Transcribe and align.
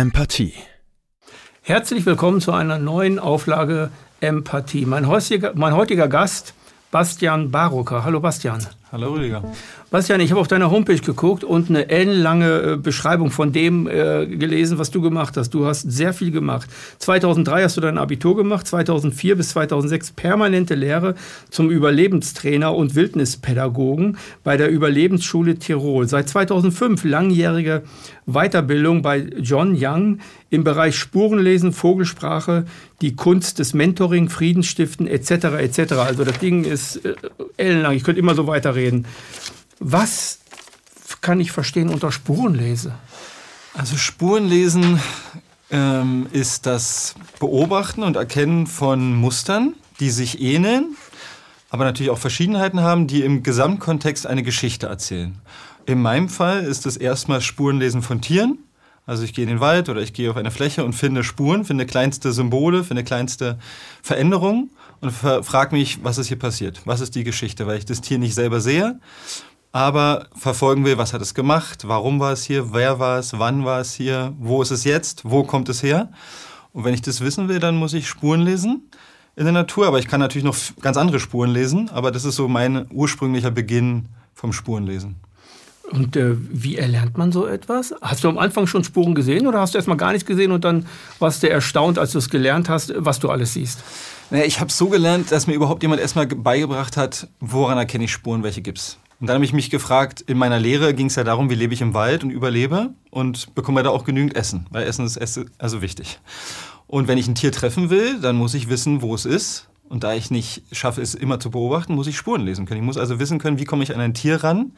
Empathie. 0.00 0.54
Herzlich 1.60 2.06
willkommen 2.06 2.40
zu 2.40 2.52
einer 2.52 2.78
neuen 2.78 3.18
Auflage 3.18 3.90
Empathie. 4.22 4.86
Mein 4.86 5.06
heutiger, 5.06 5.52
mein 5.54 5.74
heutiger 5.74 6.08
Gast, 6.08 6.54
Bastian 6.90 7.50
Barocker. 7.50 8.02
Hallo 8.02 8.18
Bastian. 8.20 8.66
Hallo 8.92 9.12
Rüdiger. 9.12 9.44
Bastian, 9.92 10.20
ich 10.20 10.32
habe 10.32 10.40
auf 10.40 10.48
deiner 10.48 10.72
Homepage 10.72 10.98
geguckt 10.98 11.44
und 11.44 11.68
eine 11.68 11.88
ellenlange 11.90 12.72
äh, 12.72 12.76
Beschreibung 12.76 13.30
von 13.30 13.52
dem 13.52 13.86
äh, 13.86 14.26
gelesen, 14.26 14.78
was 14.78 14.90
du 14.90 15.00
gemacht 15.00 15.36
hast. 15.36 15.50
Du 15.50 15.64
hast 15.64 15.82
sehr 15.82 16.12
viel 16.12 16.32
gemacht. 16.32 16.68
2003 16.98 17.62
hast 17.62 17.76
du 17.76 17.80
dein 17.80 17.98
Abitur 17.98 18.36
gemacht, 18.36 18.66
2004 18.66 19.36
bis 19.36 19.50
2006 19.50 20.10
permanente 20.10 20.74
Lehre 20.74 21.14
zum 21.50 21.70
Überlebenstrainer 21.70 22.74
und 22.74 22.96
Wildnispädagogen 22.96 24.18
bei 24.42 24.56
der 24.56 24.70
Überlebensschule 24.70 25.54
Tirol. 25.56 26.08
Seit 26.08 26.28
2005 26.28 27.04
langjährige 27.04 27.82
Weiterbildung 28.26 29.02
bei 29.02 29.18
John 29.38 29.76
Young 29.78 30.18
im 30.50 30.64
Bereich 30.64 30.96
Spurenlesen, 30.96 31.72
Vogelsprache, 31.72 32.64
die 33.00 33.14
Kunst 33.14 33.60
des 33.60 33.72
Mentoring, 33.72 34.28
Friedensstiften 34.28 35.06
etc. 35.06 35.30
etc. 35.58 35.92
Also 35.94 36.24
das 36.24 36.38
Ding 36.38 36.64
ist 36.64 37.04
äh, 37.04 37.14
ellenlang. 37.56 37.94
Ich 37.94 38.02
könnte 38.02 38.18
immer 38.18 38.34
so 38.34 38.46
weiterreden. 38.46 38.79
Was 39.78 40.38
kann 41.20 41.40
ich 41.40 41.52
verstehen 41.52 41.88
unter 41.88 42.12
Spurenlese? 42.12 42.94
Also 43.74 43.96
Spurenlesen 43.96 45.00
ähm, 45.70 46.26
ist 46.32 46.66
das 46.66 47.14
Beobachten 47.38 48.02
und 48.02 48.16
Erkennen 48.16 48.66
von 48.66 49.14
Mustern, 49.14 49.74
die 50.00 50.10
sich 50.10 50.40
ähneln, 50.40 50.96
aber 51.70 51.84
natürlich 51.84 52.10
auch 52.10 52.18
Verschiedenheiten 52.18 52.80
haben, 52.80 53.06
die 53.06 53.22
im 53.22 53.42
Gesamtkontext 53.42 54.26
eine 54.26 54.42
Geschichte 54.42 54.86
erzählen. 54.86 55.36
In 55.86 56.02
meinem 56.02 56.28
Fall 56.28 56.64
ist 56.64 56.86
es 56.86 56.96
erstmal 56.96 57.40
Spurenlesen 57.40 58.02
von 58.02 58.20
Tieren. 58.20 58.58
Also 59.06 59.24
ich 59.24 59.34
gehe 59.34 59.44
in 59.44 59.48
den 59.48 59.60
Wald 59.60 59.88
oder 59.88 60.00
ich 60.02 60.12
gehe 60.12 60.30
auf 60.30 60.36
eine 60.36 60.50
Fläche 60.50 60.84
und 60.84 60.92
finde 60.92 61.24
Spuren, 61.24 61.64
finde 61.64 61.86
kleinste 61.86 62.32
Symbole, 62.32 62.84
finde 62.84 63.02
kleinste 63.02 63.58
Veränderungen 64.02 64.70
und 65.00 65.12
frage 65.12 65.74
mich, 65.74 66.02
was 66.02 66.18
ist 66.18 66.28
hier 66.28 66.38
passiert? 66.38 66.82
Was 66.84 67.00
ist 67.00 67.14
die 67.14 67.24
Geschichte? 67.24 67.66
Weil 67.66 67.78
ich 67.78 67.84
das 67.84 68.00
Tier 68.00 68.18
nicht 68.18 68.34
selber 68.34 68.60
sehe, 68.60 69.00
aber 69.72 70.26
verfolgen 70.34 70.84
will, 70.84 70.98
was 70.98 71.12
hat 71.12 71.22
es 71.22 71.34
gemacht, 71.34 71.86
warum 71.86 72.20
war 72.20 72.32
es 72.32 72.44
hier, 72.44 72.72
wer 72.72 72.98
war 72.98 73.18
es, 73.18 73.38
wann 73.38 73.64
war 73.64 73.80
es 73.80 73.94
hier, 73.94 74.34
wo 74.38 74.62
ist 74.62 74.70
es 74.70 74.84
jetzt, 74.84 75.22
wo 75.24 75.44
kommt 75.44 75.68
es 75.68 75.82
her. 75.82 76.10
Und 76.72 76.84
wenn 76.84 76.94
ich 76.94 77.02
das 77.02 77.20
wissen 77.20 77.48
will, 77.48 77.58
dann 77.58 77.76
muss 77.76 77.94
ich 77.94 78.08
Spuren 78.08 78.40
lesen 78.40 78.82
in 79.36 79.44
der 79.44 79.52
Natur. 79.52 79.86
Aber 79.86 79.98
ich 79.98 80.08
kann 80.08 80.20
natürlich 80.20 80.44
noch 80.44 80.56
ganz 80.80 80.96
andere 80.96 81.20
Spuren 81.20 81.50
lesen. 81.50 81.90
Aber 81.90 82.10
das 82.10 82.24
ist 82.24 82.36
so 82.36 82.48
mein 82.48 82.86
ursprünglicher 82.90 83.50
Beginn 83.50 84.06
vom 84.34 84.52
Spurenlesen. 84.52 85.16
Und 85.90 86.14
äh, 86.14 86.36
wie 86.36 86.76
erlernt 86.76 87.18
man 87.18 87.32
so 87.32 87.46
etwas? 87.46 87.92
Hast 88.00 88.22
du 88.22 88.28
am 88.28 88.38
Anfang 88.38 88.68
schon 88.68 88.84
Spuren 88.84 89.14
gesehen 89.14 89.48
oder 89.48 89.60
hast 89.60 89.74
du 89.74 89.78
erstmal 89.78 89.96
gar 89.96 90.12
nichts 90.12 90.26
gesehen 90.26 90.52
und 90.52 90.64
dann 90.64 90.86
warst 91.18 91.42
du 91.42 91.50
erstaunt, 91.50 91.98
als 91.98 92.12
du 92.12 92.18
es 92.18 92.30
gelernt 92.30 92.68
hast, 92.68 92.92
was 92.96 93.18
du 93.18 93.28
alles 93.28 93.54
siehst? 93.54 93.80
Naja, 94.30 94.44
ich 94.44 94.60
habe 94.60 94.70
so 94.70 94.88
gelernt, 94.88 95.32
dass 95.32 95.48
mir 95.48 95.54
überhaupt 95.54 95.82
jemand 95.82 96.00
erstmal 96.00 96.26
beigebracht 96.26 96.96
hat, 96.96 97.26
woran 97.40 97.78
erkenne 97.78 98.04
ich 98.04 98.12
Spuren, 98.12 98.44
welche 98.44 98.62
gibt 98.62 98.78
es. 98.78 98.98
Und 99.20 99.26
dann 99.26 99.34
habe 99.34 99.44
ich 99.44 99.52
mich 99.52 99.70
gefragt, 99.70 100.20
in 100.22 100.38
meiner 100.38 100.58
Lehre 100.58 100.94
ging 100.94 101.06
es 101.06 101.16
ja 101.16 101.24
darum, 101.24 101.50
wie 101.50 101.56
lebe 101.56 101.74
ich 101.74 101.82
im 101.82 101.94
Wald 101.94 102.22
und 102.22 102.30
überlebe 102.30 102.94
und 103.10 103.54
bekomme 103.54 103.82
da 103.82 103.90
auch 103.90 104.04
genügend 104.04 104.36
Essen, 104.36 104.66
weil 104.70 104.86
Essen 104.86 105.04
ist 105.04 105.18
also 105.58 105.82
wichtig. 105.82 106.20
Und 106.86 107.08
wenn 107.08 107.18
ich 107.18 107.28
ein 107.28 107.34
Tier 107.34 107.52
treffen 107.52 107.90
will, 107.90 108.20
dann 108.20 108.36
muss 108.36 108.54
ich 108.54 108.68
wissen, 108.68 109.02
wo 109.02 109.14
es 109.14 109.26
ist. 109.26 109.68
Und 109.88 110.04
da 110.04 110.14
ich 110.14 110.30
nicht 110.30 110.62
schaffe, 110.70 111.02
es 111.02 111.16
immer 111.16 111.40
zu 111.40 111.50
beobachten, 111.50 111.96
muss 111.96 112.06
ich 112.06 112.16
Spuren 112.16 112.42
lesen 112.42 112.66
können. 112.66 112.80
Ich 112.80 112.86
muss 112.86 112.96
also 112.96 113.18
wissen 113.18 113.40
können, 113.40 113.58
wie 113.58 113.64
komme 113.64 113.82
ich 113.82 113.92
an 113.92 114.00
ein 114.00 114.14
Tier 114.14 114.44
ran, 114.44 114.72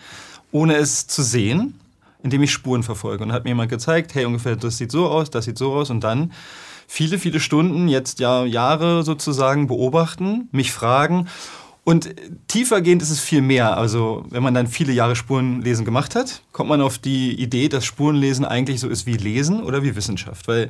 ohne 0.51 0.77
es 0.77 1.07
zu 1.07 1.23
sehen, 1.23 1.79
indem 2.23 2.43
ich 2.43 2.51
Spuren 2.51 2.83
verfolge. 2.83 3.23
Und 3.23 3.33
hat 3.33 3.45
mir 3.45 3.51
jemand 3.51 3.69
gezeigt, 3.69 4.15
hey, 4.15 4.25
ungefähr 4.25 4.57
das 4.57 4.79
sieht 4.79 4.91
so 4.91 5.09
aus, 5.09 5.29
das 5.29 5.45
sieht 5.45 5.59
so 5.59 5.75
aus. 5.75 5.91
Und 5.91 6.03
dann 6.03 6.33
viele, 6.93 7.19
viele 7.19 7.41
Stunden, 7.41 7.89
jetzt 7.89 8.21
ja 8.21 8.45
Jahre 8.45 9.03
sozusagen 9.03 9.67
beobachten, 9.67 10.51
mich 10.53 10.73
fragen 10.73 11.27
und 11.85 12.15
tiefergehend 12.49 13.01
ist 13.01 13.09
es 13.09 13.19
viel 13.19 13.41
mehr. 13.41 13.79
Also, 13.79 14.27
wenn 14.29 14.43
man 14.43 14.53
dann 14.53 14.67
viele 14.67 14.93
Jahre 14.93 15.17
Spurenlesen 15.17 15.87
gemacht 15.87 16.15
hat, 16.15 16.43
kommt 16.53 16.69
man 16.69 16.83
auf 16.83 16.99
die 16.99 17.33
Idee, 17.33 17.71
dass 17.71 17.87
Spurenlesen 17.87 18.45
eigentlich 18.45 18.79
so 18.79 18.89
ist 18.91 19.07
wie 19.07 19.17
Lesen 19.17 19.63
oder 19.63 19.83
wie 19.83 19.97
Wissenschaft. 19.97 20.47
Weil 20.49 20.69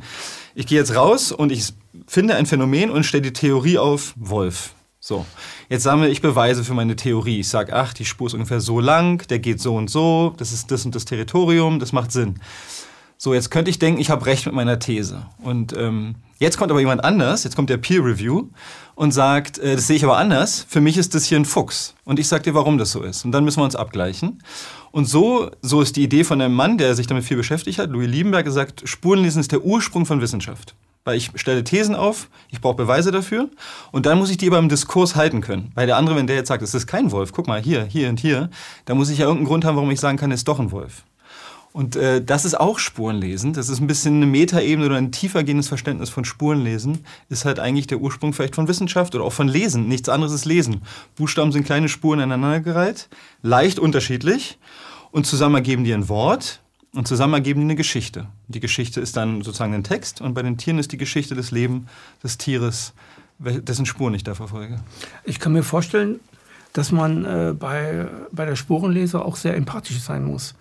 ich 0.54 0.68
gehe 0.68 0.78
jetzt 0.78 0.94
raus 0.94 1.32
und 1.32 1.50
ich 1.50 1.74
finde 2.06 2.36
ein 2.36 2.46
Phänomen 2.46 2.90
und 2.90 3.02
stelle 3.02 3.22
die 3.22 3.32
Theorie 3.32 3.78
auf 3.78 4.14
Wolf. 4.14 4.74
So, 5.00 5.26
jetzt 5.68 5.82
sammle 5.82 6.08
ich 6.08 6.22
Beweise 6.22 6.62
für 6.62 6.74
meine 6.74 6.94
Theorie. 6.94 7.40
Ich 7.40 7.48
sage, 7.48 7.74
ach, 7.74 7.92
die 7.94 8.04
Spur 8.04 8.28
ist 8.28 8.34
ungefähr 8.34 8.60
so 8.60 8.78
lang, 8.78 9.26
der 9.26 9.40
geht 9.40 9.60
so 9.60 9.74
und 9.74 9.90
so, 9.90 10.34
das 10.36 10.52
ist 10.52 10.70
das 10.70 10.84
und 10.84 10.94
das 10.94 11.04
Territorium, 11.04 11.80
das 11.80 11.92
macht 11.92 12.12
Sinn. 12.12 12.36
So, 13.24 13.34
jetzt 13.34 13.52
könnte 13.52 13.70
ich 13.70 13.78
denken, 13.78 14.00
ich 14.00 14.10
habe 14.10 14.26
recht 14.26 14.46
mit 14.46 14.54
meiner 14.56 14.80
These. 14.80 15.24
Und 15.44 15.76
ähm, 15.76 16.16
jetzt 16.40 16.58
kommt 16.58 16.72
aber 16.72 16.80
jemand 16.80 17.04
anders, 17.04 17.44
jetzt 17.44 17.54
kommt 17.54 17.70
der 17.70 17.76
Peer 17.76 18.04
Review 18.04 18.48
und 18.96 19.12
sagt, 19.12 19.58
äh, 19.58 19.76
das 19.76 19.86
sehe 19.86 19.94
ich 19.94 20.02
aber 20.02 20.16
anders. 20.16 20.66
Für 20.68 20.80
mich 20.80 20.98
ist 20.98 21.14
das 21.14 21.26
hier 21.26 21.38
ein 21.38 21.44
Fuchs. 21.44 21.94
Und 22.04 22.18
ich 22.18 22.26
sage 22.26 22.42
dir, 22.42 22.54
warum 22.54 22.78
das 22.78 22.90
so 22.90 23.00
ist. 23.00 23.24
Und 23.24 23.30
dann 23.30 23.44
müssen 23.44 23.60
wir 23.60 23.64
uns 23.64 23.76
abgleichen. 23.76 24.42
Und 24.90 25.04
so, 25.04 25.52
so 25.60 25.82
ist 25.82 25.94
die 25.94 26.02
Idee 26.02 26.24
von 26.24 26.40
einem 26.40 26.52
Mann, 26.52 26.78
der 26.78 26.96
sich 26.96 27.06
damit 27.06 27.22
viel 27.22 27.36
beschäftigt 27.36 27.78
hat, 27.78 27.90
Louis 27.90 28.08
Liebenberg, 28.08 28.44
gesagt, 28.44 28.88
Spurenlesen 28.88 29.38
ist 29.38 29.52
der 29.52 29.64
Ursprung 29.64 30.04
von 30.04 30.20
Wissenschaft. 30.20 30.74
Weil 31.04 31.16
ich 31.16 31.30
stelle 31.36 31.62
Thesen 31.62 31.94
auf, 31.94 32.28
ich 32.50 32.60
brauche 32.60 32.74
Beweise 32.74 33.12
dafür 33.12 33.48
und 33.92 34.04
dann 34.04 34.18
muss 34.18 34.30
ich 34.30 34.36
die 34.36 34.50
beim 34.50 34.68
Diskurs 34.68 35.14
halten 35.14 35.42
können. 35.42 35.70
Weil 35.76 35.86
der 35.86 35.96
andere, 35.96 36.16
wenn 36.16 36.26
der 36.26 36.34
jetzt 36.34 36.48
sagt, 36.48 36.62
es 36.64 36.74
ist 36.74 36.88
kein 36.88 37.12
Wolf, 37.12 37.32
guck 37.32 37.46
mal, 37.46 37.62
hier, 37.62 37.84
hier 37.84 38.08
und 38.08 38.18
hier, 38.18 38.50
da 38.84 38.96
muss 38.96 39.10
ich 39.10 39.18
ja 39.18 39.26
irgendeinen 39.26 39.46
Grund 39.46 39.64
haben, 39.64 39.76
warum 39.76 39.92
ich 39.92 40.00
sagen 40.00 40.18
kann, 40.18 40.32
es 40.32 40.40
ist 40.40 40.48
doch 40.48 40.58
ein 40.58 40.72
Wolf. 40.72 41.04
Und 41.72 41.96
äh, 41.96 42.22
das 42.22 42.44
ist 42.44 42.58
auch 42.58 42.78
Spurenlesen. 42.78 43.54
Das 43.54 43.70
ist 43.70 43.80
ein 43.80 43.86
bisschen 43.86 44.16
eine 44.16 44.26
Metaebene 44.26 44.86
oder 44.86 44.96
ein 44.96 45.10
tiefergehendes 45.10 45.68
Verständnis 45.68 46.10
von 46.10 46.24
Spurenlesen. 46.24 47.04
Ist 47.30 47.46
halt 47.46 47.58
eigentlich 47.58 47.86
der 47.86 47.98
Ursprung 47.98 48.34
vielleicht 48.34 48.54
von 48.54 48.68
Wissenschaft 48.68 49.14
oder 49.14 49.24
auch 49.24 49.32
von 49.32 49.48
Lesen. 49.48 49.88
Nichts 49.88 50.10
anderes 50.10 50.34
ist 50.34 50.44
Lesen. 50.44 50.82
Buchstaben 51.16 51.50
sind 51.50 51.64
kleine 51.64 51.88
Spuren 51.88 52.20
aneinandergereiht, 52.20 53.08
leicht 53.42 53.78
unterschiedlich 53.78 54.58
und 55.12 55.26
zusammen 55.26 55.54
ergeben 55.54 55.84
die 55.84 55.94
ein 55.94 56.10
Wort 56.10 56.60
und 56.94 57.08
zusammen 57.08 57.34
ergeben 57.34 57.60
die 57.60 57.66
eine 57.66 57.76
Geschichte. 57.76 58.26
Die 58.48 58.60
Geschichte 58.60 59.00
ist 59.00 59.16
dann 59.16 59.42
sozusagen 59.42 59.72
ein 59.72 59.84
Text 59.84 60.20
und 60.20 60.34
bei 60.34 60.42
den 60.42 60.58
Tieren 60.58 60.78
ist 60.78 60.92
die 60.92 60.98
Geschichte 60.98 61.34
des 61.34 61.52
Lebens 61.52 61.88
des 62.22 62.36
Tieres, 62.36 62.92
dessen 63.38 63.86
Spuren 63.86 64.12
ich 64.12 64.24
da 64.24 64.34
verfolge. 64.34 64.78
Ich 65.24 65.40
kann 65.40 65.54
mir 65.54 65.62
vorstellen, 65.62 66.20
dass 66.74 66.92
man 66.92 67.24
äh, 67.24 67.54
bei, 67.58 68.08
bei 68.30 68.44
der 68.44 68.56
Spurenlese 68.56 69.24
auch 69.24 69.36
sehr 69.36 69.56
empathisch 69.56 70.00
sein 70.00 70.24
muss. 70.24 70.54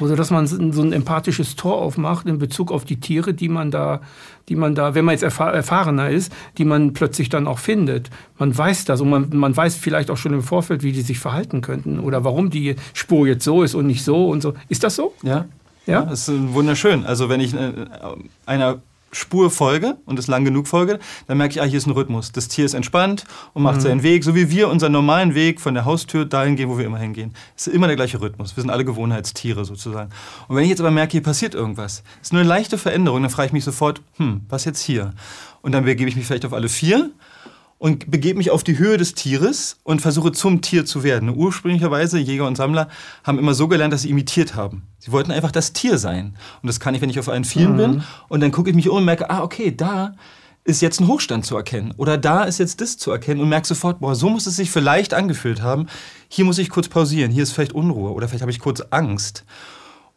Oder 0.00 0.16
dass 0.16 0.30
man 0.30 0.46
so 0.46 0.82
ein 0.82 0.92
empathisches 0.92 1.56
Tor 1.56 1.76
aufmacht 1.76 2.26
in 2.26 2.38
Bezug 2.38 2.72
auf 2.72 2.84
die 2.84 2.98
Tiere, 2.98 3.34
die 3.34 3.48
man 3.48 3.70
da, 3.70 4.00
die 4.48 4.56
man 4.56 4.74
da, 4.74 4.94
wenn 4.94 5.04
man 5.04 5.12
jetzt 5.12 5.22
erfahrener 5.22 6.10
ist, 6.10 6.32
die 6.58 6.64
man 6.64 6.92
plötzlich 6.92 7.28
dann 7.28 7.46
auch 7.46 7.58
findet. 7.58 8.10
Man 8.38 8.56
weiß 8.56 8.84
das 8.86 9.00
und 9.00 9.10
man, 9.10 9.28
man 9.32 9.56
weiß 9.56 9.76
vielleicht 9.76 10.10
auch 10.10 10.16
schon 10.16 10.32
im 10.32 10.42
Vorfeld, 10.42 10.82
wie 10.82 10.92
die 10.92 11.02
sich 11.02 11.18
verhalten 11.18 11.60
könnten 11.60 12.00
oder 12.00 12.24
warum 12.24 12.50
die 12.50 12.76
Spur 12.94 13.26
jetzt 13.26 13.44
so 13.44 13.62
ist 13.62 13.74
und 13.74 13.86
nicht 13.86 14.04
so 14.04 14.28
und 14.28 14.40
so. 14.40 14.54
Ist 14.68 14.82
das 14.84 14.96
so? 14.96 15.14
Ja. 15.22 15.46
Ja, 15.86 16.02
das 16.02 16.28
ist 16.28 16.52
wunderschön. 16.52 17.04
Also 17.04 17.28
wenn 17.28 17.40
ich 17.40 17.54
äh, 17.54 17.72
einer 18.46 18.80
Spur 19.12 19.50
folge 19.50 19.96
und 20.04 20.18
es 20.18 20.26
lang 20.26 20.44
genug 20.44 20.68
folge, 20.68 20.98
dann 21.26 21.38
merke 21.38 21.52
ich, 21.52 21.62
ah, 21.62 21.64
hier 21.64 21.78
ist 21.78 21.86
ein 21.86 21.92
Rhythmus. 21.92 22.32
Das 22.32 22.48
Tier 22.48 22.64
ist 22.64 22.74
entspannt 22.74 23.24
und 23.54 23.62
macht 23.62 23.76
mhm. 23.76 23.80
seinen 23.80 24.02
Weg, 24.02 24.24
so 24.24 24.34
wie 24.34 24.50
wir 24.50 24.68
unseren 24.68 24.92
normalen 24.92 25.34
Weg 25.34 25.60
von 25.60 25.74
der 25.74 25.84
Haustür 25.84 26.24
dahin 26.24 26.56
gehen, 26.56 26.68
wo 26.68 26.78
wir 26.78 26.84
immer 26.84 26.98
hingehen. 26.98 27.34
Es 27.56 27.66
ist 27.66 27.74
immer 27.74 27.86
der 27.86 27.96
gleiche 27.96 28.20
Rhythmus. 28.20 28.56
Wir 28.56 28.62
sind 28.62 28.70
alle 28.70 28.84
Gewohnheitstiere 28.84 29.64
sozusagen. 29.64 30.10
Und 30.48 30.56
wenn 30.56 30.64
ich 30.64 30.70
jetzt 30.70 30.80
aber 30.80 30.90
merke, 30.90 31.12
hier 31.12 31.22
passiert 31.22 31.54
irgendwas, 31.54 32.02
es 32.20 32.28
ist 32.28 32.32
nur 32.32 32.40
eine 32.40 32.48
leichte 32.48 32.78
Veränderung, 32.78 33.22
dann 33.22 33.30
frage 33.30 33.46
ich 33.46 33.52
mich 33.52 33.64
sofort, 33.64 34.02
hm, 34.16 34.42
was 34.48 34.64
jetzt 34.64 34.80
hier? 34.80 35.12
Und 35.62 35.72
dann 35.72 35.84
begebe 35.84 36.08
ich 36.08 36.16
mich 36.16 36.26
vielleicht 36.26 36.46
auf 36.46 36.52
alle 36.52 36.68
vier 36.68 37.10
und 37.80 38.10
begebe 38.10 38.36
mich 38.36 38.50
auf 38.50 38.62
die 38.62 38.76
Höhe 38.76 38.98
des 38.98 39.14
Tieres 39.14 39.78
und 39.84 40.02
versuche 40.02 40.32
zum 40.32 40.60
Tier 40.60 40.84
zu 40.84 41.02
werden. 41.02 41.34
Ursprünglicherweise, 41.34 42.18
Jäger 42.18 42.46
und 42.46 42.56
Sammler 42.56 42.90
haben 43.24 43.38
immer 43.38 43.54
so 43.54 43.68
gelernt, 43.68 43.94
dass 43.94 44.02
sie 44.02 44.10
imitiert 44.10 44.54
haben. 44.54 44.82
Sie 44.98 45.12
wollten 45.12 45.32
einfach 45.32 45.50
das 45.50 45.72
Tier 45.72 45.96
sein. 45.96 46.36
Und 46.60 46.66
das 46.66 46.78
kann 46.78 46.94
ich, 46.94 47.00
wenn 47.00 47.08
ich 47.08 47.18
auf 47.18 47.30
einen 47.30 47.46
Film 47.46 47.72
mhm. 47.72 47.76
bin. 47.76 48.02
Und 48.28 48.40
dann 48.40 48.52
gucke 48.52 48.68
ich 48.68 48.76
mich 48.76 48.90
um 48.90 48.98
und 48.98 49.06
merke, 49.06 49.30
ah, 49.30 49.42
okay, 49.42 49.74
da 49.74 50.14
ist 50.62 50.82
jetzt 50.82 51.00
ein 51.00 51.08
Hochstand 51.08 51.46
zu 51.46 51.56
erkennen. 51.56 51.94
Oder 51.96 52.18
da 52.18 52.44
ist 52.44 52.58
jetzt 52.58 52.82
das 52.82 52.98
zu 52.98 53.12
erkennen 53.12 53.40
und 53.40 53.48
merke 53.48 53.66
sofort, 53.66 54.00
boah, 54.00 54.14
so 54.14 54.28
muss 54.28 54.46
es 54.46 54.56
sich 54.56 54.70
vielleicht 54.70 55.14
angefühlt 55.14 55.62
haben. 55.62 55.86
Hier 56.28 56.44
muss 56.44 56.58
ich 56.58 56.68
kurz 56.68 56.88
pausieren. 56.88 57.32
Hier 57.32 57.44
ist 57.44 57.52
vielleicht 57.52 57.72
Unruhe. 57.72 58.12
Oder 58.12 58.28
vielleicht 58.28 58.42
habe 58.42 58.52
ich 58.52 58.60
kurz 58.60 58.82
Angst. 58.90 59.46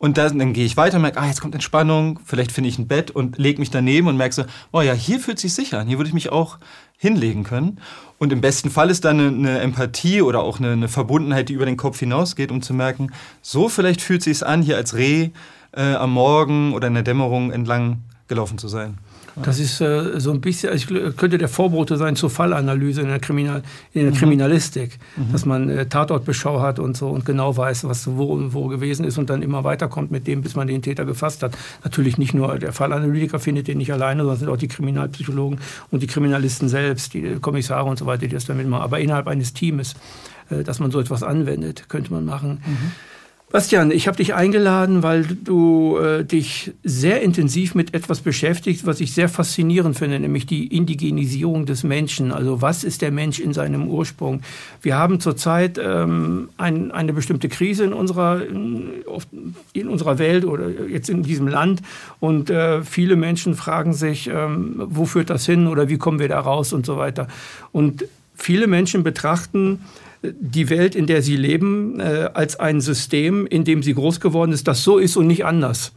Und 0.04 0.18
dann, 0.18 0.38
dann 0.38 0.52
gehe 0.52 0.66
ich 0.66 0.76
weiter 0.76 0.98
und 0.98 1.04
merke, 1.04 1.22
ah, 1.22 1.28
jetzt 1.28 1.40
kommt 1.40 1.54
Entspannung, 1.54 2.20
vielleicht 2.26 2.52
finde 2.52 2.70
ich 2.70 2.78
ein 2.78 2.90
Bett 2.90 3.10
und 3.10 3.38
lege 3.38 3.62
mich 3.62 3.72
daneben 3.72 4.10
und 4.10 4.18
merke 4.18 4.36
so, 4.36 4.44
oh 4.74 4.82
ja, 4.82 4.92
hier 4.92 5.18
fühlt 5.18 5.38
es 5.38 5.44
sich 5.44 5.54
sicher 5.54 5.80
an, 5.80 5.88
hier 5.88 5.98
würde 5.98 6.10
ich 6.10 6.14
mich 6.14 6.30
auch 6.30 6.58
hinlegen 6.98 7.44
können. 7.44 7.80
Und 8.18 8.32
im 8.32 8.42
besten 8.42 8.70
Fall 8.70 8.90
ist 8.90 9.04
dann 9.06 9.20
eine, 9.20 9.28
eine 9.30 9.60
Empathie 9.60 10.22
oder 10.22 10.42
auch 10.42 10.60
eine, 10.60 10.72
eine, 10.72 10.88
Verbundenheit, 10.88 11.50
die 11.50 11.54
über 11.54 11.66
den 11.66 11.78
Kopf 11.78 12.00
hinausgeht, 12.00 12.52
um 12.52 12.62
zu 12.62 12.74
merken, 12.74 13.12
so 13.42 13.68
vielleicht 13.68 14.02
fühlt 14.02 14.26
es 14.26 14.40
sich 14.40 14.48
an, 14.48 14.62
hier 14.62 14.78
als 14.78 14.96
Reh 14.96 15.32
äh, 15.76 15.96
am 15.96 16.14
Morgen 16.14 16.74
oder 16.74 16.88
in 16.88 16.94
der 16.94 17.04
Dämmerung 17.04 17.52
entlang 17.52 18.04
gelaufen 18.28 18.58
zu 18.58 18.68
sein. 18.68 18.98
Das 19.42 19.60
ist 19.60 19.82
äh, 19.82 20.20
so 20.20 20.32
ein 20.32 20.42
bisschen, 20.42 20.72
also 20.72 20.96
ich 20.96 21.18
könnte 21.18 21.38
der 21.38 21.48
Vorbote 21.48 21.98
sein 21.98 22.16
zur 22.16 22.30
Fallanalyse 22.30 23.02
in 23.02 23.08
der, 23.08 23.20
Kriminal, 23.20 23.64
in 23.94 24.04
der 24.04 24.12
mhm. 24.12 24.16
Kriminalistik, 24.16 25.00
mhm. 25.16 25.32
dass 25.32 25.46
man 25.46 25.70
äh, 25.70 25.86
Tatortbeschau 25.88 26.62
hat 26.62 26.78
und 26.78 26.96
so 26.96 27.10
und 27.10 27.26
genau 27.26 27.56
weiß, 27.58 27.86
was 27.86 28.06
wo, 28.08 28.54
wo 28.54 28.68
gewesen 28.68 29.06
ist 29.06 29.18
und 29.18 29.30
dann 29.30 29.42
immer 29.42 29.64
weiterkommt 29.64 30.12
mit 30.12 30.28
dem, 30.28 30.42
bis 30.42 30.56
man 30.56 30.68
den 30.68 30.82
Täter 30.82 31.06
gefasst 31.06 31.42
hat. 31.42 31.58
Natürlich 31.84 32.18
nicht 32.18 32.34
nur 32.34 32.60
der 32.60 32.74
Fallanalytiker 32.74 33.40
findet 33.40 33.68
den 33.68 33.80
nicht 33.80 33.92
alleine, 33.92 34.22
sondern 34.22 34.38
sind 34.38 34.50
auch 34.50 34.58
die 34.58 34.68
Kriminalpsychologen 34.68 35.60
und 35.90 36.04
die 36.04 36.08
Kriminalisten 36.08 36.70
selbst, 36.70 37.14
die 37.14 37.38
Kommissare 37.42 37.90
und 37.90 37.98
so 37.98 38.06
weiter, 38.06 38.28
die 38.28 38.34
das 38.34 38.46
damit 38.46 38.68
machen. 38.68 38.84
Aber 38.84 39.00
innerhalb 39.00 39.28
eines 39.28 39.54
Teams, 39.54 39.96
äh, 40.50 40.64
dass 40.64 40.80
man 40.80 40.92
so 40.92 41.00
etwas 41.00 41.24
anwendet, 41.24 41.90
könnte 41.90 42.14
man 42.14 42.26
machen. 42.26 42.62
Mhm. 42.66 42.92
Bastian, 43.54 43.92
ich 43.92 44.08
habe 44.08 44.18
dich 44.18 44.34
eingeladen, 44.34 45.04
weil 45.04 45.26
du 45.26 46.00
äh, 46.00 46.26
dich 46.26 46.72
sehr 46.84 47.22
intensiv 47.22 47.76
mit 47.76 47.94
etwas 47.94 48.22
beschäftigst, 48.22 48.88
was 48.88 49.00
ich 49.00 49.14
sehr 49.14 49.30
faszinierend 49.30 49.96
finde, 49.96 50.20
nämlich 50.20 50.48
die 50.48 50.76
Indigenisierung 50.76 51.68
des 51.68 51.84
Menschen. 51.84 52.32
Also 52.32 52.64
was 52.64 52.84
ist 52.84 53.04
der 53.04 53.12
Mensch 53.12 53.40
in 53.40 53.54
seinem 53.54 53.88
Ursprung? 53.88 54.42
Wir 54.82 54.98
haben 54.98 55.20
zurzeit 55.20 55.78
ähm, 55.80 56.50
ein, 56.58 56.92
eine 56.92 57.14
bestimmte 57.14 57.48
Krise 57.48 57.84
in 57.84 57.94
unserer, 57.94 58.44
in, 58.44 58.90
in, 59.74 59.88
unserer 59.88 60.18
Welt 60.18 60.46
oder 60.46 60.88
jetzt 60.88 61.12
in 61.12 61.22
diesem 61.22 61.48
Land 61.48 61.84
und 62.20 62.50
äh, 62.50 62.82
viele 62.82 63.16
Menschen 63.16 63.54
fragen 63.54 63.94
sich, 63.94 64.32
ähm, 64.34 64.82
wo 64.84 65.06
führt 65.06 65.30
das 65.30 65.46
hin 65.46 65.68
oder 65.68 65.90
wie 65.90 66.00
kommen 66.00 66.18
wir 66.18 66.28
da 66.28 66.40
raus 66.40 66.74
und 66.74 66.88
so 66.88 66.98
weiter. 66.98 67.28
Und 67.72 68.06
viele 68.34 68.66
Menschen 68.66 69.04
betrachten 69.04 69.82
die 70.24 70.70
Welt, 70.70 70.96
in 70.96 71.06
der 71.06 71.22
sie 71.22 71.36
leben, 71.36 72.00
äh, 72.00 72.30
als 72.34 72.60
ein 72.60 72.82
System, 72.82 73.46
in 73.46 73.64
dem 73.64 73.84
sie 73.84 73.94
groß 73.94 74.20
geworden 74.20 74.52
ist, 74.52 74.68
das 74.68 74.84
so 74.84 74.98
ist 74.98 75.18
und 75.18 75.28
nicht 75.28 75.46
anders. 75.46 75.92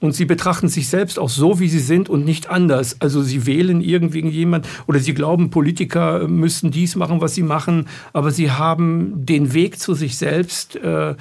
Und 0.00 0.14
sie 0.14 0.26
betrachten 0.26 0.68
sich 0.68 0.88
selbst 0.88 1.18
auch 1.18 1.28
so, 1.28 1.58
wie 1.58 1.68
sie 1.68 1.80
sind 1.80 2.08
und 2.08 2.24
nicht 2.24 2.48
anders. 2.48 3.00
Also 3.00 3.20
sie 3.22 3.46
wählen 3.46 3.80
irgendwie 3.80 4.26
jemand 4.28 4.66
oder 4.86 5.00
sie 5.00 5.12
glauben, 5.12 5.50
Politiker 5.50 6.28
müssten 6.28 6.70
dies 6.70 6.94
machen, 6.94 7.20
was 7.20 7.34
sie 7.34 7.42
machen, 7.42 7.88
aber 8.12 8.30
sie 8.30 8.52
haben 8.52 9.26
den 9.26 9.54
Weg 9.54 9.78
zu 9.80 9.94
sich 9.94 10.16
selbst 10.16 10.76
äh, 10.76 11.16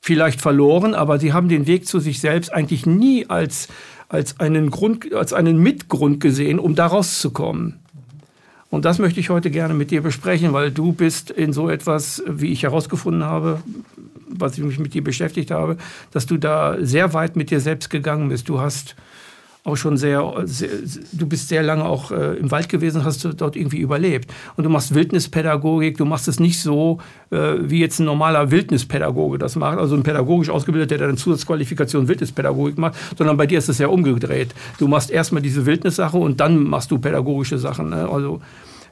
vielleicht 0.00 0.40
verloren, 0.40 0.94
aber 0.94 1.18
sie 1.18 1.32
haben 1.34 1.48
den 1.48 1.66
Weg 1.66 1.86
zu 1.86 2.00
sich 2.00 2.20
selbst 2.20 2.52
eigentlich 2.52 2.86
nie 2.86 3.26
als, 3.28 3.68
als, 4.08 4.40
einen, 4.40 4.70
Grund, 4.70 5.12
als 5.12 5.34
einen 5.34 5.58
Mitgrund 5.58 6.20
gesehen, 6.20 6.58
um 6.58 6.74
da 6.74 6.86
rauszukommen. 6.86 7.80
Und 8.70 8.84
das 8.84 8.98
möchte 8.98 9.20
ich 9.20 9.30
heute 9.30 9.50
gerne 9.50 9.72
mit 9.72 9.90
dir 9.90 10.02
besprechen, 10.02 10.52
weil 10.52 10.70
du 10.70 10.92
bist 10.92 11.30
in 11.30 11.52
so 11.52 11.70
etwas, 11.70 12.22
wie 12.26 12.52
ich 12.52 12.64
herausgefunden 12.64 13.24
habe, 13.24 13.62
was 14.28 14.58
ich 14.58 14.64
mich 14.64 14.78
mit 14.78 14.92
dir 14.92 15.02
beschäftigt 15.02 15.50
habe, 15.50 15.78
dass 16.12 16.26
du 16.26 16.36
da 16.36 16.76
sehr 16.80 17.14
weit 17.14 17.36
mit 17.36 17.50
dir 17.50 17.60
selbst 17.60 17.88
gegangen 17.88 18.28
bist. 18.28 18.48
Du 18.48 18.60
hast 18.60 18.94
auch 19.68 19.76
schon 19.76 19.96
sehr, 19.96 20.32
sehr 20.44 20.68
du 21.12 21.26
bist 21.26 21.48
sehr 21.48 21.62
lange 21.62 21.84
auch 21.84 22.10
äh, 22.10 22.34
im 22.36 22.50
Wald 22.50 22.68
gewesen, 22.68 23.04
hast 23.04 23.24
du 23.24 23.32
dort 23.32 23.56
irgendwie 23.56 23.78
überlebt. 23.78 24.30
Und 24.56 24.64
du 24.64 24.70
machst 24.70 24.94
Wildnispädagogik, 24.94 25.96
du 25.96 26.04
machst 26.04 26.28
es 26.28 26.40
nicht 26.40 26.60
so, 26.60 26.98
äh, 27.30 27.54
wie 27.60 27.80
jetzt 27.80 28.00
ein 28.00 28.06
normaler 28.06 28.50
Wildnispädagoge 28.50 29.38
das 29.38 29.56
macht, 29.56 29.78
also 29.78 29.94
ein 29.94 30.02
pädagogisch 30.02 30.50
ausgebildeter, 30.50 30.98
der 30.98 31.08
eine 31.08 31.16
Zusatzqualifikation 31.16 32.08
Wildnispädagogik 32.08 32.78
macht, 32.78 32.94
sondern 33.16 33.36
bei 33.36 33.46
dir 33.46 33.58
ist 33.58 33.68
es 33.68 33.78
ja 33.78 33.88
umgedreht. 33.88 34.54
Du 34.78 34.88
machst 34.88 35.10
erstmal 35.10 35.42
diese 35.42 35.66
Wildnissache 35.66 36.16
und 36.16 36.40
dann 36.40 36.62
machst 36.64 36.90
du 36.90 36.98
pädagogische 36.98 37.58
Sachen. 37.58 37.90
Ne? 37.90 38.08
Also 38.08 38.40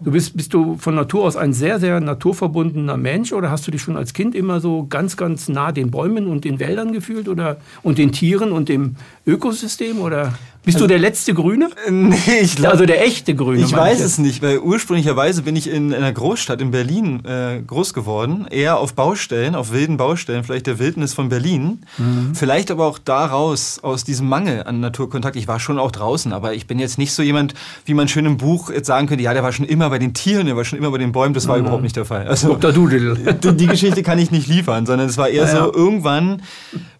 Du 0.00 0.10
bist, 0.10 0.36
bist 0.36 0.52
du 0.52 0.76
von 0.76 0.94
Natur 0.94 1.24
aus 1.24 1.36
ein 1.36 1.54
sehr, 1.54 1.80
sehr 1.80 2.00
naturverbundener 2.00 2.98
Mensch 2.98 3.32
oder 3.32 3.50
hast 3.50 3.66
du 3.66 3.70
dich 3.70 3.80
schon 3.80 3.96
als 3.96 4.12
Kind 4.12 4.34
immer 4.34 4.60
so 4.60 4.86
ganz, 4.86 5.16
ganz 5.16 5.48
nah 5.48 5.72
den 5.72 5.90
Bäumen 5.90 6.26
und 6.26 6.44
den 6.44 6.60
Wäldern 6.60 6.92
gefühlt 6.92 7.28
oder 7.28 7.56
und 7.82 7.96
den 7.96 8.12
Tieren 8.12 8.52
und 8.52 8.68
dem 8.68 8.96
Ökosystem 9.26 10.00
oder 10.00 10.32
bist 10.66 10.78
also, 10.78 10.86
du 10.86 10.88
der 10.88 10.98
letzte 10.98 11.32
Grüne? 11.32 11.70
Nee, 11.88 12.16
ich 12.42 12.56
glaube. 12.56 12.72
Also 12.72 12.86
der 12.86 13.06
echte 13.06 13.36
Grüne. 13.36 13.62
Ich 13.62 13.72
weiß 13.72 14.00
es 14.00 14.18
nicht, 14.18 14.42
weil 14.42 14.58
ursprünglicherweise 14.58 15.42
bin 15.42 15.54
ich 15.54 15.70
in 15.70 15.94
einer 15.94 16.12
Großstadt 16.12 16.60
in 16.60 16.72
Berlin 16.72 17.24
äh, 17.24 17.62
groß 17.64 17.94
geworden. 17.94 18.48
Eher 18.50 18.78
auf 18.78 18.94
Baustellen, 18.94 19.54
auf 19.54 19.70
wilden 19.70 19.96
Baustellen, 19.96 20.42
vielleicht 20.42 20.66
der 20.66 20.80
Wildnis 20.80 21.14
von 21.14 21.28
Berlin. 21.28 21.82
Mhm. 21.98 22.34
Vielleicht 22.34 22.72
aber 22.72 22.86
auch 22.86 22.98
daraus, 22.98 23.78
aus 23.84 24.02
diesem 24.02 24.28
Mangel 24.28 24.64
an 24.64 24.80
Naturkontakt. 24.80 25.36
Ich 25.36 25.46
war 25.46 25.60
schon 25.60 25.78
auch 25.78 25.92
draußen, 25.92 26.32
aber 26.32 26.54
ich 26.54 26.66
bin 26.66 26.80
jetzt 26.80 26.98
nicht 26.98 27.12
so 27.12 27.22
jemand, 27.22 27.54
wie 27.84 27.94
man 27.94 28.08
schön 28.08 28.26
im 28.26 28.36
Buch 28.36 28.68
jetzt 28.68 28.88
sagen 28.88 29.06
könnte, 29.06 29.22
ja, 29.22 29.34
der 29.34 29.44
war 29.44 29.52
schon 29.52 29.66
immer 29.66 29.88
bei 29.88 30.00
den 30.00 30.14
Tieren, 30.14 30.46
der 30.46 30.56
war 30.56 30.64
schon 30.64 30.80
immer 30.80 30.90
bei 30.90 30.98
den 30.98 31.12
Bäumen. 31.12 31.32
Das 31.32 31.46
war 31.46 31.58
mhm. 31.58 31.66
überhaupt 31.66 31.84
nicht 31.84 31.94
der 31.94 32.06
Fall. 32.06 32.26
Also, 32.26 32.48
Dr. 32.48 32.72
Doodle. 32.72 33.14
Die, 33.40 33.56
die 33.56 33.66
Geschichte 33.68 34.02
kann 34.02 34.18
ich 34.18 34.32
nicht 34.32 34.48
liefern, 34.48 34.84
sondern 34.84 35.08
es 35.08 35.16
war 35.16 35.28
eher 35.28 35.44
ja, 35.44 35.64
so, 35.64 35.72
irgendwann 35.72 36.42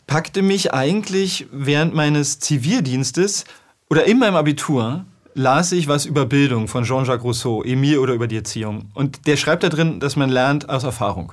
packte 0.07 0.43
mich 0.43 0.73
eigentlich 0.73 1.47
während 1.51 1.95
meines 1.95 2.39
Zivildienstes 2.39 3.45
oder 3.91 4.05
in 4.05 4.19
meinem 4.19 4.37
Abitur 4.37 5.05
las 5.35 5.71
ich 5.73 5.87
was 5.87 6.07
über 6.07 6.25
Bildung 6.25 6.67
von 6.67 6.85
Jean-Jacques 6.85 7.23
Rousseau, 7.23 7.63
Emile 7.63 8.01
oder 8.01 8.15
über 8.15 8.27
die 8.27 8.37
Erziehung. 8.37 8.91
Und 8.95 9.27
der 9.27 9.37
schreibt 9.37 9.63
da 9.63 9.69
drin, 9.69 10.01
dass 10.01 10.17
man 10.17 10.31
lernt 10.31 10.71
aus 10.71 10.83
Erfahrung. 10.83 11.33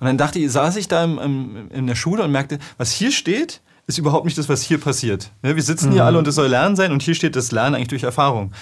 Und 0.00 0.06
dann 0.06 0.18
dachte 0.18 0.38
ich, 0.38 0.52
saß 0.52 0.76
ich 0.76 0.86
da 0.86 1.02
im, 1.02 1.18
im, 1.18 1.70
in 1.70 1.86
der 1.86 1.94
Schule 1.94 2.22
und 2.22 2.30
merkte, 2.30 2.58
was 2.76 2.92
hier 2.92 3.10
steht, 3.10 3.62
ist 3.86 3.96
überhaupt 3.96 4.26
nicht 4.26 4.36
das, 4.36 4.50
was 4.50 4.60
hier 4.60 4.78
passiert. 4.78 5.30
Wir 5.40 5.60
sitzen 5.62 5.92
hier 5.92 6.02
mhm. 6.02 6.06
alle 6.06 6.18
und 6.18 6.28
es 6.28 6.34
soll 6.34 6.48
Lernen 6.48 6.76
sein 6.76 6.92
und 6.92 7.02
hier 7.02 7.14
steht 7.14 7.36
das 7.36 7.50
Lernen 7.50 7.74
eigentlich 7.74 7.88
durch 7.88 8.02
Erfahrung. 8.02 8.52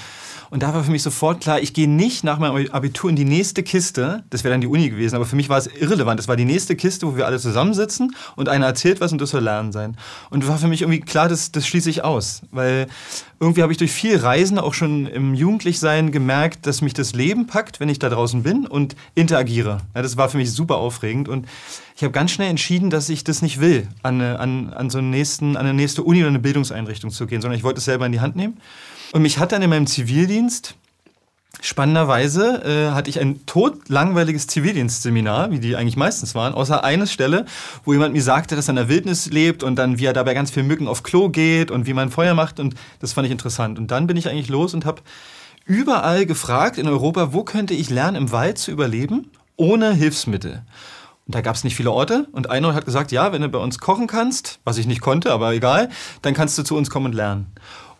Und 0.50 0.62
da 0.62 0.74
war 0.74 0.84
für 0.84 0.90
mich 0.90 1.02
sofort 1.02 1.40
klar, 1.40 1.60
ich 1.60 1.72
gehe 1.72 1.88
nicht 1.88 2.24
nach 2.24 2.38
meinem 2.38 2.70
Abitur 2.70 3.10
in 3.10 3.16
die 3.16 3.24
nächste 3.24 3.62
Kiste, 3.62 4.24
das 4.30 4.44
wäre 4.44 4.52
dann 4.52 4.60
die 4.60 4.66
Uni 4.66 4.90
gewesen, 4.90 5.16
aber 5.16 5.26
für 5.26 5.36
mich 5.36 5.48
war 5.48 5.58
es 5.58 5.66
irrelevant. 5.66 6.18
Das 6.18 6.28
war 6.28 6.36
die 6.36 6.44
nächste 6.44 6.76
Kiste, 6.76 7.06
wo 7.06 7.16
wir 7.16 7.26
alle 7.26 7.38
zusammensitzen 7.38 8.14
und 8.36 8.48
einer 8.48 8.66
erzählt 8.66 9.00
was 9.00 9.12
und 9.12 9.20
das 9.20 9.30
soll 9.30 9.42
Lernen 9.42 9.72
sein. 9.72 9.96
Und 10.30 10.46
war 10.48 10.58
für 10.58 10.68
mich 10.68 10.82
irgendwie 10.82 11.00
klar, 11.00 11.28
das, 11.28 11.52
das 11.52 11.66
schließe 11.66 11.90
ich 11.90 12.04
aus. 12.04 12.42
Weil 12.50 12.86
irgendwie 13.40 13.62
habe 13.62 13.72
ich 13.72 13.78
durch 13.78 13.92
viel 13.92 14.16
Reisen 14.16 14.58
auch 14.58 14.74
schon 14.74 15.06
im 15.06 15.34
Jugendlichsein 15.34 16.10
gemerkt, 16.10 16.66
dass 16.66 16.80
mich 16.80 16.94
das 16.94 17.12
Leben 17.12 17.46
packt, 17.46 17.80
wenn 17.80 17.88
ich 17.88 17.98
da 17.98 18.08
draußen 18.08 18.42
bin 18.42 18.66
und 18.66 18.96
interagiere. 19.14 19.78
Ja, 19.94 20.02
das 20.02 20.16
war 20.16 20.28
für 20.28 20.38
mich 20.38 20.52
super 20.52 20.76
aufregend 20.76 21.28
und 21.28 21.46
ich 21.96 22.02
habe 22.02 22.12
ganz 22.12 22.30
schnell 22.30 22.50
entschieden, 22.50 22.90
dass 22.90 23.08
ich 23.08 23.24
das 23.24 23.42
nicht 23.42 23.60
will, 23.60 23.88
an, 24.02 24.20
an, 24.20 24.72
an 24.72 24.90
so 24.90 24.98
einen 24.98 25.10
nächsten, 25.10 25.56
an 25.56 25.64
eine 25.64 25.74
nächste 25.74 26.02
Uni 26.02 26.20
oder 26.20 26.28
eine 26.28 26.38
Bildungseinrichtung 26.38 27.10
zu 27.10 27.26
gehen, 27.26 27.40
sondern 27.40 27.58
ich 27.58 27.64
wollte 27.64 27.78
es 27.78 27.86
selber 27.86 28.04
in 28.04 28.12
die 28.12 28.20
Hand 28.20 28.36
nehmen. 28.36 28.58
Und 29.12 29.22
mich 29.22 29.38
hat 29.38 29.52
dann 29.52 29.62
in 29.62 29.70
meinem 29.70 29.86
Zivildienst, 29.86 30.74
spannenderweise, 31.60 32.62
äh, 32.64 32.94
hatte 32.94 33.10
ich 33.10 33.20
ein 33.20 33.46
totlangweiliges 33.46 34.46
Zivildienstseminar, 34.46 35.50
wie 35.50 35.58
die 35.58 35.76
eigentlich 35.76 35.96
meistens 35.96 36.34
waren, 36.34 36.54
außer 36.54 36.84
eine 36.84 37.06
Stelle, 37.06 37.46
wo 37.84 37.92
jemand 37.92 38.14
mir 38.14 38.22
sagte, 38.22 38.56
dass 38.56 38.68
er 38.68 38.72
in 38.72 38.76
der 38.76 38.88
Wildnis 38.88 39.26
lebt 39.26 39.62
und 39.62 39.76
dann, 39.76 39.98
wie 39.98 40.04
er 40.04 40.12
dabei 40.12 40.34
ganz 40.34 40.50
viel 40.50 40.62
Mücken 40.62 40.88
auf 40.88 41.02
Klo 41.02 41.28
geht 41.28 41.70
und 41.70 41.86
wie 41.86 41.94
man 41.94 42.10
Feuer 42.10 42.34
macht. 42.34 42.60
Und 42.60 42.74
das 43.00 43.12
fand 43.12 43.26
ich 43.26 43.32
interessant. 43.32 43.78
Und 43.78 43.90
dann 43.90 44.06
bin 44.06 44.16
ich 44.16 44.28
eigentlich 44.28 44.48
los 44.48 44.74
und 44.74 44.84
habe 44.84 45.02
überall 45.64 46.26
gefragt 46.26 46.78
in 46.78 46.88
Europa, 46.88 47.32
wo 47.32 47.42
könnte 47.42 47.74
ich 47.74 47.90
lernen, 47.90 48.16
im 48.16 48.32
Wald 48.32 48.58
zu 48.58 48.70
überleben, 48.70 49.30
ohne 49.56 49.92
Hilfsmittel. 49.92 50.62
Und 51.26 51.34
da 51.34 51.40
gab 51.40 51.56
es 51.56 51.64
nicht 51.64 51.74
viele 51.74 51.90
Orte. 51.90 52.28
Und 52.32 52.50
einer 52.50 52.72
hat 52.72 52.84
gesagt, 52.84 53.10
ja, 53.10 53.32
wenn 53.32 53.42
du 53.42 53.48
bei 53.48 53.58
uns 53.58 53.78
kochen 53.78 54.06
kannst, 54.06 54.60
was 54.64 54.78
ich 54.78 54.86
nicht 54.86 55.00
konnte, 55.00 55.32
aber 55.32 55.52
egal, 55.52 55.88
dann 56.22 56.34
kannst 56.34 56.56
du 56.56 56.62
zu 56.62 56.76
uns 56.76 56.88
kommen 56.88 57.06
und 57.06 57.14
lernen. 57.14 57.46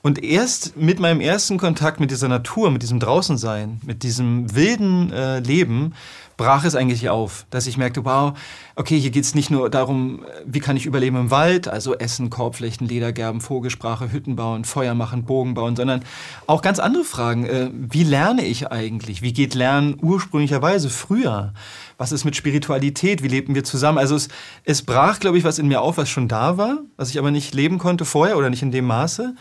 Und 0.07 0.23
erst 0.23 0.77
mit 0.77 1.01
meinem 1.01 1.21
ersten 1.21 1.59
Kontakt 1.59 1.99
mit 1.99 2.13
dieser 2.13 2.29
Natur, 2.29 2.71
mit 2.71 2.81
diesem 2.81 3.01
Draußensein, 3.01 3.81
mit 3.85 4.05
diesem 4.05 4.55
wilden 4.55 5.11
äh, 5.11 5.41
Leben, 5.41 5.95
brach 6.37 6.65
es 6.65 6.77
eigentlich 6.77 7.09
auf, 7.09 7.45
dass 7.51 7.67
ich 7.67 7.77
merkte, 7.77 8.05
wow, 8.05 8.39
okay, 8.77 9.01
hier 9.01 9.11
geht 9.11 9.25
es 9.25 9.35
nicht 9.35 9.51
nur 9.51 9.69
darum, 9.69 10.25
wie 10.45 10.61
kann 10.61 10.77
ich 10.77 10.87
überleben 10.87 11.17
im 11.17 11.31
Wald, 11.33 11.67
also 11.67 11.93
Essen, 11.97 12.31
Korbflechten, 12.31 12.87
Ledergerben, 12.87 13.41
Vogelsprache, 13.41 14.13
Hütten 14.13 14.37
bauen, 14.37 14.65
Feuer 14.65 14.95
machen, 14.95 15.25
Bogen 15.25 15.55
bauen, 15.55 15.75
sondern 15.75 16.05
auch 16.47 16.63
ganz 16.63 16.79
andere 16.79 17.03
Fragen. 17.03 17.45
Äh, 17.45 17.71
wie 17.73 18.05
lerne 18.05 18.45
ich 18.45 18.71
eigentlich? 18.71 19.23
Wie 19.23 19.33
geht 19.33 19.55
Lernen 19.57 19.99
ursprünglicherweise 20.01 20.89
früher? 20.89 21.53
Was 21.99 22.13
ist 22.13 22.25
mit 22.25 22.37
Spiritualität? 22.37 23.25
Wie 23.25 23.29
lebten 23.29 23.57
wir 23.57 23.65
zusammen? 23.65 23.99
Also 23.99 24.15
es, 24.15 24.29
es 24.63 24.83
brach, 24.83 25.19
glaube 25.19 25.37
ich, 25.37 25.43
was 25.43 25.59
in 25.59 25.67
mir 25.67 25.81
auf, 25.81 25.97
was 25.97 26.09
schon 26.09 26.29
da 26.29 26.57
war, 26.59 26.79
was 26.97 27.11
ich 27.11 27.19
aber 27.19 27.33
nicht 27.33 27.55
leben 27.55 27.79
konnte 27.79 28.05
vorher 28.05 28.39
oder 28.39 28.51
nicht 28.51 28.63
in 28.63 28.71
dem 28.71 28.85
Maße. 28.85 29.35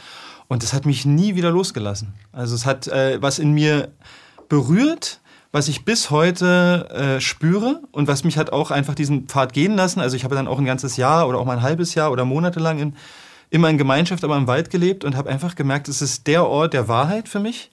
Und 0.48 0.64
das 0.64 0.74
hat 0.74 0.86
mich 0.86 1.06
nie 1.06 1.36
wieder 1.36 1.52
losgelassen. 1.52 2.14
Also 2.32 2.56
es 2.56 2.66
hat 2.66 2.88
äh, 2.88 3.22
was 3.22 3.40
in 3.40 3.54
mir 3.54 3.90
berührt, 4.48 5.20
was 5.52 5.70
ich 5.70 5.86
bis 5.86 6.10
heute 6.10 6.90
äh, 6.90 7.22
spüre 7.22 7.82
und 7.92 8.08
was 8.08 8.24
mich 8.24 8.38
hat 8.38 8.52
auch 8.52 8.72
einfach 8.72 8.94
diesen 8.94 9.28
Pfad 9.28 9.54
gehen 9.54 9.76
lassen. 9.76 10.02
Also 10.02 10.18
ich 10.18 10.24
habe 10.24 10.36
dann 10.36 10.48
auch 10.48 10.60
ein 10.60 10.66
ganzes 10.66 10.98
Jahr 10.98 11.28
oder 11.28 11.40
auch 11.40 11.46
mal 11.46 11.58
ein 11.58 11.64
halbes 11.64 11.96
Jahr 11.96 12.12
oder 12.12 12.26
monatelang 12.26 12.78
in, 12.80 12.96
immer 13.50 13.70
in 13.70 13.78
Gemeinschaft, 13.78 14.24
aber 14.24 14.36
im 14.36 14.48
Wald 14.48 14.70
gelebt 14.70 15.04
und 15.04 15.16
habe 15.16 15.30
einfach 15.30 15.56
gemerkt, 15.56 15.88
es 15.88 16.02
ist 16.02 16.28
der 16.28 16.46
Ort 16.46 16.74
der 16.74 16.88
Wahrheit 16.88 17.30
für 17.30 17.40
mich 17.40 17.72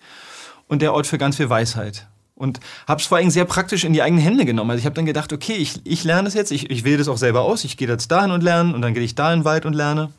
und 0.69 0.81
der 0.81 0.95
Ort 0.95 1.07
für 1.09 1.19
ganz 1.19 1.37
viel 1.37 1.51
Weisheit. 1.51 2.07
Und 2.37 2.61
habe 2.89 3.01
es 3.01 3.07
vor 3.07 3.19
allem 3.19 3.31
sehr 3.31 3.45
praktisch 3.45 3.85
in 3.85 3.93
die 3.93 4.03
eigenen 4.03 4.23
Hände 4.23 4.45
genommen. 4.45 4.71
Also 4.71 4.79
ich 4.79 4.87
habe 4.87 4.95
dann 4.95 5.07
gedacht, 5.07 5.33
okay, 5.33 5.55
ich, 5.55 5.81
ich 5.85 6.05
lerne 6.05 6.25
das 6.25 6.35
jetzt, 6.35 6.51
ich, 6.53 6.71
ich 6.71 6.85
wähle 6.85 6.99
das 6.99 7.09
auch 7.09 7.19
selber 7.19 7.43
aus, 7.43 7.65
ich 7.65 7.77
gehe 7.77 7.89
jetzt 7.89 8.11
dahin 8.11 8.31
und 8.31 8.43
lerne 8.43 8.75
und 8.75 8.83
dann 8.83 8.95
gehe 8.95 9.03
ich 9.03 9.15
da 9.15 9.33
in 9.33 9.41
den 9.41 9.45
Wald 9.45 9.67
und 9.67 9.75
lerne. 9.75 10.11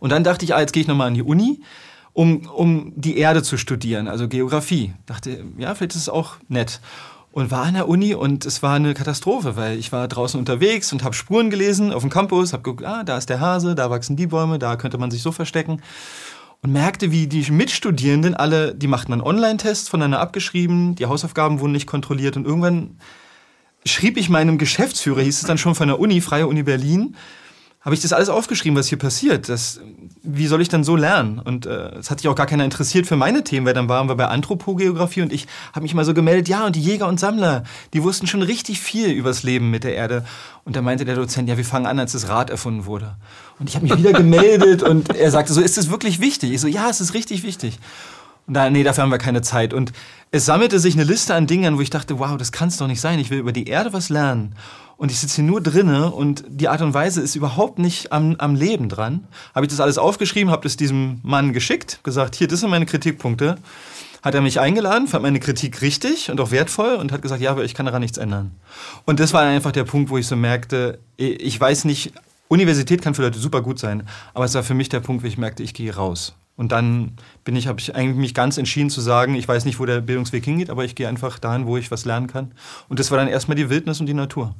Und 0.00 0.10
dann 0.10 0.24
dachte 0.24 0.44
ich, 0.44 0.54
ah, 0.54 0.60
jetzt 0.60 0.72
gehe 0.72 0.80
ich 0.80 0.88
nochmal 0.88 1.06
an 1.06 1.14
die 1.14 1.22
Uni, 1.22 1.60
um, 2.12 2.46
um 2.48 2.92
die 2.96 3.18
Erde 3.18 3.42
zu 3.42 3.56
studieren, 3.56 4.08
also 4.08 4.26
Geografie. 4.26 4.92
Dachte, 5.06 5.44
ja, 5.58 5.74
vielleicht 5.74 5.94
ist 5.94 6.02
es 6.02 6.08
auch 6.08 6.36
nett. 6.48 6.80
Und 7.32 7.52
war 7.52 7.62
an 7.62 7.74
der 7.74 7.88
Uni 7.88 8.12
und 8.14 8.44
es 8.44 8.60
war 8.60 8.74
eine 8.74 8.92
Katastrophe, 8.92 9.54
weil 9.54 9.78
ich 9.78 9.92
war 9.92 10.08
draußen 10.08 10.40
unterwegs 10.40 10.92
und 10.92 11.04
habe 11.04 11.14
Spuren 11.14 11.48
gelesen 11.48 11.92
auf 11.92 12.02
dem 12.02 12.10
Campus, 12.10 12.52
habe 12.52 12.64
geguckt, 12.64 12.84
ah, 12.84 13.04
da 13.04 13.16
ist 13.16 13.28
der 13.28 13.38
Hase, 13.38 13.76
da 13.76 13.88
wachsen 13.88 14.16
die 14.16 14.26
Bäume, 14.26 14.58
da 14.58 14.74
könnte 14.74 14.98
man 14.98 15.12
sich 15.12 15.22
so 15.22 15.30
verstecken. 15.30 15.80
und 16.62 16.72
merkte, 16.72 17.10
wie 17.10 17.26
die 17.26 17.50
Mitstudierenden 17.50 18.34
alle, 18.34 18.74
die 18.74 18.88
machten 18.88 19.12
dann 19.12 19.20
Online-Tests 19.20 19.88
voneinander 19.88 20.20
abgeschrieben, 20.20 20.94
die 20.96 21.06
Hausaufgaben 21.06 21.60
wurden 21.60 21.72
nicht 21.72 21.86
kontrolliert 21.86 22.36
und 22.36 22.46
irgendwann 22.46 22.98
schrieb 23.86 24.18
ich 24.18 24.28
meinem 24.28 24.58
Geschäftsführer, 24.58 25.22
hieß 25.22 25.40
es 25.40 25.46
dann 25.46 25.56
schon 25.56 25.74
von 25.74 25.88
der 25.88 25.98
Uni, 26.00 26.20
Freie 26.20 26.46
Uni 26.46 26.62
Berlin, 26.62 27.16
habe 27.82 27.94
ich 27.94 28.02
das 28.02 28.12
alles 28.12 28.28
aufgeschrieben, 28.28 28.78
was 28.78 28.88
hier 28.88 28.98
passiert. 28.98 29.48
Das, 29.48 29.80
wie 30.22 30.46
soll 30.46 30.60
ich 30.60 30.68
dann 30.68 30.84
so 30.84 30.96
lernen? 30.96 31.38
Und 31.38 31.64
äh, 31.64 31.88
es 31.94 32.08
äh, 32.08 32.10
hat 32.10 32.20
sich 32.20 32.28
auch 32.28 32.34
gar 32.34 32.46
keiner 32.46 32.64
interessiert 32.64 33.06
für 33.06 33.16
meine 33.16 33.42
Themen, 33.42 33.64
weil 33.64 33.72
dann 33.72 33.88
waren 33.88 34.06
wir 34.06 34.16
bei 34.16 34.26
Anthropogeografie 34.26 35.22
und 35.22 35.32
ich 35.32 35.46
habe 35.72 35.84
mich 35.84 35.94
mal 35.94 36.04
so 36.04 36.12
gemeldet, 36.12 36.48
ja, 36.48 36.66
und 36.66 36.76
die 36.76 36.82
Jäger 36.82 37.08
und 37.08 37.18
Sammler, 37.18 37.64
die 37.94 38.02
wussten 38.02 38.26
schon 38.26 38.42
richtig 38.42 38.80
viel 38.80 39.08
übers 39.08 39.44
Leben 39.44 39.70
mit 39.70 39.84
der 39.84 39.94
Erde. 39.94 40.26
Und 40.64 40.76
da 40.76 40.82
meinte 40.82 41.06
der 41.06 41.14
Dozent, 41.14 41.48
ja, 41.48 41.56
wir 41.56 41.64
fangen 41.64 41.86
an, 41.86 41.98
als 41.98 42.12
das 42.12 42.28
Rad 42.28 42.50
erfunden 42.50 42.84
wurde. 42.84 43.16
Und 43.58 43.70
ich 43.70 43.76
habe 43.76 43.86
mich 43.86 43.96
wieder 43.96 44.12
gemeldet 44.12 44.82
und 44.82 45.16
er 45.16 45.30
sagte 45.30 45.54
so, 45.54 45.62
ist 45.62 45.78
das 45.78 45.90
wirklich 45.90 46.20
wichtig? 46.20 46.52
Ich 46.52 46.60
so, 46.60 46.68
ja, 46.68 46.90
es 46.90 47.00
ist 47.00 47.14
richtig 47.14 47.44
wichtig. 47.44 47.78
Und 48.46 48.54
da, 48.54 48.68
nee, 48.68 48.82
dafür 48.82 49.04
haben 49.04 49.10
wir 49.10 49.18
keine 49.18 49.40
Zeit. 49.40 49.72
Und 49.72 49.92
es 50.32 50.44
sammelte 50.44 50.80
sich 50.80 50.94
eine 50.94 51.04
Liste 51.04 51.34
an 51.34 51.46
Dingen, 51.46 51.78
wo 51.78 51.80
ich 51.80 51.90
dachte, 51.90 52.18
wow, 52.18 52.36
das 52.36 52.52
kann 52.52 52.68
es 52.68 52.76
doch 52.76 52.88
nicht 52.88 53.00
sein. 53.00 53.18
Ich 53.18 53.30
will 53.30 53.38
über 53.38 53.52
die 53.52 53.68
Erde 53.68 53.94
was 53.94 54.10
lernen 54.10 54.54
und 55.00 55.10
ich 55.10 55.18
sitze 55.18 55.36
hier 55.36 55.44
nur 55.44 55.62
drinne 55.62 56.10
und 56.10 56.44
die 56.46 56.68
Art 56.68 56.82
und 56.82 56.92
Weise 56.92 57.22
ist 57.22 57.34
überhaupt 57.34 57.78
nicht 57.78 58.12
am, 58.12 58.36
am 58.36 58.54
Leben 58.54 58.90
dran. 58.90 59.26
Habe 59.54 59.64
ich 59.64 59.70
das 59.70 59.80
alles 59.80 59.96
aufgeschrieben, 59.96 60.52
habe 60.52 60.64
das 60.64 60.76
diesem 60.76 61.20
Mann 61.22 61.54
geschickt, 61.54 62.00
gesagt, 62.02 62.34
hier, 62.34 62.48
das 62.48 62.60
sind 62.60 62.68
meine 62.68 62.84
Kritikpunkte. 62.84 63.56
Hat 64.22 64.34
er 64.34 64.42
mich 64.42 64.60
eingeladen, 64.60 65.08
fand 65.08 65.22
meine 65.22 65.40
Kritik 65.40 65.80
richtig 65.80 66.30
und 66.30 66.38
auch 66.38 66.50
wertvoll 66.50 66.96
und 66.96 67.12
hat 67.12 67.22
gesagt, 67.22 67.40
ja, 67.40 67.50
aber 67.50 67.64
ich 67.64 67.72
kann 67.72 67.86
daran 67.86 68.02
nichts 68.02 68.18
ändern. 68.18 68.50
Und 69.06 69.20
das 69.20 69.32
war 69.32 69.40
einfach 69.40 69.72
der 69.72 69.84
Punkt, 69.84 70.10
wo 70.10 70.18
ich 70.18 70.26
so 70.26 70.36
merkte, 70.36 70.98
ich 71.16 71.58
weiß 71.58 71.86
nicht, 71.86 72.12
Universität 72.48 73.00
kann 73.00 73.14
für 73.14 73.22
Leute 73.22 73.38
super 73.38 73.62
gut 73.62 73.78
sein, 73.78 74.02
aber 74.34 74.44
es 74.44 74.52
war 74.52 74.62
für 74.62 74.74
mich 74.74 74.90
der 74.90 75.00
Punkt, 75.00 75.22
wo 75.22 75.26
ich 75.26 75.38
merkte, 75.38 75.62
ich 75.62 75.72
gehe 75.72 75.96
raus. 75.96 76.34
Und 76.56 76.72
dann 76.72 77.12
bin 77.42 77.56
ich, 77.56 77.68
habe 77.68 77.80
ich 77.80 77.94
eigentlich 77.94 78.18
mich 78.18 78.34
ganz 78.34 78.58
entschieden 78.58 78.90
zu 78.90 79.00
sagen, 79.00 79.34
ich 79.34 79.48
weiß 79.48 79.64
nicht, 79.64 79.80
wo 79.80 79.86
der 79.86 80.02
Bildungsweg 80.02 80.44
hingeht, 80.44 80.68
aber 80.68 80.84
ich 80.84 80.94
gehe 80.94 81.08
einfach 81.08 81.38
dahin, 81.38 81.64
wo 81.64 81.78
ich 81.78 81.90
was 81.90 82.04
lernen 82.04 82.26
kann. 82.26 82.52
Und 82.90 82.98
das 83.00 83.10
war 83.10 83.16
dann 83.16 83.28
erstmal 83.28 83.56
die 83.56 83.70
Wildnis 83.70 83.98
und 83.98 84.04
die 84.04 84.12
Natur. 84.12 84.54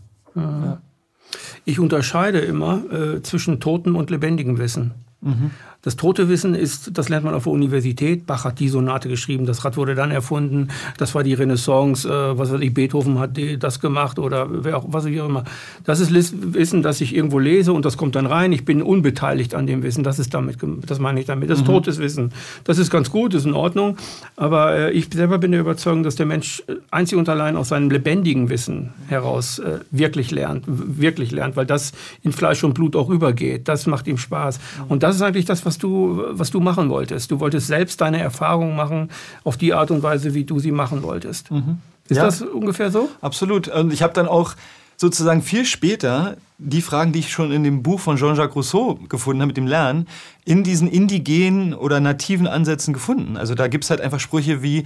Ich 1.64 1.78
unterscheide 1.78 2.38
immer 2.40 2.82
äh, 2.90 3.22
zwischen 3.22 3.60
totem 3.60 3.96
und 3.96 4.10
lebendigem 4.10 4.58
Wissen. 4.58 4.92
Mhm. 5.20 5.50
Das 5.82 5.96
tote 5.96 6.28
Wissen 6.28 6.54
ist, 6.54 6.90
das 6.96 7.08
lernt 7.08 7.24
man 7.24 7.34
auf 7.34 7.44
der 7.44 7.52
Universität. 7.52 8.26
Bach 8.26 8.44
hat 8.44 8.60
die 8.60 8.68
Sonate 8.68 9.08
geschrieben, 9.08 9.46
das 9.46 9.64
Rad 9.64 9.76
wurde 9.76 9.94
dann 9.94 10.10
erfunden. 10.10 10.68
Das 10.98 11.14
war 11.14 11.22
die 11.22 11.34
Renaissance, 11.34 12.06
äh, 12.08 12.38
was 12.38 12.52
weiß 12.52 12.60
ich, 12.60 12.74
Beethoven 12.74 13.18
hat 13.18 13.38
das 13.58 13.80
gemacht 13.80 14.18
oder 14.18 14.48
wer 14.50 14.76
auch, 14.76 14.84
was 14.88 15.06
auch 15.06 15.08
immer. 15.08 15.44
Das 15.84 16.00
ist 16.00 16.10
Wissen, 16.54 16.82
das 16.82 17.00
ich 17.00 17.14
irgendwo 17.14 17.38
lese 17.38 17.72
und 17.72 17.84
das 17.84 17.96
kommt 17.96 18.14
dann 18.14 18.26
rein. 18.26 18.52
Ich 18.52 18.64
bin 18.64 18.82
unbeteiligt 18.82 19.54
an 19.54 19.66
dem 19.66 19.82
Wissen. 19.82 20.04
Das 20.04 20.18
ist 20.18 20.34
damit, 20.34 20.58
das 20.86 20.98
meine 20.98 21.20
ich 21.20 21.26
damit. 21.26 21.48
Das 21.48 21.60
mhm. 21.60 21.66
totes 21.66 21.98
Wissen. 21.98 22.32
Das 22.64 22.78
ist 22.78 22.90
ganz 22.90 23.10
gut, 23.10 23.32
ist 23.34 23.46
in 23.46 23.54
Ordnung. 23.54 23.96
Aber 24.36 24.76
äh, 24.76 24.92
ich 24.92 25.08
selber 25.12 25.38
bin 25.38 25.52
der 25.52 25.60
Überzeugung, 25.60 26.02
dass 26.02 26.14
der 26.14 26.26
Mensch 26.26 26.62
äh, 26.66 26.74
einzig 26.90 27.16
und 27.16 27.28
allein 27.28 27.56
aus 27.56 27.68
seinem 27.68 27.90
lebendigen 27.90 28.50
Wissen 28.50 28.90
heraus 29.08 29.58
äh, 29.58 29.78
wirklich 29.90 30.30
lernt, 30.30 30.64
wirklich 30.66 31.30
lernt, 31.30 31.56
weil 31.56 31.66
das 31.66 31.92
in 32.22 32.32
Fleisch 32.32 32.62
und 32.64 32.74
Blut 32.74 32.96
auch 32.96 33.08
übergeht. 33.08 33.68
Das 33.68 33.86
macht 33.86 34.06
ihm 34.06 34.18
Spaß. 34.18 34.60
Und 34.88 35.02
das 35.02 35.16
ist 35.16 35.22
eigentlich 35.22 35.46
das, 35.46 35.64
was 35.64 35.69
was 35.70 35.78
du, 35.78 36.24
was 36.30 36.50
du 36.50 36.58
machen 36.58 36.90
wolltest. 36.90 37.30
Du 37.30 37.38
wolltest 37.38 37.68
selbst 37.68 38.00
deine 38.00 38.18
Erfahrungen 38.20 38.74
machen 38.74 39.08
auf 39.44 39.56
die 39.56 39.72
Art 39.72 39.92
und 39.92 40.02
Weise, 40.02 40.34
wie 40.34 40.42
du 40.42 40.58
sie 40.58 40.72
machen 40.72 41.04
wolltest. 41.04 41.50
Mhm. 41.52 41.78
Ist 42.08 42.16
ja, 42.16 42.24
das 42.24 42.42
ungefähr 42.42 42.90
so? 42.90 43.08
Absolut. 43.20 43.68
Und 43.68 43.92
ich 43.92 44.02
habe 44.02 44.12
dann 44.12 44.26
auch 44.26 44.56
sozusagen 44.96 45.42
viel 45.42 45.64
später 45.64 46.36
die 46.58 46.82
Fragen, 46.82 47.12
die 47.12 47.20
ich 47.20 47.30
schon 47.30 47.52
in 47.52 47.62
dem 47.62 47.84
Buch 47.84 48.00
von 48.00 48.16
Jean-Jacques 48.16 48.56
Rousseau 48.56 48.96
gefunden 49.08 49.42
habe 49.42 49.50
mit 49.50 49.56
dem 49.56 49.68
Lernen, 49.68 50.08
in 50.44 50.64
diesen 50.64 50.88
indigenen 50.88 51.72
oder 51.72 52.00
nativen 52.00 52.48
Ansätzen 52.48 52.92
gefunden. 52.92 53.36
Also 53.36 53.54
da 53.54 53.68
gibt 53.68 53.84
es 53.84 53.90
halt 53.90 54.00
einfach 54.00 54.18
Sprüche 54.18 54.60
wie, 54.60 54.84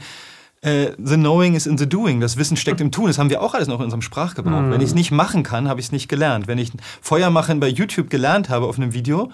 äh, 0.61 0.93
the 1.03 1.17
knowing 1.17 1.55
is 1.55 1.67
in 1.67 1.79
the 1.79 1.89
doing. 1.89 2.21
Das 2.21 2.37
Wissen 2.37 2.57
steckt 2.57 2.81
im 2.81 2.91
Tun. 2.91 3.07
Das 3.07 3.19
haben 3.19 3.31
wir 3.31 3.43
auch 3.43 3.55
alles 3.55 3.69
noch 3.69 3.79
in 3.79 3.85
unserem 3.85 4.03
Sprachgebrauch. 4.03 4.63
Mhm. 4.63 4.71
Wenn 4.71 4.81
ich 4.81 4.89
es 4.89 4.95
nicht 4.95 5.11
machen 5.11 5.43
kann, 5.43 5.69
habe 5.69 5.81
ich 5.81 5.87
es 5.87 5.93
nicht 5.93 6.09
gelernt. 6.09 6.47
Wenn 6.47 6.59
ich 6.59 6.73
Feuer 7.01 7.31
machen 7.31 7.59
bei 7.59 7.69
YouTube 7.69 8.11
gelernt 8.11 8.49
habe 8.51 8.67
auf 8.67 8.77
einem 8.77 8.93
Video 8.93 9.31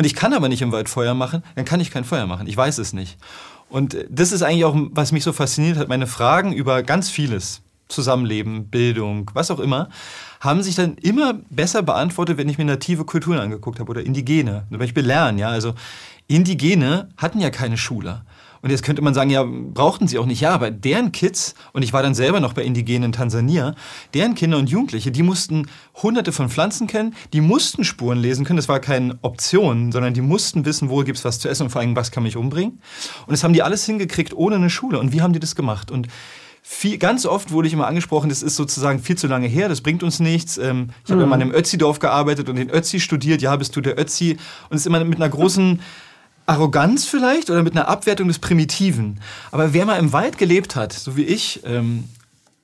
und 0.00 0.06
ich 0.06 0.14
kann 0.14 0.32
aber 0.32 0.48
nicht 0.48 0.62
im 0.62 0.72
Wald 0.72 0.88
Feuer 0.88 1.12
machen, 1.12 1.42
dann 1.56 1.66
kann 1.66 1.78
ich 1.78 1.90
kein 1.90 2.04
Feuer 2.04 2.26
machen. 2.26 2.46
Ich 2.46 2.56
weiß 2.56 2.78
es 2.78 2.94
nicht. 2.94 3.18
Und 3.68 3.98
das 4.08 4.32
ist 4.32 4.40
eigentlich 4.40 4.64
auch, 4.64 4.74
was 4.92 5.12
mich 5.12 5.24
so 5.24 5.34
fasziniert 5.34 5.76
hat. 5.76 5.88
Meine 5.88 6.06
Fragen 6.06 6.54
über 6.54 6.82
ganz 6.82 7.10
vieles, 7.10 7.60
Zusammenleben, 7.88 8.70
Bildung, 8.70 9.30
was 9.34 9.50
auch 9.50 9.60
immer, 9.60 9.90
haben 10.40 10.62
sich 10.62 10.74
dann 10.74 10.94
immer 10.94 11.34
besser 11.50 11.82
beantwortet, 11.82 12.38
wenn 12.38 12.48
ich 12.48 12.56
mir 12.56 12.64
native 12.64 13.04
Kulturen 13.04 13.40
angeguckt 13.40 13.78
habe 13.78 13.90
oder 13.90 14.02
indigene. 14.02 14.64
Zum 14.70 14.78
Beispiel 14.78 15.04
lernen, 15.04 15.36
ja. 15.36 15.50
Also 15.50 15.74
Indigene 16.28 17.10
hatten 17.18 17.38
ja 17.38 17.50
keine 17.50 17.76
Schule. 17.76 18.22
Und 18.62 18.70
jetzt 18.70 18.82
könnte 18.82 19.00
man 19.00 19.14
sagen, 19.14 19.30
ja, 19.30 19.42
brauchten 19.44 20.06
sie 20.06 20.18
auch 20.18 20.26
nicht. 20.26 20.40
Ja, 20.40 20.50
aber 20.50 20.70
deren 20.70 21.12
Kids, 21.12 21.54
und 21.72 21.82
ich 21.82 21.92
war 21.92 22.02
dann 22.02 22.14
selber 22.14 22.40
noch 22.40 22.52
bei 22.52 22.62
Indigenen 22.62 23.04
in 23.04 23.12
Tansania, 23.12 23.74
deren 24.12 24.34
Kinder 24.34 24.58
und 24.58 24.68
Jugendliche, 24.68 25.10
die 25.10 25.22
mussten 25.22 25.66
hunderte 26.02 26.32
von 26.32 26.50
Pflanzen 26.50 26.86
kennen, 26.86 27.14
die 27.32 27.40
mussten 27.40 27.84
Spuren 27.84 28.18
lesen 28.18 28.44
können. 28.44 28.58
Das 28.58 28.68
war 28.68 28.80
keine 28.80 29.18
Option, 29.22 29.92
sondern 29.92 30.12
die 30.12 30.20
mussten 30.20 30.64
wissen, 30.64 30.90
wo 30.90 30.98
gibt 30.98 31.18
es 31.18 31.24
was 31.24 31.38
zu 31.38 31.48
essen 31.48 31.64
und 31.64 31.70
vor 31.70 31.80
allem, 31.80 31.96
was 31.96 32.10
kann 32.10 32.22
mich 32.22 32.36
umbringen. 32.36 32.80
Und 33.26 33.30
das 33.32 33.44
haben 33.44 33.54
die 33.54 33.62
alles 33.62 33.86
hingekriegt 33.86 34.34
ohne 34.34 34.56
eine 34.56 34.70
Schule. 34.70 34.98
Und 34.98 35.12
wie 35.12 35.22
haben 35.22 35.32
die 35.32 35.40
das 35.40 35.54
gemacht? 35.54 35.90
Und 35.90 36.08
viel, 36.62 36.98
ganz 36.98 37.24
oft 37.24 37.52
wurde 37.52 37.68
ich 37.68 37.74
immer 37.74 37.86
angesprochen, 37.86 38.28
das 38.28 38.42
ist 38.42 38.56
sozusagen 38.56 38.98
viel 38.98 39.16
zu 39.16 39.26
lange 39.26 39.46
her, 39.46 39.68
das 39.68 39.80
bringt 39.80 40.02
uns 40.02 40.20
nichts. 40.20 40.58
Ähm, 40.58 40.90
ich 41.04 41.10
habe 41.10 41.22
mhm. 41.22 41.28
mal 41.28 41.40
im 41.40 41.52
Ötzi-Dorf 41.52 41.98
gearbeitet 41.98 42.48
und 42.48 42.56
den 42.56 42.70
Ötzi 42.70 43.00
studiert. 43.00 43.40
Ja, 43.40 43.56
bist 43.56 43.74
du 43.76 43.80
der 43.80 43.98
Ötzi? 43.98 44.36
Und 44.68 44.76
es 44.76 44.82
ist 44.82 44.86
immer 44.86 45.02
mit 45.04 45.16
einer 45.16 45.28
großen 45.28 45.80
Arroganz 46.50 47.06
vielleicht 47.06 47.48
oder 47.48 47.62
mit 47.62 47.76
einer 47.76 47.88
Abwertung 47.88 48.28
des 48.28 48.40
Primitiven. 48.40 49.20
Aber 49.52 49.72
wer 49.72 49.86
mal 49.86 49.98
im 49.98 50.12
Wald 50.12 50.36
gelebt 50.36 50.74
hat, 50.74 50.92
so 50.92 51.16
wie 51.16 51.22
ich, 51.22 51.60
ähm, 51.64 52.04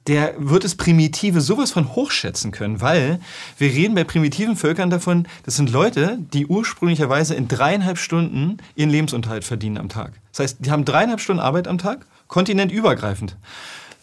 der 0.09 0.35
wird 0.38 0.64
das 0.64 0.75
Primitive 0.75 1.40
sowas 1.40 1.71
von 1.71 1.95
hochschätzen 1.95 2.50
können, 2.50 2.81
weil 2.81 3.21
wir 3.59 3.69
reden 3.69 3.95
bei 3.95 4.05
primitiven 4.05 4.57
Völkern 4.57 4.90
davon, 4.90 5.26
das 5.45 5.57
sind 5.57 5.71
Leute, 5.71 6.19
die 6.33 6.47
ursprünglicherweise 6.47 7.35
in 7.35 7.49
dreieinhalb 7.49 7.99
Stunden 7.99 8.59
ihren 8.75 8.90
Lebensunterhalt 8.90 9.45
verdienen 9.45 9.78
am 9.78 9.88
Tag. 9.88 10.12
Das 10.33 10.40
heißt, 10.40 10.59
die 10.61 10.71
haben 10.71 10.85
dreieinhalb 10.85 11.21
Stunden 11.21 11.40
Arbeit 11.40 11.69
am 11.69 11.78
Tag, 11.78 12.07
kontinentübergreifend. 12.28 13.37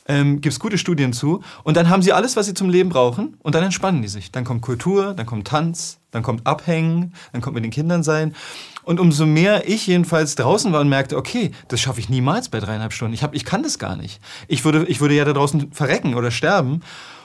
Ähm, 0.06 0.42
Gibt 0.42 0.54
es 0.54 0.60
gute 0.60 0.78
Studien 0.78 1.14
zu. 1.14 1.42
Und 1.64 1.78
dann 1.78 1.90
haben 1.90 2.02
sie 2.02 2.12
alles, 2.12 2.36
was 2.36 2.46
sie 2.46 2.54
zum 2.54 2.70
Leben 2.70 2.90
brauchen 2.90 3.38
und 3.42 3.56
dann 3.56 3.64
entspannen 3.64 4.02
die 4.02 4.08
sich. 4.08 4.32
Dann 4.32 4.44
kommt 4.44 4.62
Kultur, 4.62 5.14
dann 5.14 5.26
kommt 5.26 5.48
Tanz, 5.48 6.00
dann 6.12 6.24
kommt 6.24 6.46
Abhängen, 6.46 7.14
dann 7.32 7.42
kommt 7.42 7.56
mit 7.56 7.64
den 7.64 7.72
Kindern 7.72 8.04
sein. 8.04 8.36
Und 8.84 9.00
umso 9.00 9.26
mehr 9.26 9.68
ich 9.68 9.88
jedenfalls 9.88 10.36
draußen 10.36 10.74
war 10.74 10.82
und 10.82 10.90
merkte, 10.90 11.16
okay, 11.16 11.52
das 11.70 11.80
schaffe 11.80 12.02
ich 12.02 12.10
niemals 12.10 12.50
bei 12.50 12.60
dreieinhalb 12.60 12.92
Stunden. 12.92 13.14
Ich, 13.14 13.24
hab, 13.24 13.34
ich 13.34 13.46
kann 13.46 13.64
das 13.64 13.80
gar 13.80 13.96
nicht. 13.96 14.20
Ich 14.48 14.66
würde, 14.66 14.86
ich 14.88 15.00
würde 15.00 15.16
ja 15.16 15.24
da 15.24 15.34
draußen 15.34 15.72
verrecken 15.72 16.16
oder 16.16 16.32
sterben. 16.32 16.82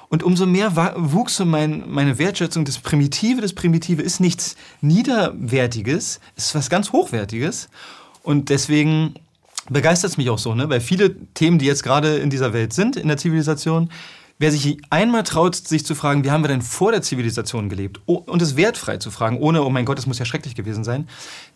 Und 0.08 0.22
umso 0.22 0.46
mehr 0.46 0.74
wuchs 0.96 1.36
so 1.36 1.44
mein, 1.44 1.84
meine 1.88 2.18
Wertschätzung. 2.18 2.64
Das 2.64 2.78
Primitive, 2.78 3.40
das 3.40 3.52
Primitive 3.52 4.00
ist 4.00 4.20
nichts 4.20 4.56
Niederwertiges, 4.80 6.20
ist 6.36 6.54
was 6.54 6.70
ganz 6.70 6.92
Hochwertiges. 6.92 7.68
Und 8.22 8.48
deswegen 8.48 9.14
begeistert 9.70 10.10
es 10.10 10.16
mich 10.16 10.30
auch 10.30 10.38
so, 10.38 10.54
ne? 10.54 10.68
weil 10.68 10.80
viele 10.80 11.14
Themen, 11.34 11.58
die 11.58 11.66
jetzt 11.66 11.82
gerade 11.82 12.16
in 12.16 12.30
dieser 12.30 12.52
Welt 12.52 12.72
sind, 12.72 12.96
in 12.96 13.08
der 13.08 13.16
Zivilisation, 13.16 13.90
Wer 14.40 14.52
sich 14.52 14.78
einmal 14.90 15.24
traut, 15.24 15.56
sich 15.56 15.84
zu 15.84 15.96
fragen, 15.96 16.22
wie 16.22 16.30
haben 16.30 16.44
wir 16.44 16.48
denn 16.48 16.62
vor 16.62 16.92
der 16.92 17.02
Zivilisation 17.02 17.68
gelebt, 17.68 18.00
und 18.06 18.40
es 18.40 18.56
wertfrei 18.56 18.98
zu 18.98 19.10
fragen, 19.10 19.38
ohne, 19.38 19.64
oh 19.64 19.70
mein 19.70 19.84
Gott, 19.84 19.98
das 19.98 20.06
muss 20.06 20.20
ja 20.20 20.24
schrecklich 20.24 20.54
gewesen 20.54 20.84
sein, 20.84 21.08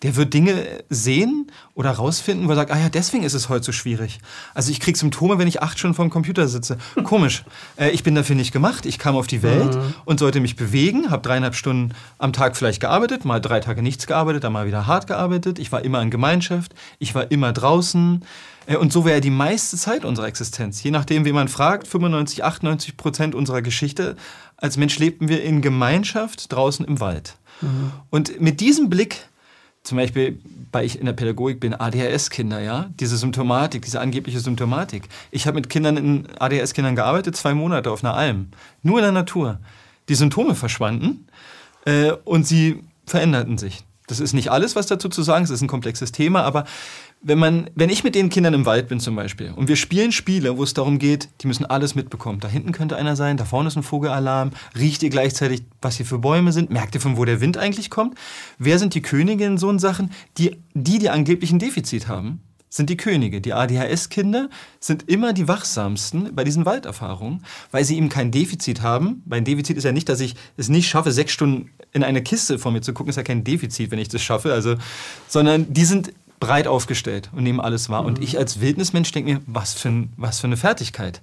der 0.02 0.16
wird 0.16 0.34
Dinge 0.34 0.66
sehen 0.88 1.46
oder 1.74 1.92
rausfinden, 1.92 2.48
wo 2.48 2.52
er 2.52 2.56
sagt, 2.56 2.72
ah 2.72 2.78
ja, 2.78 2.88
deswegen 2.88 3.22
ist 3.22 3.34
es 3.34 3.48
heute 3.48 3.64
so 3.64 3.72
schwierig. 3.72 4.18
Also 4.52 4.72
ich 4.72 4.80
kriege 4.80 4.98
Symptome, 4.98 5.38
wenn 5.38 5.46
ich 5.46 5.62
acht 5.62 5.78
Stunden 5.78 5.94
vor 5.94 6.04
dem 6.04 6.10
Computer 6.10 6.48
sitze. 6.48 6.76
Komisch. 7.04 7.44
Äh, 7.76 7.90
ich 7.90 8.02
bin 8.02 8.16
dafür 8.16 8.34
nicht 8.34 8.52
gemacht. 8.52 8.84
Ich 8.84 8.98
kam 8.98 9.14
auf 9.14 9.28
die 9.28 9.44
Welt 9.44 9.76
mhm. 9.76 9.94
und 10.04 10.18
sollte 10.18 10.40
mich 10.40 10.56
bewegen, 10.56 11.10
habe 11.10 11.22
dreieinhalb 11.22 11.54
Stunden 11.54 11.94
am 12.18 12.32
Tag 12.32 12.56
vielleicht 12.56 12.80
gearbeitet, 12.80 13.24
mal 13.24 13.40
drei 13.40 13.60
Tage 13.60 13.82
nichts 13.82 14.08
gearbeitet, 14.08 14.42
dann 14.42 14.52
mal 14.52 14.66
wieder 14.66 14.88
hart 14.88 15.06
gearbeitet. 15.06 15.60
Ich 15.60 15.70
war 15.70 15.84
immer 15.84 16.02
in 16.02 16.10
Gemeinschaft, 16.10 16.74
ich 16.98 17.14
war 17.14 17.30
immer 17.30 17.52
draußen. 17.52 18.24
Äh, 18.66 18.76
und 18.76 18.92
so 18.92 19.04
wäre 19.04 19.20
die 19.20 19.30
meiste 19.30 19.76
Zeit 19.76 20.04
unserer 20.04 20.26
Existenz. 20.26 20.82
Je 20.82 20.90
nachdem, 20.90 21.24
wie 21.24 21.32
man 21.32 21.48
fragt, 21.48 21.86
95, 21.86 22.44
98 22.44 22.96
Prozent 22.96 23.34
unserer 23.34 23.62
Geschichte. 23.62 24.16
Als 24.56 24.76
Mensch 24.76 24.98
lebten 24.98 25.28
wir 25.28 25.42
in 25.42 25.60
Gemeinschaft 25.60 26.52
draußen 26.52 26.86
im 26.86 27.00
Wald. 27.00 27.36
Mhm. 27.60 27.92
Und 28.10 28.40
mit 28.40 28.60
diesem 28.60 28.88
Blick, 28.90 29.26
zum 29.82 29.98
Beispiel, 29.98 30.38
weil 30.70 30.86
ich 30.86 30.98
in 30.98 31.06
der 31.06 31.12
Pädagogik 31.12 31.58
bin, 31.58 31.74
ADHS-Kinder, 31.74 32.60
ja, 32.60 32.90
diese 33.00 33.16
Symptomatik, 33.16 33.82
diese 33.82 34.00
angebliche 34.00 34.40
Symptomatik. 34.40 35.08
Ich 35.30 35.46
habe 35.46 35.56
mit 35.56 35.68
Kindern 35.68 35.96
in 35.96 36.28
ADHS-Kindern 36.38 36.94
gearbeitet, 36.94 37.36
zwei 37.36 37.54
Monate 37.54 37.90
auf 37.90 38.04
einer 38.04 38.14
Alm, 38.14 38.48
nur 38.82 38.98
in 38.98 39.02
der 39.02 39.12
Natur. 39.12 39.58
Die 40.08 40.14
Symptome 40.14 40.54
verschwanden 40.54 41.26
äh, 41.84 42.12
und 42.24 42.46
sie 42.46 42.82
veränderten 43.06 43.58
sich. 43.58 43.84
Das 44.06 44.20
ist 44.20 44.32
nicht 44.32 44.50
alles, 44.50 44.76
was 44.76 44.86
dazu 44.86 45.08
zu 45.08 45.22
sagen 45.22 45.44
ist, 45.44 45.50
das 45.50 45.58
ist 45.58 45.62
ein 45.62 45.68
komplexes 45.68 46.12
Thema, 46.12 46.42
aber 46.42 46.64
wenn, 47.22 47.38
man, 47.38 47.70
wenn 47.74 47.90
ich 47.90 48.04
mit 48.04 48.14
den 48.14 48.30
Kindern 48.30 48.54
im 48.54 48.66
Wald 48.66 48.88
bin 48.88 48.98
zum 49.00 49.14
Beispiel 49.14 49.52
und 49.54 49.68
wir 49.68 49.76
spielen 49.76 50.12
Spiele, 50.12 50.56
wo 50.56 50.62
es 50.62 50.74
darum 50.74 50.98
geht, 50.98 51.28
die 51.40 51.46
müssen 51.46 51.64
alles 51.64 51.94
mitbekommen. 51.94 52.40
Da 52.40 52.48
hinten 52.48 52.72
könnte 52.72 52.96
einer 52.96 53.16
sein, 53.16 53.36
da 53.36 53.44
vorne 53.44 53.68
ist 53.68 53.76
ein 53.76 53.82
Vogelalarm, 53.82 54.50
riecht 54.76 55.02
ihr 55.02 55.10
gleichzeitig, 55.10 55.62
was 55.80 55.96
hier 55.96 56.06
für 56.06 56.18
Bäume 56.18 56.52
sind, 56.52 56.70
merkt 56.70 56.94
ihr, 56.94 57.00
von 57.00 57.16
wo 57.16 57.24
der 57.24 57.40
Wind 57.40 57.58
eigentlich 57.58 57.90
kommt. 57.90 58.18
Wer 58.58 58.78
sind 58.78 58.94
die 58.94 59.02
Könige 59.02 59.44
in 59.44 59.58
so 59.58 59.76
Sachen? 59.78 60.10
Die, 60.38 60.58
die, 60.74 60.98
die 60.98 61.08
angeblich 61.08 61.52
ein 61.52 61.58
Defizit 61.58 62.08
haben, 62.08 62.40
sind 62.72 62.88
die 62.88 62.96
Könige. 62.96 63.40
Die 63.42 63.52
ADHS-Kinder 63.52 64.48
sind 64.80 65.08
immer 65.08 65.34
die 65.34 65.46
wachsamsten 65.46 66.34
bei 66.34 66.42
diesen 66.42 66.64
Walderfahrungen, 66.64 67.44
weil 67.70 67.84
sie 67.84 67.96
eben 67.98 68.08
kein 68.08 68.30
Defizit 68.30 68.80
haben. 68.80 69.22
Mein 69.26 69.44
Defizit 69.44 69.76
ist 69.76 69.84
ja 69.84 69.92
nicht, 69.92 70.08
dass 70.08 70.20
ich 70.20 70.34
es 70.56 70.70
nicht 70.70 70.88
schaffe, 70.88 71.12
sechs 71.12 71.32
Stunden 71.32 71.70
in 71.92 72.02
eine 72.02 72.22
Kiste 72.22 72.58
vor 72.58 72.72
mir 72.72 72.80
zu 72.80 72.94
gucken, 72.94 73.10
ist 73.10 73.16
ja 73.16 73.22
kein 73.22 73.44
Defizit, 73.44 73.90
wenn 73.90 73.98
ich 73.98 74.08
das 74.08 74.22
schaffe. 74.22 74.54
Also, 74.54 74.76
sondern 75.28 75.70
die 75.72 75.84
sind 75.84 76.12
breit 76.42 76.66
aufgestellt 76.66 77.30
und 77.32 77.44
nehmen 77.44 77.60
alles 77.60 77.88
wahr. 77.88 78.02
Mhm. 78.02 78.08
Und 78.08 78.22
ich 78.22 78.36
als 78.36 78.60
Wildnismensch 78.60 79.12
denke 79.12 79.32
mir, 79.32 79.40
was 79.46 79.74
für, 79.74 79.88
ein, 79.88 80.12
was 80.16 80.40
für 80.40 80.48
eine 80.48 80.56
Fertigkeit. 80.56 81.22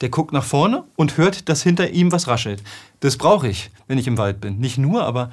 Der 0.00 0.08
guckt 0.08 0.32
nach 0.32 0.44
vorne 0.44 0.84
und 0.94 1.16
hört, 1.16 1.48
dass 1.48 1.64
hinter 1.64 1.90
ihm 1.90 2.12
was 2.12 2.28
raschelt. 2.28 2.62
Das 3.00 3.16
brauche 3.16 3.48
ich, 3.48 3.70
wenn 3.88 3.98
ich 3.98 4.06
im 4.06 4.18
Wald 4.18 4.40
bin. 4.40 4.58
Nicht 4.58 4.78
nur, 4.78 5.02
aber 5.04 5.30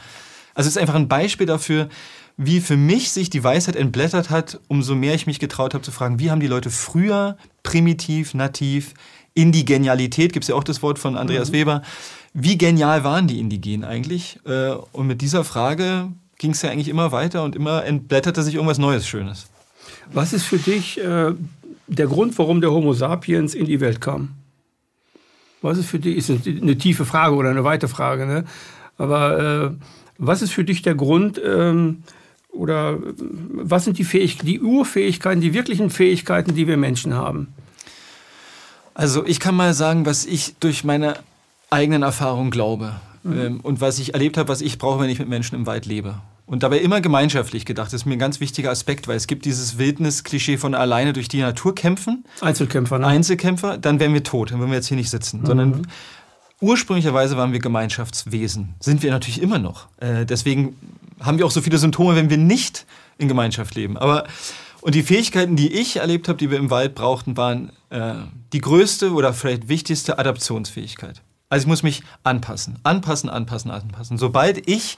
also 0.56 0.68
es 0.68 0.76
ist 0.76 0.82
einfach 0.82 0.96
ein 0.96 1.08
Beispiel 1.08 1.46
dafür, 1.46 1.90
wie 2.38 2.60
für 2.60 2.76
mich 2.76 3.12
sich 3.12 3.30
die 3.30 3.44
Weisheit 3.44 3.76
entblättert 3.76 4.32
hat, 4.32 4.60
umso 4.68 4.96
mehr 4.96 5.14
ich 5.14 5.28
mich 5.28 5.40
getraut 5.40 5.76
habe 5.76 5.84
zu 5.84 5.92
fragen, 5.92 6.20
wie 6.20 6.32
haben 6.32 6.40
die 6.40 6.48
Leute 6.48 6.72
früher 6.72 7.38
primitiv, 7.62 8.34
nativ, 8.34 8.96
in 9.36 9.52
die 9.52 9.64
Genialität, 9.64 10.34
gibt 10.34 10.46
es 10.46 10.48
ja 10.48 10.56
auch 10.56 10.64
das 10.64 10.82
Wort 10.82 10.98
von 10.98 11.16
Andreas 11.16 11.50
mhm. 11.50 11.54
Weber, 11.54 11.82
wie 12.34 12.58
genial 12.58 13.04
waren 13.04 13.28
die 13.28 13.40
Indigenen 13.40 13.84
eigentlich? 13.88 14.40
Äh, 14.46 14.72
und 14.92 15.06
mit 15.06 15.22
dieser 15.22 15.44
Frage 15.44 16.10
ging 16.40 16.52
es 16.52 16.64
ja 16.64 16.72
eigentlich 16.72 16.88
immer 16.88 17.12
weiter 17.12 17.44
und 17.44 17.56
immer 17.56 17.86
entblätterte 17.86 18.42
sich 18.42 18.56
irgendwas 18.56 18.80
Neues, 18.80 19.08
Schönes. 19.08 19.48
Was 20.12 20.34
ist 20.34 20.46
für 20.46 20.58
dich 20.58 21.00
äh, 21.00 21.34
der 21.86 22.08
Grund, 22.08 22.38
warum 22.40 22.62
der 22.62 22.72
Homo 22.72 22.94
sapiens 22.94 23.54
in 23.54 23.66
die 23.66 23.80
Welt 23.80 24.02
kam? 24.02 24.30
Was 25.62 25.78
ist 25.78 25.88
für 25.88 26.00
dich, 26.00 26.18
ist 26.18 26.32
eine 26.48 26.78
tiefe 26.78 27.06
Frage 27.06 27.36
oder 27.36 27.50
eine 27.50 27.66
weite 27.66 27.88
Frage, 27.88 28.26
ne? 28.26 28.46
aber 28.98 29.40
äh, 29.40 29.72
was 30.18 30.42
ist 30.42 30.52
für 30.52 30.64
dich 30.64 30.82
der 30.82 30.96
Grund, 30.96 31.40
ähm, 31.46 32.04
oder 32.52 32.98
was 33.52 33.84
sind 33.84 33.98
die, 33.98 34.04
Fähig 34.04 34.40
die 34.40 34.60
Urfähigkeiten, 34.60 35.42
die 35.42 35.54
wirklichen 35.54 35.90
Fähigkeiten, 35.90 36.56
die 36.56 36.68
wir 36.68 36.78
Menschen 36.78 37.14
haben? 37.14 37.54
Also 38.94 39.26
ich 39.26 39.40
kann 39.40 39.56
mal 39.56 39.74
sagen, 39.74 40.06
was 40.06 40.26
ich 40.26 40.56
durch 40.60 40.84
meine 40.84 41.16
eigenen 41.70 42.04
Erfahrungen 42.04 42.52
glaube 42.52 42.96
mhm. 43.30 43.40
ähm, 43.40 43.60
und 43.62 43.82
was 43.82 44.00
ich 44.00 44.14
erlebt 44.14 44.38
habe, 44.38 44.50
was 44.50 44.62
ich 44.62 44.78
brauche, 44.78 45.00
wenn 45.00 45.10
ich 45.10 45.20
mit 45.20 45.30
Menschen 45.30 45.56
im 45.56 45.66
Wald 45.66 45.86
lebe. 45.86 46.22
Und 46.46 46.64
dabei 46.64 46.80
immer 46.80 47.00
gemeinschaftlich 47.00 47.66
gedacht. 47.66 47.88
Das 47.88 48.02
ist 48.02 48.06
mir 48.06 48.14
ein 48.14 48.20
ganz 48.20 48.40
wichtiger 48.40 48.72
Aspekt, 48.72 49.08
weil 49.08 49.16
es 49.16 49.28
gibt 49.28 49.46
dieses 49.46 49.78
Wildnis-Klischee 49.78 50.58
von 50.58 50.74
alleine 50.74 51.14
durch 51.14 51.28
die 51.28 51.42
Natur 51.42 51.76
kämpfen. 51.76 52.26
Einzelkämpfer, 52.42 52.98
ne? 52.98 53.06
Einzelkämpfer, 53.06 53.78
dann 53.78 54.00
wären 54.00 54.14
wir 54.14 54.24
tot, 54.24 54.52
dann 54.52 54.60
würden 54.60 54.72
wir 54.72 54.78
jetzt 54.78 54.88
hier 54.88 54.98
nicht 54.98 55.12
sitzen. 55.12 55.42
Mhm. 55.42 55.46
Sondern 55.46 55.88
ursprünglicherweise 56.60 57.38
waren 57.38 57.54
wir 57.54 57.60
Gemeinschaftswesen. 57.60 58.74
Sind 58.80 59.04
wir 59.04 59.12
natürlich 59.12 59.42
immer 59.42 59.60
noch. 59.60 59.88
Äh, 59.98 60.26
deswegen 60.26 60.76
haben 61.20 61.38
wir 61.38 61.46
auch 61.46 61.52
so 61.52 61.62
viele 61.62 61.78
Symptome, 61.78 62.16
wenn 62.16 62.30
wir 62.30 62.38
nicht 62.38 62.86
in 63.20 63.28
Gemeinschaft 63.28 63.76
leben. 63.76 63.98
Aber 63.98 64.26
und 64.82 64.96
die 64.96 65.04
Fähigkeiten, 65.04 65.56
die 65.56 65.74
ich 65.74 65.98
erlebt 65.98 66.28
habe, 66.28 66.38
die 66.38 66.50
wir 66.50 66.58
im 66.58 66.70
Wald 66.70 66.96
brauchten, 66.96 67.36
waren 67.38 67.72
äh, 67.90 68.14
die 68.54 68.62
größte 68.62 69.12
oder 69.12 69.34
vielleicht 69.34 69.68
wichtigste 69.68 70.18
Adaptionsfähigkeit. 70.18 71.22
Also 71.50 71.64
ich 71.64 71.68
muss 71.68 71.84
mich 71.84 72.04
anpassen, 72.24 72.78
anpassen, 72.84 73.30
anpassen, 73.30 73.72
anpassen. 73.72 74.18
Sobald 74.18 74.70
ich 74.70 74.98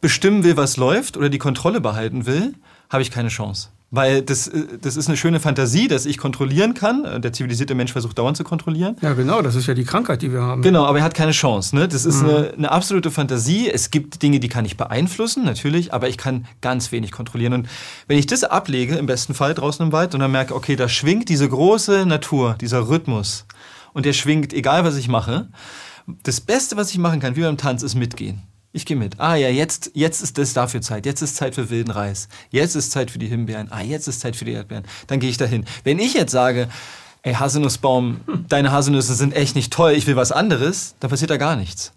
bestimmen 0.00 0.44
will, 0.44 0.56
was 0.56 0.76
läuft 0.76 1.16
oder 1.16 1.28
die 1.28 1.38
Kontrolle 1.38 1.80
behalten 1.80 2.24
will, 2.24 2.54
habe 2.88 3.02
ich 3.02 3.10
keine 3.10 3.28
Chance. 3.28 3.68
Weil 3.94 4.22
das, 4.22 4.48
äh, 4.48 4.78
das 4.80 4.96
ist 4.96 5.08
eine 5.08 5.18
schöne 5.18 5.38
Fantasie, 5.38 5.86
dass 5.86 6.06
ich 6.06 6.16
kontrollieren 6.16 6.72
kann. 6.72 7.04
Äh, 7.04 7.20
der 7.20 7.32
zivilisierte 7.34 7.74
Mensch 7.74 7.92
versucht 7.92 8.18
dauernd 8.18 8.38
zu 8.38 8.44
kontrollieren. 8.44 8.96
Ja, 9.02 9.12
genau, 9.12 9.42
das 9.42 9.54
ist 9.54 9.66
ja 9.66 9.74
die 9.74 9.84
Krankheit, 9.84 10.22
die 10.22 10.32
wir 10.32 10.40
haben. 10.40 10.62
Genau, 10.62 10.86
aber 10.86 10.98
er 10.98 11.04
hat 11.04 11.14
keine 11.14 11.32
Chance. 11.32 11.76
Ne? 11.76 11.88
Das 11.88 12.06
ist 12.06 12.22
mhm. 12.22 12.28
eine, 12.28 12.52
eine, 12.56 12.70
absolute 12.70 13.10
Fantasie. 13.10 13.68
Es 13.68 13.90
gibt 13.90 14.22
Dinge, 14.22 14.40
die 14.40 14.48
kann 14.48 14.64
ich 14.64 14.78
beeinflussen, 14.78 15.44
natürlich, 15.44 15.92
aber 15.92 16.08
ich 16.08 16.16
kann 16.16 16.46
ganz 16.62 16.90
wenig 16.90 17.12
kontrollieren. 17.12 17.52
Und 17.52 17.68
wenn 18.06 18.18
ich 18.18 18.26
das 18.26 18.44
ablege, 18.44 18.96
im 18.96 19.04
besten 19.04 19.34
Fall 19.34 19.52
draußen 19.52 19.84
im 19.84 19.92
Wald, 19.92 20.14
und 20.14 20.20
dann 20.20 20.32
merke, 20.32 20.54
okay, 20.54 20.74
da 20.74 20.88
schwingt 20.88 21.28
diese 21.28 21.46
große 21.46 22.06
Natur, 22.06 22.56
dieser 22.58 22.88
Rhythmus, 22.88 23.44
und 23.92 24.06
der 24.06 24.12
schwingt, 24.12 24.52
egal 24.52 24.84
was 24.84 24.96
ich 24.96 25.08
mache, 25.08 25.48
das 26.22 26.40
Beste, 26.40 26.76
was 26.76 26.90
ich 26.90 26.98
machen 26.98 27.20
kann, 27.20 27.36
wie 27.36 27.42
beim 27.42 27.56
Tanz, 27.56 27.82
ist 27.82 27.94
mitgehen. 27.94 28.42
Ich 28.74 28.86
gehe 28.86 28.96
mit. 28.96 29.20
Ah 29.20 29.34
ja, 29.34 29.50
jetzt, 29.50 29.90
jetzt 29.94 30.22
ist 30.22 30.38
das 30.38 30.54
dafür 30.54 30.80
Zeit. 30.80 31.04
Jetzt 31.04 31.20
ist 31.20 31.36
Zeit 31.36 31.54
für 31.54 31.68
wilden 31.68 31.90
Reis. 31.90 32.28
Jetzt 32.50 32.74
ist 32.74 32.90
Zeit 32.90 33.10
für 33.10 33.18
die 33.18 33.28
Himbeeren. 33.28 33.70
Ah, 33.70 33.82
jetzt 33.82 34.08
ist 34.08 34.20
Zeit 34.20 34.34
für 34.34 34.46
die 34.46 34.52
Erdbeeren. 34.52 34.84
Dann 35.08 35.20
gehe 35.20 35.28
ich 35.28 35.36
dahin. 35.36 35.66
Wenn 35.84 35.98
ich 35.98 36.14
jetzt 36.14 36.32
sage, 36.32 36.68
ey 37.20 37.34
Haselnussbaum, 37.34 38.20
deine 38.48 38.72
Haselnüsse 38.72 39.14
sind 39.14 39.34
echt 39.34 39.56
nicht 39.56 39.72
toll, 39.72 39.92
ich 39.92 40.06
will 40.06 40.16
was 40.16 40.32
anderes, 40.32 40.94
dann 41.00 41.10
passiert 41.10 41.30
da 41.30 41.36
gar 41.36 41.56
nichts. 41.56 41.92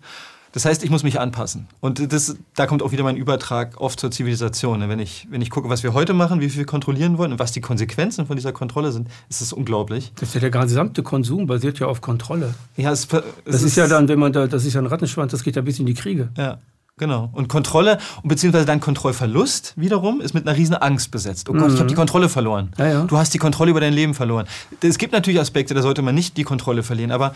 Das 0.55 0.63
heißt, 0.63 0.85
ich 0.85 0.89
muss 0.89 1.03
mich 1.03 1.19
anpassen. 1.19 1.67
Und 1.81 2.13
das, 2.13 2.37
da 2.55 2.65
kommt 2.65 2.81
auch 2.81 2.93
wieder 2.93 3.03
mein 3.03 3.17
Übertrag 3.17 3.81
oft 3.81 3.99
zur 3.99 4.09
Zivilisation. 4.09 4.87
Wenn 4.87 4.99
ich, 4.99 5.27
wenn 5.29 5.41
ich 5.41 5.49
gucke, 5.49 5.67
was 5.67 5.83
wir 5.83 5.93
heute 5.93 6.13
machen, 6.13 6.39
wie 6.39 6.49
viel 6.49 6.59
wir 6.59 6.65
kontrollieren 6.65 7.17
wollen 7.17 7.33
und 7.33 7.39
was 7.39 7.51
die 7.51 7.59
Konsequenzen 7.59 8.25
von 8.25 8.37
dieser 8.37 8.53
Kontrolle 8.53 8.93
sind, 8.93 9.09
ist 9.27 9.41
es 9.41 9.51
unglaublich. 9.51 10.13
Das 10.15 10.29
ist 10.29 10.35
ja 10.35 10.39
der 10.39 10.51
gesamte 10.51 11.03
Konsum 11.03 11.45
basiert 11.45 11.79
ja 11.79 11.87
auf 11.87 11.99
Kontrolle. 11.99 12.55
Ja, 12.77 12.93
es, 12.93 13.01
es 13.01 13.09
das 13.09 13.55
ist, 13.55 13.63
ist, 13.63 13.75
ja 13.75 13.89
dann, 13.89 14.07
wenn 14.07 14.17
man 14.17 14.31
da, 14.31 14.47
das 14.47 14.63
ist 14.63 14.75
ja 14.75 14.81
ein 14.81 14.87
Rattenschwanz, 14.87 15.33
das 15.33 15.43
geht 15.43 15.57
ja 15.57 15.61
bis 15.61 15.77
in 15.79 15.87
die 15.87 15.93
Kriege. 15.93 16.29
Ja. 16.37 16.59
Genau. 16.97 17.29
Und 17.33 17.49
Kontrolle, 17.49 17.97
beziehungsweise 18.23 18.65
dein 18.65 18.79
Kontrollverlust 18.79 19.73
wiederum, 19.75 20.21
ist 20.21 20.33
mit 20.33 20.47
einer 20.47 20.57
riesen 20.57 20.75
Angst 20.75 21.11
besetzt. 21.11 21.49
Oh 21.49 21.51
Gott, 21.51 21.67
mhm. 21.67 21.73
ich 21.73 21.79
habe 21.79 21.89
die 21.89 21.95
Kontrolle 21.95 22.29
verloren. 22.29 22.71
Ja, 22.77 22.87
ja. 22.87 23.03
Du 23.03 23.17
hast 23.17 23.33
die 23.33 23.37
Kontrolle 23.37 23.71
über 23.71 23.81
dein 23.81 23.91
Leben 23.91 24.13
verloren. 24.13 24.47
Es 24.81 24.97
gibt 24.97 25.11
natürlich 25.11 25.41
Aspekte, 25.41 25.73
da 25.73 25.81
sollte 25.81 26.01
man 26.01 26.15
nicht 26.15 26.37
die 26.37 26.45
Kontrolle 26.45 26.83
verlieren, 26.83 27.11
aber 27.11 27.35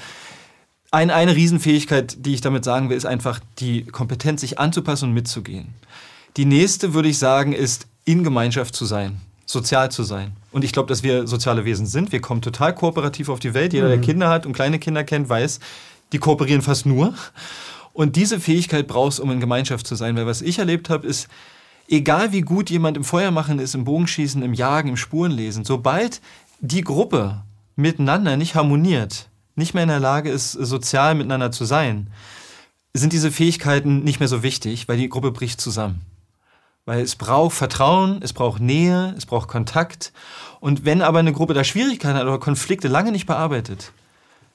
ein, 0.92 1.12
eine 1.12 1.36
Riesenfähigkeit, 1.36 2.26
die 2.26 2.34
ich 2.34 2.42
damit 2.42 2.64
sagen 2.64 2.90
will, 2.90 2.98
ist 2.98 3.06
einfach 3.06 3.40
die 3.60 3.84
Kompetenz, 3.86 4.42
sich 4.42 4.60
anzupassen 4.60 5.10
und 5.10 5.14
mitzugehen. 5.14 5.74
Die 6.38 6.46
nächste, 6.46 6.94
würde 6.94 7.10
ich 7.10 7.18
sagen, 7.18 7.54
ist, 7.54 7.88
in 8.06 8.24
Gemeinschaft 8.24 8.76
zu 8.76 8.86
sein, 8.86 9.22
sozial 9.46 9.92
zu 9.92 10.04
sein. 10.04 10.32
Und 10.52 10.64
ich 10.64 10.72
glaube, 10.72 10.88
dass 10.88 11.04
wir 11.04 11.28
soziale 11.28 11.66
Wesen 11.66 11.86
sind. 11.86 12.12
Wir 12.12 12.22
kommen 12.22 12.42
total 12.42 12.74
kooperativ 12.74 13.30
auf 13.30 13.40
die 13.40 13.54
Welt. 13.54 13.74
Jeder, 13.74 13.86
mhm. 13.88 13.92
der 13.92 14.02
Kinder 14.02 14.30
hat 14.30 14.46
und 14.46 14.54
kleine 14.54 14.80
Kinder 14.80 15.04
kennt, 15.04 15.30
weiß, 15.30 15.60
die 16.12 16.18
kooperieren 16.18 16.62
fast 16.62 16.86
nur. 16.86 17.14
Und 17.94 18.16
diese 18.16 18.40
Fähigkeit 18.40 18.88
brauchst 18.88 19.20
du, 19.20 19.24
um 19.24 19.32
in 19.32 19.40
Gemeinschaft 19.40 19.86
zu 19.86 19.96
sein. 19.96 20.16
Weil 20.16 20.26
was 20.26 20.42
ich 20.42 20.58
erlebt 20.58 20.90
habe, 20.90 21.06
ist, 21.06 21.28
egal 21.88 22.32
wie 22.32 22.42
gut 22.42 22.70
jemand 22.70 22.98
im 22.98 23.04
Feuermachen 23.04 23.60
ist, 23.60 23.76
im 23.76 23.84
Bogenschießen, 23.84 24.42
im 24.42 24.54
Jagen, 24.54 24.90
im 24.90 24.98
Spurenlesen, 24.98 25.66
sobald 25.66 26.22
die 26.62 26.82
Gruppe 26.82 27.44
miteinander 27.76 28.38
nicht 28.38 28.56
harmoniert, 28.56 29.30
nicht 29.60 29.76
mehr 29.76 29.84
in 29.84 29.90
der 29.90 30.00
Lage 30.00 30.32
ist, 30.32 30.54
sozial 30.54 31.14
miteinander 31.14 31.52
zu 31.52 31.66
sein, 31.66 32.08
sind 32.94 33.14
diese 33.14 33.32
Fähigkeiten 33.32 34.04
nicht 34.04 34.20
mehr 34.20 34.28
so 34.28 34.42
wichtig, 34.42 34.88
weil 34.88 34.98
die 34.98 35.10
Gruppe 35.10 35.32
bricht 35.32 35.62
zusammen. 35.62 36.02
Weil 36.86 37.02
es 37.02 37.16
braucht 37.16 37.56
Vertrauen, 37.56 38.22
es 38.24 38.34
braucht 38.34 38.62
Nähe, 38.62 39.14
es 39.16 39.28
braucht 39.28 39.48
Kontakt. 39.48 40.12
Und 40.60 40.86
wenn 40.86 41.04
aber 41.04 41.20
eine 41.20 41.34
Gruppe 41.34 41.54
da 41.54 41.64
Schwierigkeiten 41.64 42.16
hat 42.18 42.24
oder 42.24 42.40
Konflikte 42.40 42.88
lange 42.88 43.12
nicht 43.12 43.28
bearbeitet, 43.28 43.92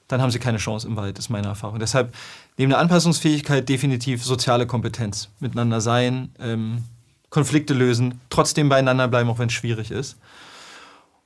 dann 0.07 0.21
haben 0.21 0.31
sie 0.31 0.39
keine 0.39 0.57
Chance 0.57 0.87
im 0.87 0.97
Wald, 0.97 1.17
ist 1.17 1.29
meine 1.29 1.47
Erfahrung. 1.47 1.79
Deshalb 1.79 2.13
neben 2.57 2.71
der 2.71 2.79
Anpassungsfähigkeit 2.79 3.67
definitiv 3.69 4.23
soziale 4.23 4.67
Kompetenz. 4.67 5.29
Miteinander 5.39 5.79
sein, 5.81 6.29
ähm, 6.39 6.83
Konflikte 7.29 7.73
lösen, 7.73 8.19
trotzdem 8.29 8.69
beieinander 8.69 9.07
bleiben, 9.07 9.29
auch 9.29 9.39
wenn 9.39 9.47
es 9.47 9.53
schwierig 9.53 9.91
ist. 9.91 10.17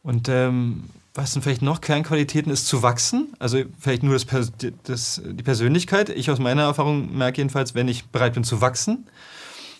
Und 0.01 0.29
ähm, 0.29 0.85
was 1.13 1.33
sind 1.33 1.41
vielleicht 1.41 1.61
noch 1.61 1.81
Kernqualitäten, 1.81 2.51
ist 2.51 2.67
zu 2.67 2.83
wachsen. 2.83 3.33
Also 3.39 3.63
vielleicht 3.79 4.03
nur 4.03 4.13
das, 4.13 4.25
das, 4.83 5.21
die 5.25 5.43
Persönlichkeit. 5.43 6.09
Ich 6.09 6.29
aus 6.29 6.39
meiner 6.39 6.63
Erfahrung 6.63 7.17
merke 7.17 7.37
jedenfalls, 7.37 7.75
wenn 7.75 7.87
ich 7.87 8.05
bereit 8.07 8.33
bin 8.33 8.43
zu 8.43 8.61
wachsen, 8.61 9.07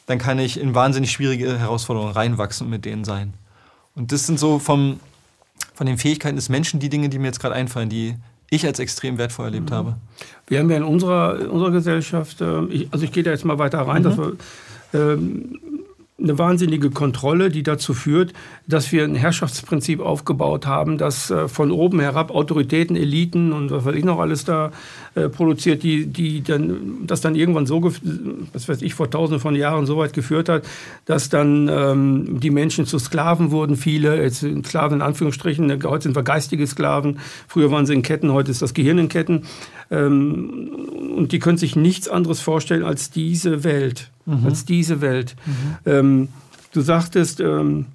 dann 0.08 0.18
kann 0.18 0.40
ich 0.40 0.60
in 0.60 0.74
wahnsinnig 0.74 1.12
schwierige 1.12 1.60
Herausforderungen 1.60 2.14
reinwachsen 2.14 2.66
und 2.66 2.72
mit 2.72 2.86
denen 2.86 3.04
sein. 3.04 3.34
Und 3.96 4.12
das 4.12 4.26
sind 4.26 4.40
so 4.40 4.60
vom, 4.60 5.00
von 5.74 5.86
den 5.86 5.98
Fähigkeiten 5.98 6.36
des 6.36 6.50
Menschen 6.50 6.80
die 6.80 6.90
Dinge, 6.90 7.10
die 7.10 7.20
mir 7.20 7.28
jetzt 7.28 7.40
gerade 7.40 7.56
einfallen, 7.56 7.90
die 7.90 8.16
ich 8.50 8.66
als 8.66 8.80
extrem 8.80 9.18
wertvoll 9.18 9.46
erlebt 9.46 9.70
mhm. 9.70 9.76
habe. 9.76 9.96
Wir 10.48 10.60
haben 10.60 10.70
ja 10.72 10.78
in 10.78 10.84
unserer, 10.84 11.40
in 11.40 11.48
unserer 11.48 11.72
Gesellschaft, 11.72 12.42
äh, 12.42 12.66
ich, 12.66 12.88
also 12.92 13.06
ich 13.06 13.12
gehe 13.12 13.24
da 13.24 13.32
jetzt 13.32 13.46
mal 13.46 13.60
weiter 13.60 13.80
rein, 13.82 14.02
mhm. 14.02 14.04
dass 14.04 14.18
wir 14.18 14.34
ähm, 14.94 15.60
eine 16.22 16.38
wahnsinnige 16.38 16.90
Kontrolle, 16.90 17.50
die 17.50 17.64
dazu 17.64 17.94
führt, 17.94 18.34
dass 18.68 18.92
wir 18.92 19.04
ein 19.04 19.16
Herrschaftsprinzip 19.16 20.00
aufgebaut 20.00 20.66
haben, 20.66 20.98
das 20.98 21.32
äh, 21.32 21.48
von 21.48 21.72
oben 21.72 22.00
herab 22.00 22.32
Autoritäten, 22.32 22.96
Eliten 22.96 23.54
und 23.54 23.72
was 23.72 23.86
weiß 23.86 23.96
ich 23.96 24.04
noch 24.04 24.20
alles 24.20 24.46
da 24.46 24.72
äh, 25.16 25.30
produziert, 25.30 25.84
die, 25.84 26.06
die 26.06 26.44
dann, 26.44 27.06
das 27.08 27.22
dann 27.22 27.36
irgendwann 27.36 27.66
so, 27.66 27.84
was 28.54 28.68
weiß 28.68 28.82
ich, 28.82 28.94
vor 28.94 29.10
tausenden 29.10 29.42
von 29.42 29.56
Jahren 29.56 29.86
so 29.86 29.98
weit 29.98 30.14
geführt 30.14 30.50
hat, 30.50 30.64
dass 31.06 31.30
dann 31.30 31.70
ähm, 31.70 32.40
die 32.40 32.52
Menschen 32.52 32.86
zu 32.86 33.00
Sklaven 33.00 33.52
wurden, 33.52 33.76
viele, 33.76 34.22
jetzt 34.22 34.46
Sklaven 34.66 34.98
in 34.98 35.02
Anführungsstrichen, 35.02 35.84
heute 35.84 36.04
sind 36.04 36.16
wir 36.16 36.24
geistige 36.24 36.68
Sklaven, 36.68 37.20
früher 37.48 37.72
waren 37.72 37.86
sie 37.86 37.94
in 37.94 38.02
Ketten, 38.02 38.32
heute 38.34 38.52
ist 38.52 38.62
das 38.62 38.74
Gehirn 38.74 38.98
in 38.98 39.10
Ketten. 39.10 39.44
Ähm, 39.92 40.70
und 41.16 41.32
die 41.32 41.40
können 41.40 41.58
sich 41.58 41.76
nichts 41.76 42.08
anderes 42.08 42.42
vorstellen 42.42 42.84
als 42.84 43.10
diese 43.10 43.64
Welt 43.64 44.12
mhm. 44.38 44.46
als 44.46 44.66
diese 44.66 45.02
Welt. 45.02 45.36
Mhm. 45.46 45.92
Ähm, 45.92 46.28
du 46.74 46.82
sagtest, 46.82 47.40
ähm, 47.40 47.86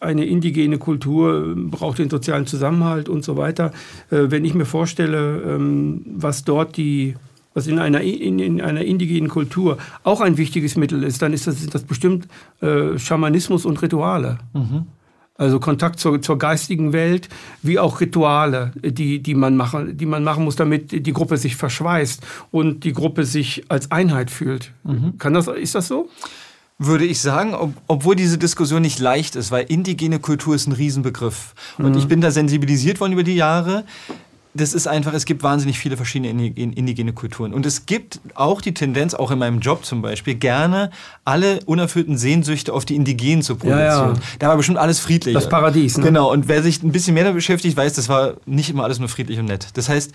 eine 0.00 0.24
indigene 0.24 0.78
Kultur 0.78 1.54
braucht 1.56 1.98
den 1.98 2.08
sozialen 2.08 2.46
Zusammenhalt 2.46 3.08
und 3.08 3.22
so 3.22 3.36
weiter. 3.36 3.72
Äh, 4.10 4.30
wenn 4.30 4.44
ich 4.44 4.54
mir 4.54 4.64
vorstelle, 4.64 5.42
ähm, 5.42 6.02
was 6.06 6.44
dort 6.44 6.76
die 6.76 7.14
was 7.52 7.66
in 7.66 7.80
einer, 7.80 8.00
in, 8.00 8.38
in, 8.38 8.60
einer 8.60 8.82
indigenen 8.82 9.28
Kultur 9.28 9.78
auch 10.04 10.20
ein 10.20 10.36
wichtiges 10.36 10.76
Mittel 10.76 11.02
ist, 11.02 11.20
dann 11.20 11.32
ist 11.32 11.48
das, 11.48 11.60
sind 11.60 11.74
das 11.74 11.82
bestimmt 11.82 12.28
äh, 12.60 12.96
Schamanismus 12.96 13.64
und 13.64 13.82
Rituale. 13.82 14.38
Mhm. 14.52 14.86
Also 15.40 15.58
Kontakt 15.58 15.98
zur, 15.98 16.20
zur 16.20 16.36
geistigen 16.36 16.92
Welt, 16.92 17.30
wie 17.62 17.78
auch 17.78 18.02
Rituale, 18.02 18.72
die, 18.74 19.22
die, 19.22 19.34
man 19.34 19.56
machen, 19.56 19.96
die 19.96 20.04
man 20.04 20.22
machen 20.22 20.44
muss, 20.44 20.54
damit 20.54 20.92
die 20.92 21.12
Gruppe 21.14 21.38
sich 21.38 21.56
verschweißt 21.56 22.22
und 22.50 22.84
die 22.84 22.92
Gruppe 22.92 23.24
sich 23.24 23.64
als 23.70 23.90
Einheit 23.90 24.30
fühlt. 24.30 24.72
Mhm. 24.84 25.16
Kann 25.16 25.32
das, 25.32 25.46
ist 25.48 25.74
das 25.74 25.88
so? 25.88 26.10
würde 26.82 27.04
ich 27.04 27.20
sagen, 27.20 27.54
ob, 27.54 27.74
obwohl 27.88 28.16
diese 28.16 28.38
Diskussion 28.38 28.80
nicht 28.80 29.00
leicht 29.00 29.36
ist, 29.36 29.50
weil 29.50 29.66
indigene 29.68 30.18
Kultur 30.18 30.54
ist 30.54 30.66
ein 30.66 30.72
Riesenbegriff. 30.72 31.54
Und 31.76 31.92
mhm. 31.92 31.98
ich 31.98 32.08
bin 32.08 32.22
da 32.22 32.30
sensibilisiert 32.30 33.00
worden 33.00 33.12
über 33.12 33.22
die 33.22 33.34
Jahre 33.34 33.84
das 34.52 34.74
ist 34.74 34.88
einfach, 34.88 35.12
es 35.12 35.26
gibt 35.26 35.42
wahnsinnig 35.42 35.78
viele 35.78 35.96
verschiedene 35.96 36.48
indigene 36.48 37.12
Kulturen. 37.12 37.54
Und 37.54 37.66
es 37.66 37.86
gibt 37.86 38.20
auch 38.34 38.60
die 38.60 38.74
Tendenz, 38.74 39.14
auch 39.14 39.30
in 39.30 39.38
meinem 39.38 39.60
Job 39.60 39.84
zum 39.84 40.02
Beispiel, 40.02 40.34
gerne 40.34 40.90
alle 41.24 41.60
unerfüllten 41.66 42.18
Sehnsüchte 42.18 42.72
auf 42.72 42.84
die 42.84 42.96
Indigenen 42.96 43.42
zu 43.42 43.56
projizieren. 43.56 43.86
Ja, 43.86 44.12
ja. 44.12 44.20
Da 44.40 44.48
war 44.48 44.56
bestimmt 44.56 44.78
alles 44.78 44.98
friedlich. 44.98 45.34
Das 45.34 45.48
Paradies, 45.48 45.98
ne? 45.98 46.04
Genau. 46.04 46.32
Und 46.32 46.48
wer 46.48 46.62
sich 46.62 46.82
ein 46.82 46.90
bisschen 46.90 47.14
mehr 47.14 47.24
damit 47.24 47.36
beschäftigt, 47.36 47.76
weiß, 47.76 47.92
das 47.94 48.08
war 48.08 48.34
nicht 48.44 48.70
immer 48.70 48.82
alles 48.82 48.98
nur 48.98 49.08
friedlich 49.08 49.38
und 49.38 49.44
nett. 49.44 49.68
Das 49.74 49.88
heißt, 49.88 50.12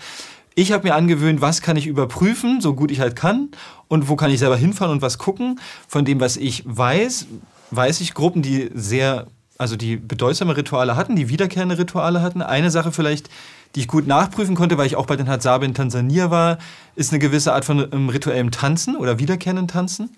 ich 0.54 0.72
habe 0.72 0.88
mir 0.88 0.94
angewöhnt, 0.94 1.40
was 1.40 1.62
kann 1.62 1.76
ich 1.76 1.86
überprüfen, 1.86 2.60
so 2.60 2.74
gut 2.74 2.90
ich 2.90 3.00
halt 3.00 3.16
kann, 3.16 3.50
und 3.88 4.08
wo 4.08 4.16
kann 4.16 4.30
ich 4.30 4.38
selber 4.38 4.56
hinfahren 4.56 4.92
und 4.92 5.02
was 5.02 5.16
gucken. 5.18 5.60
Von 5.88 6.04
dem, 6.04 6.20
was 6.20 6.36
ich 6.36 6.62
weiß, 6.66 7.26
weiß 7.70 8.00
ich 8.00 8.14
Gruppen, 8.14 8.42
die 8.42 8.70
sehr, 8.74 9.26
also 9.58 9.76
die 9.76 9.96
bedeutsame 9.96 10.56
Rituale 10.56 10.96
hatten, 10.96 11.16
die 11.16 11.28
wiederkehrende 11.28 11.78
Rituale 11.78 12.20
hatten. 12.20 12.42
Eine 12.42 12.70
Sache 12.70 12.92
vielleicht, 12.92 13.30
die 13.76 13.80
ich 13.80 13.88
gut 13.88 14.06
nachprüfen 14.06 14.54
konnte, 14.54 14.78
weil 14.78 14.86
ich 14.86 14.96
auch 14.96 15.04
bei 15.04 15.16
den 15.16 15.28
Hadzabe 15.28 15.66
in 15.66 15.74
Tansania 15.74 16.30
war, 16.30 16.56
ist 16.94 17.12
eine 17.12 17.18
gewisse 17.18 17.52
Art 17.52 17.66
von 17.66 17.84
um, 17.84 18.08
rituellem 18.08 18.50
Tanzen 18.50 18.96
oder 18.96 19.18
wiederkehrenden 19.18 19.68
Tanzen. 19.68 20.16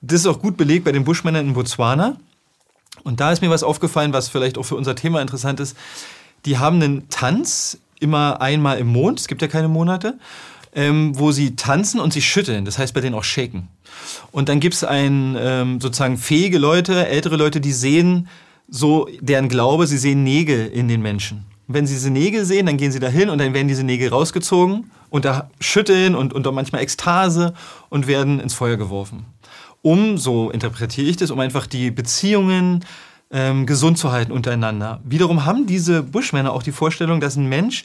Das 0.00 0.20
ist 0.20 0.26
auch 0.26 0.40
gut 0.40 0.56
belegt 0.56 0.86
bei 0.86 0.92
den 0.92 1.04
Buschmännern 1.04 1.48
in 1.48 1.52
Botswana. 1.52 2.16
Und 3.04 3.20
da 3.20 3.30
ist 3.30 3.42
mir 3.42 3.50
was 3.50 3.62
aufgefallen, 3.62 4.14
was 4.14 4.30
vielleicht 4.30 4.56
auch 4.56 4.62
für 4.62 4.74
unser 4.74 4.96
Thema 4.96 5.20
interessant 5.20 5.60
ist. 5.60 5.76
Die 6.46 6.56
haben 6.56 6.82
einen 6.82 7.10
Tanz 7.10 7.78
immer 8.00 8.40
einmal 8.40 8.78
im 8.78 8.86
Mond, 8.86 9.20
es 9.20 9.28
gibt 9.28 9.42
ja 9.42 9.48
keine 9.48 9.68
Monate, 9.68 10.18
ähm, 10.74 11.18
wo 11.18 11.30
sie 11.30 11.56
tanzen 11.56 12.00
und 12.00 12.14
sich 12.14 12.26
schütteln. 12.26 12.64
Das 12.64 12.78
heißt 12.78 12.94
bei 12.94 13.02
denen 13.02 13.14
auch 13.14 13.24
shaken. 13.24 13.68
Und 14.32 14.48
dann 14.48 14.60
gibt 14.60 14.74
es 14.74 14.86
ähm, 14.88 15.78
sozusagen 15.78 16.16
fähige 16.16 16.56
Leute, 16.56 17.06
ältere 17.06 17.36
Leute, 17.36 17.60
die 17.60 17.72
sehen 17.72 18.28
so 18.66 19.08
deren 19.20 19.50
Glaube, 19.50 19.86
sie 19.86 19.98
sehen 19.98 20.24
Nägel 20.24 20.68
in 20.68 20.88
den 20.88 21.02
Menschen. 21.02 21.47
Wenn 21.68 21.86
sie 21.86 21.94
diese 21.94 22.10
Nägel 22.10 22.46
sehen, 22.46 22.66
dann 22.66 22.78
gehen 22.78 22.92
sie 22.92 22.98
da 22.98 23.08
hin 23.08 23.28
und 23.28 23.38
dann 23.38 23.52
werden 23.52 23.68
diese 23.68 23.84
Nägel 23.84 24.08
rausgezogen 24.08 24.90
und 25.10 25.24
da 25.26 25.50
schütteln 25.60 26.14
und, 26.14 26.32
und 26.32 26.54
manchmal 26.54 26.80
Ekstase 26.80 27.52
und 27.90 28.06
werden 28.06 28.40
ins 28.40 28.54
Feuer 28.54 28.76
geworfen. 28.76 29.26
Um, 29.82 30.18
so 30.18 30.50
interpretiere 30.50 31.08
ich 31.08 31.18
das, 31.18 31.30
um 31.30 31.38
einfach 31.38 31.66
die 31.66 31.90
Beziehungen 31.90 32.84
ähm, 33.30 33.66
gesund 33.66 33.98
zu 33.98 34.10
halten 34.10 34.32
untereinander. 34.32 35.00
Wiederum 35.04 35.44
haben 35.44 35.66
diese 35.66 36.02
Buschmänner 36.02 36.52
auch 36.52 36.62
die 36.62 36.72
Vorstellung, 36.72 37.20
dass 37.20 37.36
ein 37.36 37.48
Mensch 37.48 37.84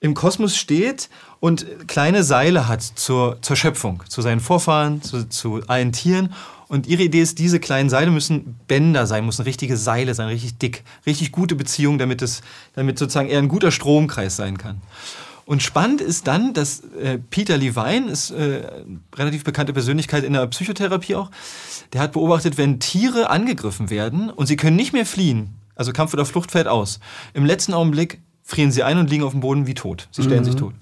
im 0.00 0.14
Kosmos 0.14 0.56
steht 0.56 1.08
und 1.40 1.66
kleine 1.88 2.22
Seile 2.22 2.68
hat 2.68 2.82
zur, 2.82 3.38
zur 3.40 3.56
Schöpfung, 3.56 4.04
zu 4.08 4.22
seinen 4.22 4.40
Vorfahren, 4.40 5.02
zu, 5.02 5.28
zu 5.28 5.62
allen 5.66 5.92
Tieren 5.92 6.34
und 6.68 6.86
ihre 6.86 7.02
Idee 7.02 7.22
ist, 7.22 7.38
diese 7.38 7.60
kleinen 7.60 7.88
Seile 7.88 8.10
müssen 8.10 8.58
Bänder 8.68 9.06
sein, 9.06 9.24
müssen 9.24 9.42
richtige 9.42 9.76
Seile 9.76 10.14
sein, 10.14 10.28
richtig 10.28 10.58
dick, 10.58 10.84
richtig 11.06 11.32
gute 11.32 11.54
Beziehungen, 11.54 11.98
damit 11.98 12.20
es, 12.20 12.42
damit 12.74 12.98
sozusagen 12.98 13.28
eher 13.28 13.38
ein 13.38 13.48
guter 13.48 13.70
Stromkreis 13.70 14.36
sein 14.36 14.58
kann. 14.58 14.82
Und 15.46 15.62
spannend 15.62 16.02
ist 16.02 16.26
dann, 16.26 16.52
dass 16.52 16.80
äh, 16.80 17.18
Peter 17.30 17.56
Levine 17.56 18.10
ist 18.10 18.30
äh, 18.32 18.70
relativ 19.16 19.44
bekannte 19.44 19.72
Persönlichkeit 19.72 20.24
in 20.24 20.34
der 20.34 20.46
Psychotherapie 20.48 21.14
auch. 21.14 21.30
Der 21.94 22.02
hat 22.02 22.12
beobachtet, 22.12 22.58
wenn 22.58 22.80
Tiere 22.80 23.30
angegriffen 23.30 23.88
werden 23.88 24.28
und 24.28 24.46
sie 24.46 24.56
können 24.56 24.76
nicht 24.76 24.92
mehr 24.92 25.06
fliehen, 25.06 25.54
also 25.74 25.94
Kampf 25.94 26.12
oder 26.12 26.26
Flucht 26.26 26.50
fällt 26.50 26.68
aus. 26.68 27.00
Im 27.32 27.46
letzten 27.46 27.72
Augenblick 27.72 28.20
frieren 28.42 28.72
sie 28.72 28.82
ein 28.82 28.98
und 28.98 29.08
liegen 29.08 29.24
auf 29.24 29.32
dem 29.32 29.40
Boden 29.40 29.66
wie 29.66 29.72
tot. 29.72 30.08
Sie 30.10 30.22
stellen 30.22 30.40
mhm. 30.40 30.44
sich 30.44 30.56
tot. 30.56 30.74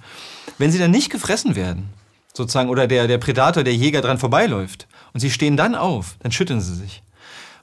Wenn 0.59 0.73
sie 0.73 0.81
dann 0.81 0.91
nicht 0.91 1.11
gefressen 1.11 1.55
werden, 1.55 1.91
sozusagen, 2.35 2.69
oder 2.69 2.89
der, 2.89 3.07
der 3.07 3.19
Predator, 3.19 3.63
der 3.63 3.75
Jäger 3.75 4.01
dran 4.01 4.19
vorbeiläuft, 4.19 4.89
und 5.17 5.21
sie 5.21 5.31
stehen 5.31 5.57
dann 5.57 5.75
auf, 5.75 6.17
dann 6.19 6.31
schütteln 6.31 6.61
sie 6.61 6.75
sich. 6.75 7.03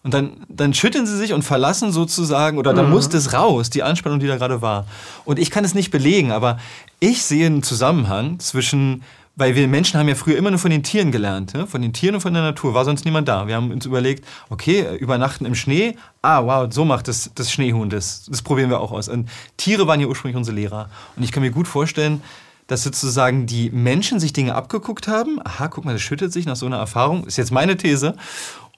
Und 0.01 0.15
dann, 0.15 0.37
dann 0.49 0.73
schütteln 0.73 1.05
sie 1.05 1.15
sich 1.15 1.33
und 1.33 1.43
verlassen 1.43 1.91
sozusagen, 1.91 2.57
oder 2.57 2.73
dann 2.73 2.87
mhm. 2.87 2.93
muss 2.93 3.09
das 3.09 3.33
raus, 3.33 3.69
die 3.69 3.83
Anspannung, 3.83 4.19
die 4.19 4.25
da 4.25 4.37
gerade 4.37 4.63
war. 4.63 4.87
Und 5.23 5.37
ich 5.37 5.51
kann 5.51 5.63
es 5.63 5.75
nicht 5.75 5.91
belegen, 5.91 6.31
aber 6.31 6.57
ich 6.99 7.21
sehe 7.21 7.45
einen 7.45 7.61
Zusammenhang 7.61 8.39
zwischen, 8.39 9.03
weil 9.35 9.53
wir 9.53 9.67
Menschen 9.67 9.99
haben 9.99 10.07
ja 10.07 10.15
früher 10.15 10.35
immer 10.35 10.49
nur 10.49 10.57
von 10.57 10.71
den 10.71 10.81
Tieren 10.81 11.11
gelernt, 11.11 11.53
ne? 11.53 11.67
von 11.67 11.83
den 11.83 11.93
Tieren 11.93 12.15
und 12.15 12.21
von 12.21 12.33
der 12.33 12.41
Natur, 12.41 12.73
war 12.73 12.85
sonst 12.85 13.05
niemand 13.05 13.27
da. 13.27 13.45
Wir 13.45 13.53
haben 13.53 13.69
uns 13.69 13.85
überlegt, 13.85 14.25
okay, 14.49 14.87
übernachten 14.97 15.45
im 15.45 15.53
Schnee, 15.53 15.95
ah, 16.23 16.43
wow, 16.43 16.73
so 16.73 16.85
macht 16.85 17.07
das, 17.07 17.29
das 17.35 17.51
Schneehuhn 17.51 17.91
das. 17.91 18.25
Das 18.27 18.41
probieren 18.41 18.71
wir 18.71 18.79
auch 18.79 18.91
aus. 18.91 19.09
Und 19.09 19.29
Tiere 19.57 19.85
waren 19.85 19.99
ja 19.99 20.07
ursprünglich 20.07 20.37
unsere 20.37 20.55
Lehrer. 20.55 20.89
Und 21.15 21.21
ich 21.21 21.31
kann 21.31 21.43
mir 21.43 21.51
gut 21.51 21.67
vorstellen, 21.67 22.23
dass 22.67 22.84
sozusagen 22.84 23.45
die 23.45 23.69
Menschen 23.69 24.19
sich 24.19 24.34
Dinge 24.34 24.56
abgeguckt 24.56 25.08
haben. 25.08 25.39
Aha, 25.43 25.67
guck 25.67 25.86
mal, 25.86 25.93
das 25.93 26.02
schüttet 26.02 26.32
sich 26.34 26.45
nach 26.45 26.56
so 26.56 26.65
einer 26.65 26.78
Erfahrung, 26.78 27.26
ist 27.26 27.38
jetzt 27.38 27.52
meine 27.52 27.78
These. 27.78 28.15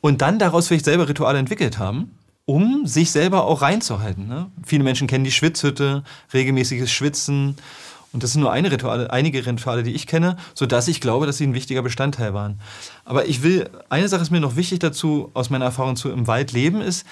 Und 0.02 0.22
dann 0.22 0.40
daraus 0.40 0.68
vielleicht 0.68 0.86
selber 0.86 1.08
Rituale 1.10 1.40
entwickelt 1.40 1.80
haben, 1.80 2.12
um 2.46 2.86
sich 2.86 3.12
selber 3.12 3.46
auch 3.46 3.62
reinzuhalten. 3.62 4.28
Ne? 4.28 4.52
Viele 4.66 4.84
Menschen 4.84 5.08
kennen 5.08 5.24
die 5.24 5.32
Schwitzhütte, 5.32 6.04
regelmäßiges 6.34 6.92
Schwitzen. 6.92 7.56
Und 8.14 8.24
das 8.24 8.32
sind 8.32 8.42
nur 8.42 8.52
eine 8.52 8.72
Rituale, 8.72 9.12
einige 9.12 9.46
Rituale, 9.46 9.84
die 9.84 9.94
ich 9.94 10.08
kenne, 10.08 10.38
sodass 10.54 10.88
ich 10.88 11.02
glaube, 11.02 11.26
dass 11.26 11.38
sie 11.38 11.46
ein 11.46 11.54
wichtiger 11.54 11.82
Bestandteil 11.82 12.34
waren. 12.34 12.60
Aber 13.04 13.28
ich 13.28 13.44
will, 13.44 13.70
eine 13.90 14.08
Sache 14.08 14.22
ist 14.22 14.32
mir 14.32 14.40
noch 14.40 14.56
wichtig 14.56 14.80
dazu, 14.80 15.32
aus 15.34 15.50
meiner 15.50 15.66
Erfahrung 15.66 15.96
zu 15.96 16.10
im 16.10 16.28
Wald 16.28 16.54
leben, 16.54 16.82
ist, 16.82 17.06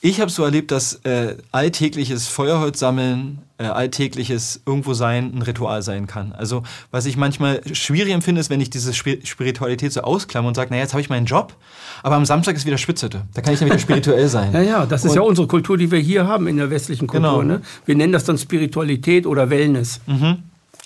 ich 0.00 0.20
habe 0.20 0.30
so 0.30 0.44
erlebt, 0.44 0.70
dass 0.70 0.94
äh, 1.04 1.36
alltägliches 1.50 2.28
Feuerholz 2.28 2.78
sammeln, 2.78 3.38
äh, 3.58 3.64
alltägliches 3.64 4.60
irgendwo 4.64 4.94
sein 4.94 5.32
ein 5.34 5.42
Ritual 5.42 5.82
sein 5.82 6.06
kann. 6.06 6.32
Also 6.32 6.62
was 6.92 7.06
ich 7.06 7.16
manchmal 7.16 7.60
schwierig 7.74 8.12
empfinde, 8.12 8.40
ist, 8.40 8.48
wenn 8.48 8.60
ich 8.60 8.70
diese 8.70 8.94
Spiritualität 8.94 9.92
so 9.92 10.02
ausklammer 10.02 10.48
und 10.48 10.54
sage, 10.54 10.70
naja, 10.70 10.82
jetzt 10.82 10.92
habe 10.92 11.00
ich 11.00 11.10
meinen 11.10 11.26
Job, 11.26 11.54
aber 12.04 12.14
am 12.14 12.24
Samstag 12.24 12.54
ist 12.54 12.64
wieder 12.64 12.78
Spitzhütte. 12.78 13.22
Da 13.34 13.42
kann 13.42 13.54
ich 13.54 13.58
dann 13.58 13.68
wieder 13.68 13.78
spirituell 13.78 14.28
sein. 14.28 14.52
Ja, 14.58 14.62
ja, 14.62 14.86
das 14.86 15.04
ist 15.04 15.10
und, 15.10 15.16
ja 15.16 15.22
unsere 15.22 15.46
Kultur, 15.46 15.76
die 15.76 15.90
wir 15.90 15.98
hier 15.98 16.26
haben 16.26 16.46
in 16.46 16.56
der 16.56 16.70
westlichen 16.70 17.06
Kultur. 17.06 17.42
Genau. 17.42 17.42
Ne? 17.42 17.62
Wir 17.84 17.94
nennen 17.94 18.12
das 18.12 18.24
dann 18.24 18.38
Spiritualität 18.38 19.26
oder 19.26 19.50
Wellness. 19.50 20.00
Mhm. 20.06 20.38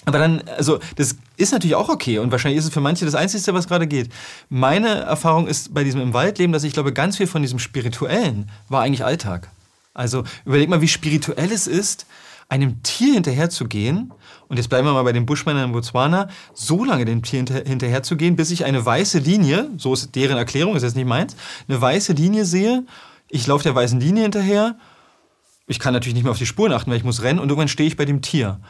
Aber 0.04 0.18
dann, 0.18 0.42
also 0.56 0.80
das 0.96 1.16
ist 1.36 1.52
natürlich 1.52 1.76
auch 1.76 1.88
okay 1.88 2.18
und 2.18 2.32
wahrscheinlich 2.32 2.58
ist 2.58 2.64
es 2.64 2.72
für 2.72 2.80
manche 2.80 3.04
das 3.04 3.14
Einzige, 3.14 3.54
was 3.54 3.68
gerade 3.68 3.86
geht. 3.86 4.10
Meine 4.48 4.88
Erfahrung 4.88 5.46
ist 5.46 5.72
bei 5.72 5.84
diesem 5.84 6.00
im 6.00 6.12
Waldleben, 6.12 6.52
dass 6.52 6.64
ich 6.64 6.72
glaube, 6.72 6.92
ganz 6.92 7.16
viel 7.16 7.26
von 7.28 7.42
diesem 7.42 7.58
Spirituellen 7.58 8.50
war 8.68 8.82
eigentlich 8.82 9.04
Alltag. 9.04 9.48
Also 9.94 10.24
überleg 10.44 10.68
mal, 10.68 10.80
wie 10.80 10.88
spirituell 10.88 11.52
es 11.52 11.66
ist, 11.66 12.06
einem 12.48 12.82
Tier 12.82 13.14
hinterherzugehen, 13.14 14.12
und 14.48 14.58
jetzt 14.58 14.68
bleiben 14.68 14.86
wir 14.86 14.92
mal 14.92 15.04
bei 15.04 15.12
den 15.12 15.24
Buschmännern 15.24 15.66
in 15.66 15.72
Botswana, 15.72 16.28
so 16.52 16.84
lange 16.84 17.06
dem 17.06 17.22
Tier 17.22 17.38
hinter, 17.38 17.62
hinterherzugehen, 17.64 18.36
bis 18.36 18.50
ich 18.50 18.64
eine 18.64 18.84
weiße 18.84 19.20
Linie, 19.20 19.70
so 19.78 19.94
ist 19.94 20.14
deren 20.14 20.36
Erklärung, 20.36 20.76
ist 20.76 20.82
jetzt 20.82 20.96
nicht 20.96 21.06
meins, 21.06 21.36
eine 21.68 21.80
weiße 21.80 22.12
Linie 22.12 22.44
sehe, 22.44 22.84
ich 23.28 23.46
laufe 23.46 23.62
der 23.62 23.74
weißen 23.74 23.98
Linie 24.00 24.24
hinterher, 24.24 24.76
ich 25.66 25.78
kann 25.78 25.94
natürlich 25.94 26.14
nicht 26.14 26.24
mehr 26.24 26.32
auf 26.32 26.38
die 26.38 26.46
Spuren 26.46 26.72
achten, 26.72 26.90
weil 26.90 26.98
ich 26.98 27.04
muss 27.04 27.22
rennen 27.22 27.38
und 27.38 27.48
irgendwann 27.48 27.68
stehe 27.68 27.86
ich 27.86 27.96
bei 27.96 28.04
dem 28.04 28.20
Tier. 28.20 28.60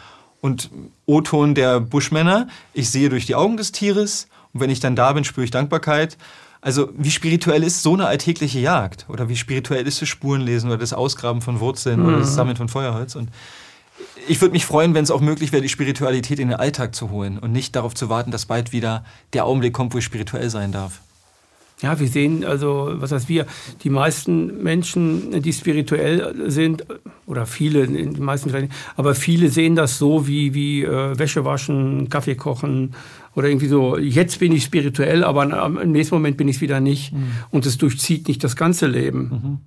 Und 0.42 0.70
O-Ton 1.06 1.54
der 1.54 1.80
Buschmänner, 1.80 2.48
ich 2.74 2.90
sehe 2.90 3.08
durch 3.08 3.26
die 3.26 3.36
Augen 3.36 3.56
des 3.56 3.72
Tieres 3.72 4.26
und 4.52 4.60
wenn 4.60 4.70
ich 4.70 4.80
dann 4.80 4.96
da 4.96 5.12
bin, 5.12 5.24
spüre 5.24 5.44
ich 5.44 5.52
Dankbarkeit. 5.52 6.18
Also 6.60 6.90
wie 6.96 7.12
spirituell 7.12 7.62
ist 7.62 7.82
so 7.82 7.94
eine 7.94 8.06
alltägliche 8.06 8.58
Jagd? 8.58 9.06
Oder 9.08 9.28
wie 9.28 9.36
spirituell 9.36 9.86
ist 9.86 10.02
das 10.02 10.08
Spurenlesen 10.08 10.68
oder 10.68 10.78
das 10.78 10.92
Ausgraben 10.92 11.42
von 11.42 11.60
Wurzeln 11.60 12.00
mhm. 12.00 12.06
oder 12.06 12.18
das 12.18 12.30
mhm. 12.30 12.34
Sammeln 12.34 12.56
von 12.56 12.68
Feuerholz? 12.68 13.14
Und 13.14 13.30
ich 14.28 14.40
würde 14.40 14.52
mich 14.52 14.66
freuen, 14.66 14.94
wenn 14.94 15.04
es 15.04 15.12
auch 15.12 15.20
möglich 15.20 15.52
wäre, 15.52 15.62
die 15.62 15.68
Spiritualität 15.68 16.40
in 16.40 16.48
den 16.48 16.58
Alltag 16.58 16.94
zu 16.94 17.10
holen 17.10 17.38
und 17.38 17.52
nicht 17.52 17.76
darauf 17.76 17.94
zu 17.94 18.08
warten, 18.08 18.32
dass 18.32 18.46
bald 18.46 18.72
wieder 18.72 19.04
der 19.32 19.44
Augenblick 19.44 19.72
kommt, 19.72 19.94
wo 19.94 19.98
ich 19.98 20.04
spirituell 20.04 20.50
sein 20.50 20.72
darf. 20.72 21.00
Ja, 21.82 21.98
wir 21.98 22.08
sehen 22.08 22.44
also, 22.44 22.92
was 22.94 23.12
heißt 23.12 23.28
wir, 23.28 23.46
die 23.82 23.90
meisten 23.90 24.62
Menschen, 24.62 25.42
die 25.42 25.52
spirituell 25.52 26.50
sind, 26.50 26.86
oder 27.26 27.46
viele, 27.46 27.86
die 27.86 28.20
meisten 28.20 28.50
vielleicht, 28.50 28.72
aber 28.96 29.14
viele 29.14 29.48
sehen 29.48 29.74
das 29.74 29.98
so 29.98 30.26
wie, 30.26 30.54
wie 30.54 30.82
äh, 30.82 31.18
Wäsche 31.18 31.44
waschen, 31.44 32.08
Kaffee 32.08 32.34
kochen 32.34 32.94
oder 33.34 33.48
irgendwie 33.48 33.68
so, 33.68 33.96
jetzt 33.96 34.38
bin 34.38 34.52
ich 34.52 34.64
spirituell, 34.64 35.24
aber 35.24 35.44
im 35.82 35.92
nächsten 35.92 36.14
Moment 36.14 36.36
bin 36.36 36.48
ich 36.48 36.56
es 36.56 36.62
wieder 36.62 36.80
nicht. 36.80 37.12
Mhm. 37.12 37.32
Und 37.50 37.66
es 37.66 37.78
durchzieht 37.78 38.28
nicht 38.28 38.44
das 38.44 38.56
ganze 38.56 38.86
Leben. 38.86 39.20
Mhm. 39.20 39.58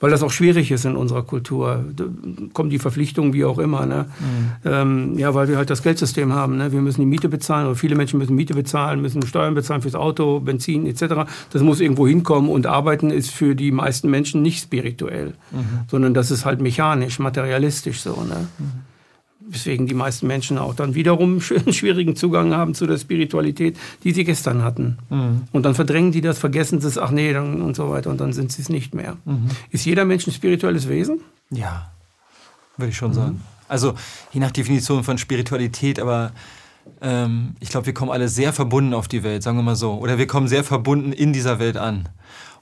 Weil 0.00 0.10
das 0.10 0.22
auch 0.22 0.30
schwierig 0.30 0.70
ist 0.70 0.84
in 0.84 0.96
unserer 0.96 1.22
Kultur. 1.22 1.84
Da 1.94 2.04
kommen 2.52 2.70
die 2.70 2.78
Verpflichtungen 2.78 3.32
wie 3.32 3.44
auch 3.44 3.58
immer. 3.58 3.84
Ne? 3.86 4.06
Mhm. 4.20 4.70
Ähm, 4.70 5.18
ja, 5.18 5.34
weil 5.34 5.48
wir 5.48 5.56
halt 5.56 5.70
das 5.70 5.82
Geldsystem 5.82 6.32
haben. 6.32 6.56
Ne? 6.56 6.72
Wir 6.72 6.80
müssen 6.80 7.00
die 7.00 7.06
Miete 7.06 7.28
bezahlen 7.28 7.66
oder 7.66 7.74
viele 7.74 7.96
Menschen 7.96 8.18
müssen 8.18 8.36
Miete 8.36 8.54
bezahlen, 8.54 9.02
müssen 9.02 9.26
Steuern 9.26 9.54
bezahlen 9.54 9.82
fürs 9.82 9.94
Auto, 9.96 10.40
Benzin 10.40 10.86
etc. 10.86 11.28
Das 11.50 11.62
muss 11.62 11.80
irgendwo 11.80 12.06
hinkommen 12.06 12.50
und 12.50 12.66
Arbeiten 12.66 13.10
ist 13.10 13.30
für 13.30 13.54
die 13.54 13.72
meisten 13.72 14.08
Menschen 14.08 14.42
nicht 14.42 14.62
spirituell, 14.62 15.34
mhm. 15.50 15.80
sondern 15.90 16.14
das 16.14 16.30
ist 16.30 16.44
halt 16.44 16.60
mechanisch, 16.60 17.18
materialistisch 17.18 18.00
so. 18.00 18.10
Ne? 18.22 18.48
Mhm 18.58 18.97
weswegen 19.48 19.86
die 19.86 19.94
meisten 19.94 20.26
Menschen 20.26 20.58
auch 20.58 20.74
dann 20.74 20.94
wiederum 20.94 21.40
einen 21.50 21.72
schwierigen 21.72 22.16
Zugang 22.16 22.54
haben 22.54 22.74
zu 22.74 22.86
der 22.86 22.98
Spiritualität, 22.98 23.76
die 24.04 24.12
sie 24.12 24.24
gestern 24.24 24.62
hatten. 24.62 24.98
Mhm. 25.10 25.42
Und 25.52 25.64
dann 25.64 25.74
verdrängen 25.74 26.12
die 26.12 26.20
das, 26.20 26.38
vergessen 26.38 26.78
es, 26.78 26.98
ach 26.98 27.10
nee, 27.10 27.32
dann, 27.32 27.62
und 27.62 27.76
so 27.76 27.90
weiter, 27.90 28.10
und 28.10 28.20
dann 28.20 28.32
sind 28.32 28.52
sie 28.52 28.62
es 28.62 28.68
nicht 28.68 28.94
mehr. 28.94 29.16
Mhm. 29.24 29.48
Ist 29.70 29.84
jeder 29.84 30.04
Mensch 30.04 30.26
ein 30.26 30.32
spirituelles 30.32 30.88
Wesen? 30.88 31.20
Ja, 31.50 31.90
würde 32.76 32.90
ich 32.90 32.96
schon 32.96 33.10
mhm. 33.10 33.14
sagen. 33.14 33.42
Also 33.68 33.94
je 34.32 34.40
nach 34.40 34.50
Definition 34.50 35.04
von 35.04 35.18
Spiritualität, 35.18 36.00
aber 36.00 36.32
ähm, 37.00 37.54
ich 37.60 37.68
glaube, 37.68 37.86
wir 37.86 37.94
kommen 37.94 38.10
alle 38.10 38.28
sehr 38.28 38.52
verbunden 38.52 38.94
auf 38.94 39.08
die 39.08 39.22
Welt, 39.22 39.42
sagen 39.42 39.58
wir 39.58 39.62
mal 39.62 39.76
so. 39.76 39.94
Oder 39.94 40.18
wir 40.18 40.26
kommen 40.26 40.48
sehr 40.48 40.64
verbunden 40.64 41.12
in 41.12 41.32
dieser 41.32 41.58
Welt 41.58 41.76
an. 41.76 42.08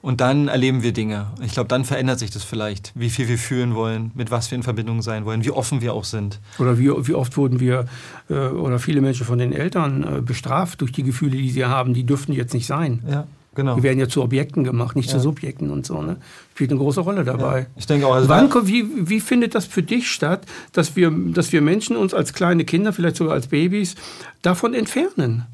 Und 0.01 0.21
dann 0.21 0.47
erleben 0.47 0.83
wir 0.83 0.93
Dinge. 0.93 1.27
Ich 1.41 1.53
glaube, 1.53 1.67
dann 1.67 1.85
verändert 1.85 2.19
sich 2.19 2.29
das 2.29 2.43
vielleicht, 2.43 2.91
wie 2.95 3.09
viel 3.09 3.27
wir 3.27 3.37
fühlen 3.37 3.75
wollen, 3.75 4.11
mit 4.13 4.31
was 4.31 4.49
wir 4.51 4.55
in 4.55 4.63
Verbindung 4.63 5.01
sein 5.01 5.25
wollen, 5.25 5.43
wie 5.43 5.51
offen 5.51 5.81
wir 5.81 5.93
auch 5.93 6.03
sind. 6.03 6.39
Oder 6.59 6.77
wie, 6.77 6.89
wie 7.07 7.13
oft 7.13 7.35
wurden 7.37 7.59
wir 7.59 7.85
äh, 8.29 8.33
oder 8.33 8.79
viele 8.79 9.01
Menschen 9.01 9.25
von 9.25 9.39
den 9.39 9.53
Eltern 9.53 10.03
äh, 10.03 10.21
bestraft 10.21 10.81
durch 10.81 10.91
die 10.91 11.03
Gefühle, 11.03 11.37
die 11.37 11.49
sie 11.49 11.65
haben, 11.65 11.93
die 11.93 12.03
dürften 12.03 12.33
jetzt 12.33 12.53
nicht 12.53 12.67
sein. 12.67 13.03
Ja. 13.09 13.27
Genau. 13.57 13.75
Die 13.75 13.81
werden 13.81 13.97
ja 13.97 14.07
zu 14.07 14.21
Objekten 14.21 14.63
gemacht, 14.63 14.95
nicht 14.95 15.09
ja. 15.09 15.15
zu 15.15 15.19
Subjekten 15.19 15.71
und 15.71 15.83
so. 15.83 15.99
Ne? 16.03 16.17
Spielt 16.53 16.69
eine 16.69 16.79
große 16.79 17.01
Rolle 17.01 17.23
dabei. 17.23 17.61
Ja. 17.61 17.65
Ich 17.75 17.87
denke 17.87 18.05
auch. 18.05 18.13
Also 18.13 18.29
Wann, 18.29 18.51
wie, 18.67 19.09
wie 19.09 19.19
findet 19.19 19.55
das 19.55 19.65
für 19.65 19.81
dich 19.81 20.11
statt, 20.11 20.45
dass 20.73 20.95
wir, 20.95 21.09
dass 21.09 21.51
wir 21.51 21.61
Menschen 21.63 21.97
uns 21.97 22.13
als 22.13 22.33
kleine 22.33 22.65
Kinder, 22.65 22.93
vielleicht 22.93 23.15
sogar 23.15 23.33
als 23.33 23.47
Babys, 23.47 23.95
davon 24.43 24.75
entfernen? 24.75 25.47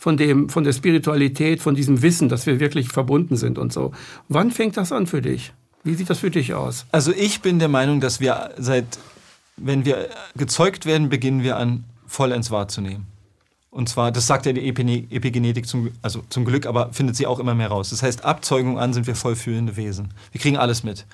Von, 0.00 0.16
dem, 0.16 0.48
von 0.48 0.64
der 0.64 0.72
Spiritualität, 0.72 1.60
von 1.60 1.74
diesem 1.74 2.00
Wissen, 2.00 2.30
dass 2.30 2.46
wir 2.46 2.58
wirklich 2.58 2.88
verbunden 2.88 3.36
sind 3.36 3.58
und 3.58 3.70
so. 3.70 3.92
Wann 4.28 4.50
fängt 4.50 4.78
das 4.78 4.92
an 4.92 5.06
für 5.06 5.20
dich? 5.20 5.52
Wie 5.84 5.94
sieht 5.94 6.08
das 6.08 6.20
für 6.20 6.30
dich 6.30 6.54
aus? 6.54 6.86
Also 6.90 7.12
ich 7.12 7.42
bin 7.42 7.58
der 7.58 7.68
Meinung, 7.68 8.00
dass 8.00 8.18
wir 8.18 8.52
seit, 8.56 8.98
wenn 9.58 9.84
wir 9.84 10.08
gezeugt 10.36 10.86
werden, 10.86 11.10
beginnen 11.10 11.42
wir 11.42 11.58
an, 11.58 11.84
vollends 12.06 12.50
wahrzunehmen. 12.50 13.08
Und 13.68 13.90
zwar, 13.90 14.10
das 14.10 14.26
sagt 14.26 14.46
ja 14.46 14.54
die 14.54 14.66
Epigenetik 14.66 15.68
zum, 15.68 15.90
also 16.00 16.22
zum 16.30 16.46
Glück, 16.46 16.64
aber 16.64 16.94
findet 16.94 17.16
sie 17.16 17.26
auch 17.26 17.38
immer 17.38 17.54
mehr 17.54 17.68
raus. 17.68 17.90
Das 17.90 18.02
heißt, 18.02 18.24
Abzeugung 18.24 18.78
an 18.78 18.94
sind 18.94 19.06
wir 19.06 19.14
vollfühlende 19.14 19.76
Wesen. 19.76 20.14
Wir 20.32 20.40
kriegen 20.40 20.56
alles 20.56 20.82
mit. 20.82 21.04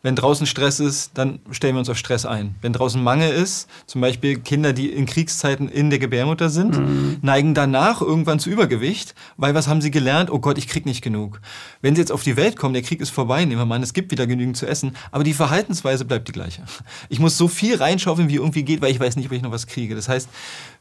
Wenn 0.00 0.14
draußen 0.14 0.46
Stress 0.46 0.78
ist, 0.78 1.10
dann 1.14 1.40
stellen 1.50 1.74
wir 1.74 1.80
uns 1.80 1.88
auf 1.88 1.98
Stress 1.98 2.24
ein. 2.24 2.54
Wenn 2.60 2.72
draußen 2.72 3.02
Mangel 3.02 3.32
ist, 3.32 3.68
zum 3.86 4.00
Beispiel 4.00 4.38
Kinder, 4.38 4.72
die 4.72 4.90
in 4.90 5.06
Kriegszeiten 5.06 5.68
in 5.68 5.90
der 5.90 5.98
Gebärmutter 5.98 6.50
sind, 6.50 6.78
mhm. 6.78 7.16
neigen 7.20 7.52
danach 7.52 8.00
irgendwann 8.00 8.38
zu 8.38 8.48
Übergewicht, 8.48 9.16
weil 9.36 9.54
was 9.54 9.66
haben 9.66 9.80
sie 9.80 9.90
gelernt? 9.90 10.30
Oh 10.30 10.38
Gott, 10.38 10.56
ich 10.56 10.68
krieg 10.68 10.86
nicht 10.86 11.02
genug. 11.02 11.40
Wenn 11.82 11.96
sie 11.96 12.00
jetzt 12.00 12.12
auf 12.12 12.22
die 12.22 12.36
Welt 12.36 12.54
kommen, 12.54 12.74
der 12.74 12.84
Krieg 12.84 13.00
ist 13.00 13.10
vorbei, 13.10 13.44
nehmen 13.44 13.60
wir 13.60 13.66
mal 13.66 13.74
an, 13.74 13.82
es 13.82 13.92
gibt 13.92 14.12
wieder 14.12 14.28
genügend 14.28 14.56
zu 14.56 14.66
essen, 14.66 14.96
aber 15.10 15.24
die 15.24 15.34
Verhaltensweise 15.34 16.04
bleibt 16.04 16.28
die 16.28 16.32
gleiche. 16.32 16.62
Ich 17.08 17.18
muss 17.18 17.36
so 17.36 17.48
viel 17.48 17.76
reinschaufeln, 17.76 18.28
wie 18.28 18.36
irgendwie 18.36 18.62
geht, 18.62 18.80
weil 18.80 18.92
ich 18.92 19.00
weiß 19.00 19.16
nicht, 19.16 19.26
ob 19.26 19.32
ich 19.32 19.42
noch 19.42 19.50
was 19.50 19.66
kriege. 19.66 19.96
Das 19.96 20.08
heißt, 20.08 20.28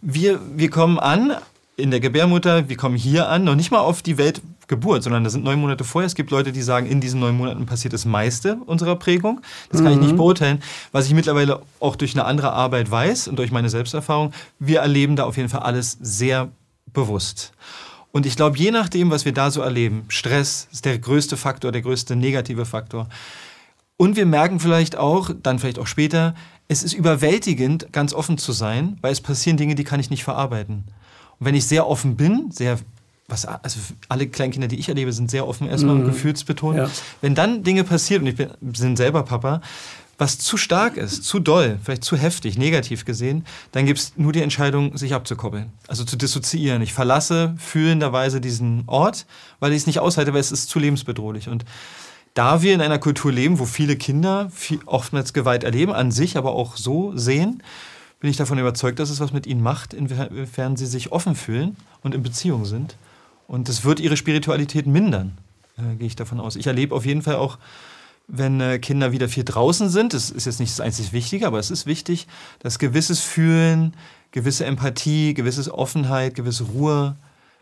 wir, 0.02 0.40
wir 0.56 0.70
kommen 0.70 1.00
an 1.00 1.34
in 1.76 1.90
der 1.90 2.00
Gebärmutter, 2.00 2.70
wir 2.70 2.78
kommen 2.78 2.96
hier 2.96 3.30
an, 3.30 3.44
noch 3.44 3.56
nicht 3.56 3.72
mal 3.72 3.80
auf 3.80 4.04
die 4.04 4.20
Weltgeburt, 4.68 5.04
sondern 5.04 5.24
das 5.24 5.34
sind 5.34 5.44
neun 5.44 5.60
Monate 5.60 5.84
vorher. 5.84 6.06
Es 6.06 6.16
gibt 6.16 6.32
Leute, 6.32 6.52
die 6.52 6.62
sagen, 6.62 6.88
in 6.88 7.02
diesen 7.02 7.20
neun 7.20 7.36
Monaten 7.38 7.66
passiert 7.66 7.94
das 7.94 8.06
meiste 8.06 8.58
unserer 8.66 8.96
Prägung. 8.96 9.42
Das 9.70 9.82
kann 9.82 9.94
mhm. 9.94 10.00
ich 10.00 10.06
nicht 10.06 10.12
mhm. 10.14 10.18
beurteilen. 10.18 10.64
Was 10.92 11.08
ich 11.08 11.14
mittlerweile 11.14 11.62
auch 11.80 11.96
durch 11.96 12.14
eine 12.14 12.26
andere 12.26 12.52
Arbeit 12.52 12.92
weiß 12.92 13.28
und 13.30 13.40
durch 13.40 13.52
meine 13.52 13.70
Selbsterfahrung, 13.70 14.34
wir 14.60 14.80
erleben 14.82 15.16
da 15.16 15.24
auf 15.24 15.38
jeden 15.38 15.50
Fall 15.50 15.62
alles 15.62 15.98
sehr 16.02 16.50
bewusst. 16.94 17.54
Und 18.12 18.26
ich 18.26 18.36
glaube, 18.36 18.58
je 18.58 18.72
nachdem, 18.72 19.12
was 19.12 19.26
wir 19.26 19.34
da 19.34 19.52
so 19.52 19.62
erleben, 19.62 20.06
Stress 20.08 20.68
ist 20.72 20.86
der 20.86 20.98
größte 20.98 21.38
Faktor, 21.38 21.72
der 21.72 21.82
größte 21.82 22.16
negative 22.16 22.66
Faktor. 22.66 23.08
Und 23.98 24.16
wir 24.16 24.26
merken 24.26 24.60
vielleicht 24.60 24.96
auch, 24.96 25.32
dann 25.42 25.60
vielleicht 25.60 25.80
auch 25.80 25.88
später, 25.88 26.36
es 26.68 26.84
ist 26.84 26.94
überwältigend, 26.94 27.92
ganz 27.92 28.14
offen 28.14 28.38
zu 28.38 28.52
sein, 28.52 28.98
weil 29.02 29.12
es 29.12 29.22
passieren 29.22 29.58
Dinge, 29.58 29.76
die 29.76 29.84
kann 29.84 30.00
ich 30.00 30.10
nicht 30.10 30.24
verarbeiten. 30.24 30.84
Und 31.40 31.46
wenn 31.46 31.56
ich 31.56 31.66
sehr 31.66 31.88
offen 31.88 32.16
bin, 32.16 32.50
sehr 32.52 32.80
was, 33.28 33.46
also 33.46 33.80
alle 34.08 34.28
Kleinkinder, 34.28 34.68
die 34.68 34.80
ich 34.80 34.90
erlebe, 34.90 35.12
sind 35.12 35.30
sehr 35.30 35.48
offen 35.48 35.68
erstmal 35.68 35.96
mhm. 35.96 36.02
und 36.02 36.08
gefühlsbetont. 36.08 36.78
Ja. 36.78 36.90
Wenn 37.22 37.36
dann 37.36 37.64
Dinge 37.64 37.84
passieren, 37.84 38.24
und 38.24 38.30
ich 38.30 38.36
bin, 38.36 38.50
bin 38.62 38.96
selber 38.96 39.24
Papa, 39.24 39.62
was 40.18 40.40
zu 40.40 40.58
stark 40.58 40.98
ist, 40.98 41.26
zu 41.26 41.40
doll, 41.40 41.78
vielleicht 41.84 42.04
zu 42.04 42.18
heftig, 42.18 42.58
negativ 42.58 43.06
gesehen, 43.06 43.46
dann 43.72 43.86
gibt 43.86 44.00
es 44.00 44.14
nur 44.16 44.32
die 44.32 44.42
Entscheidung, 44.42 44.98
sich 44.98 45.14
abzukoppeln, 45.14 45.72
also 45.88 46.06
zu 46.06 46.16
dissoziieren. 46.16 46.82
Ich 46.82 46.94
verlasse 46.94 47.54
fühlenderweise 47.58 48.42
diesen 48.42 48.84
Ort, 48.88 49.28
weil 49.60 49.74
ich 49.74 49.80
es 49.80 49.88
nicht 49.88 50.00
aushalte, 50.00 50.34
weil 50.34 50.40
es 50.40 50.52
ist 50.52 50.70
zu 50.70 50.80
lebensbedrohlich. 50.80 51.50
Und 51.50 51.66
da 52.34 52.62
wir 52.62 52.74
in 52.74 52.82
einer 52.82 52.98
Kultur 52.98 53.32
leben, 53.32 53.60
wo 53.60 53.66
viele 53.66 53.96
Kinder 53.96 54.50
viel, 54.52 54.80
oftmals 54.86 55.34
Gewalt 55.34 55.64
erleben, 55.64 55.92
an 55.92 56.12
sich, 56.12 56.38
aber 56.38 56.54
auch 56.54 56.78
so 56.78 57.16
sehen, 57.16 57.62
bin 58.20 58.30
ich 58.32 58.38
davon 58.38 58.58
überzeugt, 58.58 58.98
dass 59.00 59.12
es 59.12 59.20
was 59.20 59.34
mit 59.34 59.46
ihnen 59.46 59.62
macht, 59.62 59.94
inwiefern 59.94 60.78
sie 60.78 60.88
sich 60.88 61.12
offen 61.12 61.36
fühlen 61.36 61.76
und 62.02 62.16
in 62.16 62.24
Beziehung 62.24 62.66
sind. 62.66 62.96
Und 63.48 63.70
das 63.70 63.84
wird 63.86 64.00
ihre 64.00 64.18
Spiritualität 64.18 64.88
mindern, 64.88 65.38
äh, 65.78 65.96
gehe 65.96 66.08
ich 66.08 66.16
davon 66.16 66.40
aus. 66.40 66.56
Ich 66.56 66.68
erlebe 66.68 66.94
auf 66.94 67.06
jeden 67.06 67.22
Fall 67.22 67.36
auch, 67.36 67.58
wenn 68.28 68.60
äh, 68.60 68.78
Kinder 68.78 69.14
wieder 69.14 69.30
viel 69.30 69.46
draußen 69.46 69.90
sind, 69.90 70.14
das 70.14 70.30
ist 70.30 70.46
jetzt 70.46 70.60
nicht 70.60 70.72
das 70.72 70.82
einzig 70.82 71.14
Wichtige, 71.14 71.48
aber 71.48 71.60
es 71.60 71.72
ist 71.72 71.86
wichtig, 71.86 72.28
dass 72.60 72.78
gewisses 72.78 73.22
Fühlen, 73.22 73.94
gewisse 74.32 74.66
Empathie, 74.66 75.34
gewisse 75.34 75.74
Offenheit, 75.74 76.36
gewisse 76.36 76.66
Ruhe 76.66 77.16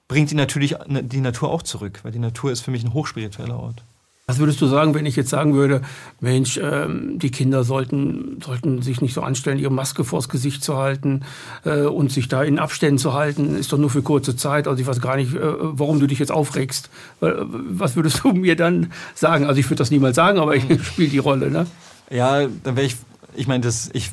bringt 0.08 0.32
die 0.32 0.36
natürlich 0.36 0.76
die 0.88 1.22
Natur 1.22 1.50
auch 1.50 1.64
zurück, 1.64 2.00
weil 2.04 2.12
die 2.12 2.20
Natur 2.20 2.52
ist 2.52 2.62
für 2.62 2.72
mich 2.72 2.84
ein 2.84 2.94
hochspiritueller 2.94 3.60
Ort. 3.60 3.84
Was 4.28 4.40
würdest 4.40 4.60
du 4.60 4.66
sagen, 4.66 4.96
wenn 4.96 5.06
ich 5.06 5.16
jetzt 5.16 5.30
sagen 5.30 5.54
würde, 5.54 5.82
Mensch, 6.20 6.58
ähm, 6.58 7.20
die 7.20 7.30
Kinder 7.30 7.64
sollten, 7.64 8.42
sollten 8.44 8.82
sich 8.82 9.00
nicht 9.00 9.14
so 9.14 9.22
anstellen, 9.22 9.60
ihre 9.60 9.72
Maske 9.72 10.04
vors 10.04 10.30
Gesicht 10.30 10.64
zu 10.64 10.78
halten 10.78 11.24
äh, 11.64 11.82
und 11.82 12.12
sich 12.12 12.28
da 12.28 12.42
in 12.42 12.58
Abständen 12.58 12.98
zu 12.98 13.14
halten, 13.14 13.56
ist 13.56 13.72
doch 13.72 13.78
nur 13.78 13.92
für 13.92 14.02
kurze 14.02 14.36
Zeit. 14.36 14.68
Also 14.68 14.82
ich 14.82 14.88
weiß 14.88 15.00
gar 15.00 15.16
nicht, 15.16 15.36
äh, 15.36 15.40
warum 15.44 16.00
du 16.00 16.08
dich 16.08 16.18
jetzt 16.18 16.32
aufregst. 16.32 16.90
Äh, 17.22 17.34
was 17.38 17.96
würdest 17.96 18.24
du 18.24 18.30
mir 18.34 18.56
dann 18.56 18.92
sagen? 19.14 19.46
Also 19.46 19.60
ich 19.60 19.68
würde 19.68 19.76
das 19.76 19.92
niemals 19.92 20.16
sagen, 20.16 20.40
aber 20.40 20.56
ich 20.56 20.64
spiele 20.84 21.10
die 21.10 21.20
Rolle. 21.20 21.52
Ne? 21.52 21.68
Ja, 22.10 22.48
dann 22.64 22.76
wäre 22.76 22.88
ich, 22.88 22.96
ich 23.36 23.46
meine, 23.46 23.64
das, 23.64 23.92
ich, 23.94 24.10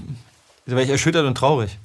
da 0.67 0.73
wäre 0.73 0.85
ich 0.85 0.91
erschüttert 0.91 1.25
und 1.25 1.39
traurig. 1.39 1.79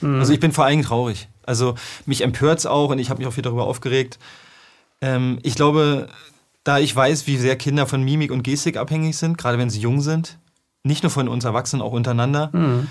Mhm. 0.00 0.20
Also 0.20 0.32
ich 0.32 0.40
bin 0.40 0.52
vor 0.52 0.64
allem 0.64 0.80
traurig. 0.80 1.28
Also 1.44 1.74
mich 2.06 2.22
empört 2.22 2.60
es 2.60 2.64
auch 2.64 2.88
und 2.88 2.98
ich 2.98 3.10
habe 3.10 3.18
mich 3.18 3.26
auch 3.26 3.34
viel 3.34 3.42
darüber 3.42 3.66
aufgeregt. 3.66 4.18
Ähm, 5.02 5.38
ich 5.42 5.54
glaube, 5.54 6.08
da 6.64 6.78
ich 6.78 6.94
weiß, 6.94 7.26
wie 7.26 7.36
sehr 7.36 7.56
Kinder 7.56 7.86
von 7.86 8.02
Mimik 8.02 8.32
und 8.32 8.42
Gestik 8.42 8.76
abhängig 8.76 9.16
sind, 9.16 9.38
gerade 9.38 9.58
wenn 9.58 9.70
sie 9.70 9.80
jung 9.80 10.00
sind, 10.00 10.38
nicht 10.82 11.02
nur 11.02 11.10
von 11.10 11.28
uns 11.28 11.44
Erwachsenen, 11.44 11.82
auch 11.82 11.92
untereinander. 11.92 12.50
Mhm. 12.52 12.88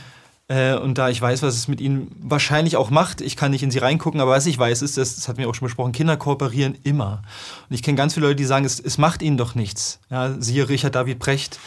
Äh, 0.47 0.75
und 0.75 0.97
da 0.97 1.09
ich 1.09 1.21
weiß, 1.21 1.41
was 1.41 1.55
es 1.55 1.67
mit 1.67 1.81
ihnen 1.81 2.12
wahrscheinlich 2.21 2.75
auch 2.75 2.89
macht, 2.89 3.21
ich 3.21 3.36
kann 3.36 3.51
nicht 3.51 3.63
in 3.63 3.71
sie 3.71 3.79
reingucken, 3.79 4.19
aber 4.19 4.31
was 4.31 4.45
ich 4.45 4.57
weiß, 4.57 4.81
ist, 4.81 4.97
das, 4.97 5.15
das 5.15 5.27
hat 5.27 5.38
mir 5.38 5.49
auch 5.49 5.55
schon 5.55 5.67
besprochen, 5.67 5.91
Kinder 5.91 6.17
kooperieren 6.17 6.75
immer. 6.83 7.21
Und 7.69 7.75
ich 7.75 7.81
kenne 7.81 7.97
ganz 7.97 8.13
viele 8.13 8.27
Leute, 8.27 8.38
die 8.38 8.45
sagen, 8.45 8.65
es, 8.65 8.79
es 8.79 8.97
macht 8.97 9.21
ihnen 9.21 9.38
doch 9.38 9.55
nichts. 9.55 9.99
Ja, 10.09 10.36
siehe 10.39 10.69
Richard 10.69 10.95
David 10.95 11.19
Precht. 11.19 11.59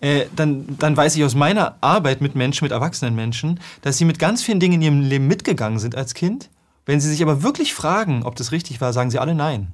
Äh, 0.00 0.26
dann, 0.34 0.76
dann 0.78 0.96
weiß 0.96 1.16
ich 1.16 1.24
aus 1.24 1.34
meiner 1.34 1.76
Arbeit 1.80 2.20
mit 2.20 2.34
Menschen, 2.34 2.64
mit 2.64 2.72
erwachsenen 2.72 3.14
Menschen, 3.14 3.60
dass 3.80 3.96
sie 3.96 4.04
mit 4.04 4.18
ganz 4.18 4.42
vielen 4.42 4.60
Dingen 4.60 4.74
in 4.74 4.82
ihrem 4.82 5.00
Leben 5.00 5.26
mitgegangen 5.26 5.78
sind 5.78 5.94
als 5.94 6.12
Kind. 6.12 6.50
Wenn 6.84 7.00
sie 7.00 7.08
sich 7.08 7.22
aber 7.22 7.42
wirklich 7.42 7.74
fragen, 7.74 8.22
ob 8.22 8.36
das 8.36 8.52
richtig 8.52 8.80
war, 8.80 8.92
sagen 8.92 9.10
sie 9.10 9.18
alle 9.18 9.34
nein. 9.34 9.72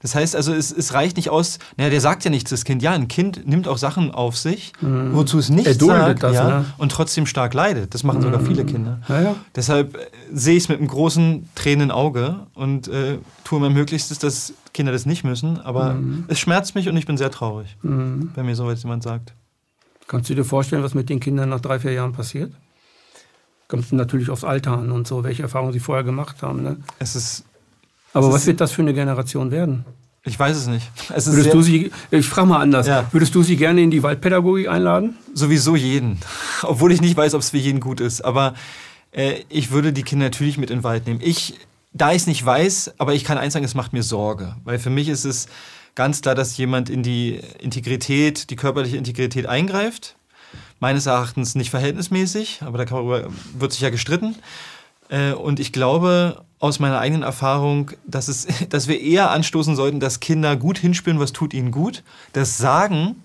Das 0.00 0.14
heißt 0.14 0.34
also, 0.34 0.52
es, 0.54 0.72
es 0.72 0.94
reicht 0.94 1.16
nicht 1.16 1.28
aus, 1.28 1.58
naja, 1.76 1.90
der 1.90 2.00
sagt 2.00 2.24
ja 2.24 2.30
nichts, 2.30 2.50
das 2.50 2.64
Kind. 2.64 2.82
Ja, 2.82 2.92
ein 2.92 3.08
Kind 3.08 3.46
nimmt 3.46 3.68
auch 3.68 3.76
Sachen 3.76 4.10
auf 4.12 4.36
sich, 4.36 4.72
mhm. 4.80 5.14
wozu 5.14 5.38
es 5.38 5.50
nicht 5.50 5.80
sagt 5.80 6.22
das, 6.22 6.34
ja, 6.34 6.48
ne? 6.48 6.64
und 6.78 6.90
trotzdem 6.90 7.26
stark 7.26 7.52
leidet. 7.52 7.92
Das 7.92 8.02
machen 8.02 8.22
sogar 8.22 8.40
mhm. 8.40 8.46
viele 8.46 8.64
Kinder. 8.64 9.00
Ja. 9.08 9.36
Deshalb 9.54 9.96
äh, 9.96 9.98
sehe 10.32 10.56
ich 10.56 10.64
es 10.64 10.68
mit 10.70 10.78
einem 10.78 10.88
großen 10.88 11.48
tränenden 11.54 11.90
Auge 11.90 12.46
und 12.54 12.88
äh, 12.88 13.18
tue 13.44 13.60
mein 13.60 13.74
Möglichstes, 13.74 14.18
dass 14.18 14.54
Kinder 14.72 14.92
das 14.92 15.04
nicht 15.04 15.22
müssen. 15.22 15.60
Aber 15.60 15.94
mhm. 15.94 16.24
es 16.28 16.40
schmerzt 16.40 16.74
mich 16.74 16.88
und 16.88 16.96
ich 16.96 17.06
bin 17.06 17.18
sehr 17.18 17.30
traurig, 17.30 17.76
mhm. 17.82 18.30
wenn 18.34 18.46
mir 18.46 18.56
so 18.56 18.70
jemand 18.70 19.02
sagt. 19.02 19.34
Kannst 20.06 20.30
du 20.30 20.34
dir 20.34 20.44
vorstellen, 20.44 20.82
was 20.82 20.94
mit 20.94 21.10
den 21.10 21.20
Kindern 21.20 21.50
nach 21.50 21.60
drei, 21.60 21.78
vier 21.78 21.92
Jahren 21.92 22.12
passiert? 22.12 22.52
Kommt 23.68 23.92
natürlich 23.92 24.30
aufs 24.30 24.44
Alter 24.44 24.78
an 24.78 24.90
und 24.90 25.06
so, 25.06 25.22
welche 25.22 25.42
Erfahrungen 25.42 25.72
sie 25.72 25.78
vorher 25.78 26.02
gemacht 26.04 26.42
haben. 26.42 26.62
Ne? 26.62 26.78
Es 26.98 27.14
ist 27.14 27.44
aber 28.12 28.32
was 28.32 28.46
wird 28.46 28.60
das 28.60 28.72
für 28.72 28.82
eine 28.82 28.94
Generation 28.94 29.50
werden? 29.50 29.84
Ich 30.24 30.38
weiß 30.38 30.56
es 30.56 30.66
nicht. 30.66 30.90
Es 31.14 31.26
Würdest 31.26 31.54
du 31.54 31.62
sie, 31.62 31.90
ich 32.10 32.26
frage 32.26 32.48
mal 32.48 32.60
anders, 32.60 32.86
ja. 32.86 33.08
würdest 33.10 33.34
du 33.34 33.42
sie 33.42 33.56
gerne 33.56 33.80
in 33.80 33.90
die 33.90 34.02
Waldpädagogik 34.02 34.68
einladen? 34.68 35.16
Sowieso 35.32 35.76
jeden. 35.76 36.18
Obwohl 36.62 36.92
ich 36.92 37.00
nicht 37.00 37.16
weiß, 37.16 37.34
ob 37.34 37.40
es 37.40 37.50
für 37.50 37.56
jeden 37.56 37.80
gut 37.80 38.00
ist. 38.00 38.20
Aber 38.20 38.54
äh, 39.12 39.44
ich 39.48 39.70
würde 39.70 39.94
die 39.94 40.02
Kinder 40.02 40.26
natürlich 40.26 40.58
mit 40.58 40.70
in 40.70 40.78
den 40.78 40.84
Wald 40.84 41.06
nehmen. 41.06 41.20
Ich, 41.22 41.54
da 41.94 42.10
ich 42.10 42.18
es 42.18 42.26
nicht 42.26 42.44
weiß, 42.44 42.94
aber 42.98 43.14
ich 43.14 43.24
kann 43.24 43.38
eins 43.38 43.54
sagen, 43.54 43.64
es 43.64 43.74
macht 43.74 43.94
mir 43.94 44.02
Sorge. 44.02 44.56
Weil 44.64 44.78
für 44.78 44.90
mich 44.90 45.08
ist 45.08 45.24
es 45.24 45.48
ganz 45.94 46.20
klar, 46.20 46.34
dass 46.34 46.56
jemand 46.58 46.90
in 46.90 47.02
die 47.02 47.40
Integrität, 47.58 48.50
die 48.50 48.56
körperliche 48.56 48.98
Integrität 48.98 49.46
eingreift. 49.46 50.16
Meines 50.80 51.06
Erachtens 51.06 51.54
nicht 51.54 51.70
verhältnismäßig, 51.70 52.60
aber 52.62 52.84
darüber 52.84 53.28
wird 53.58 53.72
sich 53.72 53.80
ja 53.80 53.90
gestritten. 53.90 54.34
Äh, 55.08 55.32
und 55.32 55.60
ich 55.60 55.72
glaube 55.72 56.44
aus 56.60 56.78
meiner 56.78 57.00
eigenen 57.00 57.22
Erfahrung, 57.22 57.90
dass, 58.06 58.28
es, 58.28 58.46
dass 58.68 58.86
wir 58.86 59.00
eher 59.00 59.30
anstoßen 59.30 59.74
sollten, 59.74 59.98
dass 59.98 60.20
Kinder 60.20 60.56
gut 60.56 60.78
hinspüren, 60.78 61.18
was 61.18 61.32
tut 61.32 61.52
ihnen 61.52 61.72
gut, 61.72 62.04
das 62.32 62.58
sagen 62.58 63.16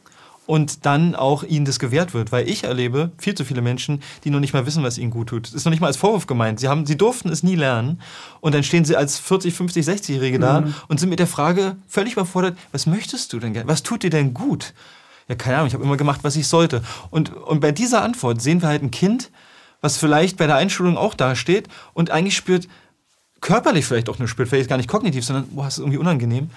und 0.48 0.86
dann 0.86 1.16
auch 1.16 1.44
ihnen 1.44 1.66
das 1.66 1.80
gewährt 1.80 2.14
wird. 2.14 2.32
Weil 2.32 2.48
ich 2.48 2.64
erlebe 2.64 3.12
viel 3.18 3.36
zu 3.36 3.46
viele 3.46 3.62
Menschen, 3.62 4.02
die 4.24 4.30
noch 4.30 4.40
nicht 4.40 4.54
mal 4.54 4.66
wissen, 4.66 4.84
was 4.84 4.98
ihnen 4.98 5.12
gut 5.12 5.30
tut. 5.30 5.48
Das 5.48 5.54
ist 5.54 5.66
noch 5.66 5.72
nicht 5.72 5.82
mal 5.82 5.88
als 5.88 5.98
Vorwurf 5.98 6.28
gemeint. 6.28 6.60
Sie, 6.60 6.68
haben, 6.68 6.86
sie 6.86 6.98
durften 6.98 7.30
es 7.30 7.44
nie 7.44 7.56
lernen. 7.56 8.02
Und 8.42 8.54
dann 8.56 8.64
stehen 8.64 8.86
sie 8.86 8.96
als 8.96 9.18
40, 9.20 9.54
50, 9.54 9.86
60-Jährige 9.86 10.40
da 10.40 10.62
mhm. 10.62 10.76
und 10.88 11.00
sind 11.00 11.10
mit 11.10 11.20
der 11.20 11.28
Frage 11.28 11.76
völlig 11.88 12.14
überfordert, 12.14 12.58
was 12.72 12.86
möchtest 12.86 13.34
du 13.34 13.40
denn 13.40 13.54
gerne? 13.54 13.68
Was 13.68 13.84
tut 13.84 14.04
dir 14.04 14.10
denn 14.10 14.34
gut? 14.34 14.74
Ja, 15.28 15.36
keine 15.36 15.58
Ahnung, 15.58 15.68
ich 15.68 15.74
habe 15.74 15.84
immer 15.84 15.98
gemacht, 15.98 16.20
was 16.24 16.36
ich 16.36 16.48
sollte. 16.48 16.84
Und, 17.10 17.34
und 17.34 17.60
bei 17.60 17.72
dieser 17.72 18.04
Antwort 18.04 18.42
sehen 18.42 18.62
wir 18.62 18.70
halt 18.70 18.84
ein 18.84 18.92
Kind, 18.92 19.32
was 19.82 19.98
vielleicht 19.98 20.38
bei 20.38 20.48
der 20.48 20.56
Einschulung 20.56 20.98
auch 20.98 21.16
dasteht 21.16 21.68
und 21.94 22.12
eigentlich 22.12 22.36
spürt, 22.36 22.68
körperlich 23.46 23.86
vielleicht 23.86 24.10
auch 24.10 24.18
nur 24.18 24.28
spürt, 24.28 24.50
vielleicht 24.50 24.70
gar 24.70 24.78
nicht 24.78 24.90
kognitiv, 24.90 25.24
sondern, 25.24 25.48
boah, 25.50 25.68
ist 25.68 25.78
irgendwie 25.78 26.00
unangenehm. 26.00 26.50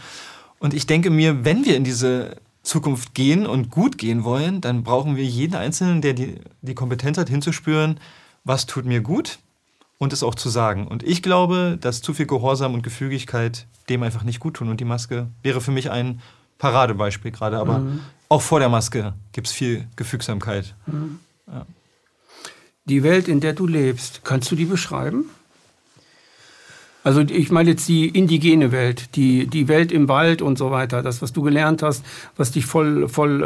Und 0.59 0.73
ich 0.73 0.87
denke 0.87 1.11
mir, 1.11 1.45
wenn 1.45 1.67
wir 1.67 1.77
in 1.77 1.85
diese 1.85 2.37
Zukunft 2.63 3.15
gehen 3.15 3.47
und 3.47 3.71
gut 3.71 3.99
gehen 3.99 4.25
wollen, 4.25 4.63
dann 4.63 4.85
brauchen 4.85 5.15
wir 5.15 5.25
jeden 5.25 5.55
Einzelnen, 5.55 6.01
der 6.01 6.15
die, 6.15 6.37
die 6.63 6.75
Kompetenz 6.75 7.19
hat, 7.19 7.29
hinzuspüren, 7.29 8.01
was 8.45 8.65
tut 8.65 8.87
mir 8.87 9.03
gut 9.03 9.39
und 9.99 10.15
es 10.15 10.23
auch 10.23 10.35
zu 10.35 10.49
sagen. 10.49 10.89
Und 10.89 11.03
ich 11.03 11.23
glaube, 11.23 11.77
dass 11.79 12.01
zu 12.01 12.15
viel 12.15 12.27
Gehorsam 12.27 12.73
und 12.73 12.83
Gefügigkeit 12.83 13.67
dem 13.91 14.03
einfach 14.03 14.23
nicht 14.23 14.41
gut 14.41 14.55
tun. 14.55 14.71
Und 14.71 14.81
die 14.81 14.87
Maske 14.87 15.29
wäre 15.43 15.61
für 15.61 15.73
mich 15.73 15.91
ein 15.91 16.23
Paradebeispiel 16.57 17.33
gerade. 17.33 17.59
Aber 17.59 17.81
mhm. 17.81 18.01
auch 18.31 18.41
vor 18.41 18.61
der 18.61 18.71
Maske 18.71 19.13
gibt 19.33 19.47
es 19.47 19.53
viel 19.53 19.87
Gefügsamkeit. 19.97 20.75
Mhm. 20.87 21.19
Ja. 21.47 21.67
Die 22.87 23.03
Welt, 23.03 23.29
in 23.29 23.41
der 23.41 23.53
du 23.53 23.67
lebst, 23.67 24.23
kannst 24.25 24.51
du 24.51 24.57
die 24.57 24.65
beschreiben? 24.65 25.27
Also 27.09 27.23
ich 27.23 27.51
meine 27.51 27.71
jetzt 27.71 27.89
die 27.89 28.07
indigene 28.07 28.71
Welt, 28.71 29.17
die, 29.17 29.47
die 29.47 29.67
Welt 29.67 29.93
im 29.93 30.09
Wald 30.09 30.43
und 30.43 30.59
so 30.59 30.71
weiter, 30.71 31.03
das, 31.03 31.23
was 31.23 31.33
du 31.33 31.41
gelernt 31.41 31.83
hast, 31.83 32.05
was 32.37 32.51
dich 32.51 32.67
voll, 32.67 33.09
voll 33.09 33.43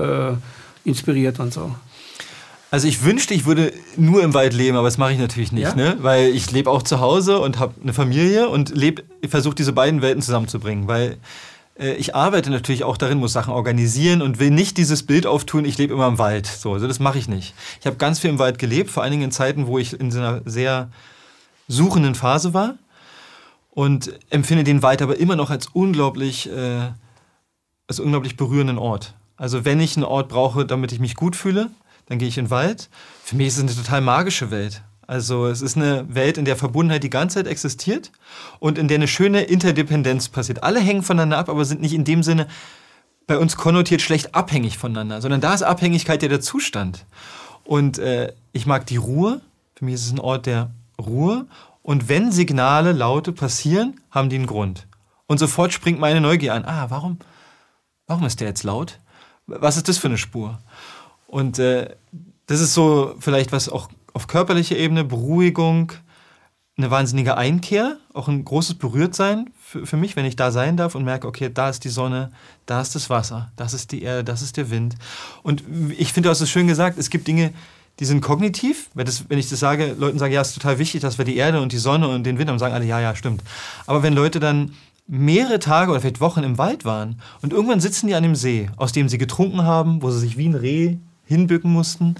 äh, 0.84 0.88
inspiriert 0.88 1.38
und 1.38 1.54
so. 1.54 1.72
Also 2.72 2.88
ich 2.88 3.04
wünschte, 3.04 3.34
ich 3.34 3.46
würde 3.46 3.72
nur 3.96 4.24
im 4.24 4.34
Wald 4.34 4.52
leben, 4.52 4.76
aber 4.76 4.88
das 4.88 4.98
mache 4.98 5.12
ich 5.12 5.18
natürlich 5.20 5.52
nicht, 5.52 5.62
ja? 5.62 5.74
ne? 5.76 5.96
weil 6.00 6.30
ich 6.30 6.50
lebe 6.50 6.68
auch 6.68 6.82
zu 6.82 6.98
Hause 6.98 7.38
und 7.38 7.60
habe 7.60 7.74
eine 7.80 7.92
Familie 7.92 8.48
und 8.48 8.74
versuche 9.28 9.54
diese 9.54 9.72
beiden 9.72 10.02
Welten 10.02 10.22
zusammenzubringen, 10.22 10.88
weil 10.88 11.18
äh, 11.78 11.92
ich 11.92 12.16
arbeite 12.16 12.50
natürlich 12.50 12.82
auch 12.82 12.96
darin, 12.96 13.18
muss 13.18 13.32
Sachen 13.32 13.54
organisieren 13.54 14.22
und 14.22 14.40
will 14.40 14.50
nicht 14.50 14.76
dieses 14.76 15.04
Bild 15.04 15.24
auftun, 15.24 15.64
ich 15.66 15.78
lebe 15.78 15.94
immer 15.94 16.08
im 16.08 16.18
Wald. 16.18 16.48
So, 16.48 16.72
also 16.72 16.88
das 16.88 16.98
mache 16.98 17.18
ich 17.18 17.28
nicht. 17.28 17.54
Ich 17.78 17.86
habe 17.86 17.94
ganz 17.94 18.18
viel 18.18 18.30
im 18.30 18.40
Wald 18.40 18.58
gelebt, 18.58 18.90
vor 18.90 19.04
allen 19.04 19.12
Dingen 19.12 19.22
in 19.22 19.30
Zeiten, 19.30 19.68
wo 19.68 19.78
ich 19.78 20.00
in 20.00 20.10
so 20.10 20.18
einer 20.18 20.42
sehr 20.46 20.88
suchenden 21.68 22.16
Phase 22.16 22.54
war 22.54 22.74
und 23.74 24.12
empfinde 24.30 24.64
den 24.64 24.82
Wald 24.82 25.02
aber 25.02 25.18
immer 25.18 25.34
noch 25.34 25.50
als 25.50 25.66
unglaublich, 25.66 26.48
äh, 26.50 26.90
als 27.88 28.00
unglaublich 28.00 28.36
berührenden 28.36 28.78
Ort. 28.78 29.14
Also 29.36 29.64
wenn 29.64 29.80
ich 29.80 29.96
einen 29.96 30.04
Ort 30.04 30.28
brauche, 30.28 30.66
damit 30.66 30.92
ich 30.92 31.00
mich 31.00 31.16
gut 31.16 31.34
fühle, 31.34 31.70
dann 32.06 32.18
gehe 32.18 32.28
ich 32.28 32.38
in 32.38 32.44
den 32.44 32.50
Wald. 32.50 32.90
Für 33.24 33.34
mich 33.34 33.48
ist 33.48 33.56
es 33.56 33.62
eine 33.62 33.74
total 33.74 34.02
magische 34.02 34.50
Welt. 34.50 34.82
Also 35.06 35.46
es 35.46 35.62
ist 35.62 35.76
eine 35.76 36.06
Welt, 36.14 36.38
in 36.38 36.44
der 36.44 36.56
Verbundenheit 36.56 37.02
die 37.02 37.10
ganze 37.10 37.36
Zeit 37.36 37.46
existiert 37.46 38.12
und 38.60 38.78
in 38.78 38.88
der 38.88 38.96
eine 38.96 39.08
schöne 39.08 39.42
Interdependenz 39.42 40.28
passiert. 40.28 40.62
Alle 40.62 40.80
hängen 40.80 41.02
voneinander 41.02 41.38
ab, 41.38 41.48
aber 41.48 41.64
sind 41.64 41.80
nicht 41.80 41.94
in 41.94 42.04
dem 42.04 42.22
Sinne 42.22 42.46
bei 43.26 43.38
uns 43.38 43.56
konnotiert 43.56 44.02
schlecht 44.02 44.34
abhängig 44.34 44.78
voneinander, 44.78 45.20
sondern 45.22 45.40
da 45.40 45.54
ist 45.54 45.62
Abhängigkeit 45.62 46.22
ja 46.22 46.28
der 46.28 46.40
Zustand. 46.40 47.06
Und 47.64 47.98
äh, 47.98 48.32
ich 48.52 48.66
mag 48.66 48.86
die 48.86 48.96
Ruhe. 48.96 49.40
Für 49.74 49.84
mich 49.86 49.94
ist 49.94 50.06
es 50.06 50.12
ein 50.12 50.20
Ort 50.20 50.46
der 50.46 50.70
Ruhe 51.00 51.46
und 51.82 52.08
wenn 52.08 52.32
Signale, 52.32 52.92
Laute 52.92 53.32
passieren, 53.32 54.00
haben 54.10 54.30
die 54.30 54.36
einen 54.36 54.46
Grund. 54.46 54.86
Und 55.26 55.38
sofort 55.38 55.72
springt 55.72 55.98
meine 55.98 56.20
Neugier 56.20 56.54
an. 56.54 56.64
Ah, 56.64 56.86
warum, 56.90 57.18
warum 58.06 58.24
ist 58.24 58.40
der 58.40 58.48
jetzt 58.48 58.62
laut? 58.62 58.98
Was 59.46 59.76
ist 59.76 59.88
das 59.88 59.98
für 59.98 60.08
eine 60.08 60.18
Spur? 60.18 60.60
Und 61.26 61.58
äh, 61.58 61.96
das 62.46 62.60
ist 62.60 62.74
so 62.74 63.14
vielleicht 63.18 63.52
was 63.52 63.68
auch 63.68 63.88
auf 64.12 64.26
körperlicher 64.26 64.76
Ebene, 64.76 65.04
Beruhigung, 65.04 65.92
eine 66.76 66.90
wahnsinnige 66.90 67.36
Einkehr, 67.36 67.96
auch 68.14 68.28
ein 68.28 68.44
großes 68.44 68.76
Berührtsein 68.76 69.50
für, 69.58 69.86
für 69.86 69.96
mich, 69.96 70.16
wenn 70.16 70.24
ich 70.24 70.36
da 70.36 70.50
sein 70.50 70.76
darf 70.76 70.94
und 70.94 71.04
merke, 71.04 71.26
okay, 71.26 71.50
da 71.52 71.68
ist 71.68 71.84
die 71.84 71.88
Sonne, 71.88 72.32
da 72.66 72.80
ist 72.80 72.94
das 72.94 73.10
Wasser, 73.10 73.52
das 73.56 73.74
ist 73.74 73.92
die 73.92 74.02
Erde, 74.02 74.24
das 74.24 74.42
ist 74.42 74.56
der 74.56 74.70
Wind. 74.70 74.96
Und 75.42 75.64
ich 75.96 76.12
finde, 76.12 76.28
du 76.28 76.30
hast 76.30 76.40
es 76.40 76.50
schön 76.50 76.66
gesagt, 76.66 76.98
es 76.98 77.10
gibt 77.10 77.26
Dinge, 77.26 77.52
die 78.00 78.04
sind 78.04 78.20
kognitiv. 78.20 78.88
Wenn, 78.94 79.06
das, 79.06 79.28
wenn 79.28 79.38
ich 79.38 79.48
das 79.48 79.60
sage, 79.60 79.94
Leuten 79.98 80.18
sage, 80.18 80.34
ja, 80.34 80.40
es 80.40 80.48
ist 80.48 80.54
total 80.54 80.78
wichtig, 80.78 81.02
dass 81.02 81.18
wir 81.18 81.24
die 81.24 81.36
Erde 81.36 81.60
und 81.60 81.72
die 81.72 81.78
Sonne 81.78 82.08
und 82.08 82.24
den 82.24 82.38
Wind 82.38 82.50
haben, 82.50 82.58
sagen 82.58 82.74
alle, 82.74 82.84
ja, 82.84 83.00
ja, 83.00 83.14
stimmt. 83.14 83.42
Aber 83.86 84.02
wenn 84.02 84.14
Leute 84.14 84.40
dann 84.40 84.72
mehrere 85.06 85.58
Tage 85.58 85.90
oder 85.90 86.00
vielleicht 86.00 86.20
Wochen 86.20 86.42
im 86.42 86.58
Wald 86.58 86.84
waren 86.84 87.20
und 87.42 87.52
irgendwann 87.52 87.80
sitzen 87.80 88.06
die 88.06 88.14
an 88.14 88.22
dem 88.22 88.34
See, 88.34 88.70
aus 88.76 88.92
dem 88.92 89.08
sie 89.08 89.18
getrunken 89.18 89.62
haben, 89.62 90.02
wo 90.02 90.10
sie 90.10 90.20
sich 90.20 90.36
wie 90.36 90.48
ein 90.48 90.54
Reh 90.54 90.96
hinbücken 91.24 91.72
mussten 91.72 92.16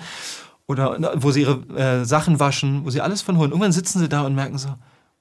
oder 0.66 0.98
wo 1.16 1.30
sie 1.30 1.42
ihre 1.42 1.62
äh, 1.76 2.04
Sachen 2.04 2.40
waschen, 2.40 2.84
wo 2.84 2.90
sie 2.90 3.00
alles 3.00 3.22
von 3.22 3.38
holen. 3.38 3.50
Irgendwann 3.50 3.72
sitzen 3.72 3.98
sie 3.98 4.08
da 4.08 4.22
und 4.22 4.34
merken 4.34 4.58
so, 4.58 4.74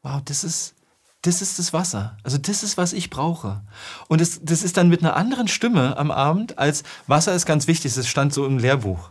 wow, 0.03 0.21
das 0.25 0.43
ist, 0.43 0.75
das 1.21 1.41
ist 1.41 1.59
das 1.59 1.71
Wasser. 1.71 2.17
Also 2.23 2.37
das 2.37 2.63
ist, 2.63 2.77
was 2.77 2.93
ich 2.93 3.09
brauche. 3.09 3.61
Und 4.07 4.21
das, 4.21 4.41
das 4.43 4.63
ist 4.63 4.77
dann 4.77 4.89
mit 4.89 5.01
einer 5.01 5.15
anderen 5.15 5.47
Stimme 5.47 5.97
am 5.97 6.11
Abend 6.11 6.57
als 6.57 6.83
Wasser 7.07 7.33
ist 7.33 7.45
ganz 7.45 7.67
wichtig, 7.67 7.93
das 7.93 8.07
stand 8.07 8.33
so 8.33 8.45
im 8.45 8.57
Lehrbuch. 8.57 9.09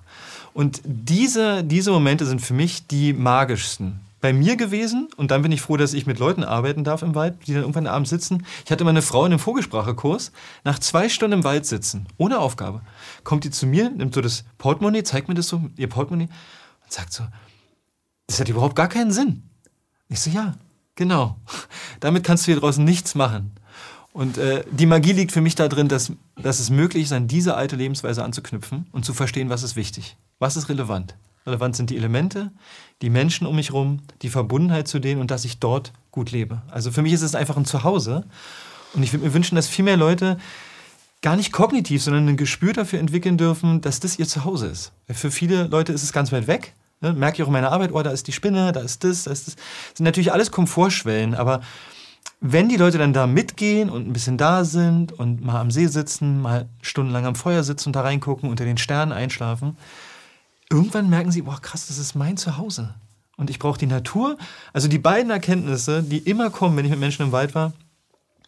Und 0.52 0.80
diese, 0.84 1.64
diese 1.64 1.90
Momente 1.90 2.26
sind 2.26 2.40
für 2.40 2.54
mich 2.54 2.86
die 2.86 3.12
magischsten. 3.12 4.00
Bei 4.20 4.34
mir 4.34 4.56
gewesen 4.56 5.08
und 5.16 5.30
dann 5.30 5.40
bin 5.40 5.50
ich 5.50 5.62
froh, 5.62 5.78
dass 5.78 5.94
ich 5.94 6.06
mit 6.06 6.18
Leuten 6.18 6.44
arbeiten 6.44 6.84
darf 6.84 7.00
im 7.00 7.14
Wald, 7.14 7.38
die 7.46 7.54
dann 7.54 7.62
irgendwann 7.62 7.86
abends 7.86 8.10
sitzen. 8.10 8.44
Ich 8.66 8.70
hatte 8.70 8.84
mal 8.84 8.90
eine 8.90 9.00
Frau 9.00 9.24
in 9.24 9.32
einem 9.32 9.38
Vogelsprachekurs, 9.38 10.32
nach 10.62 10.78
zwei 10.78 11.08
Stunden 11.08 11.38
im 11.38 11.44
Wald 11.44 11.64
sitzen, 11.64 12.06
ohne 12.18 12.38
Aufgabe, 12.38 12.82
kommt 13.24 13.44
die 13.44 13.50
zu 13.50 13.66
mir, 13.66 13.88
nimmt 13.88 14.12
so 14.12 14.20
das 14.20 14.44
Portemonnaie, 14.58 15.04
zeigt 15.04 15.28
mir 15.28 15.34
das 15.34 15.48
so, 15.48 15.62
ihr 15.76 15.88
Portemonnaie 15.88 16.28
und 16.84 16.92
sagt 16.92 17.14
so, 17.14 17.24
das 18.26 18.40
hat 18.40 18.48
überhaupt 18.50 18.76
gar 18.76 18.88
keinen 18.88 19.10
Sinn. 19.10 19.42
Ich 20.10 20.20
so, 20.20 20.30
ja, 20.30 20.54
genau. 20.96 21.36
Damit 22.00 22.22
kannst 22.22 22.46
du 22.46 22.52
hier 22.52 22.60
draußen 22.60 22.84
nichts 22.84 23.14
machen. 23.14 23.52
Und 24.12 24.38
äh, 24.38 24.64
die 24.70 24.86
Magie 24.86 25.12
liegt 25.12 25.32
für 25.32 25.40
mich 25.40 25.54
darin, 25.54 25.88
dass, 25.88 26.12
dass 26.36 26.58
es 26.58 26.68
möglich 26.68 27.04
ist, 27.04 27.12
an 27.12 27.28
diese 27.28 27.54
alte 27.54 27.76
Lebensweise 27.76 28.24
anzuknüpfen 28.24 28.86
und 28.92 29.04
zu 29.04 29.14
verstehen, 29.14 29.50
was 29.50 29.62
ist 29.62 29.76
wichtig, 29.76 30.16
was 30.40 30.56
ist 30.56 30.68
relevant. 30.68 31.14
Relevant 31.46 31.76
sind 31.76 31.90
die 31.90 31.96
Elemente, 31.96 32.50
die 33.00 33.10
Menschen 33.10 33.46
um 33.46 33.54
mich 33.56 33.68
herum, 33.68 34.00
die 34.22 34.28
Verbundenheit 34.28 34.88
zu 34.88 34.98
denen 34.98 35.20
und 35.20 35.30
dass 35.30 35.44
ich 35.44 35.60
dort 35.60 35.92
gut 36.10 36.32
lebe. 36.32 36.62
Also 36.70 36.90
für 36.90 37.02
mich 37.02 37.12
ist 37.12 37.22
es 37.22 37.34
einfach 37.34 37.56
ein 37.56 37.64
Zuhause. 37.64 38.24
Und 38.94 39.02
ich 39.02 39.12
würde 39.12 39.24
mir 39.24 39.34
wünschen, 39.34 39.54
dass 39.54 39.68
viel 39.68 39.84
mehr 39.84 39.96
Leute 39.96 40.38
gar 41.22 41.36
nicht 41.36 41.52
kognitiv, 41.52 42.02
sondern 42.02 42.28
ein 42.28 42.36
Gespür 42.36 42.72
dafür 42.72 42.98
entwickeln 42.98 43.38
dürfen, 43.38 43.80
dass 43.80 44.00
das 44.00 44.18
ihr 44.18 44.26
Zuhause 44.26 44.66
ist. 44.66 44.92
Für 45.08 45.30
viele 45.30 45.64
Leute 45.64 45.92
ist 45.92 46.02
es 46.02 46.12
ganz 46.12 46.32
weit 46.32 46.46
weg. 46.46 46.74
Ne? 47.00 47.12
Merke 47.12 47.36
ich 47.36 47.42
auch 47.42 47.48
in 47.48 47.52
meiner 47.52 47.72
Arbeit, 47.72 47.92
oh, 47.92 48.02
da 48.02 48.10
ist 48.10 48.26
die 48.26 48.32
Spinne, 48.32 48.72
da 48.72 48.80
ist 48.80 49.04
das, 49.04 49.24
da 49.24 49.30
ist 49.30 49.46
das. 49.46 49.54
Das 49.54 49.64
sind 49.94 50.04
natürlich 50.04 50.32
alles 50.32 50.50
Komfortschwellen, 50.50 51.34
aber 51.34 51.60
wenn 52.40 52.68
die 52.68 52.76
Leute 52.76 52.98
dann 52.98 53.12
da 53.12 53.26
mitgehen 53.26 53.90
und 53.90 54.08
ein 54.08 54.12
bisschen 54.12 54.38
da 54.38 54.64
sind 54.64 55.12
und 55.12 55.44
mal 55.44 55.60
am 55.60 55.70
See 55.70 55.86
sitzen, 55.86 56.40
mal 56.40 56.68
stundenlang 56.80 57.26
am 57.26 57.34
Feuer 57.34 57.62
sitzen 57.62 57.90
und 57.90 57.96
da 57.96 58.00
reingucken, 58.00 58.48
unter 58.48 58.64
den 58.64 58.78
Sternen 58.78 59.12
einschlafen, 59.12 59.76
irgendwann 60.70 61.10
merken 61.10 61.32
sie, 61.32 61.42
boah, 61.42 61.60
krass, 61.60 61.88
das 61.88 61.98
ist 61.98 62.14
mein 62.14 62.36
Zuhause. 62.36 62.94
Und 63.36 63.50
ich 63.50 63.58
brauche 63.58 63.78
die 63.78 63.86
Natur. 63.86 64.38
Also 64.72 64.88
die 64.88 64.98
beiden 64.98 65.30
Erkenntnisse, 65.30 66.02
die 66.02 66.18
immer 66.18 66.50
kommen, 66.50 66.76
wenn 66.76 66.84
ich 66.84 66.90
mit 66.90 67.00
Menschen 67.00 67.26
im 67.26 67.32
Wald 67.32 67.54
war, 67.54 67.72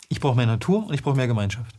ich 0.09 0.21
brauche 0.21 0.37
mehr 0.37 0.47
Natur 0.47 0.87
und 0.87 0.95
ich 0.95 1.03
brauche 1.03 1.17
mehr 1.17 1.27
Gemeinschaft. 1.27 1.75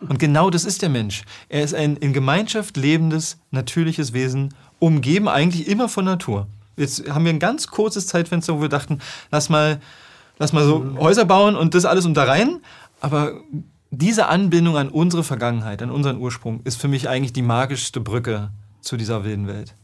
Und 0.00 0.18
genau 0.18 0.50
das 0.50 0.64
ist 0.64 0.82
der 0.82 0.88
Mensch. 0.88 1.22
Er 1.48 1.62
ist 1.62 1.74
ein 1.74 1.96
in 1.96 2.12
Gemeinschaft 2.12 2.76
lebendes, 2.76 3.38
natürliches 3.50 4.12
Wesen, 4.12 4.52
umgeben 4.78 5.28
eigentlich 5.28 5.68
immer 5.68 5.88
von 5.88 6.04
Natur. 6.04 6.48
Jetzt 6.76 7.08
haben 7.08 7.24
wir 7.24 7.32
ein 7.32 7.38
ganz 7.38 7.68
kurzes 7.68 8.08
Zeitfenster, 8.08 8.56
wo 8.56 8.60
wir 8.60 8.68
dachten, 8.68 8.98
lass 9.30 9.48
mal 9.48 9.80
lass 10.38 10.52
mal 10.52 10.64
so 10.64 10.96
Häuser 10.98 11.24
bauen 11.24 11.56
und 11.56 11.74
das 11.74 11.84
alles 11.84 12.06
unter 12.06 12.26
rein. 12.26 12.60
Aber 13.00 13.40
diese 13.90 14.26
Anbindung 14.26 14.76
an 14.76 14.88
unsere 14.88 15.22
Vergangenheit, 15.22 15.82
an 15.82 15.90
unseren 15.90 16.18
Ursprung, 16.18 16.60
ist 16.64 16.80
für 16.80 16.88
mich 16.88 17.08
eigentlich 17.08 17.32
die 17.32 17.42
magischste 17.42 18.00
Brücke 18.00 18.50
zu 18.84 18.96
dieser 18.96 19.24
wilden 19.24 19.46
Welt. 19.46 19.74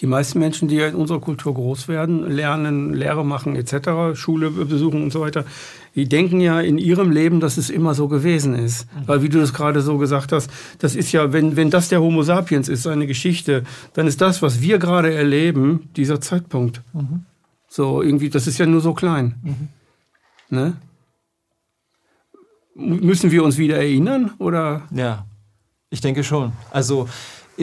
Die 0.00 0.06
meisten 0.06 0.38
Menschen, 0.38 0.68
die 0.68 0.78
in 0.78 0.94
unserer 0.94 1.20
Kultur 1.20 1.54
groß 1.54 1.88
werden, 1.88 2.28
lernen, 2.30 2.94
Lehre 2.94 3.24
machen 3.24 3.54
etc., 3.54 4.18
Schule 4.18 4.50
besuchen 4.50 5.02
und 5.02 5.12
so 5.12 5.20
weiter, 5.20 5.44
die 5.94 6.08
denken 6.08 6.40
ja 6.40 6.60
in 6.60 6.78
ihrem 6.78 7.10
Leben, 7.10 7.40
dass 7.40 7.58
es 7.58 7.68
immer 7.68 7.94
so 7.94 8.08
gewesen 8.08 8.54
ist. 8.54 8.86
Mhm. 8.86 9.08
Weil 9.08 9.22
wie 9.22 9.28
du 9.28 9.38
das 9.38 9.52
gerade 9.52 9.82
so 9.82 9.98
gesagt 9.98 10.32
hast, 10.32 10.50
das 10.78 10.96
ist 10.96 11.12
ja, 11.12 11.32
wenn, 11.32 11.56
wenn 11.56 11.70
das 11.70 11.90
der 11.90 12.00
Homo 12.00 12.22
sapiens 12.22 12.68
ist, 12.68 12.84
seine 12.84 13.06
Geschichte, 13.06 13.64
dann 13.92 14.06
ist 14.06 14.20
das, 14.20 14.40
was 14.40 14.62
wir 14.62 14.78
gerade 14.78 15.12
erleben, 15.12 15.90
dieser 15.96 16.20
Zeitpunkt. 16.20 16.82
Mhm. 16.94 17.26
So 17.68 18.02
irgendwie, 18.02 18.30
das 18.30 18.46
ist 18.46 18.58
ja 18.58 18.66
nur 18.66 18.80
so 18.80 18.94
klein. 18.94 19.34
Mhm. 19.42 19.68
Ne? 20.56 20.76
Müssen 22.74 23.30
wir 23.30 23.44
uns 23.44 23.58
wieder 23.58 23.76
erinnern? 23.76 24.32
Oder? 24.38 24.82
Ja, 24.92 25.26
ich 25.90 26.00
denke 26.00 26.24
schon. 26.24 26.52
Also 26.70 27.08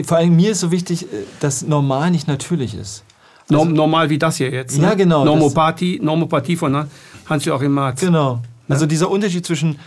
vor 0.04 0.18
allem 0.18 0.36
mir 0.36 0.52
ist 0.52 0.60
so 0.60 0.70
wichtig, 0.70 1.04
äh, 1.04 1.24
dass 1.40 1.62
normal 1.62 2.10
nicht 2.10 2.28
natürlich 2.28 2.74
ist. 2.74 3.04
Also, 3.50 3.64
normal 3.64 4.10
wie 4.10 4.18
das 4.18 4.36
hier 4.36 4.50
jetzt. 4.50 4.78
Ne? 4.78 4.88
Ja, 4.88 4.94
genau. 4.94 5.24
Normopathie, 5.24 6.00
Normopathie 6.02 6.56
von 6.56 6.86
Hans-Joachim 7.26 7.72
Marx. 7.72 8.00
Genau. 8.00 8.42
Also 8.68 8.84
dieser 8.84 9.10
Unterschied 9.10 9.46
zwischen 9.46 9.78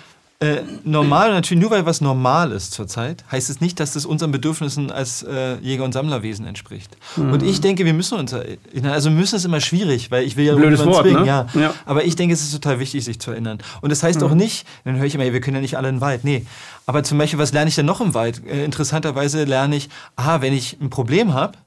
äh, 0.42 0.64
normal, 0.84 1.32
natürlich 1.34 1.62
nur 1.62 1.70
weil 1.70 1.86
was 1.86 2.02
normal 2.02 2.52
ist 2.52 2.74
zurzeit, 2.74 3.24
heißt 3.32 3.52
es 3.52 3.62
nicht, 3.62 3.80
dass 3.80 3.94
das 3.94 4.08
unseren 4.08 4.32
Bedürfnissen 4.32 4.90
als 4.90 5.22
äh, 5.22 5.58
Jäger- 5.62 5.84
und 5.84 5.92
Sammlerwesen 5.92 6.48
entspricht. 6.48 6.98
Mhm. 7.16 7.34
Und 7.34 7.44
ich 7.44 7.62
denke, 7.62 7.86
wir 7.86 7.94
müssen 7.94 8.18
uns 8.18 8.34
erinnern. 8.34 8.92
Also 8.92 9.12
müssen 9.12 9.36
ist 9.36 9.46
immer 9.46 9.62
schwierig, 9.62 10.10
weil 10.10 10.24
ich 10.24 10.38
will 10.38 10.46
ja 10.46 10.56
Blödes 10.56 10.84
Wort, 10.84 11.04
zwingen. 11.04 11.22
Ne? 11.22 11.28
Ja. 11.28 11.48
ja. 11.54 11.76
Aber 11.86 12.06
ich 12.06 12.16
denke, 12.16 12.34
es 12.34 12.42
ist 12.42 12.54
total 12.54 12.80
wichtig, 12.80 13.06
sich 13.06 13.20
zu 13.20 13.30
erinnern. 13.30 13.60
Und 13.82 13.92
das 13.92 14.02
heißt 14.02 14.22
mhm. 14.22 14.26
auch 14.26 14.34
nicht, 14.34 14.66
dann 14.84 14.98
höre 14.98 15.06
ich 15.06 15.14
immer, 15.14 15.32
wir 15.32 15.42
können 15.42 15.58
ja 15.58 15.62
nicht 15.62 15.78
alle 15.78 15.90
in 15.90 15.98
den 15.98 16.02
Wald. 16.02 16.24
Nee. 16.24 16.44
Aber 16.88 17.04
zum 17.04 17.20
Beispiel, 17.20 17.38
was 17.38 17.54
lerne 17.54 17.70
ich 17.70 17.76
denn 17.76 17.86
noch 17.86 18.02
im 18.02 18.16
Wald? 18.16 18.42
Äh, 18.48 18.66
interessanterweise 18.66 19.44
lerne 19.44 19.76
ich, 19.76 19.90
aha, 20.16 20.42
wenn 20.42 20.54
ich 20.54 20.82
ein 20.82 20.90
Problem 20.90 21.36
habe 21.36 21.60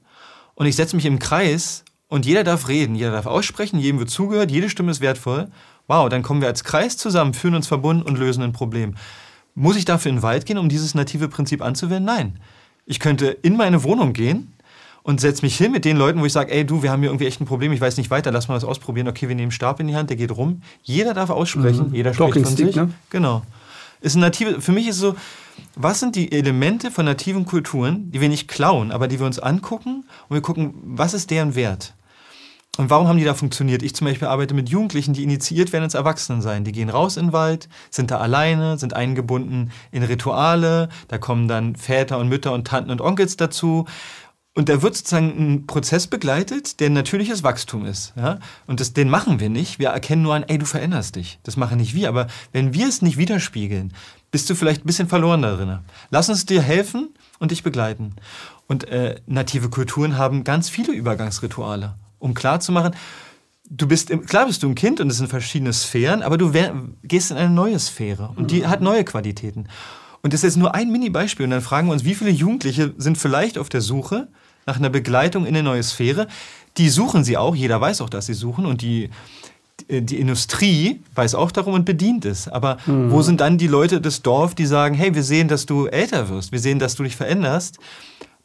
und 0.55 0.65
ich 0.65 0.75
setze 0.75 0.97
mich 0.97 1.05
im 1.05 1.19
Kreis 1.19 1.85
und 2.09 2.25
jeder 2.25 2.43
darf 2.43 2.67
reden, 2.67 2.95
jeder 2.95 3.11
darf 3.11 3.25
aussprechen, 3.25 3.79
jedem 3.79 3.99
wird 3.99 4.09
zugehört, 4.09 4.51
jede 4.51 4.69
Stimme 4.69 4.91
ist 4.91 4.99
wertvoll 4.99 5.47
Wow, 5.87 6.09
dann 6.09 6.23
kommen 6.23 6.41
wir 6.41 6.47
als 6.47 6.63
Kreis 6.63 6.97
zusammen, 6.97 7.33
fühlen 7.33 7.55
uns 7.55 7.67
verbunden 7.67 8.03
und 8.03 8.17
lösen 8.17 8.43
ein 8.43 8.53
Problem. 8.53 8.95
Muss 9.53 9.77
ich 9.77 9.85
dafür 9.85 10.09
in 10.09 10.17
den 10.17 10.23
Wald 10.23 10.45
gehen, 10.45 10.57
um 10.57 10.69
dieses 10.69 10.95
native 10.95 11.27
Prinzip 11.27 11.61
anzuwenden? 11.61 12.05
Nein. 12.05 12.39
Ich 12.85 12.99
könnte 12.99 13.27
in 13.27 13.55
meine 13.55 13.83
Wohnung 13.83 14.13
gehen 14.13 14.53
und 15.03 15.21
setze 15.21 15.43
mich 15.43 15.55
hin 15.55 15.71
mit 15.71 15.85
den 15.85 15.97
Leuten, 15.97 16.19
wo 16.19 16.25
ich 16.25 16.33
sage, 16.33 16.51
ey 16.51 16.65
du, 16.65 16.81
wir 16.81 16.91
haben 16.91 17.01
hier 17.01 17.09
irgendwie 17.09 17.27
echt 17.27 17.39
ein 17.39 17.45
Problem, 17.45 17.71
ich 17.71 17.81
weiß 17.81 17.97
nicht 17.97 18.09
weiter, 18.09 18.31
lass 18.31 18.47
mal 18.47 18.55
was 18.55 18.63
ausprobieren. 18.63 19.07
Okay, 19.07 19.27
wir 19.27 19.35
nehmen 19.35 19.51
Stab 19.51 19.79
in 19.79 19.87
die 19.87 19.95
Hand, 19.95 20.09
der 20.09 20.17
geht 20.17 20.31
rum. 20.31 20.61
Jeder 20.81 21.13
darf 21.13 21.29
aussprechen, 21.29 21.89
mhm. 21.89 21.95
jeder 21.95 22.13
spricht 22.13 22.45
von 22.45 22.55
sich. 22.55 22.75
Ne? 22.75 22.89
Genau. 23.11 23.43
Ist 24.01 24.15
ein 24.15 24.21
native, 24.21 24.61
für 24.61 24.71
mich 24.71 24.87
ist 24.87 24.97
so, 24.97 25.15
was 25.75 25.99
sind 25.99 26.15
die 26.15 26.31
Elemente 26.31 26.91
von 26.91 27.05
nativen 27.05 27.45
Kulturen, 27.45 28.11
die 28.11 28.19
wir 28.19 28.29
nicht 28.29 28.47
klauen, 28.47 28.91
aber 28.91 29.07
die 29.07 29.19
wir 29.19 29.25
uns 29.25 29.39
angucken 29.39 30.05
und 30.27 30.33
wir 30.35 30.41
gucken, 30.41 30.73
was 30.83 31.13
ist 31.13 31.31
deren 31.31 31.55
Wert? 31.55 31.93
Und 32.77 32.89
warum 32.89 33.07
haben 33.07 33.17
die 33.17 33.23
da 33.23 33.33
funktioniert? 33.33 33.83
Ich 33.83 33.95
zum 33.95 34.05
Beispiel 34.05 34.27
arbeite 34.27 34.53
mit 34.53 34.69
Jugendlichen, 34.69 35.13
die 35.13 35.23
initiiert 35.23 35.71
werden 35.71 35.85
ins 35.85 35.93
Erwachsenensein. 35.93 36.65
Die 36.65 36.73
gehen 36.73 36.89
raus 36.89 37.15
in 37.15 37.27
den 37.27 37.33
Wald, 37.33 37.69
sind 37.89 38.11
da 38.11 38.17
alleine, 38.17 38.77
sind 38.77 38.93
eingebunden 38.93 39.71
in 39.91 40.03
Rituale. 40.03 40.89
Da 41.07 41.17
kommen 41.17 41.47
dann 41.47 41.75
Väter 41.75 42.17
und 42.17 42.27
Mütter 42.27 42.51
und 42.51 42.67
Tanten 42.67 42.91
und 42.91 43.01
Onkels 43.01 43.37
dazu. 43.37 43.85
Und 44.57 44.69
da 44.69 44.81
wird 44.81 44.95
sozusagen 44.95 45.27
ein 45.37 45.67
Prozess 45.67 46.07
begleitet, 46.07 46.79
der 46.79 46.89
natürliches 46.89 47.43
Wachstum 47.43 47.85
ist. 47.85 48.13
Ja? 48.15 48.39
Und 48.67 48.79
das, 48.79 48.93
den 48.93 49.09
machen 49.09 49.39
wir 49.39 49.49
nicht. 49.49 49.79
Wir 49.79 49.89
erkennen 49.89 50.21
nur 50.21 50.33
an, 50.33 50.43
ey, 50.43 50.57
du 50.57 50.65
veränderst 50.65 51.17
dich. 51.17 51.39
Das 51.43 51.57
machen 51.57 51.77
nicht 51.77 51.93
wir. 51.93 52.07
Aber 52.09 52.27
wenn 52.53 52.73
wir 52.73 52.87
es 52.87 53.01
nicht 53.01 53.17
widerspiegeln, 53.17 53.93
bist 54.31 54.49
du 54.49 54.55
vielleicht 54.55 54.83
ein 54.83 54.87
bisschen 54.87 55.09
verloren 55.09 55.41
darin. 55.41 55.79
Lass 56.09 56.29
uns 56.29 56.45
dir 56.45 56.61
helfen 56.61 57.13
und 57.39 57.51
dich 57.51 57.63
begleiten. 57.63 58.15
Und 58.67 58.87
äh, 58.87 59.19
native 59.27 59.69
Kulturen 59.69 60.17
haben 60.17 60.43
ganz 60.45 60.69
viele 60.69 60.93
Übergangsrituale 60.93 61.95
um 62.19 62.33
klarzumachen, 62.33 62.95
du 63.69 63.87
bist, 63.87 64.11
klar 64.27 64.45
bist 64.45 64.63
du 64.63 64.69
ein 64.69 64.75
Kind 64.75 64.99
und 65.01 65.09
es 65.09 65.17
sind 65.17 65.27
verschiedene 65.27 65.73
Sphären, 65.73 66.21
aber 66.21 66.37
du 66.37 66.51
gehst 67.03 67.31
in 67.31 67.37
eine 67.37 67.49
neue 67.49 67.79
Sphäre 67.79 68.31
und 68.35 68.51
die 68.51 68.67
hat 68.67 68.81
neue 68.81 69.03
Qualitäten. 69.03 69.67
Und 70.21 70.33
das 70.33 70.39
ist 70.39 70.55
jetzt 70.55 70.57
nur 70.57 70.73
ein 70.73 70.91
Mini-Beispiel 70.91 71.43
und 71.43 71.51
dann 71.51 71.61
fragen 71.61 71.87
wir 71.87 71.93
uns, 71.93 72.03
wie 72.03 72.15
viele 72.15 72.31
Jugendliche 72.31 72.93
sind 72.97 73.17
vielleicht 73.17 73.57
auf 73.57 73.69
der 73.69 73.81
Suche 73.81 74.27
nach 74.65 74.77
einer 74.77 74.89
Begleitung 74.89 75.45
in 75.45 75.55
eine 75.55 75.63
neue 75.63 75.83
Sphäre? 75.83 76.27
Die 76.77 76.89
suchen 76.89 77.23
sie 77.23 77.37
auch, 77.37 77.55
jeder 77.55 77.79
weiß 77.79 78.01
auch, 78.01 78.09
dass 78.09 78.25
sie 78.25 78.33
suchen 78.33 78.65
und 78.65 78.81
die, 78.81 79.11
die 79.89 80.19
Industrie 80.19 81.03
weiß 81.13 81.35
auch 81.35 81.51
darum 81.51 81.75
und 81.75 81.85
bedient 81.85 82.25
es. 82.25 82.47
Aber 82.47 82.77
mhm. 82.85 83.11
wo 83.11 83.21
sind 83.21 83.39
dann 83.39 83.57
die 83.57 83.67
Leute 83.67 84.01
des 84.01 84.23
Dorf, 84.23 84.55
die 84.55 84.65
sagen, 84.65 84.95
hey, 84.95 85.13
wir 85.13 85.23
sehen, 85.23 85.47
dass 85.47 85.65
du 85.67 85.85
älter 85.85 86.27
wirst, 86.29 86.51
wir 86.51 86.59
sehen, 86.59 86.79
dass 86.79 86.95
du 86.95 87.03
dich 87.03 87.15
veränderst 87.15 87.77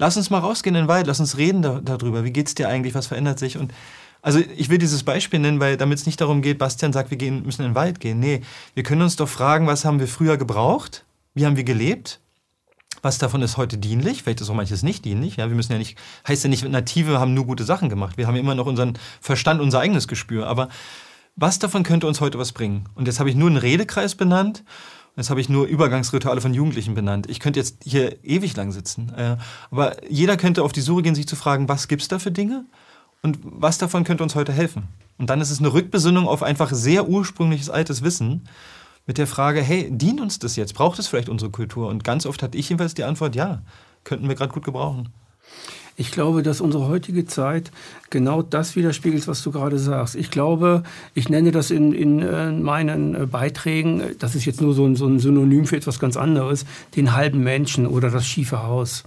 lass 0.00 0.16
uns 0.16 0.30
mal 0.30 0.38
rausgehen 0.38 0.74
in 0.74 0.84
den 0.84 0.88
Wald, 0.88 1.06
lass 1.06 1.20
uns 1.20 1.36
reden 1.36 1.62
da, 1.62 1.80
darüber. 1.80 2.24
Wie 2.24 2.32
geht's 2.32 2.54
dir 2.54 2.68
eigentlich? 2.68 2.94
Was 2.94 3.06
verändert 3.06 3.38
sich? 3.38 3.56
Und 3.56 3.72
also 4.22 4.40
ich 4.56 4.68
will 4.68 4.78
dieses 4.78 5.04
Beispiel 5.04 5.38
nennen, 5.38 5.60
weil 5.60 5.76
damit 5.76 5.98
es 5.98 6.06
nicht 6.06 6.20
darum 6.20 6.42
geht, 6.42 6.58
Bastian 6.58 6.92
sagt, 6.92 7.10
wir 7.10 7.18
gehen, 7.18 7.44
müssen 7.44 7.62
in 7.62 7.70
den 7.70 7.74
Wald 7.74 8.00
gehen. 8.00 8.18
Nee, 8.18 8.40
wir 8.74 8.82
können 8.82 9.02
uns 9.02 9.16
doch 9.16 9.28
fragen, 9.28 9.66
was 9.66 9.84
haben 9.84 10.00
wir 10.00 10.08
früher 10.08 10.36
gebraucht? 10.36 11.04
Wie 11.34 11.46
haben 11.46 11.56
wir 11.56 11.64
gelebt? 11.64 12.18
Was 13.02 13.18
davon 13.18 13.40
ist 13.42 13.56
heute 13.56 13.78
dienlich? 13.78 14.22
Vielleicht 14.22 14.40
ist 14.40 14.50
auch 14.50 14.54
manches 14.54 14.82
nicht 14.82 15.04
dienlich. 15.04 15.36
Ja, 15.36 15.48
wir 15.48 15.56
müssen 15.56 15.72
ja 15.72 15.78
nicht, 15.78 15.96
heißt 16.26 16.44
ja 16.44 16.50
nicht, 16.50 16.66
Native 16.68 17.20
haben 17.20 17.34
nur 17.34 17.46
gute 17.46 17.64
Sachen 17.64 17.88
gemacht. 17.88 18.16
Wir 18.16 18.26
haben 18.26 18.36
immer 18.36 18.54
noch 18.54 18.66
unseren 18.66 18.98
Verstand, 19.20 19.60
unser 19.60 19.80
eigenes 19.80 20.08
Gespür. 20.08 20.46
Aber 20.46 20.68
was 21.36 21.58
davon 21.58 21.82
könnte 21.82 22.06
uns 22.06 22.20
heute 22.20 22.38
was 22.38 22.52
bringen? 22.52 22.86
Und 22.94 23.06
jetzt 23.06 23.20
habe 23.20 23.30
ich 23.30 23.36
nur 23.36 23.48
einen 23.48 23.56
Redekreis 23.56 24.14
benannt. 24.14 24.64
Jetzt 25.20 25.28
habe 25.28 25.42
ich 25.42 25.50
nur 25.50 25.66
Übergangsrituale 25.66 26.40
von 26.40 26.54
Jugendlichen 26.54 26.94
benannt. 26.94 27.28
Ich 27.28 27.40
könnte 27.40 27.60
jetzt 27.60 27.82
hier 27.84 28.24
ewig 28.24 28.56
lang 28.56 28.72
sitzen. 28.72 29.12
Äh, 29.14 29.36
aber 29.70 30.02
jeder 30.10 30.38
könnte 30.38 30.62
auf 30.62 30.72
die 30.72 30.80
Suche 30.80 31.02
gehen, 31.02 31.14
sich 31.14 31.28
zu 31.28 31.36
fragen, 31.36 31.68
was 31.68 31.88
gibt 31.88 32.00
es 32.00 32.08
da 32.08 32.18
für 32.18 32.30
Dinge 32.30 32.64
und 33.20 33.38
was 33.42 33.76
davon 33.76 34.04
könnte 34.04 34.22
uns 34.22 34.34
heute 34.34 34.50
helfen. 34.50 34.84
Und 35.18 35.28
dann 35.28 35.42
ist 35.42 35.50
es 35.50 35.58
eine 35.58 35.74
Rückbesinnung 35.74 36.26
auf 36.26 36.42
einfach 36.42 36.72
sehr 36.72 37.06
ursprüngliches 37.06 37.68
altes 37.68 38.02
Wissen 38.02 38.48
mit 39.06 39.18
der 39.18 39.26
Frage, 39.26 39.60
hey, 39.60 39.90
dient 39.90 40.22
uns 40.22 40.38
das 40.38 40.56
jetzt? 40.56 40.72
Braucht 40.72 40.98
es 40.98 41.08
vielleicht 41.08 41.28
unsere 41.28 41.50
Kultur? 41.50 41.88
Und 41.88 42.02
ganz 42.02 42.24
oft 42.24 42.42
hatte 42.42 42.56
ich 42.56 42.70
jedenfalls 42.70 42.94
die 42.94 43.04
Antwort, 43.04 43.36
ja, 43.36 43.60
könnten 44.04 44.26
wir 44.26 44.36
gerade 44.36 44.54
gut 44.54 44.64
gebrauchen. 44.64 45.10
Ich 46.00 46.12
glaube, 46.12 46.42
dass 46.42 46.62
unsere 46.62 46.88
heutige 46.88 47.26
Zeit 47.26 47.70
genau 48.08 48.40
das 48.40 48.74
widerspiegelt, 48.74 49.28
was 49.28 49.42
du 49.42 49.50
gerade 49.52 49.78
sagst. 49.78 50.16
Ich 50.16 50.30
glaube, 50.30 50.82
ich 51.12 51.28
nenne 51.28 51.50
das 51.50 51.70
in, 51.70 51.92
in 51.92 52.22
äh, 52.22 52.50
meinen 52.52 53.14
äh, 53.14 53.26
Beiträgen, 53.26 54.02
das 54.18 54.34
ist 54.34 54.46
jetzt 54.46 54.62
nur 54.62 54.72
so 54.72 54.86
ein, 54.86 54.96
so 54.96 55.06
ein 55.06 55.18
Synonym 55.18 55.66
für 55.66 55.76
etwas 55.76 56.00
ganz 56.00 56.16
anderes, 56.16 56.64
den 56.96 57.14
halben 57.14 57.40
Menschen 57.40 57.86
oder 57.86 58.08
das 58.08 58.26
schiefe 58.26 58.62
Haus. 58.62 59.04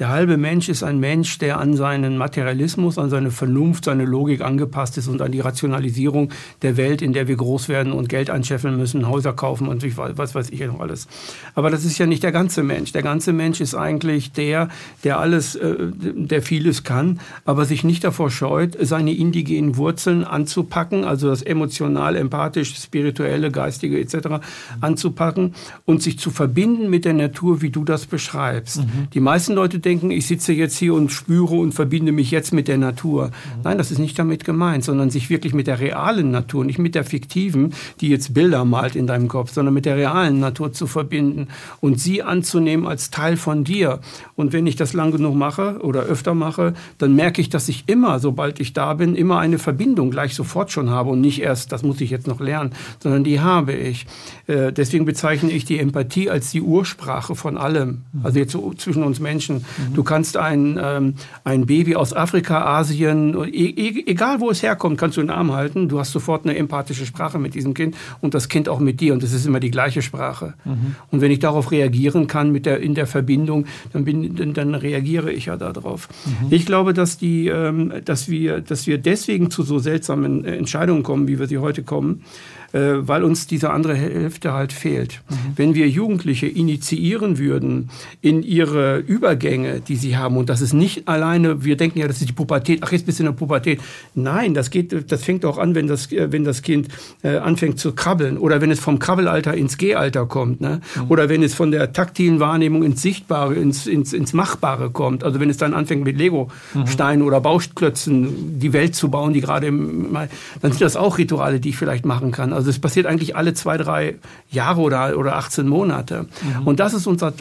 Der 0.00 0.08
halbe 0.08 0.36
Mensch 0.36 0.68
ist 0.68 0.82
ein 0.82 0.98
Mensch, 0.98 1.38
der 1.38 1.60
an 1.60 1.76
seinen 1.76 2.18
Materialismus, 2.18 2.98
an 2.98 3.10
seine 3.10 3.30
Vernunft, 3.30 3.84
seine 3.84 4.04
Logik 4.04 4.40
angepasst 4.40 4.98
ist 4.98 5.06
und 5.06 5.22
an 5.22 5.30
die 5.30 5.38
Rationalisierung 5.38 6.30
der 6.62 6.76
Welt, 6.76 7.00
in 7.00 7.12
der 7.12 7.28
wir 7.28 7.36
groß 7.36 7.68
werden 7.68 7.92
und 7.92 8.08
Geld 8.08 8.28
anscheffeln 8.28 8.76
müssen, 8.76 9.08
Häuser 9.08 9.32
kaufen 9.32 9.68
und 9.68 9.84
was 9.96 10.34
weiß 10.34 10.50
ich 10.50 10.58
ja 10.58 10.66
noch 10.66 10.80
alles. 10.80 11.06
Aber 11.54 11.70
das 11.70 11.84
ist 11.84 11.98
ja 11.98 12.06
nicht 12.06 12.24
der 12.24 12.32
ganze 12.32 12.64
Mensch. 12.64 12.90
Der 12.90 13.02
ganze 13.02 13.32
Mensch 13.32 13.60
ist 13.60 13.76
eigentlich 13.76 14.32
der, 14.32 14.68
der 15.04 15.20
alles, 15.20 15.54
äh, 15.54 15.76
der 15.92 16.42
vieles 16.42 16.82
kann, 16.82 17.20
aber 17.44 17.64
sich 17.64 17.84
nicht 17.84 18.02
davor 18.02 18.30
scheut, 18.30 18.76
seine 18.80 19.12
indigenen 19.12 19.76
Wurzeln 19.76 20.24
anzupacken, 20.24 21.04
also 21.04 21.28
das 21.28 21.42
emotional, 21.42 22.16
empathisch, 22.16 22.74
spirituelle, 22.74 23.52
geistige 23.52 24.00
etc. 24.00 24.40
anzupacken 24.80 25.54
und 25.84 26.02
sich 26.02 26.18
zu 26.18 26.32
verbinden 26.32 26.90
mit 26.90 27.04
der 27.04 27.14
Natur, 27.14 27.62
wie 27.62 27.70
du 27.70 27.84
das 27.84 28.06
beschreibst. 28.06 28.78
Mhm. 28.78 29.08
Die 29.12 29.20
meisten 29.20 29.52
Leute 29.52 29.83
denken, 29.84 30.10
ich 30.10 30.26
sitze 30.26 30.52
jetzt 30.52 30.76
hier 30.76 30.94
und 30.94 31.12
spüre 31.12 31.54
und 31.54 31.72
verbinde 31.72 32.12
mich 32.12 32.30
jetzt 32.30 32.52
mit 32.52 32.68
der 32.68 32.78
Natur. 32.78 33.26
Mhm. 33.26 33.62
Nein, 33.64 33.78
das 33.78 33.90
ist 33.90 33.98
nicht 33.98 34.18
damit 34.18 34.44
gemeint, 34.44 34.84
sondern 34.84 35.10
sich 35.10 35.30
wirklich 35.30 35.54
mit 35.54 35.66
der 35.66 35.80
realen 35.80 36.30
Natur, 36.30 36.64
nicht 36.64 36.78
mit 36.78 36.94
der 36.94 37.04
fiktiven, 37.04 37.74
die 38.00 38.08
jetzt 38.08 38.34
Bilder 38.34 38.64
malt 38.64 38.96
in 38.96 39.06
deinem 39.06 39.28
Kopf, 39.28 39.52
sondern 39.52 39.74
mit 39.74 39.86
der 39.86 39.96
realen 39.96 40.40
Natur 40.40 40.72
zu 40.72 40.86
verbinden 40.86 41.48
und 41.80 42.00
sie 42.00 42.22
anzunehmen 42.22 42.86
als 42.86 43.10
Teil 43.10 43.36
von 43.36 43.64
dir. 43.64 44.00
Und 44.36 44.52
wenn 44.52 44.66
ich 44.66 44.76
das 44.76 44.92
lang 44.92 45.12
genug 45.12 45.34
mache 45.34 45.78
oder 45.82 46.02
öfter 46.02 46.34
mache, 46.34 46.74
dann 46.98 47.14
merke 47.14 47.40
ich, 47.40 47.48
dass 47.48 47.68
ich 47.68 47.84
immer, 47.86 48.18
sobald 48.18 48.60
ich 48.60 48.72
da 48.72 48.94
bin, 48.94 49.14
immer 49.14 49.38
eine 49.38 49.58
Verbindung 49.58 50.10
gleich 50.10 50.34
sofort 50.34 50.72
schon 50.72 50.90
habe 50.90 51.10
und 51.10 51.20
nicht 51.20 51.40
erst, 51.40 51.72
das 51.72 51.82
muss 51.82 52.00
ich 52.00 52.10
jetzt 52.10 52.26
noch 52.26 52.40
lernen, 52.40 52.72
sondern 53.00 53.24
die 53.24 53.40
habe 53.40 53.72
ich. 53.72 54.06
Äh, 54.46 54.72
deswegen 54.72 55.04
bezeichne 55.04 55.50
ich 55.50 55.64
die 55.64 55.78
Empathie 55.78 56.30
als 56.30 56.50
die 56.50 56.60
Ursprache 56.60 57.34
von 57.34 57.56
allem. 57.56 58.02
Also 58.22 58.38
jetzt 58.38 58.52
so 58.52 58.72
zwischen 58.74 59.02
uns 59.02 59.20
Menschen. 59.20 59.64
Du 59.94 60.02
kannst 60.02 60.36
ein, 60.36 60.78
ähm, 60.82 61.14
ein 61.44 61.66
Baby 61.66 61.96
aus 61.96 62.12
Afrika, 62.12 62.64
Asien, 62.64 63.34
e, 63.44 63.48
e 63.48 64.04
egal 64.06 64.40
wo 64.40 64.50
es 64.50 64.62
herkommt, 64.62 64.98
kannst 64.98 65.16
du 65.16 65.20
in 65.20 65.28
den 65.28 65.36
Arm 65.36 65.52
halten. 65.52 65.88
Du 65.88 65.98
hast 65.98 66.12
sofort 66.12 66.44
eine 66.44 66.56
empathische 66.56 67.06
Sprache 67.06 67.38
mit 67.38 67.54
diesem 67.54 67.74
Kind 67.74 67.96
und 68.20 68.34
das 68.34 68.48
Kind 68.48 68.68
auch 68.68 68.80
mit 68.80 69.00
dir. 69.00 69.12
Und 69.12 69.22
das 69.22 69.32
ist 69.32 69.46
immer 69.46 69.60
die 69.60 69.70
gleiche 69.70 70.02
Sprache. 70.02 70.54
Mhm. 70.64 70.96
Und 71.10 71.20
wenn 71.20 71.30
ich 71.30 71.38
darauf 71.38 71.70
reagieren 71.70 72.26
kann 72.26 72.52
mit 72.52 72.66
der, 72.66 72.80
in 72.80 72.94
der 72.94 73.06
Verbindung, 73.06 73.66
dann, 73.92 74.04
bin, 74.04 74.34
dann, 74.36 74.54
dann 74.54 74.74
reagiere 74.74 75.32
ich 75.32 75.46
ja 75.46 75.56
darauf. 75.56 76.08
Mhm. 76.24 76.48
Ich 76.50 76.66
glaube, 76.66 76.94
dass, 76.94 77.18
die, 77.18 77.48
ähm, 77.48 77.92
dass, 78.04 78.28
wir, 78.28 78.60
dass 78.60 78.86
wir 78.86 78.98
deswegen 78.98 79.50
zu 79.50 79.62
so 79.62 79.78
seltsamen 79.78 80.44
Entscheidungen 80.44 81.02
kommen, 81.02 81.28
wie 81.28 81.38
wir 81.38 81.46
sie 81.46 81.58
heute 81.58 81.82
kommen, 81.82 82.22
äh, 82.22 82.63
weil 82.74 83.22
uns 83.22 83.46
diese 83.46 83.70
andere 83.70 83.94
Hälfte 83.94 84.52
halt 84.52 84.72
fehlt. 84.72 85.22
Mhm. 85.28 85.34
Wenn 85.56 85.74
wir 85.74 85.88
Jugendliche 85.88 86.46
initiieren 86.46 87.38
würden 87.38 87.90
in 88.20 88.42
ihre 88.42 88.98
Übergänge, 88.98 89.80
die 89.80 89.96
sie 89.96 90.16
haben. 90.16 90.36
Und 90.36 90.48
das 90.48 90.60
ist 90.60 90.72
nicht 90.72 91.06
alleine, 91.06 91.64
wir 91.64 91.76
denken 91.76 92.00
ja, 92.00 92.08
das 92.08 92.20
ist 92.20 92.28
die 92.28 92.32
Pubertät, 92.32 92.80
ach, 92.82 92.92
jetzt 92.92 93.06
bist 93.06 93.18
du 93.18 93.22
in 93.22 93.26
der 93.28 93.32
Pubertät. 93.32 93.80
Nein, 94.14 94.54
das 94.54 94.70
geht, 94.70 95.10
das 95.10 95.22
fängt 95.22 95.44
auch 95.44 95.58
an, 95.58 95.74
wenn 95.74 95.86
das, 95.86 96.10
äh, 96.10 96.32
wenn 96.32 96.44
das 96.44 96.62
Kind 96.62 96.88
äh, 97.22 97.36
anfängt 97.36 97.78
zu 97.78 97.92
krabbeln 97.92 98.38
oder 98.38 98.60
wenn 98.60 98.70
es 98.70 98.80
vom 98.80 98.98
Krabbelalter 98.98 99.54
ins 99.54 99.78
Gehalter 99.78 100.26
kommt, 100.26 100.60
ne? 100.60 100.80
Mhm. 100.96 101.10
oder 101.10 101.28
wenn 101.28 101.42
es 101.42 101.54
von 101.54 101.70
der 101.70 101.92
taktilen 101.92 102.40
Wahrnehmung 102.40 102.82
ins 102.82 103.02
Sichtbare, 103.02 103.54
ins, 103.54 103.86
ins, 103.86 104.12
ins 104.12 104.32
Machbare 104.32 104.90
kommt. 104.90 105.24
Also 105.24 105.40
wenn 105.40 105.50
es 105.50 105.56
dann 105.56 105.74
anfängt 105.74 106.04
mit 106.04 106.18
Lego-Steinen 106.18 107.20
mhm. 107.20 107.26
oder 107.26 107.40
Bauklötzen 107.40 108.58
die 108.58 108.72
Welt 108.72 108.94
zu 108.94 109.10
bauen, 109.10 109.32
die 109.32 109.40
gerade 109.40 109.66
im, 109.66 110.12
dann 110.60 110.72
sind 110.72 110.80
das 110.80 110.96
auch 110.96 111.18
Rituale, 111.18 111.60
die 111.60 111.70
ich 111.70 111.76
vielleicht 111.76 112.04
machen 112.04 112.30
kann. 112.32 112.52
Also 112.52 112.63
es 112.70 112.78
passiert 112.78 113.06
eigentlich 113.06 113.36
alle 113.36 113.54
zwei, 113.54 113.76
drei 113.76 114.16
Jahre 114.50 114.80
oder, 114.80 115.18
oder 115.18 115.36
18 115.36 115.66
Monate. 115.68 116.26
Mhm. 116.42 116.66
Und 116.66 116.80
das 116.80 116.94
ist 116.94 117.06
unser 117.06 117.32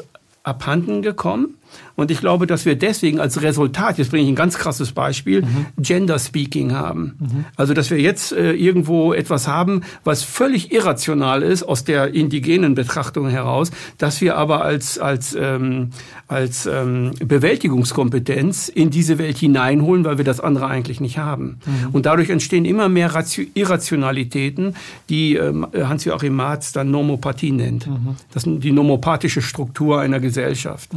abhanden 0.43 1.01
gekommen. 1.01 1.57
Und 1.95 2.11
ich 2.11 2.19
glaube, 2.19 2.47
dass 2.47 2.65
wir 2.65 2.75
deswegen 2.75 3.19
als 3.19 3.41
Resultat, 3.41 3.97
jetzt 3.97 4.11
bringe 4.11 4.23
ich 4.23 4.29
ein 4.29 4.35
ganz 4.35 4.57
krasses 4.57 4.91
Beispiel, 4.91 5.41
mhm. 5.41 5.65
Gender 5.77 6.17
Speaking 6.17 6.73
haben. 6.73 7.15
Mhm. 7.19 7.45
Also, 7.55 7.73
dass 7.73 7.91
wir 7.91 7.99
jetzt 7.99 8.31
äh, 8.31 8.53
irgendwo 8.53 9.13
etwas 9.13 9.47
haben, 9.47 9.81
was 10.03 10.23
völlig 10.23 10.71
irrational 10.71 11.43
ist 11.43 11.63
aus 11.63 11.83
der 11.83 12.13
indigenen 12.13 12.75
Betrachtung 12.75 13.29
heraus, 13.29 13.71
dass 13.97 14.21
wir 14.21 14.37
aber 14.37 14.63
als, 14.63 14.97
als, 14.97 15.35
ähm, 15.39 15.91
als 16.27 16.65
ähm, 16.65 17.11
Bewältigungskompetenz 17.19 18.69
in 18.69 18.89
diese 18.89 19.17
Welt 19.17 19.37
hineinholen, 19.37 20.03
weil 20.03 20.17
wir 20.17 20.25
das 20.25 20.39
andere 20.39 20.67
eigentlich 20.67 20.99
nicht 20.99 21.17
haben. 21.17 21.59
Mhm. 21.65 21.89
Und 21.91 22.05
dadurch 22.05 22.29
entstehen 22.29 22.65
immer 22.65 22.89
mehr 22.89 23.13
Ratio 23.13 23.45
Irrationalitäten, 23.53 24.75
die 25.09 25.35
ähm, 25.35 25.67
Hans-Joachim 25.73 26.35
Marz 26.35 26.71
dann 26.71 26.89
Normopathie 26.91 27.51
nennt. 27.51 27.87
Mhm. 27.87 28.15
Das 28.33 28.45
ist 28.45 28.63
die 28.63 28.71
nomopathische 28.71 29.41
Struktur 29.41 29.99
einer 30.01 30.19
Gesellschaft. 30.19 30.93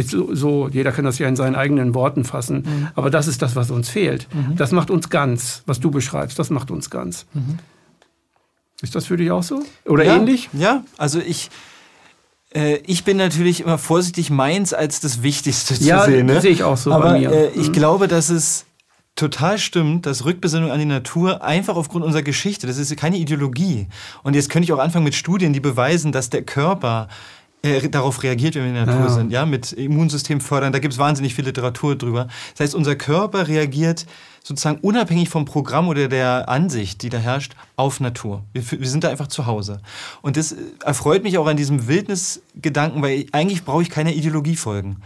Jetzt 0.00 0.12
so, 0.12 0.34
so, 0.34 0.68
jeder 0.68 0.92
kann 0.92 1.04
das 1.04 1.18
ja 1.18 1.28
in 1.28 1.36
seinen 1.36 1.54
eigenen 1.54 1.94
Worten 1.94 2.24
fassen. 2.24 2.62
Mhm. 2.64 2.88
Aber 2.94 3.10
das 3.10 3.26
ist 3.26 3.42
das, 3.42 3.54
was 3.54 3.70
uns 3.70 3.90
fehlt. 3.90 4.28
Mhm. 4.34 4.56
Das 4.56 4.72
macht 4.72 4.90
uns 4.90 5.10
ganz, 5.10 5.62
was 5.66 5.78
du 5.78 5.90
beschreibst, 5.90 6.38
das 6.38 6.48
macht 6.48 6.70
uns 6.70 6.88
ganz. 6.88 7.26
Mhm. 7.34 7.58
Ist 8.80 8.94
das 8.94 9.06
für 9.06 9.18
dich 9.18 9.30
auch 9.30 9.42
so? 9.42 9.62
Oder 9.84 10.04
ja, 10.04 10.16
ähnlich? 10.16 10.48
Ja, 10.54 10.84
also 10.96 11.20
ich, 11.20 11.50
äh, 12.54 12.78
ich 12.86 13.04
bin 13.04 13.18
natürlich 13.18 13.60
immer 13.60 13.76
vorsichtig, 13.76 14.30
meins 14.30 14.72
als 14.72 15.00
das 15.00 15.22
Wichtigste 15.22 15.74
zu 15.74 15.84
ja, 15.84 16.06
sehen. 16.06 16.28
Ja, 16.30 16.40
sehe 16.40 16.50
ich 16.50 16.64
auch 16.64 16.78
so 16.78 16.92
Aber, 16.92 17.10
bei 17.10 17.18
mir. 17.20 17.30
Äh, 17.30 17.48
ich 17.50 17.68
mhm. 17.68 17.72
glaube, 17.74 18.08
dass 18.08 18.30
es 18.30 18.64
total 19.16 19.58
stimmt, 19.58 20.06
dass 20.06 20.24
Rückbesinnung 20.24 20.70
an 20.70 20.78
die 20.78 20.86
Natur 20.86 21.42
einfach 21.42 21.76
aufgrund 21.76 22.06
unserer 22.06 22.22
Geschichte, 22.22 22.66
das 22.66 22.78
ist 22.78 22.96
keine 22.96 23.18
Ideologie. 23.18 23.88
Und 24.22 24.34
jetzt 24.34 24.48
könnte 24.48 24.64
ich 24.64 24.72
auch 24.72 24.78
anfangen 24.78 25.04
mit 25.04 25.14
Studien, 25.14 25.52
die 25.52 25.60
beweisen, 25.60 26.10
dass 26.10 26.30
der 26.30 26.42
Körper 26.42 27.08
äh, 27.62 27.88
darauf 27.88 28.22
reagiert, 28.22 28.54
wenn 28.54 28.62
wir 28.62 28.68
in 28.70 28.74
der 28.74 28.86
Natur 28.86 29.06
ja. 29.06 29.10
sind, 29.10 29.32
ja, 29.32 29.46
mit 29.46 29.72
Immunsystem 29.72 30.40
fördern. 30.40 30.72
Da 30.72 30.78
gibt 30.78 30.94
es 30.94 30.98
wahnsinnig 30.98 31.34
viel 31.34 31.44
Literatur 31.44 31.96
drüber. 31.96 32.28
Das 32.52 32.60
heißt, 32.60 32.74
unser 32.74 32.96
Körper 32.96 33.48
reagiert 33.48 34.06
sozusagen 34.42 34.78
unabhängig 34.80 35.28
vom 35.28 35.44
Programm 35.44 35.88
oder 35.88 36.08
der 36.08 36.48
Ansicht, 36.48 37.02
die 37.02 37.10
da 37.10 37.18
herrscht, 37.18 37.54
auf 37.76 38.00
Natur. 38.00 38.42
Wir, 38.52 38.62
wir 38.80 38.88
sind 38.88 39.04
da 39.04 39.08
einfach 39.08 39.28
zu 39.28 39.46
Hause. 39.46 39.80
Und 40.22 40.36
das 40.36 40.52
äh, 40.52 40.56
erfreut 40.84 41.22
mich 41.22 41.38
auch 41.38 41.46
an 41.46 41.56
diesem 41.56 41.86
Wildnisgedanken, 41.86 43.02
weil 43.02 43.26
eigentlich 43.32 43.64
brauche 43.64 43.82
ich 43.82 43.90
keine 43.90 44.14
Ideologie 44.14 44.56
folgen. 44.56 44.96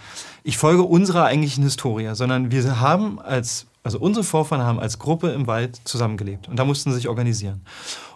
Ich 0.44 0.56
folge 0.56 0.82
unserer 0.82 1.24
eigentlichen 1.24 1.64
Historie, 1.64 2.10
sondern 2.14 2.50
wir 2.50 2.80
haben 2.80 3.18
als 3.20 3.66
also 3.82 3.98
unsere 3.98 4.24
Vorfahren 4.24 4.64
haben 4.64 4.80
als 4.80 4.98
Gruppe 4.98 5.30
im 5.32 5.46
Wald 5.46 5.78
zusammengelebt 5.84 6.48
und 6.48 6.56
da 6.56 6.64
mussten 6.64 6.90
sie 6.90 6.96
sich 6.96 7.08
organisieren. 7.08 7.60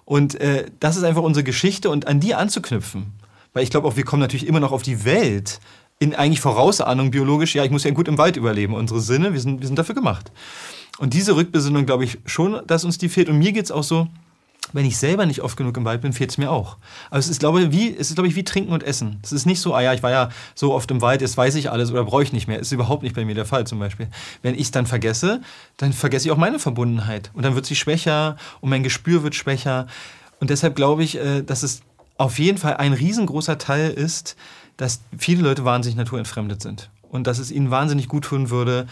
Und 0.07 0.41
äh, 0.41 0.65
das 0.81 0.97
ist 0.97 1.05
einfach 1.05 1.23
unsere 1.23 1.45
Geschichte 1.45 1.91
und 1.91 2.07
an 2.07 2.21
die 2.21 2.35
anzuknüpfen, 2.35 3.13
weil 3.59 3.65
ich 3.65 3.71
glaube 3.71 3.89
auch, 3.89 3.97
wir 3.97 4.05
kommen 4.05 4.21
natürlich 4.21 4.47
immer 4.47 4.61
noch 4.61 4.71
auf 4.71 4.83
die 4.83 5.05
Welt 5.05 5.59
in 5.99 6.15
eigentlich 6.15 6.41
Vorausahnung 6.41 7.11
biologisch, 7.11 7.57
ja, 7.57 7.65
ich 7.65 7.73
muss 7.73 7.83
ja 7.83 7.91
gut 7.91 8.07
im 8.07 8.17
Wald 8.17 8.37
überleben. 8.37 8.73
Unsere 8.73 9.01
Sinne, 9.01 9.33
wir 9.33 9.41
sind, 9.41 9.59
wir 9.59 9.67
sind 9.67 9.77
dafür 9.77 9.97
gemacht. 9.97 10.31
Und 10.99 11.13
diese 11.13 11.35
Rückbesinnung, 11.35 11.85
glaube 11.85 12.05
ich 12.05 12.19
schon, 12.25 12.61
dass 12.69 12.85
uns 12.85 12.99
die 12.99 13.09
fehlt. 13.09 13.29
Und 13.29 13.39
mir 13.39 13.51
geht 13.51 13.65
es 13.65 13.73
auch 13.73 13.83
so, 13.83 14.07
wenn 14.73 14.87
ich 14.87 14.97
selber 14.97 15.27
nicht 15.27 15.43
oft 15.43 15.57
genug 15.57 15.77
im 15.77 15.85
Wald 15.85 16.03
bin, 16.03 16.13
fehlt 16.13 16.31
es 16.31 16.39
mir 16.39 16.53
auch. 16.53 16.77
Aber 17.11 17.19
es 17.19 17.27
ist, 17.27 17.41
glaube 17.41 17.61
ich, 17.61 17.73
wie, 17.73 17.97
es 17.97 18.11
ist, 18.11 18.15
glaube 18.15 18.29
ich, 18.29 18.37
wie 18.37 18.45
Trinken 18.45 18.73
und 18.73 18.85
Essen. 18.85 19.19
Es 19.25 19.33
ist 19.33 19.45
nicht 19.45 19.61
so, 19.61 19.75
ah 19.75 19.81
ja, 19.81 19.93
ich 19.93 20.05
war 20.05 20.13
ja 20.13 20.29
so 20.55 20.73
oft 20.73 20.89
im 20.93 21.01
Wald, 21.01 21.21
jetzt 21.21 21.37
weiß 21.37 21.57
ich 21.57 21.69
alles 21.69 21.91
oder 21.91 22.05
brauche 22.05 22.23
ich 22.23 22.33
nicht 22.33 22.47
mehr. 22.47 22.61
Ist 22.61 22.71
überhaupt 22.71 23.03
nicht 23.03 23.17
bei 23.17 23.25
mir 23.25 23.35
der 23.35 23.45
Fall 23.45 23.67
zum 23.67 23.81
Beispiel. 23.81 24.07
Wenn 24.41 24.55
ich 24.55 24.61
es 24.61 24.71
dann 24.71 24.87
vergesse, 24.87 25.41
dann 25.79 25.93
vergesse 25.93 26.29
ich 26.29 26.31
auch 26.31 26.37
meine 26.37 26.61
Verbundenheit. 26.61 27.33
Und 27.35 27.45
dann 27.45 27.57
wird 27.57 27.67
sie 27.67 27.75
schwächer 27.75 28.37
und 28.61 28.71
mein 28.71 28.85
Gespür 28.85 29.25
wird 29.25 29.35
schwächer. 29.35 29.89
Und 30.39 30.51
deshalb 30.51 30.77
glaube 30.77 31.03
ich, 31.03 31.17
äh, 31.19 31.43
dass 31.43 31.65
es 31.65 31.83
auf 32.19 32.39
jeden 32.39 32.59
Fall 32.59 32.77
ein 32.77 32.93
riesengroßer 32.93 33.59
Teil 33.59 33.91
ist, 33.91 34.37
dass 34.77 35.01
viele 35.17 35.43
Leute 35.43 35.65
wahnsinnig 35.65 35.97
naturentfremdet 35.97 36.61
sind. 36.61 36.91
Und 37.09 37.27
dass 37.27 37.39
es 37.39 37.51
ihnen 37.51 37.71
wahnsinnig 37.71 38.09
gut 38.09 38.25
tun 38.25 38.51
würde, 38.51 38.87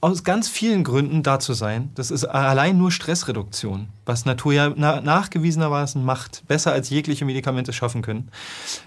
aus 0.00 0.24
ganz 0.24 0.48
vielen 0.48 0.84
Gründen 0.84 1.22
da 1.22 1.38
zu 1.38 1.52
sein. 1.54 1.90
Das 1.96 2.10
ist 2.10 2.24
allein 2.24 2.78
nur 2.78 2.92
Stressreduktion, 2.92 3.88
was 4.06 4.24
Natur 4.24 4.52
ja 4.52 4.72
na 4.74 5.00
nachgewiesenermaßen 5.00 6.02
macht, 6.02 6.44
besser 6.46 6.72
als 6.72 6.88
jegliche 6.88 7.24
Medikamente 7.24 7.72
schaffen 7.72 8.00
können. 8.00 8.28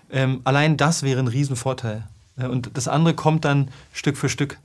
Ähm, 0.10 0.42
allein 0.46 0.78
das 0.78 1.04
wäre 1.04 1.20
ein 1.20 1.28
Riesenvorteil. 1.28 2.08
Und 2.38 2.72
das 2.74 2.88
andere 2.88 3.14
kommt 3.14 3.46
dann 3.46 3.70
Stück 3.94 4.18
für 4.18 4.28
Stück. 4.30 4.58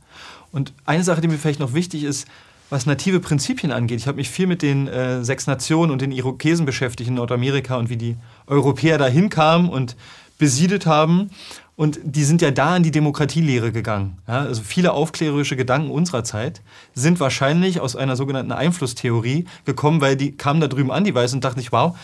Und 0.51 0.73
eine 0.87 1.05
Sache, 1.05 1.21
die 1.21 1.29
mir 1.29 1.39
vielleicht 1.39 1.61
noch 1.61 1.73
wichtig 1.73 2.03
ist, 2.03 2.27
was 2.71 2.87
native 2.87 3.21
Prinzipien 3.21 3.73
angeht. 3.73 4.01
Ich 4.01 4.07
habe 4.07 4.17
mich 4.17 4.31
viel 4.31 4.47
mit 4.47 4.63
den 4.63 4.89
äh, 4.89 5.23
sechs 5.25 5.47
Nationen 5.47 5.93
und 5.93 6.01
den 6.01 6.13
Irokesen 6.13 6.65
beschäftigt 6.65 7.09
in 7.09 7.15
Nordamerika 7.17 7.77
und 7.77 7.91
wie 7.91 7.97
die 7.97 8.17
Europäer 8.47 8.97
dahin 8.97 9.29
kamen 9.29 9.69
und 9.69 9.97
besiedelt 10.39 10.87
haben. 10.87 11.31
Und 11.77 11.99
die 12.03 12.25
sind 12.25 12.43
ja 12.43 12.51
da 12.51 12.77
in 12.77 12.83
die 12.83 12.91
Demokratielehre 12.91 13.73
gegangen. 13.73 14.19
Ja, 14.29 14.41
also 14.41 14.63
viele 14.63 14.93
aufklärerische 14.93 15.57
Gedanken 15.57 15.91
unserer 15.91 16.25
Zeit 16.25 16.61
sind 16.95 17.21
wahrscheinlich 17.21 17.81
aus 17.81 17.97
einer 17.97 18.17
sogenannten 18.17 18.53
Einflusstheorie 18.53 19.47
gekommen, 19.65 20.01
weil 20.01 20.17
die 20.17 20.33
kamen 20.33 20.61
da 20.61 20.69
drüben 20.69 20.91
an, 20.91 21.05
die 21.05 21.15
Weißen, 21.15 21.39
und 21.39 21.45
dachten 21.45 21.61
ich, 21.61 21.73
wow, 21.73 21.97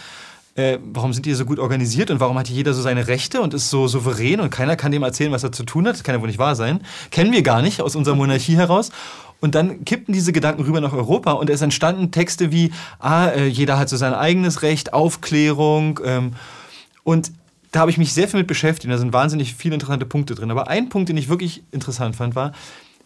äh, 0.57 0.79
warum 0.83 1.13
sind 1.13 1.27
die 1.27 1.35
so 1.35 1.45
gut 1.45 1.59
organisiert 1.59 2.11
und 2.11 2.21
warum 2.21 2.39
hat 2.39 2.49
jeder 2.49 2.73
so 2.73 2.81
seine 2.81 3.07
Rechte 3.09 3.43
und 3.43 3.53
ist 3.53 3.69
so 3.69 3.87
souverän 3.87 4.41
und 4.41 4.49
keiner 4.49 4.77
kann 4.77 4.91
dem 4.91 5.03
erzählen, 5.03 5.31
was 5.31 5.45
er 5.45 5.53
zu 5.53 5.65
tun 5.65 5.87
hat? 5.87 5.95
Das 5.97 6.03
kann 6.03 6.15
ja 6.15 6.21
wohl 6.23 6.29
nicht 6.29 6.39
wahr 6.39 6.57
sein. 6.57 6.81
Kennen 7.11 7.33
wir 7.33 7.43
gar 7.43 7.61
nicht 7.61 7.83
aus 7.83 7.95
unserer 7.95 8.15
Monarchie 8.15 8.57
heraus. 8.57 8.91
Und 9.41 9.55
dann 9.55 9.85
kippten 9.85 10.13
diese 10.13 10.33
Gedanken 10.33 10.63
rüber 10.63 10.81
nach 10.81 10.93
Europa 10.93 11.33
und 11.33 11.51
es 11.51 11.61
entstanden 11.61 12.11
Texte 12.11 12.53
wie, 12.53 12.73
ah, 12.99 13.29
äh, 13.29 13.47
jeder 13.47 13.79
hat 13.79 13.89
so 13.89 13.97
sein 13.97 14.15
eigenes 14.15 14.63
Recht, 14.63 14.93
Aufklärung. 14.93 16.01
Ähm, 16.05 16.33
und 17.05 17.33
da 17.73 17.81
habe 17.81 17.91
ich 17.91 17.99
mich 17.99 18.15
sehr 18.15 18.29
viel 18.29 18.41
mit 18.41 18.47
beschäftigt. 18.47 18.93
Da 18.93 18.99
sind 18.99 19.13
wahnsinnig 19.13 19.55
viele 19.55 19.75
interessante 19.75 20.07
Punkte 20.07 20.35
drin. 20.35 20.51
Aber 20.51 20.69
ein 20.69 20.89
Punkt, 20.89 21.09
den 21.09 21.17
ich 21.17 21.29
wirklich 21.29 21.63
interessant 21.71 22.17
fand, 22.17 22.35
war, 22.35 22.53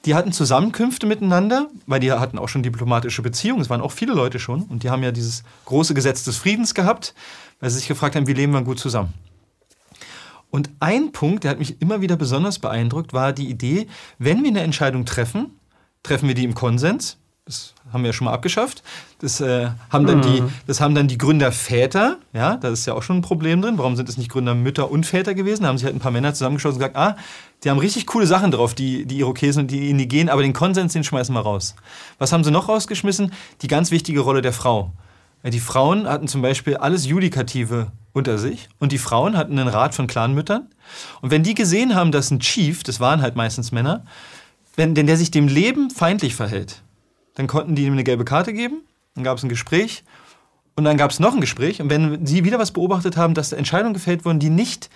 die 0.04 0.14
hatten 0.14 0.32
Zusammenkünfte 0.32 1.06
miteinander, 1.06 1.68
weil 1.86 2.00
die 2.00 2.12
hatten 2.12 2.38
auch 2.38 2.48
schon 2.48 2.62
diplomatische 2.62 3.20
Beziehungen. 3.20 3.60
Es 3.60 3.68
waren 3.68 3.82
auch 3.82 3.92
viele 3.92 4.14
Leute 4.14 4.38
schon. 4.38 4.62
Und 4.62 4.82
die 4.82 4.90
haben 4.90 5.02
ja 5.02 5.12
dieses 5.12 5.42
große 5.66 5.92
Gesetz 5.92 6.24
des 6.24 6.36
Friedens 6.36 6.74
gehabt, 6.74 7.14
weil 7.58 7.70
sie 7.70 7.78
sich 7.78 7.88
gefragt 7.88 8.16
haben, 8.16 8.26
wie 8.26 8.32
leben 8.32 8.52
wir 8.52 8.62
gut 8.62 8.78
zusammen. 8.78 9.12
Und 10.50 10.70
ein 10.80 11.12
Punkt, 11.12 11.44
der 11.44 11.52
hat 11.52 11.58
mich 11.58 11.80
immer 11.80 12.00
wieder 12.00 12.16
besonders 12.16 12.58
beeindruckt, 12.58 13.12
war 13.12 13.32
die 13.32 13.48
Idee, 13.48 13.86
wenn 14.18 14.42
wir 14.42 14.50
eine 14.50 14.62
Entscheidung 14.62 15.04
treffen, 15.04 15.59
treffen 16.02 16.28
wir 16.28 16.34
die 16.34 16.44
im 16.44 16.54
Konsens. 16.54 17.16
Das 17.46 17.74
haben 17.92 18.02
wir 18.02 18.10
ja 18.10 18.12
schon 18.12 18.26
mal 18.26 18.32
abgeschafft. 18.32 18.82
Das, 19.18 19.40
äh, 19.40 19.70
haben, 19.90 20.06
dann 20.06 20.18
mhm. 20.18 20.22
die, 20.22 20.42
das 20.66 20.80
haben 20.80 20.94
dann 20.94 21.08
die 21.08 21.18
Gründerväter, 21.18 22.18
ja, 22.32 22.56
da 22.56 22.68
ist 22.68 22.86
ja 22.86 22.94
auch 22.94 23.02
schon 23.02 23.16
ein 23.16 23.22
Problem 23.22 23.60
drin. 23.60 23.76
Warum 23.76 23.96
sind 23.96 24.08
es 24.08 24.16
nicht 24.16 24.30
Gründermütter 24.30 24.90
und 24.90 25.04
Väter 25.04 25.34
gewesen? 25.34 25.62
Da 25.62 25.68
haben 25.68 25.78
sich 25.78 25.84
halt 25.84 25.96
ein 25.96 26.00
paar 26.00 26.12
Männer 26.12 26.32
zusammengeschlossen 26.32 26.76
und 26.76 26.86
gesagt, 26.92 26.96
ah, 26.96 27.16
die 27.64 27.70
haben 27.70 27.78
richtig 27.78 28.06
coole 28.06 28.26
Sachen 28.26 28.52
drauf, 28.52 28.74
die, 28.74 29.04
die 29.04 29.18
Irokesen 29.18 29.62
und 29.62 29.70
die 29.70 29.90
Indigenen, 29.90 30.28
aber 30.28 30.42
den 30.42 30.52
Konsens, 30.52 30.92
den 30.92 31.02
schmeißen 31.02 31.34
wir 31.34 31.40
raus. 31.40 31.74
Was 32.18 32.32
haben 32.32 32.44
sie 32.44 32.52
noch 32.52 32.68
rausgeschmissen? 32.68 33.32
Die 33.62 33.68
ganz 33.68 33.90
wichtige 33.90 34.20
Rolle 34.20 34.42
der 34.42 34.52
Frau. 34.52 34.92
Die 35.42 35.60
Frauen 35.60 36.06
hatten 36.06 36.28
zum 36.28 36.42
Beispiel 36.42 36.76
alles 36.76 37.06
Judikative 37.06 37.90
unter 38.12 38.38
sich 38.38 38.68
und 38.78 38.92
die 38.92 38.98
Frauen 38.98 39.36
hatten 39.36 39.58
einen 39.58 39.68
Rat 39.68 39.94
von 39.94 40.06
Clanmüttern. 40.06 40.68
Und 41.22 41.30
wenn 41.30 41.42
die 41.42 41.54
gesehen 41.54 41.94
haben, 41.94 42.12
dass 42.12 42.30
ein 42.30 42.40
Chief, 42.40 42.82
das 42.82 43.00
waren 43.00 43.22
halt 43.22 43.36
meistens 43.36 43.72
Männer, 43.72 44.04
wenn, 44.76 44.94
denn 44.94 45.06
der 45.06 45.16
sich 45.16 45.30
dem 45.30 45.48
Leben 45.48 45.90
feindlich 45.90 46.34
verhält, 46.34 46.82
dann 47.34 47.46
konnten 47.46 47.74
die 47.74 47.84
ihm 47.84 47.92
eine 47.92 48.04
gelbe 48.04 48.24
Karte 48.24 48.52
geben, 48.52 48.82
dann 49.14 49.24
gab 49.24 49.38
es 49.38 49.44
ein 49.44 49.48
Gespräch 49.48 50.04
und 50.76 50.84
dann 50.84 50.96
gab 50.96 51.10
es 51.10 51.20
noch 51.20 51.34
ein 51.34 51.40
Gespräch. 51.40 51.80
Und 51.80 51.90
wenn 51.90 52.26
sie 52.26 52.44
wieder 52.44 52.58
was 52.58 52.70
beobachtet 52.70 53.16
haben, 53.16 53.34
dass 53.34 53.52
Entscheidungen 53.52 53.94
gefällt 53.94 54.24
wurden, 54.24 54.38
die 54.38 54.50
nicht 54.50 54.90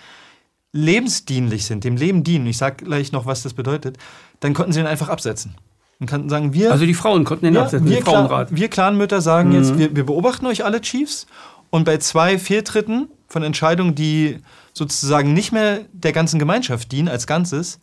lebensdienlich 0.71 1.65
sind, 1.65 1.83
dem 1.83 1.95
Leben 1.95 2.23
dienen, 2.23 2.47
ich 2.47 2.57
sage 2.57 2.85
gleich 2.85 3.11
noch, 3.11 3.25
was 3.25 3.43
das 3.43 3.53
bedeutet, 3.53 3.97
dann 4.39 4.53
konnten 4.53 4.73
sie 4.73 4.79
ihn 4.79 4.87
einfach 4.87 5.09
absetzen. 5.09 5.55
Und 5.99 6.09
konnten 6.09 6.29
sagen, 6.29 6.53
wir. 6.53 6.71
Also 6.71 6.85
die 6.85 6.93
Frauen 6.93 7.23
konnten 7.23 7.45
ihn 7.45 7.55
ja, 7.55 7.63
absetzen, 7.63 7.87
wir, 7.87 8.01
Clan, 8.01 8.47
wir 8.49 8.67
Clanmütter 8.67 9.21
sagen 9.21 9.49
mhm. 9.49 9.55
jetzt, 9.55 9.77
wir, 9.77 9.95
wir 9.95 10.05
beobachten 10.05 10.45
euch 10.45 10.65
alle 10.65 10.81
Chiefs 10.81 11.25
und 11.69 11.85
bei 11.85 11.97
zwei 11.97 12.37
Fehltritten 12.37 13.07
von 13.27 13.43
Entscheidungen, 13.43 13.95
die 13.95 14.39
sozusagen 14.73 15.33
nicht 15.33 15.53
mehr 15.53 15.81
der 15.93 16.11
ganzen 16.11 16.37
Gemeinschaft 16.37 16.91
dienen 16.91 17.07
als 17.07 17.27
Ganzes, 17.27 17.79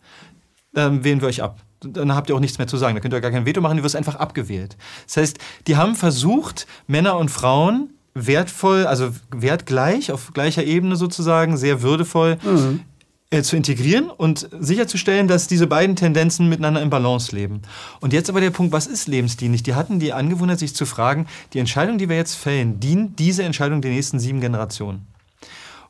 ähm, 0.75 1.03
wählen 1.03 1.21
wir 1.21 1.27
euch 1.27 1.41
ab 1.41 1.59
dann 1.83 2.15
habt 2.15 2.29
ihr 2.29 2.35
auch 2.35 2.39
nichts 2.39 2.57
mehr 2.57 2.67
zu 2.67 2.77
sagen. 2.77 2.95
Da 2.95 3.01
könnt 3.01 3.13
ihr 3.13 3.21
gar 3.21 3.31
kein 3.31 3.45
Veto 3.45 3.61
machen, 3.61 3.77
du 3.77 3.83
wirst 3.83 3.95
einfach 3.95 4.15
abgewählt. 4.15 4.77
Das 5.05 5.17
heißt, 5.17 5.37
die 5.67 5.77
haben 5.77 5.95
versucht, 5.95 6.67
Männer 6.87 7.17
und 7.17 7.29
Frauen 7.29 7.89
wertvoll, 8.13 8.85
also 8.85 9.09
wertgleich, 9.31 10.11
auf 10.11 10.33
gleicher 10.33 10.63
Ebene 10.63 10.95
sozusagen, 10.95 11.57
sehr 11.57 11.81
würdevoll, 11.81 12.37
mhm. 12.43 12.81
äh, 13.31 13.41
zu 13.41 13.55
integrieren 13.55 14.09
und 14.09 14.47
sicherzustellen, 14.59 15.27
dass 15.27 15.47
diese 15.47 15.67
beiden 15.67 15.95
Tendenzen 15.95 16.47
miteinander 16.47 16.81
in 16.81 16.89
Balance 16.89 17.35
leben. 17.35 17.61
Und 18.01 18.13
jetzt 18.13 18.29
aber 18.29 18.41
der 18.41 18.51
Punkt, 18.51 18.71
was 18.71 18.87
ist 18.87 19.07
lebensdienlich? 19.07 19.63
Die 19.63 19.73
hatten 19.73 19.99
die 19.99 20.13
Angewohnheit, 20.13 20.59
sich 20.59 20.75
zu 20.75 20.85
fragen, 20.85 21.27
die 21.53 21.59
Entscheidung, 21.59 21.97
die 21.97 22.09
wir 22.09 22.15
jetzt 22.15 22.35
fällen, 22.35 22.79
dient 22.79 23.17
diese 23.19 23.43
Entscheidung 23.43 23.81
den 23.81 23.93
nächsten 23.93 24.19
sieben 24.19 24.41
Generationen? 24.41 25.07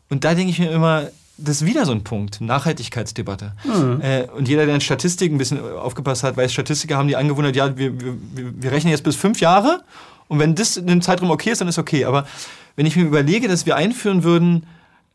Und 0.09 0.23
da 0.23 0.35
denke 0.35 0.51
ich 0.51 0.59
mir 0.59 0.71
immer, 0.71 1.09
das 1.37 1.61
ist 1.61 1.67
wieder 1.67 1.85
so 1.85 1.91
ein 1.91 2.03
Punkt, 2.03 2.41
Nachhaltigkeitsdebatte. 2.41 3.53
Mhm. 3.63 4.01
Äh, 4.01 4.27
und 4.35 4.47
jeder, 4.47 4.65
der 4.65 4.75
in 4.75 4.81
Statistiken 4.81 5.35
ein 5.35 5.37
bisschen 5.39 5.59
aufgepasst 5.59 6.23
hat, 6.23 6.37
weiß, 6.37 6.53
Statistiker 6.53 6.97
haben 6.97 7.07
die 7.07 7.15
Angewohnheit, 7.15 7.55
ja, 7.55 7.75
wir, 7.77 7.99
wir, 7.99 8.15
wir 8.33 8.71
rechnen 8.71 8.91
jetzt 8.91 9.03
bis 9.03 9.15
fünf 9.15 9.39
Jahre 9.39 9.83
und 10.27 10.39
wenn 10.39 10.55
das 10.55 10.77
in 10.77 10.87
dem 10.87 11.01
Zeitraum 11.01 11.31
okay 11.31 11.51
ist, 11.51 11.61
dann 11.61 11.67
ist 11.67 11.79
okay. 11.79 12.05
Aber 12.05 12.25
wenn 12.75 12.85
ich 12.85 12.95
mir 12.95 13.03
überlege, 13.03 13.47
dass 13.47 13.65
wir 13.65 13.75
einführen 13.75 14.23
würden, 14.23 14.65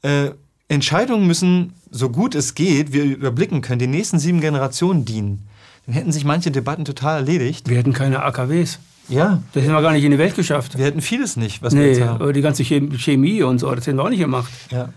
äh, 0.03 0.31
Entscheidungen 0.69 1.27
müssen, 1.27 1.73
so 1.91 2.11
gut 2.11 2.35
es 2.35 2.55
geht, 2.55 2.93
wir 2.93 3.05
überblicken 3.05 3.63
können, 3.63 3.79
den 3.79 3.91
nächsten 3.91 4.19
sieben 4.19 4.41
Generationen 4.41 5.05
dienen, 5.05 5.49
dann 5.87 5.95
hätten 5.95 6.13
sich 6.13 6.25
manche 6.25 6.51
Debatten 6.51 6.85
total 6.85 7.21
erledigt. 7.21 7.69
Wir 7.69 7.79
hätten 7.79 7.93
keine 7.93 8.23
AKWs. 8.23 8.79
Ja. 9.09 9.43
Das 9.55 9.63
hätten 9.63 9.73
wir 9.73 9.81
gar 9.81 9.93
nicht 9.93 10.05
in 10.05 10.11
die 10.11 10.19
Welt 10.19 10.37
geschafft. 10.37 10.77
Wir 10.77 10.85
hätten 10.85 11.01
vieles 11.01 11.37
nicht, 11.37 11.63
was 11.63 11.73
nee, 11.73 11.81
wir 11.81 11.89
jetzt 11.89 12.03
haben. 12.03 12.33
Die 12.35 12.43
ganze 12.43 12.63
Chemie 12.63 13.43
und 13.43 13.59
so, 13.59 13.75
das 13.75 13.87
hätten 13.87 13.97
wir 13.97 14.05
auch 14.05 14.11
nicht 14.11 14.19
gemacht. 14.19 14.53
Ja. 14.71 14.91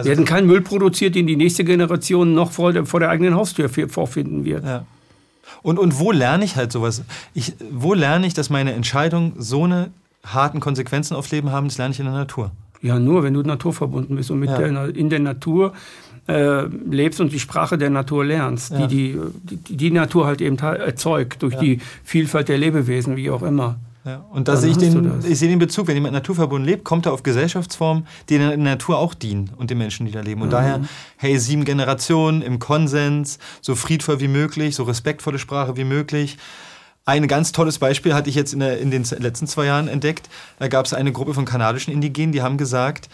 Also 0.00 0.08
wir 0.08 0.16
hätten 0.16 0.24
keinen 0.24 0.46
Müll 0.46 0.62
produziert, 0.62 1.14
den 1.14 1.26
die 1.26 1.36
nächste 1.36 1.62
Generation 1.62 2.32
noch 2.32 2.52
vor 2.52 2.72
der, 2.72 2.86
vor 2.86 3.00
der 3.00 3.10
eigenen 3.10 3.34
Haustür 3.34 3.68
vorfinden 3.68 4.46
wird. 4.46 4.64
Ja. 4.64 4.86
Und, 5.62 5.78
und 5.78 5.98
wo 5.98 6.10
lerne 6.10 6.44
ich 6.44 6.56
halt 6.56 6.72
sowas? 6.72 7.02
Ich, 7.34 7.52
wo 7.70 7.92
lerne 7.92 8.26
ich, 8.26 8.32
dass 8.32 8.48
meine 8.48 8.72
Entscheidungen 8.72 9.34
so 9.36 9.64
eine 9.64 9.90
harten 10.24 10.60
Konsequenzen 10.60 11.14
aufs 11.14 11.30
Leben 11.32 11.50
haben? 11.50 11.68
Das 11.68 11.76
lerne 11.76 11.92
ich 11.92 12.00
in 12.00 12.06
der 12.06 12.14
Natur. 12.14 12.50
Ja, 12.80 12.98
nur 12.98 13.22
wenn 13.22 13.34
du 13.34 13.42
naturverbunden 13.42 14.16
bist 14.16 14.30
und 14.30 14.40
mit 14.40 14.48
ja. 14.48 14.56
der, 14.56 14.96
in 14.96 15.10
der 15.10 15.18
Natur 15.18 15.74
äh, 16.28 16.64
lebst 16.64 17.20
und 17.20 17.30
die 17.30 17.40
Sprache 17.40 17.76
der 17.76 17.90
Natur 17.90 18.24
lernst, 18.24 18.72
ja. 18.72 18.86
die, 18.86 19.18
die, 19.42 19.56
die 19.56 19.76
die 19.76 19.90
Natur 19.90 20.26
halt 20.26 20.40
eben 20.40 20.56
erzeugt 20.56 21.42
durch 21.42 21.54
ja. 21.54 21.60
die 21.60 21.80
Vielfalt 22.04 22.48
der 22.48 22.56
Lebewesen, 22.56 23.16
wie 23.16 23.28
auch 23.28 23.42
immer. 23.42 23.76
Ja, 24.10 24.24
und 24.30 24.48
da 24.48 24.56
sehe 24.56 24.72
ich 24.72 24.76
den, 24.76 25.22
ich 25.24 25.38
sehe 25.38 25.48
den 25.48 25.60
Bezug, 25.60 25.86
wenn 25.86 25.94
jemand 25.94 26.14
naturverbunden 26.14 26.68
lebt, 26.68 26.82
kommt 26.82 27.06
er 27.06 27.12
auf 27.12 27.22
Gesellschaftsformen, 27.22 28.08
die 28.28 28.34
in 28.34 28.40
der 28.40 28.56
Natur 28.56 28.98
auch 28.98 29.14
dienen 29.14 29.52
und 29.56 29.70
den 29.70 29.78
Menschen, 29.78 30.04
die 30.04 30.10
da 30.10 30.20
leben. 30.20 30.42
Und 30.42 30.48
mhm. 30.48 30.52
daher, 30.52 30.80
hey, 31.16 31.38
sieben 31.38 31.64
Generationen 31.64 32.42
im 32.42 32.58
Konsens, 32.58 33.38
so 33.60 33.76
friedvoll 33.76 34.18
wie 34.18 34.26
möglich, 34.26 34.74
so 34.74 34.82
respektvolle 34.82 35.38
Sprache 35.38 35.76
wie 35.76 35.84
möglich. 35.84 36.38
Ein 37.04 37.28
ganz 37.28 37.52
tolles 37.52 37.78
Beispiel 37.78 38.12
hatte 38.12 38.28
ich 38.28 38.34
jetzt 38.34 38.52
in, 38.52 38.58
der, 38.58 38.78
in 38.78 38.90
den 38.90 39.04
letzten 39.04 39.46
zwei 39.46 39.66
Jahren 39.66 39.86
entdeckt. 39.86 40.28
Da 40.58 40.66
gab 40.66 40.86
es 40.86 40.92
eine 40.92 41.12
Gruppe 41.12 41.32
von 41.32 41.44
kanadischen 41.44 41.92
Indigenen, 41.92 42.32
die 42.32 42.42
haben 42.42 42.58
gesagt, 42.58 43.08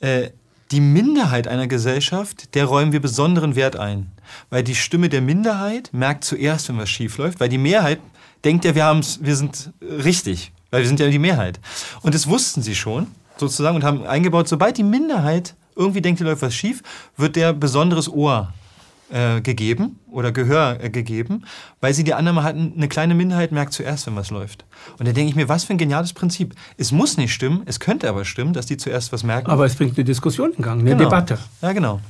äh, 0.00 0.30
die 0.72 0.80
Minderheit 0.80 1.46
einer 1.46 1.68
Gesellschaft, 1.68 2.56
der 2.56 2.64
räumen 2.64 2.90
wir 2.90 3.00
besonderen 3.00 3.54
Wert 3.54 3.76
ein. 3.76 4.10
Weil 4.50 4.64
die 4.64 4.74
Stimme 4.74 5.08
der 5.08 5.20
Minderheit 5.20 5.90
merkt 5.92 6.24
zuerst, 6.24 6.68
wenn 6.68 6.78
was 6.78 6.90
schief 6.90 7.18
läuft, 7.18 7.38
weil 7.38 7.48
die 7.48 7.58
Mehrheit 7.58 8.00
denkt 8.44 8.64
ja, 8.64 8.74
wir, 8.74 8.84
haben's, 8.84 9.18
wir 9.22 9.36
sind 9.36 9.72
richtig, 9.80 10.52
weil 10.70 10.82
wir 10.82 10.88
sind 10.88 11.00
ja 11.00 11.08
die 11.08 11.18
Mehrheit. 11.18 11.60
Und 12.02 12.14
das 12.14 12.26
wussten 12.26 12.62
sie 12.62 12.74
schon, 12.74 13.06
sozusagen, 13.36 13.76
und 13.76 13.84
haben 13.84 14.04
eingebaut, 14.04 14.48
sobald 14.48 14.76
die 14.76 14.82
Minderheit 14.82 15.54
irgendwie 15.76 16.00
denkt, 16.00 16.18
hier 16.18 16.26
läuft 16.26 16.42
was 16.42 16.54
schief, 16.54 16.82
wird 17.16 17.36
der 17.36 17.52
besonderes 17.52 18.08
Ohr 18.08 18.52
äh, 19.10 19.40
gegeben 19.40 19.98
oder 20.10 20.30
Gehör 20.30 20.78
äh, 20.80 20.90
gegeben, 20.90 21.44
weil 21.80 21.94
sie 21.94 22.04
die 22.04 22.14
Annahme 22.14 22.42
hatten, 22.42 22.74
eine 22.76 22.88
kleine 22.88 23.14
Minderheit 23.14 23.50
merkt 23.50 23.72
zuerst, 23.72 24.06
wenn 24.06 24.16
was 24.16 24.30
läuft. 24.30 24.64
Und 24.98 25.08
da 25.08 25.12
denke 25.12 25.30
ich 25.30 25.36
mir, 25.36 25.48
was 25.48 25.64
für 25.64 25.72
ein 25.72 25.78
geniales 25.78 26.12
Prinzip. 26.12 26.54
Es 26.76 26.92
muss 26.92 27.16
nicht 27.16 27.34
stimmen, 27.34 27.62
es 27.66 27.80
könnte 27.80 28.08
aber 28.08 28.24
stimmen, 28.24 28.52
dass 28.52 28.66
die 28.66 28.76
zuerst 28.76 29.12
was 29.12 29.24
merken. 29.24 29.50
Aber 29.50 29.64
es 29.64 29.74
bringt 29.74 29.96
eine 29.96 30.04
Diskussion 30.04 30.52
in 30.52 30.62
Gang, 30.62 30.80
eine 30.80 30.90
genau. 30.90 31.04
Debatte. 31.04 31.38
Ja, 31.62 31.72
genau. 31.72 32.00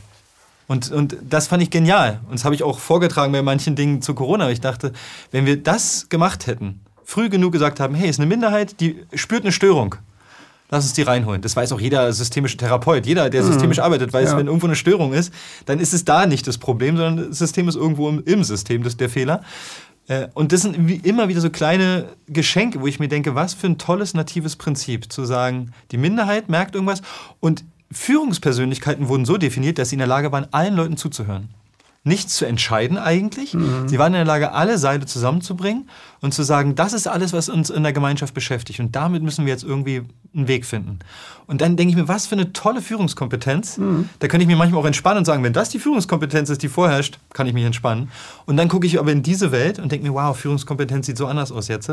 Und, 0.71 0.93
und 0.93 1.17
das 1.29 1.49
fand 1.49 1.65
ich 1.65 1.71
genial. 1.71 2.21
Und 2.29 2.35
das 2.35 2.45
habe 2.45 2.55
ich 2.55 2.63
auch 2.63 2.79
vorgetragen 2.79 3.33
bei 3.33 3.43
manchen 3.43 3.75
Dingen 3.75 4.03
zu 4.03 4.15
Corona. 4.15 4.51
Ich 4.51 4.61
dachte, 4.61 4.93
wenn 5.33 5.45
wir 5.45 5.61
das 5.61 6.09
gemacht 6.11 6.47
hätten, 6.47 6.79
früh 7.03 7.29
genug 7.29 7.53
gesagt 7.53 7.81
haben, 7.81 7.97
hey, 7.97 8.09
es 8.09 8.11
ist 8.11 8.21
eine 8.21 8.29
Minderheit, 8.29 8.81
die 8.81 9.05
spürt 9.15 9.43
eine 9.43 9.51
Störung. 9.51 9.97
Lass 10.71 10.85
uns 10.85 10.93
die 10.93 11.03
reinholen. 11.03 11.43
Das 11.43 11.57
weiß 11.57 11.73
auch 11.73 11.81
jeder 11.81 12.13
systemische 12.13 12.57
Therapeut. 12.57 13.05
Jeder, 13.05 13.31
der 13.31 13.43
mhm. 13.43 13.49
systemisch 13.49 13.81
arbeitet, 13.81 14.13
weiß, 14.13 14.31
ja. 14.31 14.39
wenn 14.39 14.47
irgendwo 14.47 14.69
eine 14.69 14.77
Störung 14.77 15.13
ist, 15.13 15.35
dann 15.67 15.81
ist 15.81 15.93
es 15.93 16.05
da 16.05 16.27
nicht 16.27 16.47
das 16.47 16.57
Problem, 16.57 16.97
sondern 16.97 17.31
das 17.31 17.39
System 17.39 17.67
ist 17.69 17.75
irgendwo 17.75 18.09
im, 18.09 18.23
im 18.25 18.45
System, 18.45 18.85
das 18.85 18.93
ist 18.93 19.01
der 19.01 19.11
Fehler. 19.11 19.43
Äh, 20.07 20.29
und 20.35 20.53
das 20.53 20.63
sind 20.63 21.05
immer 21.05 21.27
wieder 21.27 21.41
so 21.41 21.51
kleine 21.51 22.11
Geschenke, 22.29 22.81
wo 22.81 22.87
ich 22.87 23.01
mir 23.01 23.09
denke, 23.09 23.35
was 23.35 23.55
für 23.55 23.67
ein 23.67 23.77
tolles 23.77 24.15
natives 24.15 24.55
Prinzip, 24.55 25.11
zu 25.13 25.25
sagen, 25.25 25.73
die 25.91 25.99
Minderheit 25.99 26.49
merkt 26.49 26.77
irgendwas 26.77 27.03
und 27.41 27.65
Führungspersönlichkeiten 27.93 29.09
wurden 29.09 29.25
so 29.25 29.37
definiert, 29.37 29.79
dass 29.79 29.91
sie 29.91 29.97
in 29.97 30.01
der 30.01 30.09
Lage 30.09 30.31
waren, 30.33 30.47
allen 30.53 30.75
Leuten 30.75 30.97
zuzuhören 30.97 31.49
nichts 32.03 32.37
zu 32.37 32.47
entscheiden 32.47 32.97
eigentlich. 32.97 33.53
Mhm. 33.53 33.87
Sie 33.87 33.99
waren 33.99 34.15
in 34.15 34.19
der 34.19 34.25
Lage, 34.25 34.53
alle 34.53 34.79
Seile 34.79 35.05
zusammenzubringen 35.05 35.91
und 36.21 36.33
zu 36.33 36.43
sagen, 36.43 36.75
das 36.75 36.95
ist 36.95 37.07
alles, 37.07 37.35
was 37.35 37.51
uns 37.51 37.69
in 37.69 37.83
der 37.83 37.93
Gemeinschaft 37.93 38.33
beschäftigt. 38.33 38.81
Und 38.81 38.97
damit 38.97 39.23
müssen 39.23 39.45
wir 39.45 39.53
jetzt 39.53 39.65
irgendwie 39.65 40.03
einen 40.35 40.49
Weg 40.49 40.65
finden. 40.65 41.01
Und 41.47 41.61
dann 41.61 41.77
denke 41.77 41.91
ich 41.91 41.97
mir, 41.97 42.09
was 42.09 42.27
für 42.27 42.37
eine 42.37 42.55
tolle 42.55 42.81
Führungskompetenz. 42.81 43.77
Mhm. 43.77 44.09
Da 44.19 44.29
könnte 44.29 44.45
ich 44.45 44.49
mir 44.49 44.57
manchmal 44.57 44.81
auch 44.81 44.87
entspannen 44.87 45.19
und 45.19 45.25
sagen, 45.27 45.43
wenn 45.43 45.53
das 45.53 45.69
die 45.69 45.79
Führungskompetenz 45.79 46.49
ist, 46.49 46.63
die 46.63 46.69
vorherrscht, 46.69 47.19
kann 47.35 47.47
ich 47.47 47.53
mich 47.53 47.65
entspannen. 47.65 48.11
Und 48.47 48.57
dann 48.57 48.69
gucke 48.69 48.87
ich 48.87 48.99
aber 48.99 49.13
in 49.13 49.23
diese 49.23 49.53
Welt 49.53 49.79
und 49.79 49.93
denke 49.93 50.07
mir, 50.07 50.15
wow, 50.15 50.35
Führungskompetenz 50.35 51.05
sieht 51.05 51.19
so 51.19 51.27
anders 51.27 51.53
aus 51.53 51.69
jetzt. 51.69 51.91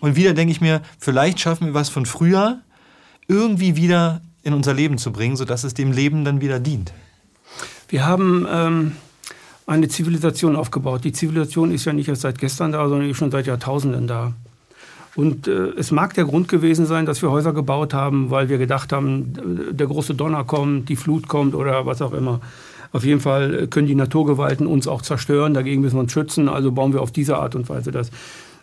Und 0.00 0.16
wieder 0.16 0.32
denke 0.32 0.50
ich 0.50 0.60
mir, 0.60 0.82
vielleicht 0.98 1.38
schaffen 1.38 1.68
wir 1.68 1.74
was 1.74 1.90
von 1.90 2.06
früher 2.06 2.58
irgendwie 3.28 3.76
wieder 3.76 4.20
in 4.48 4.54
unser 4.54 4.74
Leben 4.74 4.98
zu 4.98 5.12
bringen, 5.12 5.36
sodass 5.36 5.62
es 5.64 5.74
dem 5.74 5.92
Leben 5.92 6.24
dann 6.24 6.40
wieder 6.40 6.58
dient. 6.58 6.92
Wir 7.88 8.04
haben 8.04 8.46
ähm, 8.50 8.92
eine 9.66 9.88
Zivilisation 9.88 10.56
aufgebaut. 10.56 11.04
Die 11.04 11.12
Zivilisation 11.12 11.70
ist 11.70 11.84
ja 11.84 11.92
nicht 11.92 12.08
erst 12.08 12.22
seit 12.22 12.38
gestern 12.38 12.72
da, 12.72 12.88
sondern 12.88 13.14
schon 13.14 13.30
seit 13.30 13.46
Jahrtausenden 13.46 14.06
da. 14.06 14.32
Und 15.14 15.48
äh, 15.48 15.70
es 15.76 15.90
mag 15.90 16.14
der 16.14 16.24
Grund 16.24 16.48
gewesen 16.48 16.86
sein, 16.86 17.06
dass 17.06 17.22
wir 17.22 17.30
Häuser 17.30 17.52
gebaut 17.52 17.92
haben, 17.94 18.30
weil 18.30 18.48
wir 18.48 18.58
gedacht 18.58 18.92
haben, 18.92 19.32
der 19.72 19.86
große 19.86 20.14
Donner 20.14 20.44
kommt, 20.44 20.88
die 20.88 20.96
Flut 20.96 21.28
kommt 21.28 21.54
oder 21.54 21.86
was 21.86 22.02
auch 22.02 22.12
immer. 22.12 22.40
Auf 22.92 23.04
jeden 23.04 23.20
Fall 23.20 23.66
können 23.66 23.86
die 23.86 23.94
Naturgewalten 23.94 24.66
uns 24.66 24.88
auch 24.88 25.02
zerstören, 25.02 25.52
dagegen 25.54 25.82
müssen 25.82 25.96
wir 25.96 26.00
uns 26.00 26.12
schützen, 26.12 26.48
also 26.48 26.72
bauen 26.72 26.92
wir 26.92 27.02
auf 27.02 27.10
diese 27.10 27.36
Art 27.36 27.54
und 27.54 27.68
Weise 27.68 27.90
das. 27.90 28.10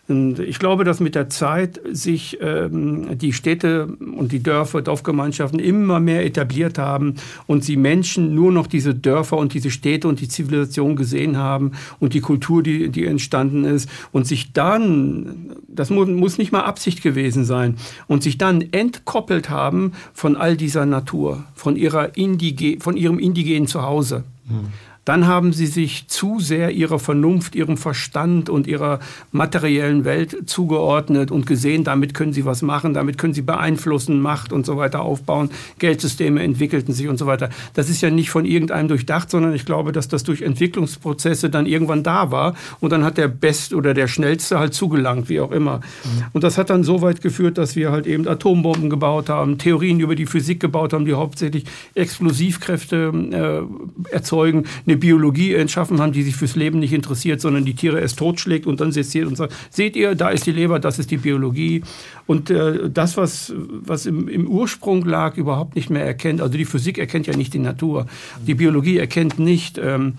Und 0.08 0.38
ich 0.38 0.60
glaube, 0.60 0.84
dass 0.84 1.00
mit 1.00 1.16
der 1.16 1.28
Zeit 1.28 1.80
sich 1.90 2.38
ähm, 2.40 3.18
die 3.18 3.32
Städte 3.32 3.86
und 3.86 4.30
die 4.30 4.42
Dörfer, 4.42 4.80
Dorfgemeinschaften 4.80 5.58
immer 5.58 5.98
mehr 5.98 6.24
etabliert 6.24 6.78
haben 6.78 7.16
und 7.48 7.64
sie 7.64 7.76
Menschen 7.76 8.34
nur 8.34 8.52
noch 8.52 8.68
diese 8.68 8.94
Dörfer 8.94 9.36
und 9.36 9.52
diese 9.52 9.70
Städte 9.70 10.06
und 10.06 10.20
die 10.20 10.28
Zivilisation 10.28 10.94
gesehen 10.94 11.36
haben 11.36 11.72
und 11.98 12.14
die 12.14 12.20
Kultur, 12.20 12.62
die, 12.62 12.88
die 12.90 13.04
entstanden 13.04 13.64
ist 13.64 13.90
und 14.12 14.28
sich 14.28 14.52
dann, 14.52 15.50
das 15.66 15.90
muss, 15.90 16.08
muss 16.08 16.38
nicht 16.38 16.52
mal 16.52 16.62
Absicht 16.62 17.02
gewesen 17.02 17.44
sein, 17.44 17.76
und 18.06 18.22
sich 18.22 18.38
dann 18.38 18.60
entkoppelt 18.60 19.50
haben 19.50 19.92
von 20.14 20.36
all 20.36 20.56
dieser 20.56 20.86
Natur, 20.86 21.44
von, 21.54 21.76
ihrer 21.76 22.16
Indige, 22.16 22.78
von 22.80 22.96
ihrem 22.96 23.18
indigenen 23.18 23.66
Zuhause. 23.66 24.22
Mhm 24.48 24.66
dann 25.06 25.28
haben 25.28 25.52
sie 25.52 25.66
sich 25.66 26.08
zu 26.08 26.40
sehr 26.40 26.72
ihrer 26.72 26.98
Vernunft, 26.98 27.54
ihrem 27.54 27.76
Verstand 27.76 28.50
und 28.50 28.66
ihrer 28.66 28.98
materiellen 29.30 30.04
Welt 30.04 30.36
zugeordnet 30.46 31.30
und 31.30 31.46
gesehen, 31.46 31.84
damit 31.84 32.12
können 32.12 32.32
sie 32.32 32.44
was 32.44 32.60
machen, 32.60 32.92
damit 32.92 33.16
können 33.16 33.32
sie 33.32 33.42
beeinflussen, 33.42 34.20
Macht 34.20 34.52
und 34.52 34.66
so 34.66 34.76
weiter 34.76 35.02
aufbauen, 35.02 35.50
Geldsysteme 35.78 36.42
entwickelten 36.42 36.92
sich 36.92 37.06
und 37.06 37.18
so 37.18 37.26
weiter. 37.26 37.50
Das 37.74 37.88
ist 37.88 38.02
ja 38.02 38.10
nicht 38.10 38.30
von 38.30 38.44
irgendeinem 38.44 38.88
durchdacht, 38.88 39.30
sondern 39.30 39.54
ich 39.54 39.64
glaube, 39.64 39.92
dass 39.92 40.08
das 40.08 40.24
durch 40.24 40.42
Entwicklungsprozesse 40.42 41.50
dann 41.50 41.66
irgendwann 41.66 42.02
da 42.02 42.32
war 42.32 42.56
und 42.80 42.90
dann 42.90 43.04
hat 43.04 43.16
der 43.16 43.28
Best 43.28 43.74
oder 43.74 43.94
der 43.94 44.08
Schnellste 44.08 44.58
halt 44.58 44.74
zugelangt, 44.74 45.28
wie 45.28 45.38
auch 45.38 45.52
immer. 45.52 45.76
Mhm. 45.76 46.24
Und 46.32 46.42
das 46.42 46.58
hat 46.58 46.68
dann 46.68 46.82
so 46.82 47.00
weit 47.00 47.20
geführt, 47.20 47.58
dass 47.58 47.76
wir 47.76 47.92
halt 47.92 48.08
eben 48.08 48.26
Atombomben 48.26 48.90
gebaut 48.90 49.28
haben, 49.28 49.56
Theorien 49.56 50.00
über 50.00 50.16
die 50.16 50.26
Physik 50.26 50.58
gebaut 50.58 50.92
haben, 50.92 51.04
die 51.04 51.14
hauptsächlich 51.14 51.62
Explosivkräfte 51.94 53.68
äh, 54.10 54.12
erzeugen, 54.12 54.64
eine 54.84 54.95
eine 54.96 55.00
Biologie 55.00 55.54
entschaffen 55.54 56.00
haben, 56.00 56.12
die 56.12 56.22
sich 56.22 56.36
fürs 56.36 56.56
Leben 56.56 56.78
nicht 56.78 56.92
interessiert, 56.92 57.40
sondern 57.40 57.64
die 57.64 57.74
Tiere 57.74 58.00
erst 58.00 58.18
totschlägt 58.18 58.66
und 58.66 58.80
dann 58.80 58.92
seziert 58.92 59.26
und 59.26 59.36
sagt, 59.36 59.54
seht 59.70 59.96
ihr, 59.96 60.14
da 60.14 60.30
ist 60.30 60.46
die 60.46 60.52
Leber, 60.52 60.78
das 60.78 60.98
ist 60.98 61.10
die 61.10 61.18
Biologie. 61.18 61.82
Und 62.26 62.50
äh, 62.50 62.88
das, 62.90 63.16
was, 63.16 63.52
was 63.56 64.06
im, 64.06 64.28
im, 64.28 64.48
Ursprung 64.48 65.04
lag, 65.04 65.36
überhaupt 65.36 65.76
nicht 65.76 65.90
mehr 65.90 66.04
erkennt. 66.04 66.40
Also 66.40 66.56
die 66.56 66.64
Physik 66.64 66.98
erkennt 66.98 67.26
ja 67.26 67.36
nicht 67.36 67.54
die 67.54 67.58
Natur. 67.58 68.06
Die 68.46 68.54
Biologie 68.54 68.98
erkennt 68.98 69.38
nicht 69.38 69.78
ähm, 69.78 70.14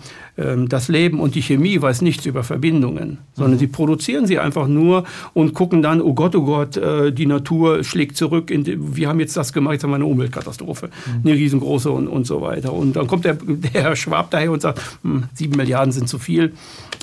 das 0.68 0.86
Leben 0.86 1.18
und 1.18 1.34
die 1.34 1.42
Chemie 1.42 1.82
weiß 1.82 2.02
nichts 2.02 2.24
über 2.24 2.44
Verbindungen, 2.44 3.18
sondern 3.34 3.54
mhm. 3.54 3.58
sie 3.58 3.66
produzieren 3.66 4.26
sie 4.26 4.38
einfach 4.38 4.68
nur 4.68 5.02
und 5.34 5.52
gucken 5.52 5.82
dann, 5.82 6.00
oh 6.00 6.14
Gott, 6.14 6.36
oh 6.36 6.44
Gott, 6.44 6.76
äh, 6.76 7.12
die 7.12 7.26
Natur 7.26 7.82
schlägt 7.82 8.16
zurück. 8.16 8.52
Wir 8.52 9.08
haben 9.08 9.18
jetzt 9.18 9.36
das 9.36 9.52
gemacht, 9.52 9.74
jetzt 9.74 9.82
haben 9.82 9.90
wir 9.90 9.96
eine 9.96 10.06
Umweltkatastrophe, 10.06 10.86
mhm. 10.86 11.28
eine 11.28 11.34
riesengroße 11.34 11.90
und, 11.90 12.06
und 12.06 12.24
so 12.24 12.40
weiter. 12.40 12.72
Und 12.72 12.94
dann 12.94 13.08
kommt 13.08 13.24
der, 13.24 13.34
der 13.46 13.82
Herr 13.82 13.96
Schwab 13.96 14.30
daher 14.30 14.52
und 14.52 14.62
sagt, 14.62 14.80
hm, 15.02 15.24
sieben 15.34 15.56
Milliarden 15.56 15.90
sind 15.90 16.08
zu 16.08 16.20
viel, 16.20 16.52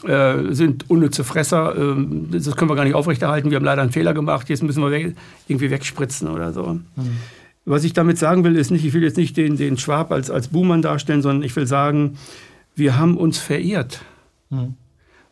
äh, 0.08 0.54
sind 0.54 0.90
unnütze 0.90 1.26
Fresser, 1.26 1.76
äh, 1.76 1.96
das 2.32 2.56
können 2.56 2.72
wir 2.72 2.76
gar 2.76 2.86
nicht 2.86 2.96
aufrechterhalten, 2.96 3.50
wir 3.50 3.58
haben 3.58 3.66
leider 3.66 3.82
einen 3.82 3.92
Fehler 3.92 4.14
gemacht, 4.14 4.50
jetzt 4.50 4.64
müssen 4.64 4.82
wir 4.82 4.92
weg, 4.92 5.14
irgendwie 5.48 5.72
wegspritzen 5.72 6.30
oder 6.30 6.54
so. 6.54 6.64
Mhm. 6.96 7.18
Was 7.66 7.84
ich 7.84 7.94
damit 7.94 8.20
sagen 8.20 8.44
will, 8.44 8.56
ist 8.56 8.70
nicht, 8.70 8.86
ich 8.86 8.94
will 8.94 9.04
jetzt 9.04 9.18
nicht 9.18 9.36
den, 9.36 9.58
den 9.58 9.78
Schwab 9.78 10.12
als, 10.12 10.30
als 10.30 10.50
Buhmann 10.50 10.84
darstellen, 10.84 11.24
sondern 11.24 11.44
ich 11.44 11.56
will 11.56 11.66
sagen, 11.66 12.16
wir 12.76 12.98
haben 12.98 13.18
uns 13.18 13.38
verirrt. 13.38 14.02
Mhm. 14.50 14.76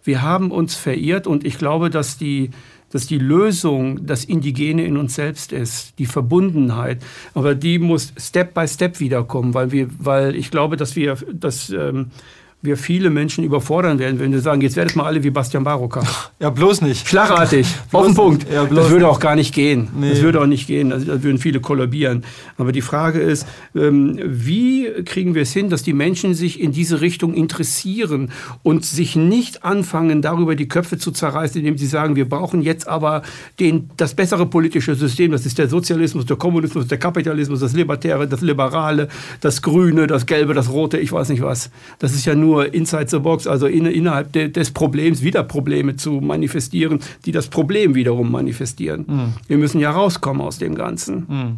Wir 0.04 0.22
haben 0.22 0.52
uns 0.52 0.76
verirrt 0.76 1.28
und 1.28 1.46
ich 1.46 1.58
glaube, 1.58 1.90
dass 1.90 2.18
die, 2.18 2.52
dass 2.90 3.08
die 3.08 3.18
Lösung 3.18 4.06
das 4.06 4.26
Indigene 4.26 4.86
in 4.86 4.98
uns 4.98 5.16
selbst 5.16 5.54
ist, 5.54 5.98
die 5.98 6.06
Verbundenheit. 6.06 7.02
Aber 7.34 7.56
die 7.56 7.80
muss 7.80 8.14
Step 8.18 8.54
by 8.54 8.68
Step 8.68 9.00
wiederkommen, 9.00 9.54
weil, 9.54 9.72
wir, 9.72 9.88
weil 10.00 10.36
ich 10.36 10.52
glaube, 10.52 10.76
dass 10.76 10.96
wir, 10.96 11.18
dass, 11.32 11.70
ähm, 11.70 12.12
wir 12.64 12.78
viele 12.78 13.10
Menschen 13.10 13.44
überfordern 13.44 14.00
werden, 14.00 14.20
wenn 14.20 14.32
wir 14.32 14.40
sagen, 14.40 14.62
jetzt 14.62 14.78
werdet 14.78 14.96
mal 14.96 15.04
alle 15.04 15.22
wie 15.22 15.30
Bastian 15.30 15.64
Baroka. 15.64 16.04
Ja, 16.40 16.50
bloß 16.50 16.82
nicht. 16.82 17.08
Schlagartig, 17.08 17.68
auf 17.94 18.06
den 18.06 18.16
Punkt. 18.16 18.46
Ja, 18.52 18.66
das 18.66 18.90
würde 18.90 19.08
auch 19.08 19.22
gar 19.22 19.36
nicht 19.36 19.54
gehen. 19.54 19.88
Nee. 19.98 20.10
Das 20.10 20.22
würde 20.22 20.42
auch 20.42 20.46
nicht 20.46 20.68
gehen. 20.68 20.92
Also, 20.92 21.06
da 21.06 21.24
würden 21.24 21.38
viele 21.38 21.62
kollabieren. 21.62 22.26
Aber 22.58 22.74
die 22.74 22.82
Frage 22.82 23.20
ist, 23.20 23.48
ähm, 23.74 24.20
wie 24.22 24.90
kriegen 25.06 25.36
wir 25.36 25.44
es 25.44 25.54
hin, 25.54 25.70
dass 25.70 25.84
die 25.84 25.94
Menschen 25.94 26.34
sich 26.34 26.60
in 26.60 26.74
diese 26.74 27.00
Richtung 27.00 27.34
interessieren 27.34 28.30
und 28.62 28.84
sich 28.84 29.16
nicht 29.16 29.64
anfangen, 29.64 30.22
darüber 30.22 30.56
die 30.56 30.68
Köpfe 30.68 30.98
zu 30.98 31.12
zerreißen, 31.12 31.60
indem 31.60 31.78
sie 31.78 31.88
sagen, 31.88 32.18
wir 32.18 32.28
brauchen 32.28 32.62
jetzt 32.62 32.90
aber 32.90 33.22
den, 33.60 33.90
das 33.96 34.14
bessere 34.14 34.46
politische 34.46 34.96
System. 34.96 35.32
Das 35.32 35.46
ist 35.46 35.58
der 35.58 35.70
Sozialismus, 35.70 36.26
der 36.26 36.36
Kommunismus, 36.36 36.88
der 36.88 36.98
Kapitalismus, 36.98 37.62
das 37.62 37.72
Libertäre, 37.72 38.28
das 38.28 38.42
Liberale, 38.42 39.08
das 39.40 39.62
Grüne, 39.62 40.08
das 40.08 40.26
Gelbe, 40.26 40.54
das 40.54 40.70
Rote, 40.70 40.98
ich 40.98 41.12
weiß 41.14 41.30
nicht 41.30 41.42
was. 41.42 41.70
Das 42.00 42.14
ist 42.14 42.26
ja 42.26 42.36
nur 42.36 42.53
nur 42.54 42.74
inside 42.74 43.08
the 43.10 43.20
box, 43.20 43.48
also 43.48 43.68
in, 43.68 43.86
innerhalb 43.86 44.32
de, 44.32 44.50
des 44.50 44.72
Problems 44.72 45.22
wieder 45.22 45.44
Probleme 45.44 45.96
zu 45.96 46.14
manifestieren, 46.22 47.00
die 47.26 47.32
das 47.32 47.48
Problem 47.48 47.96
wiederum 47.96 48.32
manifestieren. 48.32 49.06
Mhm. 49.08 49.34
Wir 49.48 49.58
müssen 49.58 49.80
ja 49.80 49.92
rauskommen 49.92 50.42
aus 50.42 50.60
dem 50.60 50.76
Ganzen. 50.76 51.26
Mhm. 51.28 51.58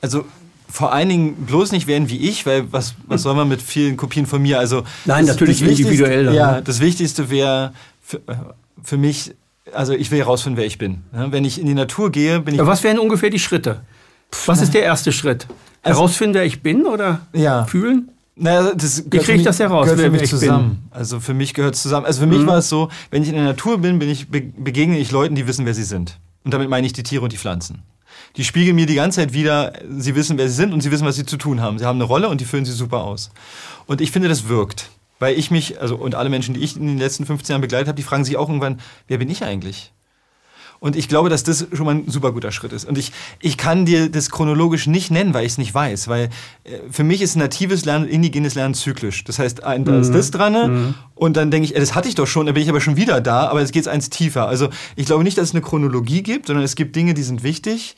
Also 0.00 0.24
vor 0.68 0.92
allen 0.92 1.08
Dingen 1.08 1.34
bloß 1.46 1.72
nicht 1.72 1.86
werden 1.86 2.08
wie 2.08 2.28
ich, 2.28 2.46
weil 2.46 2.72
was, 2.72 2.94
was 3.06 3.22
soll 3.22 3.34
man 3.34 3.48
mit 3.48 3.62
vielen 3.62 3.96
Kopien 3.96 4.26
von 4.26 4.42
mir? 4.42 4.58
Also 4.58 4.82
Nein, 5.04 5.26
das, 5.26 5.36
natürlich 5.36 5.60
das 5.60 5.68
individuell. 5.68 6.34
Ja, 6.34 6.56
ne? 6.56 6.62
das 6.62 6.80
Wichtigste 6.80 7.30
wäre 7.30 7.72
für, 8.02 8.20
für, 8.82 8.96
mich, 8.96 9.34
also 9.72 9.92
ich 9.92 10.10
will 10.10 10.18
herausfinden, 10.18 10.56
wer 10.56 10.66
ich 10.66 10.78
bin. 10.78 11.02
Wenn 11.12 11.44
ich 11.44 11.60
in 11.60 11.66
die 11.66 11.74
Natur 11.74 12.10
gehe, 12.10 12.40
bin 12.40 12.54
ich. 12.54 12.60
Aber 12.60 12.70
was 12.70 12.82
wären 12.82 12.98
ungefähr 12.98 13.30
die 13.30 13.38
Schritte? 13.38 13.82
Was 14.46 14.62
ist 14.62 14.74
der 14.74 14.82
erste 14.82 15.12
Schritt? 15.12 15.46
Also 15.82 15.98
herausfinden, 15.98 16.34
wer 16.34 16.44
ich 16.44 16.62
bin 16.62 16.86
oder 16.86 17.20
ja. 17.32 17.66
fühlen? 17.66 18.08
Naja, 18.36 18.74
das 18.74 19.04
kriege 19.08 19.34
ich 19.34 19.42
das 19.42 19.60
heraus? 19.60 19.84
Gehört 19.84 20.00
für 20.00 20.10
mich 20.10 20.28
zusammen. 20.28 20.70
Bin? 20.70 20.88
Also 20.90 21.20
für 21.20 21.34
mich 21.34 21.54
gehört 21.54 21.74
es 21.74 21.82
zusammen. 21.82 22.04
Also 22.04 22.20
für 22.20 22.26
mhm. 22.26 22.38
mich 22.38 22.46
war 22.46 22.58
es 22.58 22.68
so, 22.68 22.88
wenn 23.10 23.22
ich 23.22 23.28
in 23.28 23.36
der 23.36 23.44
Natur 23.44 23.78
bin, 23.78 23.98
bin 23.98 24.08
ich, 24.08 24.28
begegne 24.28 24.98
ich 24.98 25.12
Leuten, 25.12 25.34
die 25.34 25.46
wissen, 25.46 25.66
wer 25.66 25.74
sie 25.74 25.84
sind. 25.84 26.18
Und 26.44 26.52
damit 26.52 26.68
meine 26.68 26.86
ich 26.86 26.92
die 26.92 27.04
Tiere 27.04 27.22
und 27.22 27.32
die 27.32 27.36
Pflanzen. 27.36 27.82
Die 28.36 28.44
spiegeln 28.44 28.74
mir 28.74 28.86
die 28.86 28.96
ganze 28.96 29.20
Zeit 29.20 29.32
wieder, 29.32 29.72
sie 29.88 30.14
wissen, 30.16 30.36
wer 30.38 30.48
sie 30.48 30.54
sind 30.54 30.72
und 30.72 30.80
sie 30.80 30.90
wissen, 30.90 31.06
was 31.06 31.16
sie 31.16 31.24
zu 31.24 31.36
tun 31.36 31.60
haben. 31.60 31.78
Sie 31.78 31.84
haben 31.84 31.96
eine 31.96 32.04
Rolle 32.04 32.28
und 32.28 32.40
die 32.40 32.44
füllen 32.44 32.64
sie 32.64 32.72
super 32.72 33.04
aus. 33.04 33.30
Und 33.86 34.00
ich 34.00 34.10
finde, 34.10 34.28
das 34.28 34.48
wirkt. 34.48 34.90
Weil 35.20 35.38
ich 35.38 35.52
mich, 35.52 35.80
also 35.80 35.96
und 35.96 36.16
alle 36.16 36.28
Menschen, 36.28 36.54
die 36.54 36.60
ich 36.60 36.76
in 36.76 36.86
den 36.86 36.98
letzten 36.98 37.26
15 37.26 37.54
Jahren 37.54 37.60
begleitet 37.60 37.88
habe, 37.88 37.96
die 37.96 38.02
fragen 38.02 38.24
sich 38.24 38.36
auch 38.36 38.48
irgendwann, 38.48 38.80
wer 39.06 39.18
bin 39.18 39.30
ich 39.30 39.44
eigentlich? 39.44 39.92
Und 40.84 40.96
ich 40.96 41.08
glaube, 41.08 41.30
dass 41.30 41.44
das 41.44 41.66
schon 41.72 41.86
mal 41.86 41.94
ein 41.94 42.10
super 42.10 42.30
guter 42.32 42.52
Schritt 42.52 42.74
ist. 42.74 42.84
Und 42.86 42.98
ich, 42.98 43.10
ich 43.40 43.56
kann 43.56 43.86
dir 43.86 44.10
das 44.10 44.28
chronologisch 44.28 44.86
nicht 44.86 45.10
nennen, 45.10 45.32
weil 45.32 45.46
ich 45.46 45.52
es 45.52 45.58
nicht 45.58 45.72
weiß. 45.72 46.08
Weil 46.08 46.24
äh, 46.64 46.76
für 46.90 47.04
mich 47.04 47.22
ist 47.22 47.36
natives 47.36 47.86
Lernen, 47.86 48.06
indigenes 48.06 48.54
Lernen 48.54 48.74
zyklisch. 48.74 49.24
Das 49.24 49.38
heißt, 49.38 49.64
ein, 49.64 49.86
da 49.86 49.92
mhm. 49.92 50.00
ist 50.02 50.12
das 50.12 50.30
dran 50.30 50.52
mhm. 50.52 50.94
und 51.14 51.38
dann 51.38 51.50
denke 51.50 51.64
ich, 51.64 51.72
das 51.72 51.94
hatte 51.94 52.08
ich 52.08 52.16
doch 52.16 52.26
schon, 52.26 52.44
da 52.44 52.52
bin 52.52 52.62
ich 52.62 52.68
aber 52.68 52.82
schon 52.82 52.96
wieder 52.96 53.22
da, 53.22 53.46
aber 53.48 53.60
jetzt 53.60 53.72
geht 53.72 53.80
es 53.80 53.88
eins 53.88 54.10
tiefer. 54.10 54.46
Also 54.46 54.68
ich 54.94 55.06
glaube 55.06 55.24
nicht, 55.24 55.38
dass 55.38 55.48
es 55.48 55.54
eine 55.54 55.62
Chronologie 55.62 56.22
gibt, 56.22 56.48
sondern 56.48 56.62
es 56.66 56.76
gibt 56.76 56.94
Dinge, 56.94 57.14
die 57.14 57.22
sind 57.22 57.42
wichtig. 57.42 57.96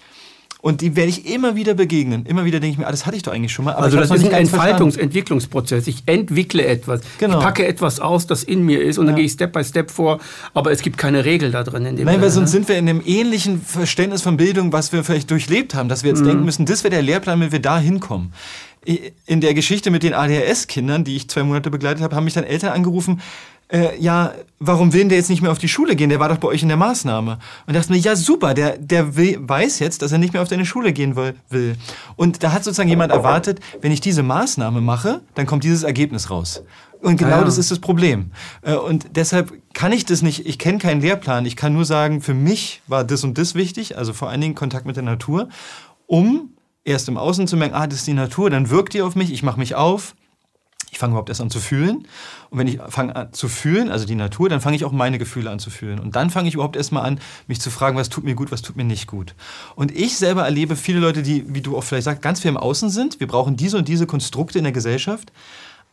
Und 0.67 0.81
die 0.81 0.97
werde 0.97 1.11
ich 1.11 1.33
immer 1.33 1.55
wieder 1.55 1.75
begegnen. 1.75 2.27
Immer 2.27 2.45
wieder 2.45 2.59
denke 2.59 2.73
ich 2.73 2.79
mir, 2.79 2.89
ah, 2.89 2.91
das 2.91 3.07
hatte 3.07 3.17
ich 3.17 3.23
doch 3.23 3.33
eigentlich 3.33 3.53
schon 3.53 3.67
mal. 3.67 3.75
also 3.75 3.99
das 3.99 4.11
ist 4.11 4.25
ein 4.25 4.49
Entfaltungs-, 4.49 4.99
Entwicklungsprozess. 4.99 5.87
Ich 5.87 6.03
entwickle 6.07 6.67
etwas. 6.67 7.03
Genau. 7.19 7.39
Ich 7.39 7.45
packe 7.45 7.64
etwas 7.64 8.01
aus, 8.01 8.27
das 8.27 8.43
in 8.43 8.62
mir 8.62 8.83
ist 8.83 8.99
und 8.99 9.05
ja. 9.05 9.12
dann 9.12 9.17
gehe 9.17 9.27
ich 9.27 9.31
Step 9.31 9.53
by 9.53 9.62
Step 9.62 9.93
vor. 9.93 10.19
Aber 10.55 10.73
es 10.73 10.83
gibt 10.83 10.99
keine 10.99 11.25
Regel 11.25 11.53
da 11.53 11.62
drin. 11.62 11.87
In 11.87 11.95
dem 11.95 12.07
Nein, 12.07 12.21
weil 12.21 12.31
sonst 12.31 12.49
ne? 12.49 12.59
sind 12.59 12.69
wir 12.69 12.79
in 12.79 12.89
einem 12.89 13.01
ähnlichen 13.07 13.62
Verständnis 13.62 14.23
von 14.23 14.37
Bildung, 14.37 14.73
was 14.73 14.91
wir 14.93 15.05
vielleicht 15.05 15.31
durchlebt 15.31 15.77
haben. 15.77 15.89
Dass 15.89 16.03
wir 16.03 16.11
jetzt 16.11 16.23
mhm. 16.23 16.31
denken 16.31 16.45
müssen, 16.45 16.67
das 16.67 16.83
wäre 16.83 16.91
der 16.91 17.03
Lehrplan, 17.03 17.39
wenn 17.41 17.53
wir 17.53 17.62
da 17.62 17.79
hinkommen 17.79 18.33
in 19.27 19.41
der 19.41 19.53
Geschichte 19.55 19.91
mit 19.91 20.05
den 20.05 20.14
ADHS-Kindern, 20.14 21.03
die 21.03 21.17
ich 21.17 21.29
zwei 21.29 21.43
Monate 21.43 21.71
begleitet 21.71 22.03
habe, 22.03 22.14
haben 22.14 22.25
mich 22.25 22.35
dann 22.35 22.45
Eltern 22.45 22.73
angerufen, 22.73 23.21
äh, 23.69 24.01
ja, 24.01 24.33
warum 24.59 24.93
will 24.93 25.09
der 25.09 25.19
jetzt 25.19 25.31
nicht 25.31 25.43
mehr 25.43 25.51
auf 25.51 25.59
die 25.59 25.69
Schule 25.69 25.97
gehen? 25.97 26.09
Der 26.09 26.21
war 26.21 26.29
doch 26.29 26.39
bei 26.39 26.49
euch 26.49 26.62
in 26.62 26.69
der 26.69 26.77
Maßnahme. 26.77 27.39
Und 27.67 27.75
dachte 27.75 27.93
mir, 27.93 27.99
ja 27.99 28.14
super, 28.14 28.55
der, 28.55 28.79
der 28.79 29.17
will, 29.17 29.39
weiß 29.41 29.81
jetzt, 29.81 30.03
dass 30.03 30.12
er 30.12 30.19
nicht 30.19 30.33
mehr 30.33 30.43
auf 30.43 30.49
deine 30.49 30.67
Schule 30.67 30.93
gehen 30.93 31.17
will. 31.17 31.77
Und 32.17 32.43
da 32.43 32.53
hat 32.53 32.64
sozusagen 32.64 32.89
jemand 32.89 33.12
erwartet, 33.12 33.61
wenn 33.81 33.93
ich 33.93 34.01
diese 34.01 34.23
Maßnahme 34.23 34.81
mache, 34.81 35.21
dann 35.35 35.47
kommt 35.47 35.64
dieses 35.64 35.83
Ergebnis 35.83 36.31
raus. 36.31 36.62
Und 37.03 37.19
genau 37.19 37.39
ja. 37.39 37.45
das 37.45 37.59
ist 37.59 37.71
das 37.71 37.79
Problem. 37.79 38.31
Äh, 38.62 38.75
und 38.75 39.17
deshalb 39.17 39.53
kann 39.75 39.93
ich 39.93 40.05
das 40.05 40.23
nicht, 40.23 40.47
ich 40.47 40.59
kenne 40.59 40.79
keinen 40.79 41.01
Lehrplan. 41.01 41.45
Ich 41.47 41.57
kann 41.57 41.73
nur 41.73 41.85
sagen, 41.85 42.21
für 42.21 42.35
mich 42.35 42.83
war 42.87 43.05
das 43.05 43.23
und 43.25 43.37
das 43.39 43.55
wichtig, 43.55 43.99
also 43.99 44.12
vor 44.12 44.31
allen 44.31 44.41
Dingen 44.41 44.55
Kontakt 44.55 44.87
mit 44.87 44.97
der 44.97 45.03
Natur, 45.03 45.49
um 46.07 46.51
erst 46.85 47.09
im 47.09 47.17
Außen 47.17 47.47
zu 47.47 47.57
merken, 47.57 47.75
ah, 47.75 47.87
das 47.87 47.99
ist 48.01 48.07
die 48.07 48.12
Natur, 48.12 48.49
dann 48.49 48.71
wirkt 48.71 48.95
die 48.95 49.03
auf 49.03 49.14
mich, 49.14 49.33
ich 49.33 49.43
mache 49.43 49.59
mich 49.59 49.75
auf 49.75 50.16
ich 50.97 50.99
fange 50.99 51.12
überhaupt 51.12 51.28
erst 51.28 51.42
an 51.42 51.51
zu 51.51 51.61
fühlen. 51.61 52.09
Und 52.49 52.59
wenn 52.59 52.68
ich 52.68 52.78
fange 52.88 53.14
an 53.14 53.32
zu 53.32 53.49
fühlen, 53.49 53.90
also 53.90 54.07
die 54.07 54.14
Natur, 54.14 54.49
dann 54.49 54.62
fange 54.62 54.76
ich 54.76 54.84
auch 54.86 54.92
meine 54.92 55.18
Gefühle 55.18 55.51
an 55.51 55.59
zu 55.59 55.68
fühlen. 55.68 55.99
Und 55.99 56.16
dann 56.16 56.30
fange 56.30 56.49
ich 56.49 56.55
überhaupt 56.55 56.74
erst 56.74 56.90
mal 56.90 57.03
an, 57.03 57.20
mich 57.49 57.61
zu 57.61 57.70
fragen, 57.70 57.99
was 57.99 58.09
tut 58.09 58.24
mir 58.24 58.34
gut, 58.34 58.51
was 58.51 58.62
tut 58.62 58.76
mir 58.76 58.84
nicht 58.84 59.07
gut. 59.07 59.34
Und 59.74 59.94
ich 59.94 60.16
selber 60.16 60.44
erlebe 60.44 60.74
viele 60.74 60.99
Leute, 60.99 61.22
die, 61.22 61.44
wie 61.55 61.61
du 61.61 61.76
auch 61.76 61.84
vielleicht 61.84 62.07
sagst, 62.07 62.22
ganz 62.22 62.40
viel 62.40 62.49
im 62.49 62.57
Außen 62.57 62.88
sind. 62.88 63.20
Wir 63.20 63.26
brauchen 63.26 63.57
diese 63.57 63.76
und 63.76 63.88
diese 63.88 64.07
Konstrukte 64.07 64.57
in 64.57 64.64
der 64.64 64.72
Gesellschaft. 64.72 65.32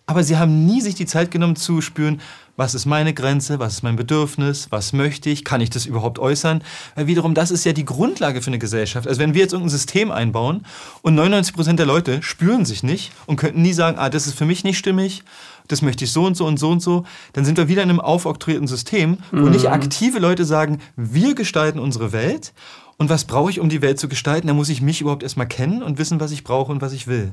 Aber 0.05 0.23
sie 0.23 0.37
haben 0.37 0.65
nie 0.65 0.79
sich 0.79 0.95
die 0.95 1.05
Zeit 1.05 1.31
genommen 1.31 1.57
zu 1.57 1.81
spüren, 1.81 2.21
was 2.55 2.75
ist 2.75 2.85
meine 2.85 3.13
Grenze, 3.13 3.59
was 3.59 3.75
ist 3.75 3.83
mein 3.83 3.95
Bedürfnis, 3.95 4.67
was 4.69 4.93
möchte 4.93 5.29
ich, 5.29 5.43
kann 5.43 5.61
ich 5.61 5.69
das 5.69 5.85
überhaupt 5.85 6.19
äußern? 6.19 6.63
Weil 6.95 7.07
wiederum, 7.07 7.33
das 7.33 7.49
ist 7.49 7.65
ja 7.65 7.73
die 7.73 7.85
Grundlage 7.85 8.41
für 8.41 8.47
eine 8.47 8.59
Gesellschaft. 8.59 9.07
Also 9.07 9.19
wenn 9.19 9.33
wir 9.33 9.41
jetzt 9.41 9.53
irgendein 9.53 9.71
System 9.71 10.11
einbauen 10.11 10.65
und 11.01 11.15
99 11.15 11.55
Prozent 11.55 11.79
der 11.79 11.87
Leute 11.87 12.21
spüren 12.21 12.65
sich 12.65 12.83
nicht 12.83 13.11
und 13.25 13.37
könnten 13.37 13.61
nie 13.61 13.73
sagen, 13.73 13.97
ah, 13.97 14.09
das 14.09 14.27
ist 14.27 14.37
für 14.37 14.45
mich 14.45 14.63
nicht 14.63 14.77
stimmig, 14.77 15.23
das 15.67 15.81
möchte 15.81 16.03
ich 16.03 16.11
so 16.11 16.25
und 16.25 16.35
so 16.35 16.45
und 16.45 16.59
so 16.59 16.69
und 16.69 16.81
so, 16.81 17.05
dann 17.33 17.45
sind 17.45 17.57
wir 17.57 17.67
wieder 17.67 17.81
in 17.81 17.89
einem 17.89 18.01
aufoktroyierten 18.01 18.67
System, 18.67 19.17
wo 19.31 19.45
mhm. 19.45 19.51
nicht 19.51 19.69
aktive 19.69 20.19
Leute 20.19 20.45
sagen, 20.45 20.79
wir 20.95 21.33
gestalten 21.35 21.79
unsere 21.79 22.11
Welt 22.11 22.53
und 22.97 23.09
was 23.09 23.25
brauche 23.25 23.49
ich, 23.49 23.59
um 23.59 23.69
die 23.69 23.81
Welt 23.81 23.99
zu 23.99 24.07
gestalten? 24.07 24.47
Da 24.47 24.53
muss 24.53 24.69
ich 24.69 24.81
mich 24.81 25.01
überhaupt 25.01 25.23
erstmal 25.23 25.47
kennen 25.47 25.81
und 25.81 25.97
wissen, 25.97 26.19
was 26.19 26.31
ich 26.31 26.43
brauche 26.43 26.71
und 26.71 26.81
was 26.81 26.93
ich 26.93 27.07
will. 27.07 27.31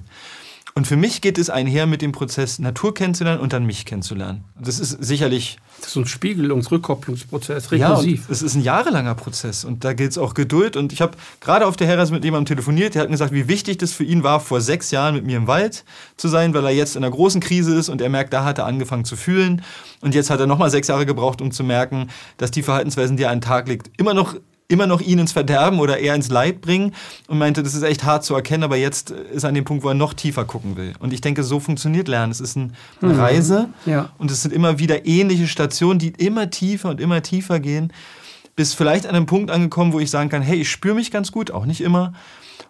Und 0.74 0.86
für 0.86 0.96
mich 0.96 1.20
geht 1.20 1.38
es 1.38 1.50
einher 1.50 1.86
mit 1.86 2.00
dem 2.00 2.12
Prozess, 2.12 2.58
Natur 2.58 2.94
kennenzulernen 2.94 3.40
und 3.40 3.52
dann 3.52 3.66
mich 3.66 3.84
kennenzulernen. 3.84 4.44
Das 4.58 4.78
ist 4.78 4.90
sicherlich. 5.02 5.58
Das 5.80 5.88
ist 5.88 5.96
ein 5.96 6.04
Spiegelungs-, 6.04 6.70
Rückkopplungsprozess, 6.70 7.72
rekursiv. 7.72 8.26
Ja, 8.28 8.32
es 8.32 8.42
ist 8.42 8.54
ein 8.54 8.62
jahrelanger 8.62 9.14
Prozess 9.14 9.64
und 9.64 9.84
da 9.84 9.92
gilt 9.94 10.12
es 10.12 10.18
auch 10.18 10.34
Geduld. 10.34 10.76
Und 10.76 10.92
ich 10.92 11.00
habe 11.00 11.16
gerade 11.40 11.66
auf 11.66 11.76
der 11.76 11.86
Herres 11.86 12.10
mit 12.10 12.24
jemandem 12.24 12.46
telefoniert, 12.46 12.94
der 12.94 13.02
hat 13.02 13.08
mir 13.08 13.14
gesagt, 13.14 13.32
wie 13.32 13.48
wichtig 13.48 13.78
das 13.78 13.92
für 13.92 14.04
ihn 14.04 14.22
war, 14.22 14.40
vor 14.40 14.60
sechs 14.60 14.90
Jahren 14.90 15.14
mit 15.14 15.24
mir 15.24 15.38
im 15.38 15.46
Wald 15.46 15.84
zu 16.16 16.28
sein, 16.28 16.54
weil 16.54 16.64
er 16.64 16.70
jetzt 16.70 16.96
in 16.96 17.04
einer 17.04 17.12
großen 17.12 17.40
Krise 17.40 17.74
ist 17.74 17.88
und 17.88 18.00
er 18.00 18.08
merkt, 18.08 18.32
da 18.32 18.44
hat 18.44 18.58
er 18.58 18.66
angefangen 18.66 19.04
zu 19.04 19.16
fühlen. 19.16 19.62
Und 20.00 20.14
jetzt 20.14 20.30
hat 20.30 20.40
er 20.40 20.46
nochmal 20.46 20.70
sechs 20.70 20.88
Jahre 20.88 21.06
gebraucht, 21.06 21.40
um 21.42 21.50
zu 21.50 21.64
merken, 21.64 22.08
dass 22.36 22.50
die 22.50 22.62
Verhaltensweisen, 22.62 23.16
die 23.16 23.24
er 23.24 23.30
an 23.30 23.38
den 23.38 23.42
Tag 23.44 23.68
legt, 23.68 23.90
immer 23.98 24.14
noch 24.14 24.36
immer 24.70 24.86
noch 24.86 25.00
ihn 25.00 25.18
ins 25.18 25.32
Verderben 25.32 25.80
oder 25.80 25.98
eher 25.98 26.14
ins 26.14 26.28
Leid 26.28 26.60
bringen 26.60 26.94
und 27.26 27.38
meinte, 27.38 27.62
das 27.62 27.74
ist 27.74 27.82
echt 27.82 28.04
hart 28.04 28.24
zu 28.24 28.34
erkennen, 28.34 28.62
aber 28.62 28.76
jetzt 28.76 29.10
ist 29.10 29.42
er 29.42 29.48
an 29.48 29.54
dem 29.54 29.64
Punkt, 29.64 29.84
wo 29.84 29.88
er 29.88 29.94
noch 29.94 30.14
tiefer 30.14 30.44
gucken 30.44 30.76
will. 30.76 30.94
Und 31.00 31.12
ich 31.12 31.20
denke, 31.20 31.42
so 31.42 31.60
funktioniert 31.60 32.08
Lernen. 32.08 32.30
Es 32.30 32.40
ist 32.40 32.56
eine 32.56 32.70
mhm. 33.00 33.18
Reise 33.18 33.68
ja. 33.84 34.10
und 34.18 34.30
es 34.30 34.42
sind 34.42 34.54
immer 34.54 34.78
wieder 34.78 35.06
ähnliche 35.06 35.46
Stationen, 35.46 35.98
die 35.98 36.10
immer 36.10 36.50
tiefer 36.50 36.90
und 36.90 37.00
immer 37.00 37.22
tiefer 37.22 37.60
gehen, 37.60 37.92
bis 38.56 38.74
vielleicht 38.74 39.06
an 39.06 39.16
einem 39.16 39.26
Punkt 39.26 39.50
angekommen, 39.50 39.92
wo 39.92 40.00
ich 40.00 40.10
sagen 40.10 40.30
kann, 40.30 40.42
hey, 40.42 40.60
ich 40.60 40.70
spüre 40.70 40.94
mich 40.94 41.10
ganz 41.10 41.32
gut, 41.32 41.50
auch 41.50 41.66
nicht 41.66 41.80
immer. 41.80 42.12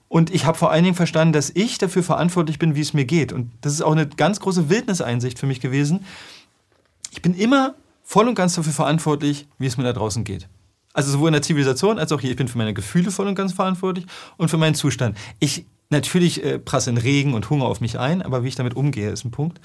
Und 0.09 0.35
ich 0.35 0.45
habe 0.45 0.59
vor 0.59 0.73
allen 0.73 0.83
Dingen 0.83 0.97
verstanden, 0.97 1.33
dass 1.33 1.51
ich 1.55 1.79
dafür 1.79 2.03
verantwortlich 2.03 2.59
bin, 2.59 2.75
wie 2.75 2.81
es 2.81 2.95
mir 2.95 3.05
geht. 3.05 3.33
Und 3.33 3.53
das 3.61 3.73
ist 3.73 3.83
auch 3.83 3.93
eine 3.93 4.09
ganz 4.09 4.41
große 4.41 4.69
Wildniseinsicht 4.69 5.39
für 5.39 5.47
mich 5.47 5.61
gewesen. 5.61 6.05
Ich 7.13 7.23
bin 7.23 7.35
immer 7.35 7.75
voll 8.03 8.27
und 8.27 8.35
ganz 8.35 8.55
dafür 8.55 8.73
verantwortlich, 8.73 9.47
wie 9.59 9.67
es 9.67 9.77
mir 9.77 9.85
da 9.85 9.93
draußen 9.93 10.25
geht. 10.25 10.49
Also 10.93 11.13
sowohl 11.13 11.29
in 11.29 11.35
der 11.35 11.43
Zivilisation 11.43 11.99
als 11.99 12.13
auch 12.13 12.21
hier. 12.21 12.31
Ich 12.31 12.37
bin 12.37 12.49
für 12.49 12.59
meine 12.59 12.75
Gefühle 12.75 13.11
voll 13.11 13.29
und 13.29 13.35
ganz 13.35 13.53
verantwortlich 13.53 14.07
und 14.37 14.49
für 14.49 14.57
meinen 14.57 14.75
Zustand. 14.75 15.17
Ich 15.39 15.67
natürlich 15.91 16.45
äh, 16.45 16.59
prassen 16.59 16.97
Regen 16.97 17.35
und 17.35 17.51
Hunger 17.51 17.67
auf 17.67 17.81
mich 17.81 17.99
ein, 17.99 18.23
aber 18.23 18.43
wie 18.45 18.49
ich 18.49 18.57
damit 18.57 18.75
umgehe, 18.75 19.11
ist 19.11 19.25
ein 19.25 19.31
Punkt. 19.31 19.61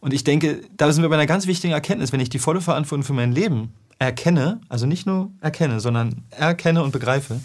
Und 0.00 0.12
ich 0.12 0.24
denke, 0.24 0.62
da 0.76 0.90
sind 0.92 1.02
wir 1.02 1.08
bei 1.08 1.14
einer 1.14 1.26
ganz 1.26 1.46
wichtigen 1.46 1.72
Erkenntnis. 1.72 2.12
Wenn 2.12 2.20
ich 2.20 2.30
die 2.30 2.38
volle 2.38 2.60
Verantwortung 2.60 3.04
für 3.04 3.12
mein 3.12 3.32
Leben 3.32 3.72
erkenne, 3.98 4.60
also 4.68 4.86
nicht 4.86 5.06
nur 5.06 5.30
erkenne, 5.40 5.80
sondern 5.80 6.24
erkenne 6.30 6.82
und 6.82 6.90
begreife, 6.90 7.40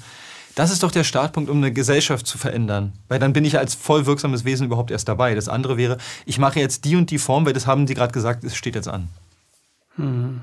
das 0.55 0.71
ist 0.71 0.82
doch 0.82 0.89
der 0.89 1.03
Startpunkt, 1.03 1.51
um 1.51 1.57
eine 1.57 1.71
Gesellschaft 1.71 2.25
zu 2.25 2.39
verändern. 2.39 2.93
Weil 3.09 3.19
dann 3.19 3.32
bin 3.32 3.45
ich 3.45 3.59
als 3.59 3.75
voll 3.75 4.07
wirksames 4.07 4.43
Wesen 4.43 4.65
überhaupt 4.65 4.89
erst 4.89 5.07
dabei. 5.07 5.36
Das 5.36 5.49
andere 5.49 5.78
wäre, 5.78 5.97
ich 6.25 6.39
mache 6.39 6.59
jetzt 6.59 6.84
die 6.84 6.95
und 6.95 7.11
die 7.11 7.19
Form, 7.19 7.45
weil 7.45 7.53
das 7.53 7.67
haben 7.67 7.86
die 7.86 7.93
gerade 7.93 8.11
gesagt, 8.11 8.43
es 8.43 8.55
steht 8.55 8.73
jetzt 8.73 8.88
an. 8.88 9.07
Hm. 9.97 10.41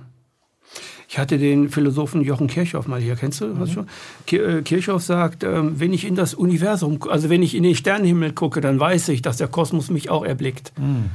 Ich 1.08 1.18
hatte 1.18 1.38
den 1.38 1.68
Philosophen 1.68 2.22
Jochen 2.22 2.46
Kirchhoff 2.46 2.86
mal 2.86 3.00
hier, 3.00 3.16
kennst 3.16 3.40
du? 3.40 3.46
Mhm. 3.46 3.66
Schon? 3.66 3.86
Äh, 4.30 4.62
Kirchhoff 4.62 5.02
sagt, 5.02 5.44
ähm, 5.44 5.78
wenn 5.78 5.92
ich 5.92 6.06
in 6.06 6.14
das 6.14 6.34
Universum, 6.34 6.98
also 7.08 7.28
wenn 7.30 7.42
ich 7.42 7.54
in 7.54 7.62
den 7.62 7.74
Sternenhimmel 7.74 8.32
gucke, 8.32 8.60
dann 8.60 8.80
weiß 8.80 9.08
ich, 9.08 9.22
dass 9.22 9.36
der 9.36 9.48
Kosmos 9.48 9.90
mich 9.90 10.10
auch 10.10 10.24
erblickt. 10.24 10.72
Mhm. 10.78 11.10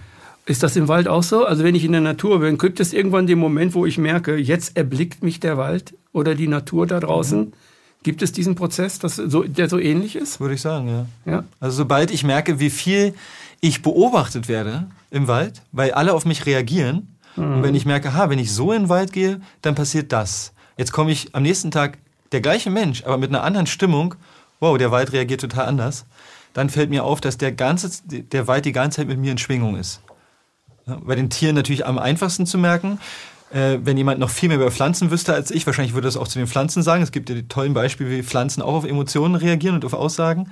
Ist 0.45 0.63
das 0.63 0.75
im 0.75 0.87
Wald 0.87 1.07
auch 1.07 1.23
so? 1.23 1.45
Also 1.45 1.63
wenn 1.63 1.75
ich 1.75 1.83
in 1.83 1.91
der 1.91 2.01
Natur 2.01 2.39
bin, 2.39 2.57
gibt 2.57 2.79
es 2.79 2.93
irgendwann 2.93 3.27
den 3.27 3.37
Moment, 3.37 3.75
wo 3.75 3.85
ich 3.85 3.97
merke, 3.97 4.35
jetzt 4.35 4.75
erblickt 4.77 5.23
mich 5.23 5.39
der 5.39 5.57
Wald 5.57 5.93
oder 6.11 6.33
die 6.33 6.47
Natur 6.47 6.87
da 6.87 6.99
draußen? 6.99 7.39
Mhm. 7.39 7.53
Gibt 8.01 8.21
es 8.21 8.31
diesen 8.31 8.55
Prozess, 8.55 8.97
so, 9.01 9.43
der 9.43 9.69
so 9.69 9.77
ähnlich 9.77 10.15
ist? 10.15 10.39
Würde 10.39 10.55
ich 10.55 10.61
sagen, 10.61 10.87
ja. 10.87 11.05
ja. 11.31 11.43
Also 11.59 11.77
sobald 11.77 12.11
ich 12.11 12.23
merke, 12.23 12.59
wie 12.59 12.69
viel 12.69 13.13
ich 13.61 13.81
beobachtet 13.81 14.47
werde 14.47 14.87
im 15.11 15.27
Wald, 15.27 15.61
weil 15.71 15.91
alle 15.91 16.13
auf 16.13 16.25
mich 16.25 16.45
reagieren, 16.45 17.15
mhm. 17.35 17.55
und 17.55 17.63
wenn 17.63 17.75
ich 17.75 17.85
merke, 17.85 18.13
ha, 18.13 18.29
wenn 18.29 18.39
ich 18.39 18.51
so 18.53 18.71
in 18.71 18.83
den 18.83 18.89
Wald 18.89 19.13
gehe, 19.13 19.41
dann 19.61 19.75
passiert 19.75 20.11
das. 20.11 20.53
Jetzt 20.77 20.91
komme 20.91 21.11
ich 21.11 21.35
am 21.35 21.43
nächsten 21.43 21.71
Tag 21.71 21.97
der 22.31 22.41
gleiche 22.41 22.69
Mensch, 22.69 23.03
aber 23.03 23.17
mit 23.17 23.29
einer 23.29 23.43
anderen 23.43 23.67
Stimmung, 23.67 24.15
wow, 24.59 24.77
der 24.77 24.91
Wald 24.91 25.11
reagiert 25.11 25.41
total 25.41 25.65
anders, 25.65 26.05
dann 26.53 26.69
fällt 26.69 26.89
mir 26.89 27.03
auf, 27.03 27.21
dass 27.21 27.37
der, 27.37 27.51
ganze, 27.51 27.89
der 28.05 28.47
Wald 28.47 28.65
die 28.65 28.71
ganze 28.71 28.97
Zeit 28.97 29.07
mit 29.07 29.19
mir 29.19 29.31
in 29.31 29.37
Schwingung 29.37 29.75
ist. 29.75 30.01
Bei 30.85 31.15
den 31.15 31.29
Tieren 31.29 31.55
natürlich 31.55 31.85
am 31.85 31.99
einfachsten 31.99 32.45
zu 32.45 32.57
merken. 32.57 32.99
Äh, 33.51 33.79
wenn 33.83 33.97
jemand 33.97 34.19
noch 34.19 34.29
viel 34.29 34.49
mehr 34.49 34.57
über 34.57 34.71
Pflanzen 34.71 35.09
wüsste 35.09 35.33
als 35.33 35.49
ich, 35.49 35.65
wahrscheinlich 35.65 35.93
würde 35.93 36.07
das 36.07 36.17
auch 36.17 36.27
zu 36.27 36.37
den 36.37 36.47
Pflanzen 36.47 36.83
sagen. 36.83 37.01
Es 37.01 37.11
gibt 37.11 37.29
ja 37.29 37.35
die 37.35 37.47
tollen 37.47 37.73
Beispiele, 37.73 38.09
wie 38.09 38.23
Pflanzen 38.23 38.61
auch 38.61 38.73
auf 38.73 38.85
Emotionen 38.85 39.35
reagieren 39.35 39.75
und 39.75 39.85
auf 39.85 39.93
Aussagen. 39.93 40.51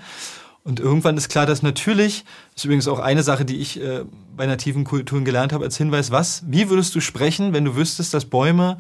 Und 0.68 0.82
irgendwann 0.82 1.16
ist 1.16 1.30
klar, 1.30 1.46
dass 1.46 1.64
natürlich, 1.64 2.26
ist 2.54 2.66
übrigens 2.66 2.90
auch 2.90 3.00
eine 3.00 3.24
Sache, 3.24 3.46
die 3.46 3.56
ich 3.56 3.82
äh, 3.82 4.04
bei 4.36 4.46
nativen 4.46 4.84
Kulturen 4.84 5.24
gelernt 5.24 5.54
habe 5.54 5.64
als 5.64 5.78
Hinweis, 5.78 6.12
was, 6.12 6.44
wie 6.46 6.70
würdest 6.70 6.94
du 6.94 7.00
sprechen, 7.00 7.54
wenn 7.54 7.64
du 7.64 7.78
wüsstest, 7.78 8.14
dass 8.14 8.26
Bäume 8.26 8.78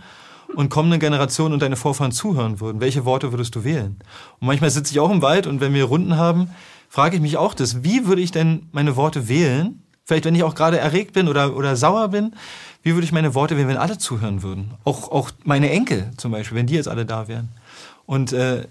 und 0.53 0.67
kommende 0.67 0.99
Generationen 0.99 1.53
und 1.53 1.61
deine 1.61 1.77
Vorfahren 1.77 2.11
zuhören 2.11 2.59
würden? 2.59 2.81
Welche 2.81 3.05
Worte 3.05 3.31
würdest 3.31 3.55
du 3.55 3.63
wählen? 3.63 3.95
Und 4.41 4.47
manchmal 4.47 4.69
sitze 4.69 4.91
ich 4.91 4.99
auch 4.99 5.09
im 5.09 5.21
Wald 5.21 5.47
und 5.47 5.61
wenn 5.61 5.73
wir 5.73 5.85
Runden 5.85 6.17
haben, 6.17 6.49
frage 6.89 7.15
ich 7.15 7.21
mich 7.21 7.37
auch 7.37 7.53
das, 7.53 7.85
wie 7.85 8.05
würde 8.05 8.21
ich 8.21 8.31
denn 8.31 8.67
meine 8.73 8.97
Worte 8.97 9.29
wählen? 9.29 9.81
Vielleicht, 10.03 10.25
wenn 10.25 10.35
ich 10.35 10.43
auch 10.43 10.55
gerade 10.55 10.79
erregt 10.79 11.13
bin 11.13 11.29
oder, 11.29 11.55
oder 11.55 11.77
sauer 11.77 12.09
bin, 12.09 12.35
wie 12.83 12.95
würde 12.95 13.05
ich 13.05 13.13
meine 13.13 13.33
Worte 13.33 13.55
wählen, 13.55 13.69
wenn 13.69 13.77
alle 13.77 13.97
zuhören 13.97 14.43
würden? 14.43 14.71
Auch, 14.83 15.09
auch 15.09 15.31
meine 15.45 15.69
Enkel 15.69 16.11
zum 16.17 16.33
Beispiel, 16.33 16.57
wenn 16.57 16.67
die 16.67 16.75
jetzt 16.75 16.89
alle 16.89 17.05
da 17.05 17.29
wären. 17.29 17.47
Und 18.05 18.33
äh, 18.33 18.67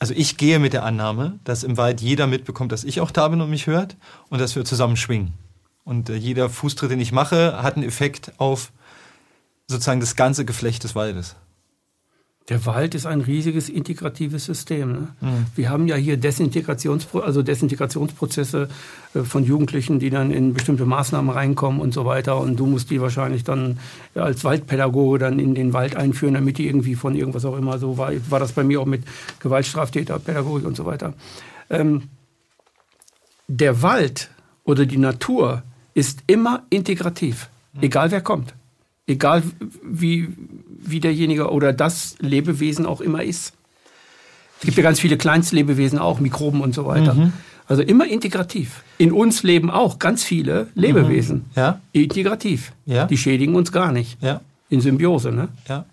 also 0.00 0.14
ich 0.16 0.38
gehe 0.38 0.58
mit 0.58 0.72
der 0.72 0.82
Annahme, 0.82 1.38
dass 1.44 1.62
im 1.62 1.76
Wald 1.76 2.00
jeder 2.00 2.26
mitbekommt, 2.26 2.72
dass 2.72 2.84
ich 2.84 3.00
auch 3.00 3.10
da 3.10 3.28
bin 3.28 3.40
und 3.42 3.50
mich 3.50 3.66
hört 3.66 3.96
und 4.30 4.40
dass 4.40 4.56
wir 4.56 4.64
zusammen 4.64 4.96
schwingen. 4.96 5.34
Und 5.84 6.08
äh, 6.08 6.16
jeder 6.16 6.48
Fußtritt, 6.48 6.90
den 6.90 7.00
ich 7.00 7.12
mache, 7.12 7.62
hat 7.62 7.76
einen 7.76 7.86
Effekt 7.86 8.32
auf 8.38 8.72
sozusagen 9.66 10.00
das 10.00 10.16
ganze 10.16 10.44
Geflecht 10.44 10.84
des 10.84 10.94
Waldes. 10.94 11.36
Der 12.48 12.66
Wald 12.66 12.96
ist 12.96 13.06
ein 13.06 13.20
riesiges 13.20 13.68
integratives 13.68 14.44
System. 14.44 14.92
Ne? 14.92 15.08
Mhm. 15.20 15.46
Wir 15.54 15.70
haben 15.70 15.86
ja 15.86 15.94
hier 15.94 16.16
Desintegrationspro 16.16 17.20
also 17.20 17.42
Desintegrationsprozesse 17.42 18.68
äh, 19.14 19.20
von 19.20 19.44
Jugendlichen, 19.44 20.00
die 20.00 20.10
dann 20.10 20.32
in 20.32 20.52
bestimmte 20.52 20.84
Maßnahmen 20.84 21.30
reinkommen 21.30 21.80
und 21.80 21.94
so 21.94 22.06
weiter. 22.06 22.40
Und 22.40 22.56
du 22.56 22.66
musst 22.66 22.90
die 22.90 23.00
wahrscheinlich 23.00 23.44
dann 23.44 23.78
ja, 24.14 24.24
als 24.24 24.42
Waldpädagoge 24.42 25.18
dann 25.18 25.38
in 25.38 25.54
den 25.54 25.72
Wald 25.72 25.94
einführen, 25.94 26.34
damit 26.34 26.58
die 26.58 26.66
irgendwie 26.66 26.96
von 26.96 27.14
irgendwas 27.14 27.44
auch 27.44 27.56
immer 27.56 27.78
so 27.78 27.98
war. 27.98 28.12
War 28.30 28.40
das 28.40 28.52
bei 28.52 28.64
mir 28.64 28.80
auch 28.80 28.86
mit 28.86 29.04
Gewaltstraftäter, 29.38 30.18
Pädagogik 30.18 30.66
und 30.66 30.76
so 30.76 30.86
weiter. 30.86 31.14
Ähm, 31.68 32.08
der 33.46 33.82
Wald 33.82 34.30
oder 34.64 34.86
die 34.86 34.98
Natur 34.98 35.62
ist 35.94 36.24
immer 36.26 36.64
integrativ, 36.70 37.48
mhm. 37.74 37.82
egal 37.82 38.10
wer 38.10 38.22
kommt. 38.22 38.54
Egal 39.10 39.42
wie, 39.82 40.28
wie 40.68 41.00
derjenige 41.00 41.50
oder 41.50 41.72
das 41.72 42.14
Lebewesen 42.20 42.86
auch 42.86 43.00
immer 43.00 43.24
ist. 43.24 43.54
Es 44.60 44.66
gibt 44.66 44.76
ja 44.76 44.84
ganz 44.84 45.00
viele 45.00 45.16
Kleinstlebewesen 45.16 45.98
auch, 45.98 46.20
Mikroben 46.20 46.60
und 46.60 46.74
so 46.74 46.86
weiter. 46.86 47.14
Mhm. 47.14 47.32
Also 47.66 47.82
immer 47.82 48.06
integrativ. 48.06 48.84
In 48.98 49.10
uns 49.10 49.42
leben 49.42 49.68
auch 49.68 49.98
ganz 49.98 50.22
viele 50.22 50.68
Lebewesen. 50.76 51.38
Mhm. 51.38 51.44
Ja. 51.56 51.80
Integrativ. 51.90 52.72
Ja. 52.86 53.06
Die 53.06 53.16
schädigen 53.16 53.56
uns 53.56 53.72
gar 53.72 53.90
nicht. 53.90 54.22
Ja. 54.22 54.42
In 54.68 54.80
Symbiose, 54.80 55.32
ne? 55.32 55.48
Ja. 55.68 55.86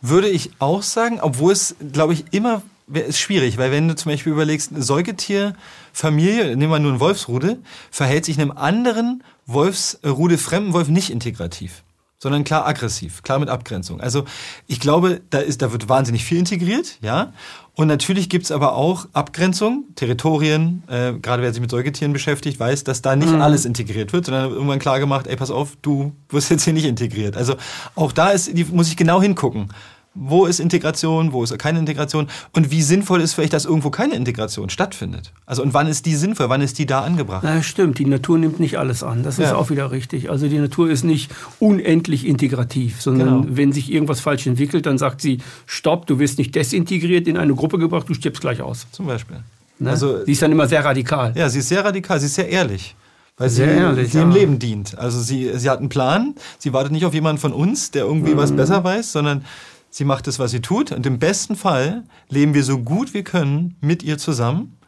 Würde 0.00 0.28
ich 0.28 0.50
auch 0.60 0.82
sagen, 0.82 1.18
obwohl 1.20 1.52
es, 1.52 1.74
glaube 1.92 2.12
ich, 2.12 2.26
immer 2.30 2.62
ist 2.92 3.18
schwierig, 3.18 3.58
weil 3.58 3.72
wenn 3.72 3.88
du 3.88 3.96
zum 3.96 4.12
Beispiel 4.12 4.32
überlegst, 4.32 4.72
eine 4.72 4.82
Säugetierfamilie, 4.82 6.56
nehmen 6.56 6.70
wir 6.70 6.78
nur 6.78 6.92
einen 6.92 7.00
Wolfsrudel, 7.00 7.58
verhält 7.90 8.24
sich 8.24 8.38
einem 8.38 8.52
anderen 8.52 9.24
Wolfsrudel, 9.46 10.38
fremden 10.38 10.72
Wolf 10.72 10.88
nicht 10.88 11.10
integrativ 11.10 11.82
sondern 12.22 12.44
klar 12.44 12.68
aggressiv, 12.68 13.24
klar 13.24 13.40
mit 13.40 13.48
Abgrenzung. 13.48 14.00
Also 14.00 14.24
ich 14.68 14.78
glaube, 14.78 15.22
da, 15.30 15.38
ist, 15.38 15.60
da 15.60 15.72
wird 15.72 15.88
wahnsinnig 15.88 16.24
viel 16.24 16.38
integriert, 16.38 16.98
ja. 17.00 17.32
Und 17.74 17.88
natürlich 17.88 18.28
gibt's 18.28 18.52
aber 18.52 18.76
auch 18.76 19.06
Abgrenzung, 19.12 19.86
Territorien, 19.96 20.84
äh, 20.86 21.14
gerade 21.14 21.42
wer 21.42 21.52
sich 21.52 21.60
mit 21.60 21.72
Säugetieren 21.72 22.12
beschäftigt, 22.12 22.60
weiß, 22.60 22.84
dass 22.84 23.02
da 23.02 23.16
nicht 23.16 23.32
mhm. 23.32 23.42
alles 23.42 23.64
integriert 23.64 24.12
wird, 24.12 24.26
sondern 24.26 24.52
irgendwann 24.52 24.78
klar 24.78 25.00
gemacht, 25.00 25.26
ey, 25.26 25.34
pass 25.34 25.50
auf, 25.50 25.76
du 25.82 26.12
wirst 26.28 26.48
jetzt 26.50 26.62
hier 26.62 26.74
nicht 26.74 26.84
integriert. 26.84 27.36
Also 27.36 27.56
auch 27.96 28.12
da 28.12 28.30
ist, 28.30 28.56
die, 28.56 28.66
muss 28.66 28.86
ich 28.86 28.96
genau 28.96 29.20
hingucken 29.20 29.70
wo 30.14 30.46
ist 30.46 30.60
Integration, 30.60 31.32
wo 31.32 31.42
ist 31.42 31.56
keine 31.58 31.78
Integration 31.78 32.28
und 32.52 32.70
wie 32.70 32.82
sinnvoll 32.82 33.20
ist 33.22 33.34
vielleicht, 33.34 33.52
dass 33.52 33.64
irgendwo 33.64 33.90
keine 33.90 34.14
Integration 34.14 34.68
stattfindet. 34.68 35.32
Also 35.46 35.62
und 35.62 35.72
wann 35.72 35.86
ist 35.86 36.04
die 36.06 36.14
sinnvoll, 36.14 36.48
wann 36.48 36.60
ist 36.60 36.78
die 36.78 36.86
da 36.86 37.00
angebracht? 37.00 37.42
Na, 37.44 37.62
stimmt, 37.62 37.98
die 37.98 38.04
Natur 38.04 38.38
nimmt 38.38 38.60
nicht 38.60 38.78
alles 38.78 39.02
an, 39.02 39.22
das 39.22 39.38
ist 39.38 39.46
ja. 39.46 39.54
auch 39.54 39.70
wieder 39.70 39.90
richtig. 39.90 40.30
Also 40.30 40.48
die 40.48 40.58
Natur 40.58 40.90
ist 40.90 41.04
nicht 41.04 41.30
unendlich 41.58 42.26
integrativ, 42.26 43.00
sondern 43.00 43.42
genau. 43.42 43.56
wenn 43.56 43.72
sich 43.72 43.90
irgendwas 43.90 44.20
falsch 44.20 44.46
entwickelt, 44.46 44.86
dann 44.86 44.98
sagt 44.98 45.20
sie, 45.20 45.38
stopp, 45.66 46.06
du 46.06 46.18
wirst 46.18 46.38
nicht 46.38 46.54
desintegriert 46.54 47.26
in 47.26 47.36
eine 47.36 47.54
Gruppe 47.54 47.78
gebracht, 47.78 48.08
du 48.08 48.14
stirbst 48.14 48.42
gleich 48.42 48.60
aus. 48.60 48.86
Zum 48.92 49.06
Beispiel. 49.06 49.38
Ne? 49.78 49.90
Also, 49.90 50.24
sie 50.24 50.32
ist 50.32 50.42
dann 50.42 50.52
immer 50.52 50.68
sehr 50.68 50.84
radikal. 50.84 51.32
Ja, 51.34 51.48
sie 51.48 51.60
ist 51.60 51.68
sehr 51.68 51.84
radikal, 51.84 52.20
sie 52.20 52.26
ist 52.26 52.34
sehr 52.34 52.48
ehrlich. 52.48 52.94
Weil 53.38 53.48
sie, 53.48 53.62
ehrlich, 53.62 54.12
sie 54.12 54.18
ja. 54.18 54.24
im 54.24 54.30
Leben 54.30 54.58
dient. 54.58 54.96
Also 54.98 55.20
sie, 55.20 55.50
sie 55.54 55.70
hat 55.70 55.78
einen 55.78 55.88
Plan, 55.88 56.34
sie 56.58 56.72
wartet 56.72 56.92
nicht 56.92 57.06
auf 57.06 57.14
jemanden 57.14 57.40
von 57.40 57.52
uns, 57.52 57.90
der 57.90 58.04
irgendwie 58.04 58.34
mhm. 58.34 58.36
was 58.36 58.52
besser 58.52 58.84
weiß, 58.84 59.10
sondern 59.10 59.44
sie 59.92 60.04
macht 60.04 60.26
es, 60.26 60.40
was 60.40 60.50
sie 60.50 60.60
tut. 60.60 60.90
Und 60.90 61.06
im 61.06 61.18
besten 61.18 61.54
Fall 61.54 62.02
leben 62.28 62.54
wir 62.54 62.64
so 62.64 62.78
gut 62.78 63.14
wir 63.14 63.22
können 63.22 63.76
mit 63.80 64.02
ihr 64.02 64.18
zusammen, 64.18 64.78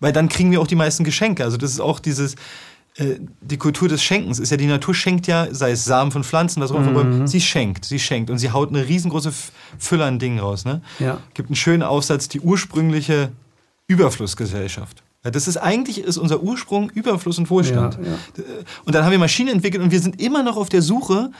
weil 0.00 0.12
dann 0.12 0.28
kriegen 0.28 0.50
wir 0.50 0.60
auch 0.60 0.66
die 0.66 0.74
meisten 0.74 1.04
Geschenke. 1.04 1.44
Also 1.44 1.56
das 1.56 1.70
ist 1.70 1.80
auch 1.80 2.00
dieses, 2.00 2.34
äh, 2.96 3.14
die 3.40 3.56
Kultur 3.56 3.88
des 3.88 4.02
Schenkens 4.02 4.40
ist 4.40 4.50
ja, 4.50 4.56
die 4.56 4.66
Natur 4.66 4.92
schenkt 4.92 5.28
ja, 5.28 5.46
sei 5.52 5.70
es 5.70 5.84
Samen 5.84 6.10
von 6.10 6.24
Pflanzen, 6.24 6.60
was 6.60 6.72
auch 6.72 6.84
immer, 6.84 7.04
mhm. 7.04 7.26
sie 7.26 7.40
schenkt, 7.40 7.84
sie 7.84 8.00
schenkt 8.00 8.28
und 8.28 8.38
sie 8.38 8.50
haut 8.50 8.70
eine 8.70 8.86
riesengroße 8.86 9.32
Fülle 9.78 10.04
an 10.04 10.18
Dingen 10.18 10.40
raus. 10.40 10.64
Ne? 10.64 10.82
Ja. 10.98 11.18
Gibt 11.34 11.48
einen 11.48 11.56
schönen 11.56 11.84
Aufsatz, 11.84 12.28
die 12.28 12.40
ursprüngliche 12.40 13.30
Überflussgesellschaft. 13.86 15.04
Das 15.22 15.46
ist 15.46 15.58
eigentlich 15.58 16.02
ist 16.02 16.16
unser 16.16 16.42
Ursprung 16.42 16.88
Überfluss 16.90 17.38
und 17.38 17.50
Wohlstand. 17.50 17.98
Ja, 18.02 18.12
ja. 18.12 18.44
Und 18.86 18.94
dann 18.94 19.04
haben 19.04 19.10
wir 19.10 19.18
Maschinen 19.18 19.50
entwickelt 19.50 19.82
und 19.82 19.90
wir 19.90 20.00
sind 20.00 20.18
immer 20.18 20.42
noch 20.42 20.56
auf 20.56 20.70
der 20.70 20.80
Suche 20.80 21.30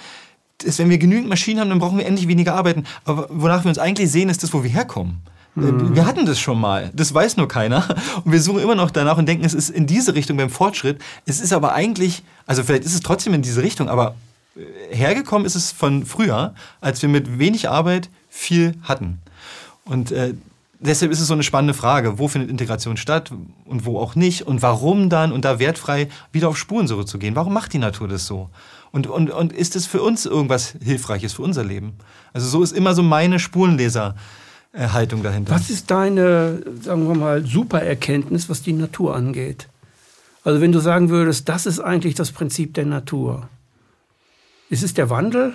ist, 0.64 0.78
wenn 0.78 0.90
wir 0.90 0.98
genügend 0.98 1.28
Maschinen 1.28 1.61
haben, 1.61 1.70
dann 1.70 1.78
brauchen 1.78 1.98
wir 1.98 2.06
endlich 2.06 2.28
weniger 2.28 2.54
arbeiten. 2.54 2.84
Aber 3.04 3.26
wonach 3.30 3.64
wir 3.64 3.68
uns 3.68 3.78
eigentlich 3.78 4.11
sehen, 4.11 4.28
ist 4.28 4.42
das, 4.42 4.52
wo 4.52 4.62
wir 4.62 4.70
herkommen. 4.70 5.22
Mhm. 5.54 5.94
Wir 5.94 6.06
hatten 6.06 6.26
das 6.26 6.38
schon 6.38 6.61
mal. 6.61 6.90
Das 6.94 7.12
weiß 7.12 7.36
nur 7.36 7.48
keiner. 7.48 7.84
Und 8.24 8.32
wir 8.32 8.40
suchen 8.40 8.62
immer 8.62 8.74
noch 8.74 8.90
danach 8.90 9.18
und 9.18 9.26
denken, 9.26 9.44
es 9.44 9.54
ist 9.54 9.70
in 9.70 9.86
diese 9.86 10.14
Richtung 10.14 10.36
beim 10.36 10.50
Fortschritt. 10.50 11.00
Es 11.26 11.40
ist 11.40 11.52
aber 11.52 11.74
eigentlich, 11.74 12.22
also 12.46 12.62
vielleicht 12.62 12.84
ist 12.84 12.94
es 12.94 13.00
trotzdem 13.00 13.34
in 13.34 13.42
diese 13.42 13.62
Richtung, 13.62 13.88
aber 13.88 14.14
äh, 14.56 14.94
hergekommen 14.94 15.46
ist 15.46 15.54
es 15.54 15.72
von 15.72 16.04
früher, 16.04 16.54
als 16.80 17.02
wir 17.02 17.08
mit 17.08 17.38
wenig 17.38 17.68
Arbeit 17.68 18.11
viel 18.28 18.74
hatten. 18.82 19.20
Und 19.84 20.12
äh, 20.12 20.34
deshalb 20.78 21.11
ist 21.11 21.20
es 21.20 21.26
so 21.26 21.34
eine 21.34 21.42
spannende 21.42 21.74
Frage, 21.74 22.18
wo 22.18 22.28
findet 22.28 22.50
Integration 22.50 22.96
statt 22.96 23.32
und 23.64 23.84
wo 23.84 23.98
auch 23.98 24.14
nicht 24.14 24.46
und 24.46 24.62
warum 24.62 25.11
dann 25.11 25.32
und 25.32 25.44
da 25.44 25.58
wertfrei 25.58 26.08
wieder 26.32 26.48
auf 26.48 26.58
Spurensuche 26.58 27.04
zu 27.04 27.18
gehen. 27.18 27.36
Warum 27.36 27.52
macht 27.52 27.72
die 27.72 27.78
Natur 27.78 28.08
das 28.08 28.26
so? 28.26 28.50
Und, 28.93 29.07
und, 29.07 29.30
und 29.30 29.53
ist 29.53 29.76
es 29.76 29.86
für 29.86 30.03
uns 30.03 30.26
irgendwas 30.26 30.74
Hilfreiches 30.82 31.34
für 31.34 31.43
unser 31.43 31.64
Leben? 31.64 31.95
Also 32.32 32.49
so 32.49 32.62
ist 32.62 32.72
immer 32.72 32.95
so 32.95 33.03
meine 33.03 33.38
Spurenleserhaltung 33.38 35.22
dahinter. 35.22 35.55
Was 35.55 35.70
ist 35.70 35.91
deine, 35.91 36.62
sagen 36.80 37.07
wir 37.07 37.14
mal, 37.14 37.47
super 37.47 37.82
Erkenntnis, 37.82 38.49
was 38.49 38.62
die 38.62 38.72
Natur 38.72 39.14
angeht? 39.14 39.68
Also 40.43 40.61
wenn 40.61 40.72
du 40.72 40.80
sagen 40.80 41.11
würdest, 41.11 41.49
das 41.49 41.66
ist 41.66 41.80
eigentlich 41.80 42.14
das 42.14 42.32
Prinzip 42.32 42.74
der 42.74 42.86
Natur. 42.86 43.49
Ist 44.70 44.82
es 44.82 44.95
der 44.95 45.11
Wandel? 45.11 45.55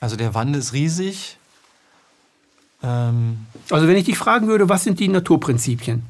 Also 0.00 0.16
der 0.16 0.34
Wandel 0.34 0.60
ist 0.60 0.72
riesig. 0.72 1.38
Ähm 2.82 3.46
also 3.70 3.88
wenn 3.88 3.96
ich 3.96 4.04
dich 4.04 4.18
fragen 4.18 4.48
würde, 4.48 4.68
was 4.68 4.84
sind 4.84 5.00
die 5.00 5.08
Naturprinzipien? 5.08 6.02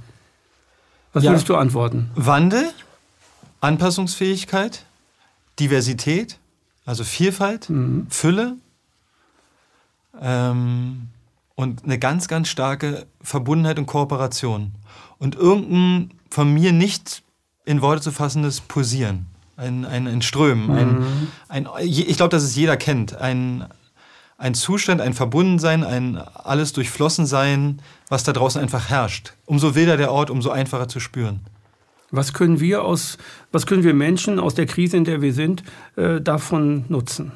Was 1.12 1.24
ja, 1.24 1.30
würdest 1.30 1.48
du 1.48 1.56
antworten? 1.56 2.10
Wandel, 2.14 2.70
Anpassungsfähigkeit, 3.62 4.84
Diversität, 5.58 6.38
also 6.84 7.04
Vielfalt, 7.04 7.70
mhm. 7.70 8.06
Fülle 8.10 8.56
ähm, 10.20 11.08
und 11.54 11.84
eine 11.84 11.98
ganz, 11.98 12.28
ganz 12.28 12.48
starke 12.48 13.06
Verbundenheit 13.22 13.78
und 13.78 13.86
Kooperation. 13.86 14.72
Und 15.18 15.36
irgendein 15.36 16.10
von 16.28 16.52
mir 16.52 16.72
nicht 16.72 17.22
in 17.64 17.82
Worte 17.82 18.02
zu 18.02 18.10
fassendes 18.10 18.60
Posieren. 18.60 19.26
ein, 19.56 19.84
ein, 19.84 20.08
ein 20.08 20.22
Strömen. 20.22 20.66
Mhm. 20.66 21.28
Ein, 21.48 21.66
ein, 21.68 21.86
ich 21.86 22.16
glaube, 22.16 22.30
dass 22.30 22.42
es 22.42 22.56
jeder 22.56 22.76
kennt. 22.76 23.14
Ein, 23.14 23.66
ein 24.38 24.54
Zustand, 24.54 25.00
ein 25.00 25.14
Verbundensein, 25.14 25.84
ein 25.84 26.16
alles 26.16 26.72
durchflossen 26.72 27.26
sein, 27.26 27.80
was 28.08 28.24
da 28.24 28.32
draußen 28.32 28.60
einfach 28.60 28.88
herrscht. 28.88 29.34
Umso 29.46 29.76
wilder 29.76 29.96
der 29.96 30.10
Ort, 30.10 30.30
umso 30.30 30.50
einfacher 30.50 30.88
zu 30.88 30.98
spüren. 30.98 31.40
Was 32.12 32.34
können 32.34 32.60
wir 32.60 32.84
aus, 32.84 33.16
was 33.50 33.66
können 33.66 33.84
wir 33.84 33.94
Menschen 33.94 34.38
aus 34.38 34.54
der 34.54 34.66
Krise, 34.66 34.98
in 34.98 35.04
der 35.04 35.22
wir 35.22 35.32
sind, 35.32 35.64
äh, 35.96 36.20
davon 36.20 36.84
nutzen? 36.88 37.32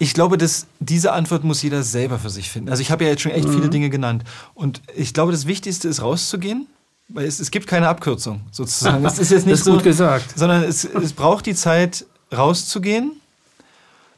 Ich 0.00 0.12
glaube, 0.12 0.36
dass 0.36 0.66
diese 0.80 1.12
Antwort 1.12 1.44
muss 1.44 1.62
jeder 1.62 1.84
selber 1.84 2.18
für 2.18 2.30
sich 2.30 2.50
finden. 2.50 2.68
Also 2.68 2.82
ich 2.82 2.90
habe 2.90 3.04
ja 3.04 3.10
jetzt 3.10 3.22
schon 3.22 3.30
echt 3.30 3.46
mhm. 3.46 3.52
viele 3.54 3.70
Dinge 3.70 3.90
genannt. 3.90 4.24
Und 4.54 4.82
ich 4.96 5.14
glaube, 5.14 5.30
das 5.30 5.46
Wichtigste 5.46 5.88
ist 5.88 6.02
rauszugehen, 6.02 6.66
weil 7.08 7.26
es, 7.26 7.38
es 7.38 7.52
gibt 7.52 7.68
keine 7.68 7.88
Abkürzung 7.88 8.40
sozusagen. 8.50 9.04
Das 9.04 9.20
ist 9.20 9.30
jetzt 9.30 9.46
nicht 9.46 9.54
ist 9.54 9.64
so, 9.64 9.74
gut 9.74 9.84
gesagt. 9.84 10.36
Sondern 10.36 10.64
es, 10.64 10.84
es 10.84 11.12
braucht 11.12 11.46
die 11.46 11.54
Zeit, 11.54 12.06
rauszugehen. 12.36 13.12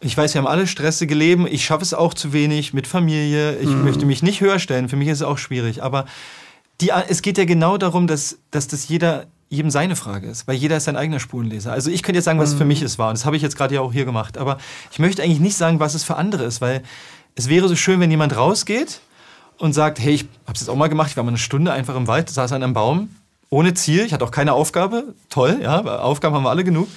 Ich 0.01 0.17
weiß, 0.17 0.33
wir 0.33 0.41
haben 0.41 0.49
alle 0.49 0.67
stressige 0.67 1.15
Leben. 1.15 1.47
Ich 1.47 1.65
schaffe 1.65 1.83
es 1.83 1.93
auch 1.93 2.15
zu 2.15 2.33
wenig 2.33 2.73
mit 2.73 2.87
Familie. 2.87 3.57
Ich 3.59 3.69
mhm. 3.69 3.85
möchte 3.85 4.07
mich 4.07 4.23
nicht 4.23 4.41
höher 4.41 4.59
stellen. 4.59 4.89
Für 4.89 4.97
mich 4.97 5.09
ist 5.09 5.19
es 5.19 5.23
auch 5.23 5.39
schwierig. 5.39 5.83
Aber 5.83 6.07
die, 6.81 6.91
es 7.09 7.23
geht 7.23 7.39
ja 7.39 7.45
genau 7.45 7.79
darum, 7.79 8.07
dass, 8.07 8.39
dass 8.51 8.69
das 8.69 8.89
jeder 8.89 9.27
jedem 9.49 9.71
seine 9.71 9.95
Frage 9.95 10.29
ist, 10.29 10.49
weil 10.49 10.57
jeder 10.57 10.77
ist 10.77 10.85
sein 10.85 10.97
eigener 10.97 11.21
Spurenleser. 11.21 11.73
Also 11.73 11.91
ich 11.91 12.03
könnte 12.03 12.17
jetzt 12.17 12.25
sagen, 12.25 12.41
was 12.41 12.55
mhm. 12.55 12.59
für 12.59 12.65
mich 12.65 12.83
es 12.83 12.99
war. 12.99 13.11
Und 13.11 13.19
das 13.19 13.25
habe 13.25 13.37
ich 13.37 13.43
jetzt 13.43 13.57
gerade 13.57 13.77
ja 13.77 13.81
auch 13.81 13.93
hier 13.93 14.05
gemacht. 14.05 14.39
Aber 14.39 14.59
ich 14.91 14.99
möchte 14.99 15.23
eigentlich 15.23 15.41
nicht 15.41 15.57
sagen, 15.57 15.79
was 15.79 15.95
es 15.95 16.03
für 16.03 16.17
andere 16.17 16.45
ist, 16.45 16.61
weil 16.61 16.83
es 17.37 17.49
wäre 17.49 17.69
so 17.69 17.77
schön, 17.77 18.01
wenn 18.01 18.11
jemand 18.11 18.37
rausgeht 18.37 19.01
und 19.59 19.73
sagt, 19.73 20.01
hey, 20.01 20.15
ich 20.15 20.23
habe 20.47 20.55
es 20.55 20.61
jetzt 20.61 20.69
auch 20.69 20.77
mal 20.77 20.89
gemacht, 20.89 21.11
ich 21.11 21.17
war 21.17 21.23
mal 21.23 21.31
eine 21.31 21.39
Stunde 21.39 21.73
einfach 21.73 21.95
im 21.95 22.09
Wald, 22.09 22.29
saß 22.29 22.53
an 22.53 22.63
einem 22.63 22.75
Baum, 22.75 23.11
ohne 23.49 23.75
Ziel, 23.75 24.05
ich 24.05 24.13
hatte 24.13 24.25
auch 24.25 24.33
keine 24.33 24.53
Aufgabe. 24.53 25.15
Toll, 25.31 25.61
ja, 25.63 25.81
Aufgaben 25.81 26.35
haben 26.35 26.43
wir 26.43 26.51
alle 26.51 26.65
genug. 26.65 26.89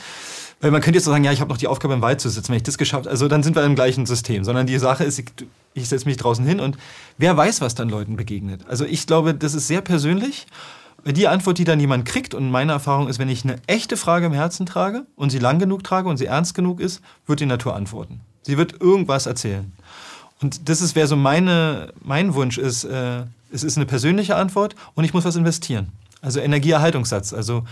Weil 0.62 0.72
man 0.72 0.82
könnte 0.82 0.98
jetzt 0.98 1.06
so 1.06 1.12
sagen, 1.12 1.24
ja, 1.24 1.32
ich 1.32 1.40
habe 1.40 1.50
noch 1.50 1.58
die 1.58 1.68
Aufgabe 1.68 1.94
im 1.94 2.02
Wald 2.02 2.20
zu 2.20 2.30
sitzen, 2.30 2.50
wenn 2.50 2.58
ich 2.58 2.64
das 2.64 2.78
geschafft 2.78 3.08
also 3.08 3.28
dann 3.28 3.44
sind 3.44 3.56
wir 3.56 3.64
im 3.64 3.76
gleichen 3.76 4.06
System. 4.06 4.44
Sondern 4.44 4.68
die 4.68 4.78
Sache 4.78 5.04
ist, 5.04 5.20
ich, 5.20 5.28
ich 5.74 5.88
setze 5.88 6.06
mich 6.06 6.18
draußen 6.18 6.46
hin 6.46 6.60
und 6.60 6.78
wer 7.18 7.38
weiß, 7.38 7.62
was 7.62 7.76
dann 7.76 7.90
Leuten 7.90 8.18
begegnet. 8.18 8.66
Also 8.68 8.86
ich 8.86 9.08
glaube, 9.08 9.34
das 9.34 9.54
ist 9.54 9.68
sehr 9.68 9.82
persönlich 9.82 10.48
die 11.06 11.28
Antwort, 11.28 11.58
die 11.58 11.64
dann 11.64 11.80
jemand 11.80 12.06
kriegt, 12.06 12.34
und 12.34 12.52
meine 12.52 12.74
Erfahrung 12.74 13.08
ist, 13.08 13.20
wenn 13.20 13.30
ich 13.30 13.44
eine 13.44 13.58
echte 13.68 13.98
Frage 13.98 14.26
im 14.26 14.34
Herzen 14.34 14.66
trage 14.66 15.06
und 15.16 15.30
sie 15.30 15.40
lang 15.40 15.60
genug 15.60 15.84
trage 15.84 16.10
und 16.10 16.18
sie 16.18 16.26
ernst 16.26 16.54
genug 16.56 16.80
ist, 16.80 17.02
wird 17.26 17.40
die 17.40 17.46
Natur 17.46 17.76
antworten. 17.76 18.22
Sie 18.42 18.58
wird 18.58 18.82
irgendwas 18.82 19.26
erzählen. 19.26 19.72
Und 20.42 20.70
das 20.70 20.82
ist, 20.82 20.96
wer 20.96 21.08
so 21.08 21.16
meine, 21.16 21.94
mein 22.02 22.34
Wunsch 22.34 22.58
ist, 22.58 22.86
äh, 22.86 23.24
es 23.52 23.64
ist 23.64 23.78
eine 23.78 23.86
persönliche 23.86 24.36
Antwort 24.36 24.76
und 24.96 25.04
ich 25.04 25.14
muss 25.14 25.26
was 25.26 25.36
investieren. 25.36 25.90
Also 26.22 26.40
Energieerhaltungssatz, 26.40 27.34
also 27.34 27.64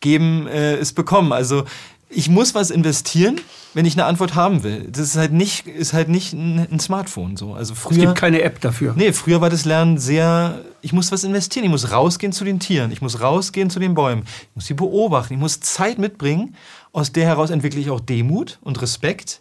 geben 0.00 0.46
äh, 0.46 0.78
ist 0.78 0.94
bekommen. 0.94 1.32
Also 1.32 1.64
ich 2.08 2.28
muss 2.28 2.54
was 2.54 2.70
investieren, 2.70 3.40
wenn 3.74 3.84
ich 3.84 3.94
eine 3.94 4.04
Antwort 4.04 4.34
haben 4.34 4.62
will. 4.62 4.88
Das 4.90 5.02
ist 5.02 5.16
halt 5.16 5.32
nicht, 5.32 5.66
ist 5.66 5.92
halt 5.92 6.08
nicht 6.08 6.32
ein, 6.32 6.78
Smartphone 6.78 7.36
so. 7.36 7.54
Also 7.54 7.74
früher, 7.74 7.92
es 7.92 7.98
gibt 7.98 8.14
keine 8.14 8.42
App 8.42 8.60
dafür. 8.60 8.94
Nee, 8.96 9.12
früher 9.12 9.40
war 9.40 9.50
das 9.50 9.64
Lernen 9.64 9.98
sehr, 9.98 10.60
ich 10.82 10.92
muss 10.92 11.10
was 11.10 11.24
investieren. 11.24 11.64
Ich 11.64 11.70
muss 11.70 11.90
rausgehen 11.90 12.32
zu 12.32 12.44
den 12.44 12.60
Tieren, 12.60 12.92
ich 12.92 13.02
muss 13.02 13.20
rausgehen 13.20 13.70
zu 13.70 13.80
den 13.80 13.94
Bäumen, 13.94 14.22
ich 14.24 14.54
muss 14.54 14.66
sie 14.66 14.74
beobachten, 14.74 15.34
ich 15.34 15.40
muss 15.40 15.60
Zeit 15.60 15.98
mitbringen. 15.98 16.54
Aus 16.92 17.12
der 17.12 17.26
heraus 17.26 17.50
entwickle 17.50 17.80
ich 17.80 17.90
auch 17.90 18.00
Demut 18.00 18.58
und 18.62 18.80
Respekt. 18.80 19.40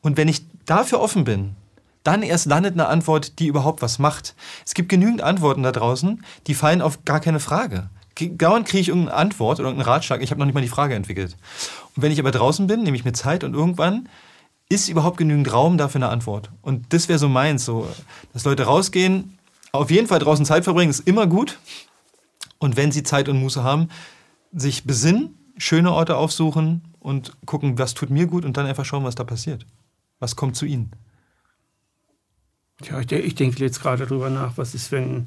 Und 0.00 0.16
wenn 0.16 0.28
ich 0.28 0.44
dafür 0.66 1.00
offen 1.00 1.24
bin, 1.24 1.56
dann 2.04 2.22
erst 2.22 2.46
landet 2.46 2.74
eine 2.74 2.86
Antwort, 2.86 3.38
die 3.38 3.46
überhaupt 3.48 3.82
was 3.82 3.98
macht. 3.98 4.34
Es 4.64 4.74
gibt 4.74 4.88
genügend 4.88 5.22
Antworten 5.22 5.62
da 5.62 5.72
draußen, 5.72 6.22
die 6.46 6.54
fallen 6.54 6.82
auf 6.82 7.04
gar 7.04 7.20
keine 7.20 7.40
Frage. 7.40 7.88
Dauernd 8.14 8.66
kriege 8.66 8.80
ich 8.80 8.88
irgendeine 8.88 9.16
Antwort 9.16 9.58
oder 9.58 9.68
irgendeinen 9.68 9.92
Ratschlag. 9.92 10.22
Ich 10.22 10.30
habe 10.30 10.38
noch 10.38 10.46
nicht 10.46 10.54
mal 10.54 10.60
die 10.60 10.68
Frage 10.68 10.94
entwickelt. 10.94 11.36
Und 11.96 12.02
wenn 12.02 12.12
ich 12.12 12.20
aber 12.20 12.30
draußen 12.30 12.66
bin, 12.66 12.82
nehme 12.82 12.96
ich 12.96 13.04
mir 13.04 13.12
Zeit 13.12 13.44
und 13.44 13.54
irgendwann 13.54 14.08
ist 14.68 14.88
überhaupt 14.88 15.16
genügend 15.16 15.52
Raum 15.52 15.78
dafür 15.78 16.00
eine 16.00 16.08
Antwort. 16.10 16.50
Und 16.62 16.92
das 16.92 17.08
wäre 17.08 17.18
so 17.18 17.28
meins, 17.28 17.64
so, 17.64 17.88
dass 18.32 18.44
Leute 18.44 18.64
rausgehen, 18.64 19.38
auf 19.72 19.90
jeden 19.90 20.06
Fall 20.06 20.18
draußen 20.18 20.44
Zeit 20.44 20.64
verbringen, 20.64 20.90
ist 20.90 21.06
immer 21.06 21.26
gut. 21.26 21.58
Und 22.58 22.76
wenn 22.76 22.92
sie 22.92 23.02
Zeit 23.02 23.28
und 23.28 23.40
Muße 23.40 23.62
haben, 23.62 23.88
sich 24.52 24.84
besinnen, 24.84 25.36
schöne 25.58 25.92
Orte 25.92 26.16
aufsuchen 26.16 26.82
und 27.00 27.36
gucken, 27.44 27.78
was 27.78 27.94
tut 27.94 28.10
mir 28.10 28.26
gut 28.26 28.44
und 28.44 28.56
dann 28.56 28.66
einfach 28.66 28.84
schauen, 28.84 29.04
was 29.04 29.14
da 29.14 29.24
passiert. 29.24 29.66
Was 30.18 30.36
kommt 30.36 30.56
zu 30.56 30.64
ihnen. 30.64 30.92
Ja, 32.82 33.00
ich, 33.00 33.34
denke 33.34 33.60
jetzt 33.60 33.82
gerade 33.82 34.06
darüber 34.06 34.30
nach, 34.30 34.56
was 34.56 34.74
ist, 34.74 34.90
wenn, 34.90 35.26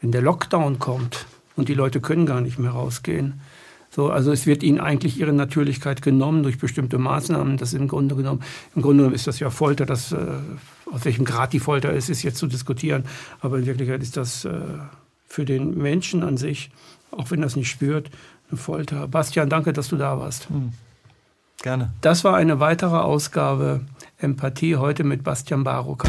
wenn 0.00 0.12
der 0.12 0.22
Lockdown 0.22 0.78
kommt 0.78 1.26
und 1.60 1.68
die 1.68 1.74
Leute 1.74 2.00
können 2.00 2.24
gar 2.24 2.40
nicht 2.40 2.58
mehr 2.58 2.70
rausgehen. 2.70 3.34
So, 3.90 4.10
also 4.10 4.32
es 4.32 4.46
wird 4.46 4.62
ihnen 4.62 4.80
eigentlich 4.80 5.18
ihre 5.18 5.34
Natürlichkeit 5.34 6.00
genommen 6.00 6.42
durch 6.42 6.58
bestimmte 6.58 6.96
Maßnahmen. 6.96 7.58
Das 7.58 7.74
im 7.74 7.86
Grunde 7.86 8.14
genommen, 8.14 8.40
im 8.74 8.80
Grunde 8.82 8.98
genommen 8.98 9.14
ist 9.14 9.26
das 9.26 9.40
ja 9.40 9.50
Folter, 9.50 9.84
das, 9.84 10.12
äh, 10.12 10.16
aus 10.90 11.04
welchem 11.04 11.26
Grad 11.26 11.52
die 11.52 11.60
Folter 11.60 11.92
ist, 11.92 12.08
ist 12.08 12.22
jetzt 12.22 12.38
zu 12.38 12.46
diskutieren. 12.46 13.04
Aber 13.40 13.58
in 13.58 13.66
Wirklichkeit 13.66 14.00
ist 14.00 14.16
das 14.16 14.46
äh, 14.46 14.52
für 15.26 15.44
den 15.44 15.76
Menschen 15.76 16.22
an 16.22 16.38
sich, 16.38 16.70
auch 17.10 17.30
wenn 17.30 17.42
das 17.42 17.56
nicht 17.56 17.68
spürt, 17.68 18.10
eine 18.48 18.58
Folter. 18.58 19.06
Bastian, 19.06 19.50
danke, 19.50 19.74
dass 19.74 19.88
du 19.88 19.96
da 19.96 20.18
warst. 20.18 20.48
Hm. 20.48 20.72
Gerne. 21.62 21.92
Das 22.00 22.24
war 22.24 22.36
eine 22.36 22.58
weitere 22.58 22.96
Ausgabe 22.96 23.82
Empathie 24.16 24.76
heute 24.76 25.04
mit 25.04 25.24
Bastian 25.24 25.62
Barucker. 25.62 26.08